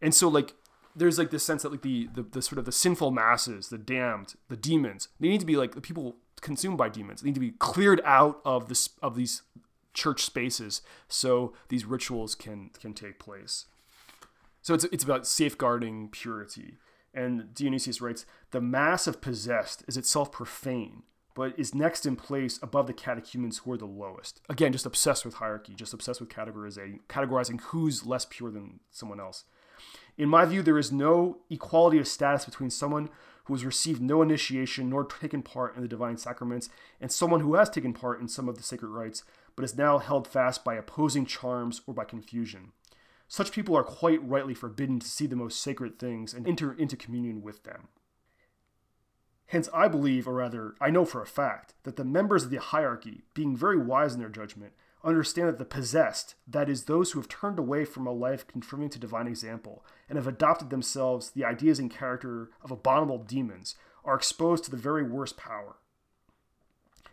And 0.01 0.15
so, 0.15 0.29
like, 0.29 0.55
there's 0.97 1.19
like 1.19 1.31
this 1.31 1.45
sense 1.45 1.63
that 1.63 1.71
like 1.71 1.83
the, 1.83 2.09
the, 2.15 2.23
the 2.23 2.43
sort 2.43 2.59
of 2.59 2.65
the 2.65 2.73
sinful 2.73 3.11
masses, 3.11 3.69
the 3.69 3.79
damned, 3.79 4.35
the 4.49 4.57
demons, 4.57 5.09
they 5.21 5.29
need 5.29 5.41
to 5.41 5.47
be 5.47 5.57
like 5.57 5.75
the 5.75 5.81
people 5.81 6.17
consumed 6.41 6.79
by 6.79 6.89
demons. 6.89 7.23
They 7.23 7.29
need 7.29 7.35
to 7.35 7.41
be 7.41 7.53
cleared 7.53 8.01
out 8.05 8.41
of 8.45 8.69
this 8.69 8.91
of 9.03 9.15
these 9.15 9.43
church 9.93 10.23
spaces 10.23 10.83
so 11.09 11.53
these 11.69 11.85
rituals 11.85 12.35
can 12.35 12.71
can 12.81 12.93
take 12.93 13.19
place. 13.19 13.67
So 14.63 14.75
it's 14.75 14.85
it's 14.85 15.05
about 15.05 15.27
safeguarding 15.27 16.09
purity. 16.09 16.79
And 17.13 17.53
Dionysius 17.55 18.01
writes, 18.01 18.25
the 18.51 18.61
mass 18.61 19.07
of 19.07 19.21
possessed 19.21 19.85
is 19.89 19.97
itself 19.97 20.31
profane, 20.31 21.03
but 21.35 21.59
is 21.59 21.75
next 21.75 22.07
in 22.07 22.17
place 22.17 22.59
above 22.63 22.87
the 22.87 22.93
catechumens 22.93 23.59
who 23.59 23.73
are 23.73 23.77
the 23.77 23.87
lowest. 23.87 24.41
Again, 24.49 24.73
just 24.73 24.87
obsessed 24.87 25.25
with 25.25 25.35
hierarchy, 25.35 25.75
just 25.75 25.93
obsessed 25.93 26.21
with 26.21 26.29
categorizing, 26.29 27.01
categorizing 27.09 27.61
who's 27.61 28.07
less 28.07 28.27
pure 28.29 28.51
than 28.51 28.81
someone 28.91 29.21
else. 29.21 29.45
In 30.17 30.29
my 30.29 30.45
view, 30.45 30.63
there 30.63 30.79
is 30.79 30.93
no 30.93 31.39
equality 31.49 31.99
of 31.99 32.07
status 32.07 32.45
between 32.45 32.71
someone 32.71 33.09
who 33.45 33.55
has 33.55 33.65
received 33.65 34.01
no 34.01 34.23
initiation 34.23 34.89
nor 34.89 35.05
taken 35.05 35.43
part 35.43 35.75
in 35.75 35.83
the 35.83 35.89
divine 35.89 36.17
sacraments 36.17 36.69
and 37.01 37.11
someone 37.11 37.41
who 37.41 37.55
has 37.55 37.71
taken 37.71 37.93
part 37.93 38.21
in 38.21 38.29
some 38.29 38.49
of 38.49 38.57
the 38.57 38.63
sacred 38.63 38.91
rites 38.91 39.25
but 39.57 39.65
is 39.65 39.77
now 39.77 39.99
held 39.99 40.29
fast 40.29 40.65
by 40.65 40.75
opposing 40.75 41.27
charms 41.27 41.81
or 41.87 41.95
by 41.95 42.05
confusion. 42.05 42.73
Such 43.31 43.53
people 43.53 43.77
are 43.77 43.85
quite 43.85 44.29
rightly 44.29 44.55
forbidden 44.55 44.99
to 44.99 45.07
see 45.07 45.29
the 45.29 45.37
most 45.37 45.61
sacred 45.61 46.01
things 46.01 46.35
and 46.35 46.49
enter 46.49 46.73
into 46.73 46.97
communion 46.97 47.43
with 47.43 47.63
them. 47.63 47.87
Hence, 49.47 49.69
I 49.73 49.87
believe, 49.87 50.27
or 50.27 50.35
rather, 50.35 50.75
I 50.81 50.91
know 50.91 51.05
for 51.05 51.23
a 51.23 51.27
fact, 51.27 51.75
that 51.85 51.95
the 51.95 52.05
members 52.05 52.43
of 52.43 52.51
the 52.51 52.59
hierarchy, 52.59 53.23
being 53.33 53.57
very 53.57 53.79
wise 53.79 54.15
in 54.15 54.19
their 54.19 54.29
judgment, 54.29 54.73
understand 55.05 55.47
that 55.47 55.59
the 55.59 55.65
possessed, 55.65 56.35
that 56.45 56.69
is, 56.69 56.85
those 56.85 57.13
who 57.13 57.21
have 57.21 57.29
turned 57.29 57.61
away 57.61 57.85
from 57.85 58.05
a 58.05 58.13
life 58.13 58.49
conforming 58.49 58.91
to 58.91 58.99
divine 58.99 59.29
example, 59.29 59.85
and 60.09 60.17
have 60.17 60.27
adopted 60.27 60.71
themselves 60.71 61.31
the 61.31 61.45
ideas 61.45 61.79
and 61.79 61.89
character 61.89 62.51
of 62.65 62.73
abominable 62.73 63.19
demons, 63.19 63.77
are 64.05 64.17
exposed 64.17 64.65
to 64.65 64.73
the 64.73 64.77
very 64.77 65.05
worst 65.05 65.37
power. 65.37 65.77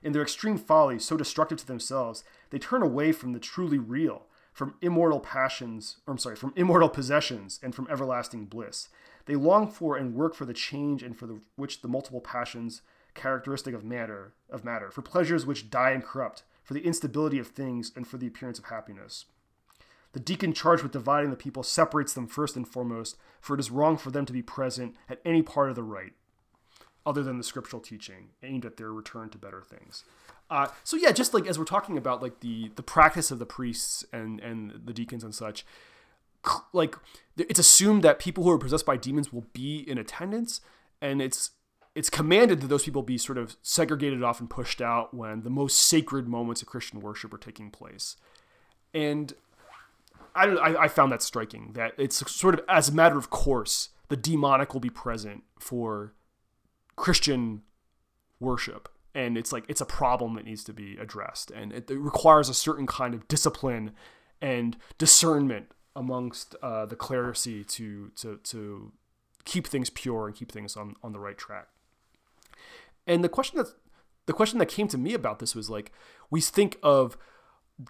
In 0.02 0.14
their 0.14 0.23
extreme 0.23 0.57
folly, 0.57 0.98
so 0.98 1.15
destructive 1.15 1.60
to 1.60 1.68
themselves, 1.68 2.23
they 2.49 2.57
turn 2.57 2.81
away 2.81 3.11
from 3.11 3.34
the 3.34 3.39
truly 3.39 3.77
real, 3.77 4.26
from 4.58 4.74
immortal 4.82 5.20
passions, 5.20 5.98
or 6.08 6.14
I'm 6.14 6.18
sorry, 6.18 6.36
from 6.36 6.52
immortal 6.56 6.90
possessions 6.90 7.60
and 7.62 7.76
from 7.76 7.88
everlasting 7.92 8.46
bliss. 8.46 8.90
They 9.28 9.36
long 9.36 9.70
for 9.70 9.96
and 9.96 10.16
work 10.16 10.34
for 10.34 10.46
the 10.46 10.54
change 10.54 11.04
and 11.04 11.16
for 11.16 11.28
the 11.28 11.42
which 11.58 11.84
the 11.84 11.88
multiple 11.88 12.22
passions 12.22 12.82
characteristic 13.14 13.76
of 13.76 13.84
matter 13.84 14.34
of 14.50 14.66
matter, 14.66 14.90
for 14.90 15.04
pleasures 15.04 15.46
which 15.46 15.70
die 15.70 15.92
and 15.92 16.04
corrupt, 16.04 16.42
for 16.64 16.74
the 16.74 16.84
instability 16.88 17.38
of 17.38 17.50
things 17.50 17.92
and 17.96 18.08
for 18.08 18.18
the 18.18 18.26
appearance 18.26 18.58
of 18.58 18.66
happiness. 18.66 19.26
The 20.14 20.20
deacon 20.20 20.54
charged 20.54 20.82
with 20.82 20.92
dividing 20.92 21.30
the 21.30 21.36
people 21.36 21.62
separates 21.62 22.16
them 22.16 22.26
first 22.26 22.56
and 22.56 22.68
foremost, 22.68 23.16
for 23.40 23.54
it 23.54 23.60
is 23.60 23.70
wrong 23.70 23.96
for 23.96 24.10
them 24.10 24.26
to 24.26 24.34
be 24.34 24.42
present 24.42 24.96
at 25.08 25.22
any 25.24 25.44
part 25.44 25.70
of 25.70 25.76
the 25.76 25.84
rite, 25.84 26.14
other 27.06 27.22
than 27.22 27.38
the 27.38 27.44
scriptural 27.44 27.80
teaching 27.80 28.30
aimed 28.42 28.66
at 28.66 28.78
their 28.78 28.92
return 28.92 29.30
to 29.30 29.38
better 29.38 29.62
things. 29.62 30.04
Uh, 30.49 30.68
so 30.84 30.95
yeah, 30.95 31.11
just 31.11 31.34
like 31.34 31.45
as 31.48 31.60
we're 31.60 31.65
talking 31.65 31.98
about 31.98 32.22
like 32.22 32.40
the 32.40 32.72
the 32.76 32.84
practice 32.84 33.32
of 33.32 33.40
the 33.40 33.45
priests 33.45 34.06
and 34.14 34.40
and 34.40 34.82
the 34.86 34.94
deacons 34.94 35.24
and 35.24 35.36
such, 35.36 35.65
like 36.74 36.95
it's 37.38 37.60
assumed 37.60 38.03
that 38.03 38.19
people 38.19 38.44
who 38.44 38.52
are 38.52 38.57
possessed 38.57 38.86
by 38.86 38.98
demons 38.98 39.34
will 39.34 39.45
be 39.53 39.80
in 39.80 39.98
attendance, 39.98 40.61
and 41.02 41.22
it's 41.22 41.52
it's 41.95 42.10
commanded 42.10 42.61
that 42.61 42.68
those 42.68 42.86
people 42.86 43.02
be 43.02 43.18
sort 43.18 43.38
of 43.38 43.57
segregated 43.61 44.24
off 44.24 44.40
and 44.40 44.49
pushed 44.49 44.82
out 44.82 45.14
when 45.14 45.41
the 45.41 45.49
most 45.49 45.78
sacred 45.80 46.28
moments 46.28 46.61
of 46.61 46.68
Christian 46.68 47.02
worship 47.02 47.34
are 47.34 47.40
taking 47.40 47.72
place. 47.72 48.15
And 48.94 49.34
I, 50.36 50.45
I, 50.45 50.84
I 50.84 50.88
found 50.88 51.11
that 51.11 51.24
striking 51.24 51.72
that 51.74 51.94
it's 51.98 52.32
sort 52.32 52.53
of 52.53 52.61
as 52.69 52.90
a 52.90 52.94
matter 52.94 53.18
of 53.18 53.30
course 53.32 53.90
the 54.10 54.15
demonic 54.15 54.74
will 54.74 54.80
be 54.80 54.91
present 54.91 55.44
for 55.60 56.14
Christian 56.95 57.64
worship. 58.40 58.90
And 59.18 59.35
it's 59.35 59.52
like 59.52 59.65
it's 59.68 59.81
a 59.81 59.85
problem 59.85 60.35
that 60.35 60.45
needs 60.45 60.64
to 60.65 60.73
be 60.73 60.95
addressed. 60.98 61.49
And 61.49 61.73
it, 61.73 61.89
it 61.89 61.98
requires 61.98 62.49
a 62.49 62.53
certain 62.53 62.85
kind 62.85 63.15
of 63.15 63.27
discipline 63.27 63.94
and 64.39 64.77
discernment 64.99 65.72
amongst 65.95 66.56
uh, 66.61 66.85
the 66.85 66.95
clerisy 66.95 67.65
to, 67.65 68.11
to, 68.18 68.38
to 68.44 68.91
keep 69.44 69.65
things 69.65 69.89
pure 69.89 70.27
and 70.27 70.35
keep 70.35 70.52
things 70.52 70.77
on, 70.77 70.94
on 71.02 71.14
the 71.14 71.19
right 71.19 71.35
track. 71.35 71.69
And 73.07 73.23
the 73.23 73.30
question 73.30 73.57
that 73.57 73.69
the 74.27 74.34
question 74.34 74.60
that 74.60 74.68
came 74.68 74.88
to 74.89 74.99
me 74.99 75.15
about 75.15 75.39
this 75.39 75.56
was 75.56 75.68
like 75.68 75.91
we 76.30 76.39
think 76.39 76.77
of 76.84 77.18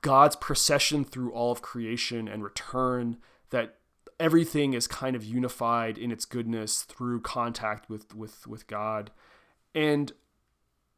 God's 0.02 0.38
procession 0.38 1.04
through 1.04 1.34
all 1.34 1.52
of 1.52 1.62
creation 1.62 2.30
and 2.30 2.42
return 2.42 3.18
that 3.50 3.76
everything 4.18 4.74
is 4.74 4.88
kind 4.88 5.16
of 5.16 5.26
unified 5.26 5.98
in 5.98 6.10
its 6.10 6.24
goodness 6.24 6.84
through 6.84 7.20
contact 7.20 7.90
with 7.90 8.16
with 8.16 8.48
with 8.48 8.66
God. 8.68 9.12
And 9.76 10.14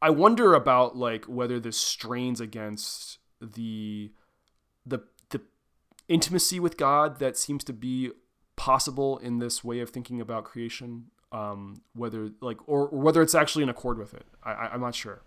I 0.02 0.10
wonder 0.10 0.54
about 0.54 0.96
like 0.96 1.24
whether 1.26 1.60
this 1.60 1.76
strains 1.76 2.40
against 2.40 3.18
the 3.40 4.12
the 4.86 5.00
the 5.30 5.42
intimacy 6.08 6.58
with 6.60 6.76
God 6.76 7.18
that 7.18 7.36
seems 7.36 7.64
to 7.64 7.72
be 7.72 8.10
possible 8.56 9.18
in 9.18 9.38
this 9.38 9.64
way 9.64 9.80
of 9.80 9.90
thinking 9.90 10.20
about 10.20 10.44
creation 10.44 11.06
um, 11.32 11.82
whether 11.94 12.30
like 12.40 12.56
or, 12.68 12.88
or, 12.88 12.98
whether 12.98 13.22
it's 13.22 13.34
actually 13.34 13.62
in 13.62 13.68
accord 13.68 13.98
with 13.98 14.14
it. 14.14 14.26
I, 14.42 14.74
am 14.74 14.80
not 14.80 14.94
sure. 14.94 15.22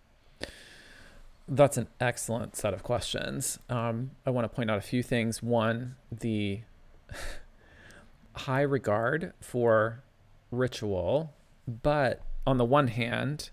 That's 1.47 1.77
an 1.77 1.87
excellent 1.99 2.55
set 2.55 2.73
of 2.73 2.83
questions. 2.83 3.59
Um, 3.69 4.11
I 4.25 4.29
want 4.29 4.45
to 4.45 4.49
point 4.49 4.71
out 4.71 4.77
a 4.77 4.81
few 4.81 5.03
things. 5.03 5.43
One, 5.43 5.95
the 6.11 6.61
high 8.35 8.61
regard 8.61 9.33
for 9.41 10.03
ritual, 10.51 11.33
but 11.67 12.21
on 12.45 12.57
the 12.57 12.65
one 12.65 12.87
hand, 12.87 13.49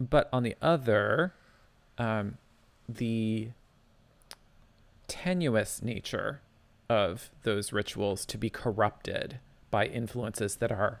but 0.00 0.28
on 0.32 0.42
the 0.42 0.56
other, 0.62 1.34
um, 1.98 2.38
the 2.88 3.50
tenuous 5.06 5.82
nature 5.82 6.40
of 6.88 7.30
those 7.42 7.72
rituals 7.72 8.24
to 8.26 8.38
be 8.38 8.50
corrupted 8.50 9.38
by 9.70 9.86
influences 9.86 10.56
that 10.56 10.72
are 10.72 11.00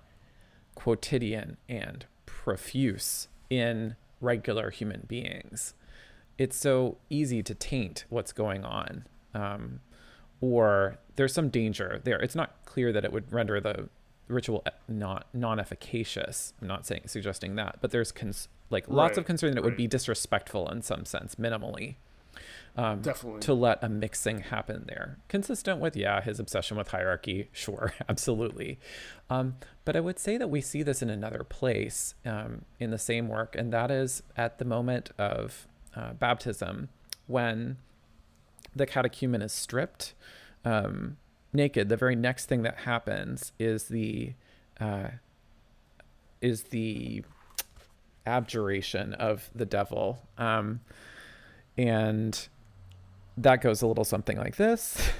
quotidian 0.74 1.56
and 1.68 2.06
profuse 2.26 3.28
in 3.48 3.96
regular 4.20 4.70
human 4.70 5.04
beings. 5.08 5.74
It's 6.38 6.56
so 6.56 6.98
easy 7.08 7.42
to 7.42 7.54
taint 7.54 8.04
what's 8.08 8.32
going 8.32 8.64
on. 8.64 9.06
Um, 9.34 9.80
or 10.40 10.98
there's 11.16 11.34
some 11.34 11.48
danger 11.48 12.00
there. 12.04 12.18
It's 12.20 12.34
not 12.34 12.64
clear 12.64 12.92
that 12.92 13.04
it 13.04 13.12
would 13.12 13.32
render 13.32 13.60
the 13.60 13.88
ritual 14.28 14.64
not 14.88 15.26
non-efficacious. 15.34 16.54
I'm 16.60 16.68
not 16.68 16.86
saying 16.86 17.02
suggesting 17.06 17.56
that, 17.56 17.78
but 17.80 17.90
there's 17.90 18.12
cons- 18.12 18.48
like 18.70 18.86
right, 18.88 18.96
lots 18.96 19.18
of 19.18 19.24
concern 19.24 19.50
that 19.50 19.58
it 19.58 19.60
right. 19.60 19.66
would 19.66 19.76
be 19.76 19.86
disrespectful 19.86 20.68
in 20.68 20.82
some 20.82 21.04
sense, 21.04 21.34
minimally 21.34 21.96
um, 22.76 23.00
Definitely. 23.00 23.40
to 23.40 23.54
let 23.54 23.82
a 23.82 23.88
mixing 23.88 24.40
happen 24.40 24.84
there. 24.86 25.18
Consistent 25.28 25.80
with, 25.80 25.96
yeah, 25.96 26.20
his 26.20 26.38
obsession 26.38 26.76
with 26.76 26.88
hierarchy, 26.88 27.48
sure, 27.52 27.94
absolutely. 28.08 28.78
Um, 29.28 29.56
but 29.84 29.96
I 29.96 30.00
would 30.00 30.18
say 30.18 30.36
that 30.36 30.48
we 30.48 30.60
see 30.60 30.82
this 30.82 31.02
in 31.02 31.10
another 31.10 31.44
place 31.44 32.14
um, 32.24 32.64
in 32.78 32.90
the 32.90 32.98
same 32.98 33.28
work, 33.28 33.56
and 33.56 33.72
that 33.72 33.90
is 33.90 34.22
at 34.36 34.58
the 34.58 34.64
moment 34.64 35.10
of 35.18 35.66
uh, 35.96 36.12
baptism 36.12 36.88
when 37.26 37.76
the 38.74 38.86
catechumen 38.86 39.42
is 39.42 39.52
stripped 39.52 40.14
um, 40.64 41.16
naked. 41.52 41.88
The 41.88 41.96
very 41.96 42.16
next 42.16 42.46
thing 42.46 42.62
that 42.62 42.78
happens 42.78 43.52
is 43.58 43.88
the 43.88 44.34
uh, 44.80 45.08
is 46.40 46.64
the 46.64 47.22
abjuration 48.26 49.14
of 49.14 49.50
the 49.54 49.66
devil. 49.66 50.20
Um, 50.38 50.80
and 51.76 52.48
that 53.36 53.62
goes 53.62 53.82
a 53.82 53.86
little 53.86 54.04
something 54.04 54.36
like 54.36 54.56
this. 54.56 55.10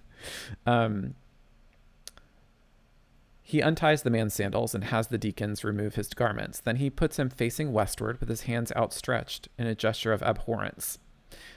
um, 0.66 1.14
he 3.42 3.62
unties 3.62 4.02
the 4.02 4.10
man's 4.10 4.34
sandals 4.34 4.74
and 4.76 4.84
has 4.84 5.08
the 5.08 5.18
deacons 5.18 5.64
remove 5.64 5.96
his 5.96 6.08
garments. 6.08 6.60
Then 6.60 6.76
he 6.76 6.88
puts 6.88 7.18
him 7.18 7.28
facing 7.28 7.72
westward 7.72 8.20
with 8.20 8.28
his 8.28 8.42
hands 8.42 8.72
outstretched 8.76 9.48
in 9.58 9.66
a 9.66 9.74
gesture 9.74 10.12
of 10.12 10.22
abhorrence. 10.22 10.98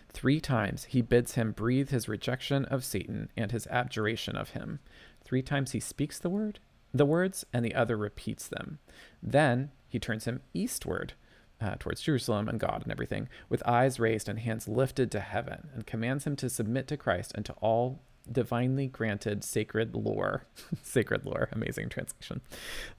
Three 0.09 0.39
times 0.39 0.85
he 0.85 1.01
bids 1.01 1.35
him 1.35 1.51
breathe 1.51 1.89
his 1.89 2.09
rejection 2.09 2.65
of 2.65 2.83
Satan 2.83 3.29
and 3.37 3.51
his 3.51 3.67
abjuration 3.67 4.35
of 4.35 4.49
him. 4.49 4.79
Three 5.23 5.41
times 5.41 5.71
he 5.71 5.79
speaks 5.79 6.17
the 6.17 6.29
word, 6.29 6.59
the 6.93 7.05
words, 7.05 7.45
and 7.53 7.63
the 7.63 7.75
other 7.75 7.95
repeats 7.95 8.47
them. 8.47 8.79
Then 9.21 9.71
he 9.93 9.99
turns 9.99 10.25
him 10.25 10.41
eastward 10.55 11.13
uh, 11.61 11.75
towards 11.77 12.01
Jerusalem 12.01 12.49
and 12.49 12.59
God 12.59 12.81
and 12.81 12.91
everything, 12.91 13.29
with 13.47 13.61
eyes 13.67 13.99
raised 13.99 14.27
and 14.27 14.39
hands 14.39 14.67
lifted 14.67 15.11
to 15.11 15.19
heaven, 15.19 15.69
and 15.71 15.85
commands 15.85 16.25
him 16.25 16.35
to 16.37 16.49
submit 16.49 16.87
to 16.87 16.97
Christ 16.97 17.31
and 17.35 17.45
to 17.45 17.53
all 17.61 17.99
divinely 18.29 18.87
granted 18.87 19.43
sacred 19.43 19.93
lore. 19.93 20.47
sacred 20.81 21.27
lore, 21.27 21.47
amazing 21.51 21.89
translation. 21.89 22.41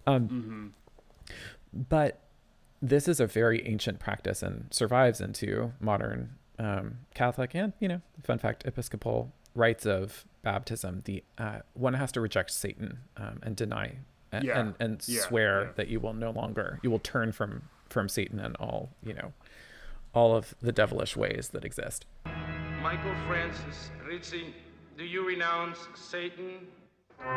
Um, 0.07 0.29
mm-hmm. 0.29 0.67
But 1.89 2.21
this 2.81 3.09
is 3.09 3.19
a 3.19 3.27
very 3.27 3.67
ancient 3.67 3.99
practice 3.99 4.41
and 4.41 4.69
survives 4.71 5.21
into 5.21 5.73
modern 5.81 6.37
um, 6.61 6.99
Catholic 7.13 7.57
and, 7.57 7.73
you 7.81 7.89
know, 7.89 8.03
fun 8.23 8.39
fact, 8.39 8.65
Episcopal 8.67 9.33
rites 9.57 9.85
of 9.85 10.27
baptism. 10.43 11.03
The 11.07 11.25
uh, 11.39 11.59
one 11.73 11.95
has 11.95 12.13
to 12.13 12.21
reject 12.21 12.53
Satan 12.53 12.99
um, 13.17 13.41
and 13.43 13.57
deny 13.57 13.97
yeah. 14.43 14.59
and, 14.59 14.75
and 14.81 15.03
yeah. 15.07 15.21
swear 15.21 15.63
yeah. 15.63 15.69
that 15.77 15.89
you 15.89 16.01
will 16.01 16.15
no 16.15 16.31
longer 16.31 16.81
you 16.83 16.91
will 16.91 16.99
turn 16.99 17.31
from 17.31 17.63
from 17.95 18.09
Satan 18.09 18.41
and 18.41 18.57
all, 18.57 18.91
you 19.03 19.15
know, 19.15 19.33
all 20.13 20.35
of 20.35 20.55
the 20.61 20.73
devilish 20.73 21.17
ways 21.17 21.51
that 21.51 21.65
exist. 21.65 22.07
Michael 22.83 23.15
Francis 23.27 23.93
Rizzi, 24.05 24.53
do 24.99 25.05
you 25.05 25.25
renounce 25.27 25.79
Satan? 25.95 26.67
I 27.21 27.31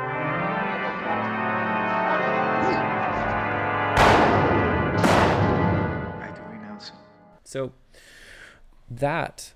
do 6.36 6.42
renounce 6.52 6.90
him. 6.90 6.98
So 7.44 7.72
that 8.90 9.54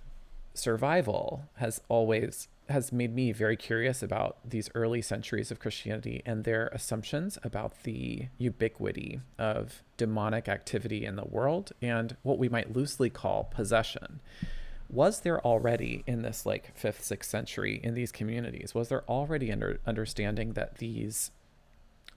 survival 0.53 1.45
has 1.55 1.81
always 1.89 2.47
has 2.69 2.91
made 2.91 3.13
me 3.13 3.31
very 3.31 3.57
curious 3.57 4.01
about 4.01 4.37
these 4.45 4.69
early 4.75 5.01
centuries 5.01 5.51
of 5.51 5.59
Christianity 5.59 6.21
and 6.25 6.43
their 6.43 6.67
assumptions 6.67 7.37
about 7.43 7.83
the 7.83 8.27
ubiquity 8.37 9.19
of 9.37 9.83
demonic 9.97 10.47
activity 10.47 11.05
in 11.05 11.15
the 11.15 11.25
world 11.25 11.73
and 11.81 12.15
what 12.23 12.37
we 12.37 12.49
might 12.49 12.73
loosely 12.73 13.09
call 13.09 13.45
possession. 13.45 14.21
Was 14.89 15.21
there 15.21 15.45
already 15.45 16.03
in 16.07 16.21
this 16.21 16.45
like 16.45 16.75
fifth, 16.77 17.03
sixth 17.03 17.29
century 17.29 17.79
in 17.83 17.93
these 17.93 18.11
communities, 18.11 18.73
was 18.73 18.89
there 18.89 19.03
already 19.03 19.51
under 19.51 19.79
understanding 19.85 20.53
that 20.53 20.77
these 20.77 21.31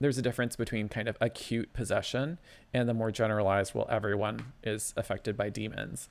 there's 0.01 0.19
a 0.19 0.23
difference 0.23 0.57
between 0.57 0.89
kind 0.89 1.09
of 1.09 1.17
acute 1.21 1.73
possession 1.73 2.39
and 2.73 2.89
the 2.89 2.95
more 2.95 3.13
generalized, 3.13 3.75
well, 3.75 3.87
everyone 3.89 4.53
is 4.65 4.93
affected 4.97 5.37
by 5.37 5.49
demons. 5.49 6.09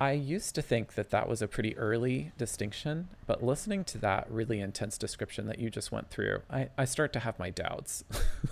I 0.00 0.12
used 0.12 0.54
to 0.54 0.62
think 0.62 0.94
that 0.94 1.10
that 1.10 1.28
was 1.28 1.42
a 1.42 1.48
pretty 1.48 1.76
early 1.76 2.30
distinction, 2.38 3.08
but 3.26 3.42
listening 3.42 3.82
to 3.84 3.98
that 3.98 4.30
really 4.30 4.60
intense 4.60 4.96
description 4.96 5.46
that 5.48 5.58
you 5.58 5.70
just 5.70 5.90
went 5.90 6.08
through, 6.08 6.42
I, 6.48 6.68
I 6.78 6.84
start 6.84 7.12
to 7.14 7.20
have 7.20 7.36
my 7.38 7.50
doubts. 7.50 8.04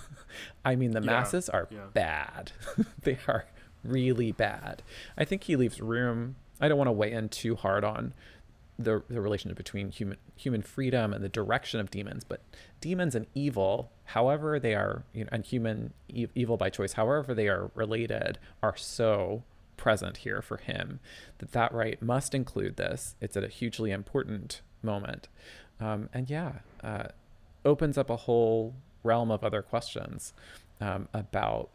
I 0.65 0.75
mean, 0.75 0.91
the 0.91 0.99
yeah, 0.99 1.05
masses 1.05 1.47
are 1.47 1.69
yeah. 1.71 1.85
bad. 1.93 2.51
they 3.03 3.17
are 3.29 3.45
really 3.81 4.33
bad. 4.33 4.83
I 5.17 5.23
think 5.23 5.43
he 5.43 5.55
leaves 5.55 5.79
room. 5.79 6.35
I 6.59 6.67
don't 6.67 6.77
want 6.77 6.89
to 6.89 6.93
weigh 6.93 7.13
in 7.13 7.29
too 7.29 7.55
hard 7.55 7.85
on 7.85 8.13
the, 8.77 9.03
the 9.09 9.21
relationship 9.21 9.57
between 9.57 9.89
human 9.89 10.17
human 10.35 10.61
freedom 10.61 11.13
and 11.13 11.23
the 11.23 11.29
direction 11.29 11.79
of 11.79 11.89
demons, 11.89 12.23
but 12.23 12.41
demons 12.81 13.15
and 13.15 13.25
evil, 13.33 13.89
however 14.05 14.59
they 14.59 14.75
are, 14.75 15.03
you 15.13 15.23
know, 15.23 15.29
and 15.31 15.45
human 15.45 15.93
e- 16.09 16.27
evil 16.35 16.57
by 16.57 16.69
choice, 16.69 16.93
however 16.93 17.33
they 17.33 17.47
are 17.47 17.71
related, 17.73 18.37
are 18.61 18.75
so 18.75 19.43
present 19.77 20.17
here 20.17 20.41
for 20.41 20.57
him 20.57 20.99
that 21.37 21.51
that 21.53 21.71
right 21.73 22.01
must 22.01 22.33
include 22.35 22.75
this. 22.75 23.15
It's 23.21 23.37
at 23.37 23.43
a 23.43 23.47
hugely 23.47 23.91
important 23.91 24.61
moment, 24.81 25.29
um, 25.79 26.09
and 26.13 26.29
yeah, 26.29 26.59
uh, 26.83 27.07
opens 27.63 27.97
up 27.97 28.09
a 28.09 28.15
whole 28.17 28.75
realm 29.03 29.31
of 29.31 29.43
other 29.43 29.61
questions 29.61 30.33
um, 30.81 31.07
about 31.13 31.69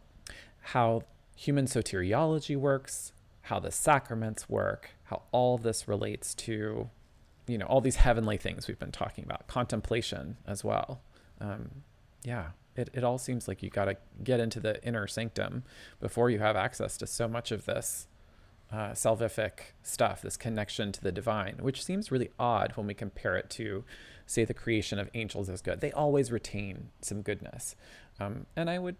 how 0.60 1.02
human 1.36 1.66
soteriology 1.66 2.56
works, 2.56 3.12
how 3.42 3.58
the 3.58 3.70
sacraments 3.70 4.48
work, 4.48 4.90
how 5.04 5.22
all 5.32 5.58
this 5.58 5.88
relates 5.88 6.34
to, 6.34 6.88
you 7.46 7.58
know, 7.58 7.66
all 7.66 7.80
these 7.80 7.96
heavenly 7.96 8.36
things 8.36 8.68
we've 8.68 8.78
been 8.78 8.92
talking 8.92 9.24
about, 9.24 9.46
contemplation 9.46 10.36
as 10.46 10.62
well. 10.62 11.00
Um, 11.40 11.82
yeah, 12.22 12.50
it, 12.76 12.90
it 12.94 13.04
all 13.04 13.18
seems 13.18 13.48
like 13.48 13.62
you 13.62 13.70
got 13.70 13.86
to 13.86 13.96
get 14.22 14.40
into 14.40 14.60
the 14.60 14.82
inner 14.84 15.06
sanctum 15.06 15.64
before 16.00 16.30
you 16.30 16.38
have 16.38 16.56
access 16.56 16.96
to 16.98 17.06
so 17.06 17.28
much 17.28 17.52
of 17.52 17.64
this 17.66 18.06
uh, 18.72 18.92
salvific 18.92 19.74
stuff, 19.82 20.22
this 20.22 20.36
connection 20.36 20.92
to 20.92 21.00
the 21.02 21.12
divine, 21.12 21.58
which 21.60 21.84
seems 21.84 22.10
really 22.10 22.30
odd 22.38 22.72
when 22.74 22.86
we 22.86 22.94
compare 22.94 23.36
it 23.36 23.50
to, 23.50 23.84
say, 24.26 24.44
the 24.44 24.54
creation 24.54 24.98
of 24.98 25.10
angels 25.12 25.50
as 25.50 25.60
good. 25.60 25.80
They 25.80 25.92
always 25.92 26.32
retain 26.32 26.88
some 27.02 27.20
goodness. 27.20 27.76
Um, 28.18 28.46
and 28.56 28.70
I 28.70 28.78
would 28.78 28.96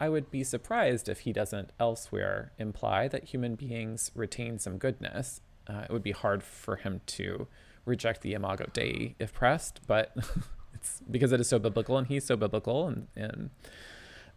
I 0.00 0.08
would 0.08 0.32
be 0.32 0.42
surprised 0.42 1.08
if 1.08 1.20
he 1.20 1.32
doesn't 1.32 1.70
elsewhere 1.78 2.50
imply 2.58 3.06
that 3.06 3.24
human 3.24 3.54
beings 3.54 4.10
retain 4.16 4.58
some 4.58 4.76
goodness. 4.76 5.40
Uh, 5.68 5.82
it 5.88 5.92
would 5.92 6.02
be 6.02 6.10
hard 6.10 6.42
for 6.42 6.74
him 6.74 7.02
to 7.06 7.46
reject 7.84 8.22
the 8.22 8.34
imago 8.34 8.68
Dei 8.72 9.14
if 9.20 9.32
pressed, 9.32 9.80
but 9.86 10.12
it's 10.74 11.00
because 11.10 11.32
it 11.32 11.40
is 11.40 11.48
so 11.48 11.58
biblical 11.58 11.98
and 11.98 12.06
he's 12.06 12.24
so 12.24 12.36
biblical. 12.36 12.88
And, 12.88 13.06
and 13.16 13.50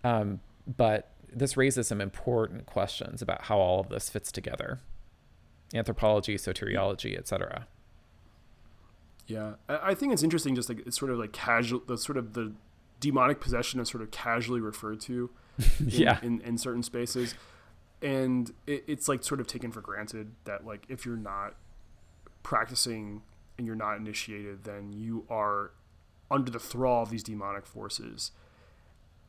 um, 0.03 0.39
but 0.77 1.11
this 1.31 1.57
raises 1.57 1.87
some 1.87 2.01
important 2.01 2.65
questions 2.65 3.21
about 3.21 3.43
how 3.43 3.57
all 3.57 3.79
of 3.79 3.89
this 3.89 4.09
fits 4.09 4.31
together 4.31 4.79
anthropology, 5.73 6.35
soteriology, 6.35 7.17
etc. 7.17 7.67
Yeah, 9.27 9.53
I 9.67 9.95
think 9.95 10.13
it's 10.13 10.23
interesting. 10.23 10.55
Just 10.55 10.69
like 10.69 10.85
it's 10.85 10.97
sort 10.97 11.11
of 11.11 11.17
like 11.17 11.33
casual, 11.33 11.81
the 11.87 11.97
sort 11.97 12.17
of 12.17 12.33
the 12.33 12.53
demonic 12.99 13.39
possession 13.41 13.79
is 13.79 13.89
sort 13.89 14.03
of 14.03 14.11
casually 14.11 14.59
referred 14.59 15.01
to 15.01 15.29
in, 15.79 15.87
yeah. 15.87 16.19
in, 16.21 16.41
in 16.41 16.57
certain 16.57 16.83
spaces 16.83 17.35
and 18.01 18.51
it, 18.67 18.83
it's 18.87 19.07
like 19.07 19.23
sort 19.23 19.39
of 19.39 19.47
taken 19.47 19.71
for 19.71 19.81
granted 19.81 20.31
that 20.45 20.65
like 20.65 20.85
if 20.89 21.05
you're 21.05 21.17
not 21.17 21.55
practicing 22.43 23.21
and 23.57 23.65
you're 23.65 23.75
not 23.75 23.97
initiated 23.97 24.63
then 24.63 24.93
you 24.93 25.25
are 25.29 25.71
under 26.29 26.51
the 26.51 26.59
thrall 26.59 27.03
of 27.03 27.09
these 27.09 27.23
demonic 27.23 27.65
forces. 27.65 28.31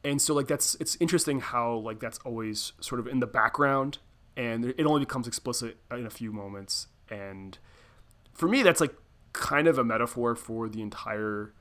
And 0.04 0.20
so 0.22 0.34
like 0.34 0.46
that's 0.46 0.76
it's 0.76 0.96
interesting 1.00 1.40
how 1.40 1.76
like 1.76 2.00
that's 2.00 2.18
always 2.24 2.72
sort 2.80 3.00
of 3.00 3.06
in 3.06 3.20
the 3.20 3.26
background 3.26 3.98
and 4.36 4.66
it 4.66 4.84
only 4.84 5.00
becomes 5.00 5.26
explicit 5.26 5.78
in 5.90 6.06
a 6.06 6.10
few 6.10 6.32
moments. 6.32 6.88
And 7.10 7.58
for 8.32 8.48
me 8.48 8.62
that's 8.62 8.80
like 8.80 8.94
kind 9.32 9.66
of 9.68 9.78
a 9.78 9.84
metaphor 9.84 10.34
for 10.34 10.68
the 10.68 10.80
entire 10.80 11.52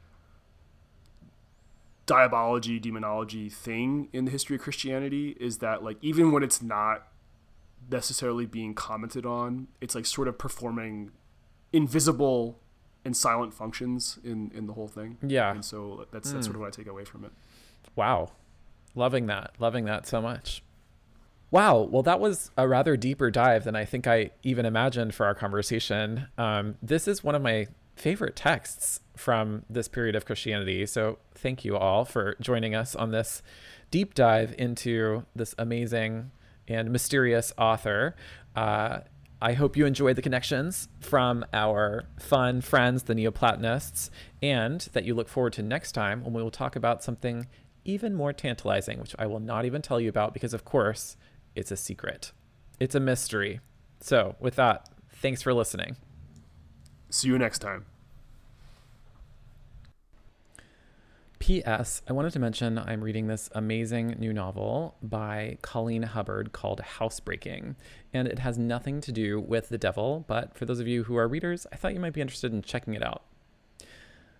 diabology, 2.05 2.79
demonology 2.79 3.49
thing 3.49 4.09
in 4.13 4.25
the 4.25 4.31
history 4.31 4.57
of 4.57 4.61
Christianity 4.61 5.35
is 5.39 5.57
that 5.57 5.83
like 5.83 5.97
even 6.01 6.31
when 6.31 6.43
it's 6.43 6.61
not 6.61 7.07
necessarily 7.89 8.45
being 8.45 8.73
commented 8.73 9.25
on, 9.25 9.67
it's 9.81 9.95
like 9.95 10.05
sort 10.05 10.27
of 10.27 10.37
performing 10.37 11.11
invisible 11.73 12.59
and 13.05 13.15
silent 13.15 13.53
functions 13.53 14.19
in 14.23 14.51
in 14.53 14.67
the 14.67 14.73
whole 14.73 14.87
thing. 14.87 15.17
Yeah. 15.21 15.51
And 15.51 15.63
so 15.63 16.07
that's 16.11 16.31
that's 16.31 16.47
sort 16.47 16.55
of 16.55 16.61
what 16.61 16.67
I 16.67 16.71
take 16.71 16.87
away 16.87 17.05
from 17.05 17.23
it. 17.23 17.31
Wow. 17.95 18.31
Loving 18.95 19.27
that. 19.27 19.51
Loving 19.59 19.85
that 19.85 20.07
so 20.07 20.21
much. 20.21 20.63
Wow. 21.51 21.81
Well, 21.81 22.03
that 22.03 22.19
was 22.19 22.51
a 22.57 22.67
rather 22.67 22.97
deeper 22.97 23.29
dive 23.29 23.63
than 23.63 23.75
I 23.75 23.85
think 23.85 24.07
I 24.07 24.31
even 24.43 24.65
imagined 24.65 25.13
for 25.13 25.25
our 25.25 25.35
conversation. 25.35 26.27
Um, 26.37 26.75
this 26.81 27.07
is 27.07 27.23
one 27.23 27.35
of 27.35 27.41
my 27.41 27.67
favorite 27.95 28.35
texts 28.35 28.99
from 29.15 29.63
this 29.69 29.87
period 29.87 30.15
of 30.15 30.25
Christianity. 30.25 30.85
So 30.85 31.19
thank 31.33 31.63
you 31.63 31.77
all 31.77 32.03
for 32.03 32.35
joining 32.41 32.75
us 32.75 32.95
on 32.95 33.11
this 33.11 33.41
deep 33.91 34.13
dive 34.15 34.53
into 34.57 35.25
this 35.35 35.55
amazing 35.57 36.31
and 36.67 36.91
mysterious 36.91 37.53
author. 37.57 38.15
Uh, 38.55 39.01
I 39.41 39.53
hope 39.53 39.75
you 39.75 39.85
enjoyed 39.85 40.15
the 40.15 40.21
connections 40.21 40.87
from 40.99 41.45
our 41.53 42.05
fun 42.19 42.61
friends, 42.61 43.03
the 43.03 43.15
Neoplatonists, 43.15 44.09
and 44.41 44.81
that 44.93 45.03
you 45.03 45.13
look 45.13 45.27
forward 45.27 45.53
to 45.53 45.63
next 45.63 45.91
time 45.91 46.23
when 46.23 46.33
we 46.33 46.41
will 46.41 46.51
talk 46.51 46.75
about 46.75 47.03
something 47.03 47.47
even 47.83 48.15
more 48.15 48.33
tantalizing, 48.33 48.99
which 48.99 49.15
I 49.19 49.27
will 49.27 49.39
not 49.39 49.65
even 49.65 49.81
tell 49.81 49.99
you 49.99 50.09
about 50.09 50.33
because, 50.33 50.53
of 50.53 50.65
course, 50.65 51.17
it's 51.53 51.71
a 51.71 51.77
secret. 51.77 52.31
It's 52.79 52.95
a 52.95 52.99
mystery. 52.99 53.59
So, 54.01 54.35
with 54.39 54.55
that, 54.55 54.89
thanks 55.09 55.41
for 55.41 55.53
listening. 55.53 55.95
See 57.09 57.27
you 57.27 57.37
next 57.37 57.59
time. 57.59 57.85
P.S. 61.45 62.01
I 62.09 62.13
wanted 62.13 62.33
to 62.33 62.39
mention 62.39 62.79
I'm 62.79 63.03
reading 63.03 63.27
this 63.27 63.51
amazing 63.53 64.15
new 64.17 64.33
novel 64.33 64.95
by 65.03 65.59
Colleen 65.61 66.01
Hubbard 66.01 66.53
called 66.53 66.79
Housebreaking, 66.79 67.75
and 68.11 68.27
it 68.27 68.39
has 68.39 68.57
nothing 68.57 68.99
to 69.01 69.11
do 69.11 69.39
with 69.39 69.69
the 69.69 69.77
devil, 69.77 70.25
but 70.27 70.57
for 70.57 70.65
those 70.65 70.79
of 70.79 70.87
you 70.87 71.03
who 71.03 71.15
are 71.17 71.27
readers, 71.27 71.67
I 71.71 71.75
thought 71.75 71.93
you 71.93 71.99
might 71.99 72.13
be 72.13 72.21
interested 72.21 72.51
in 72.51 72.63
checking 72.63 72.95
it 72.95 73.03
out. 73.03 73.21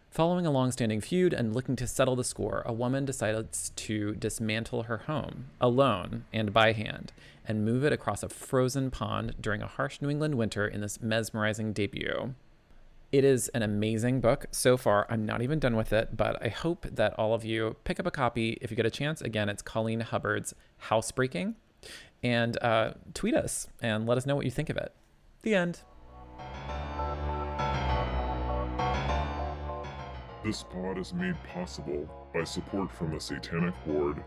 Following 0.10 0.48
a 0.48 0.52
long 0.52 0.72
standing 0.72 1.00
feud 1.00 1.32
and 1.32 1.54
looking 1.54 1.76
to 1.76 1.86
settle 1.86 2.16
the 2.16 2.24
score, 2.24 2.64
a 2.66 2.74
woman 2.74 3.06
decides 3.06 3.70
to 3.76 4.16
dismantle 4.16 4.84
her 4.84 4.98
home, 4.98 5.52
alone 5.62 6.26
and 6.34 6.52
by 6.52 6.72
hand, 6.72 7.14
and 7.48 7.64
move 7.64 7.84
it 7.84 7.94
across 7.94 8.24
a 8.24 8.30
frozen 8.30 8.90
pond 8.90 9.36
during 9.40 9.62
a 9.62 9.68
harsh 9.68 10.02
New 10.02 10.10
England 10.10 10.34
winter 10.34 10.68
in 10.68 10.82
this 10.82 11.00
mesmerizing 11.00 11.72
debut. 11.72 12.34
It 13.16 13.24
is 13.24 13.48
an 13.54 13.62
amazing 13.62 14.20
book 14.20 14.48
so 14.52 14.76
far. 14.76 15.08
I'm 15.10 15.26
not 15.26 15.42
even 15.42 15.58
done 15.58 15.78
with 15.78 15.94
it, 15.94 16.18
but 16.18 16.38
I 16.44 16.50
hope 16.50 16.86
that 16.92 17.18
all 17.18 17.34
of 17.34 17.46
you 17.46 17.78
pick 17.86 17.98
up 17.98 18.06
a 18.06 18.12
copy 18.12 18.58
if 18.60 18.70
you 18.70 18.76
get 18.76 18.86
a 18.86 18.90
chance. 18.90 19.22
Again, 19.22 19.48
it's 19.48 19.62
Colleen 19.62 20.02
Hubbard's 20.02 20.54
Housebreaking. 20.80 21.56
And 22.22 22.62
uh, 22.62 22.96
tweet 23.14 23.34
us 23.34 23.70
and 23.82 24.06
let 24.06 24.18
us 24.18 24.26
know 24.26 24.36
what 24.36 24.44
you 24.44 24.52
think 24.52 24.70
of 24.70 24.76
it. 24.76 24.92
The 25.44 25.56
end. 25.56 25.80
This 30.44 30.64
pod 30.64 30.98
is 30.98 31.14
made 31.14 31.42
possible 31.46 32.10
by 32.34 32.44
support 32.44 32.92
from 32.92 33.14
the 33.14 33.22
Satanic 33.22 33.76
Horde, 33.86 34.22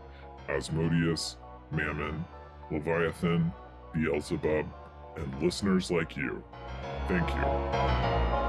Asmodeus, 0.49 1.37
Mammon, 1.69 2.25
Leviathan, 2.71 3.53
Beelzebub, 3.93 4.65
and 5.15 5.43
listeners 5.43 5.91
like 5.91 6.17
you. 6.17 6.43
Thank 7.07 7.29
you. 7.29 8.48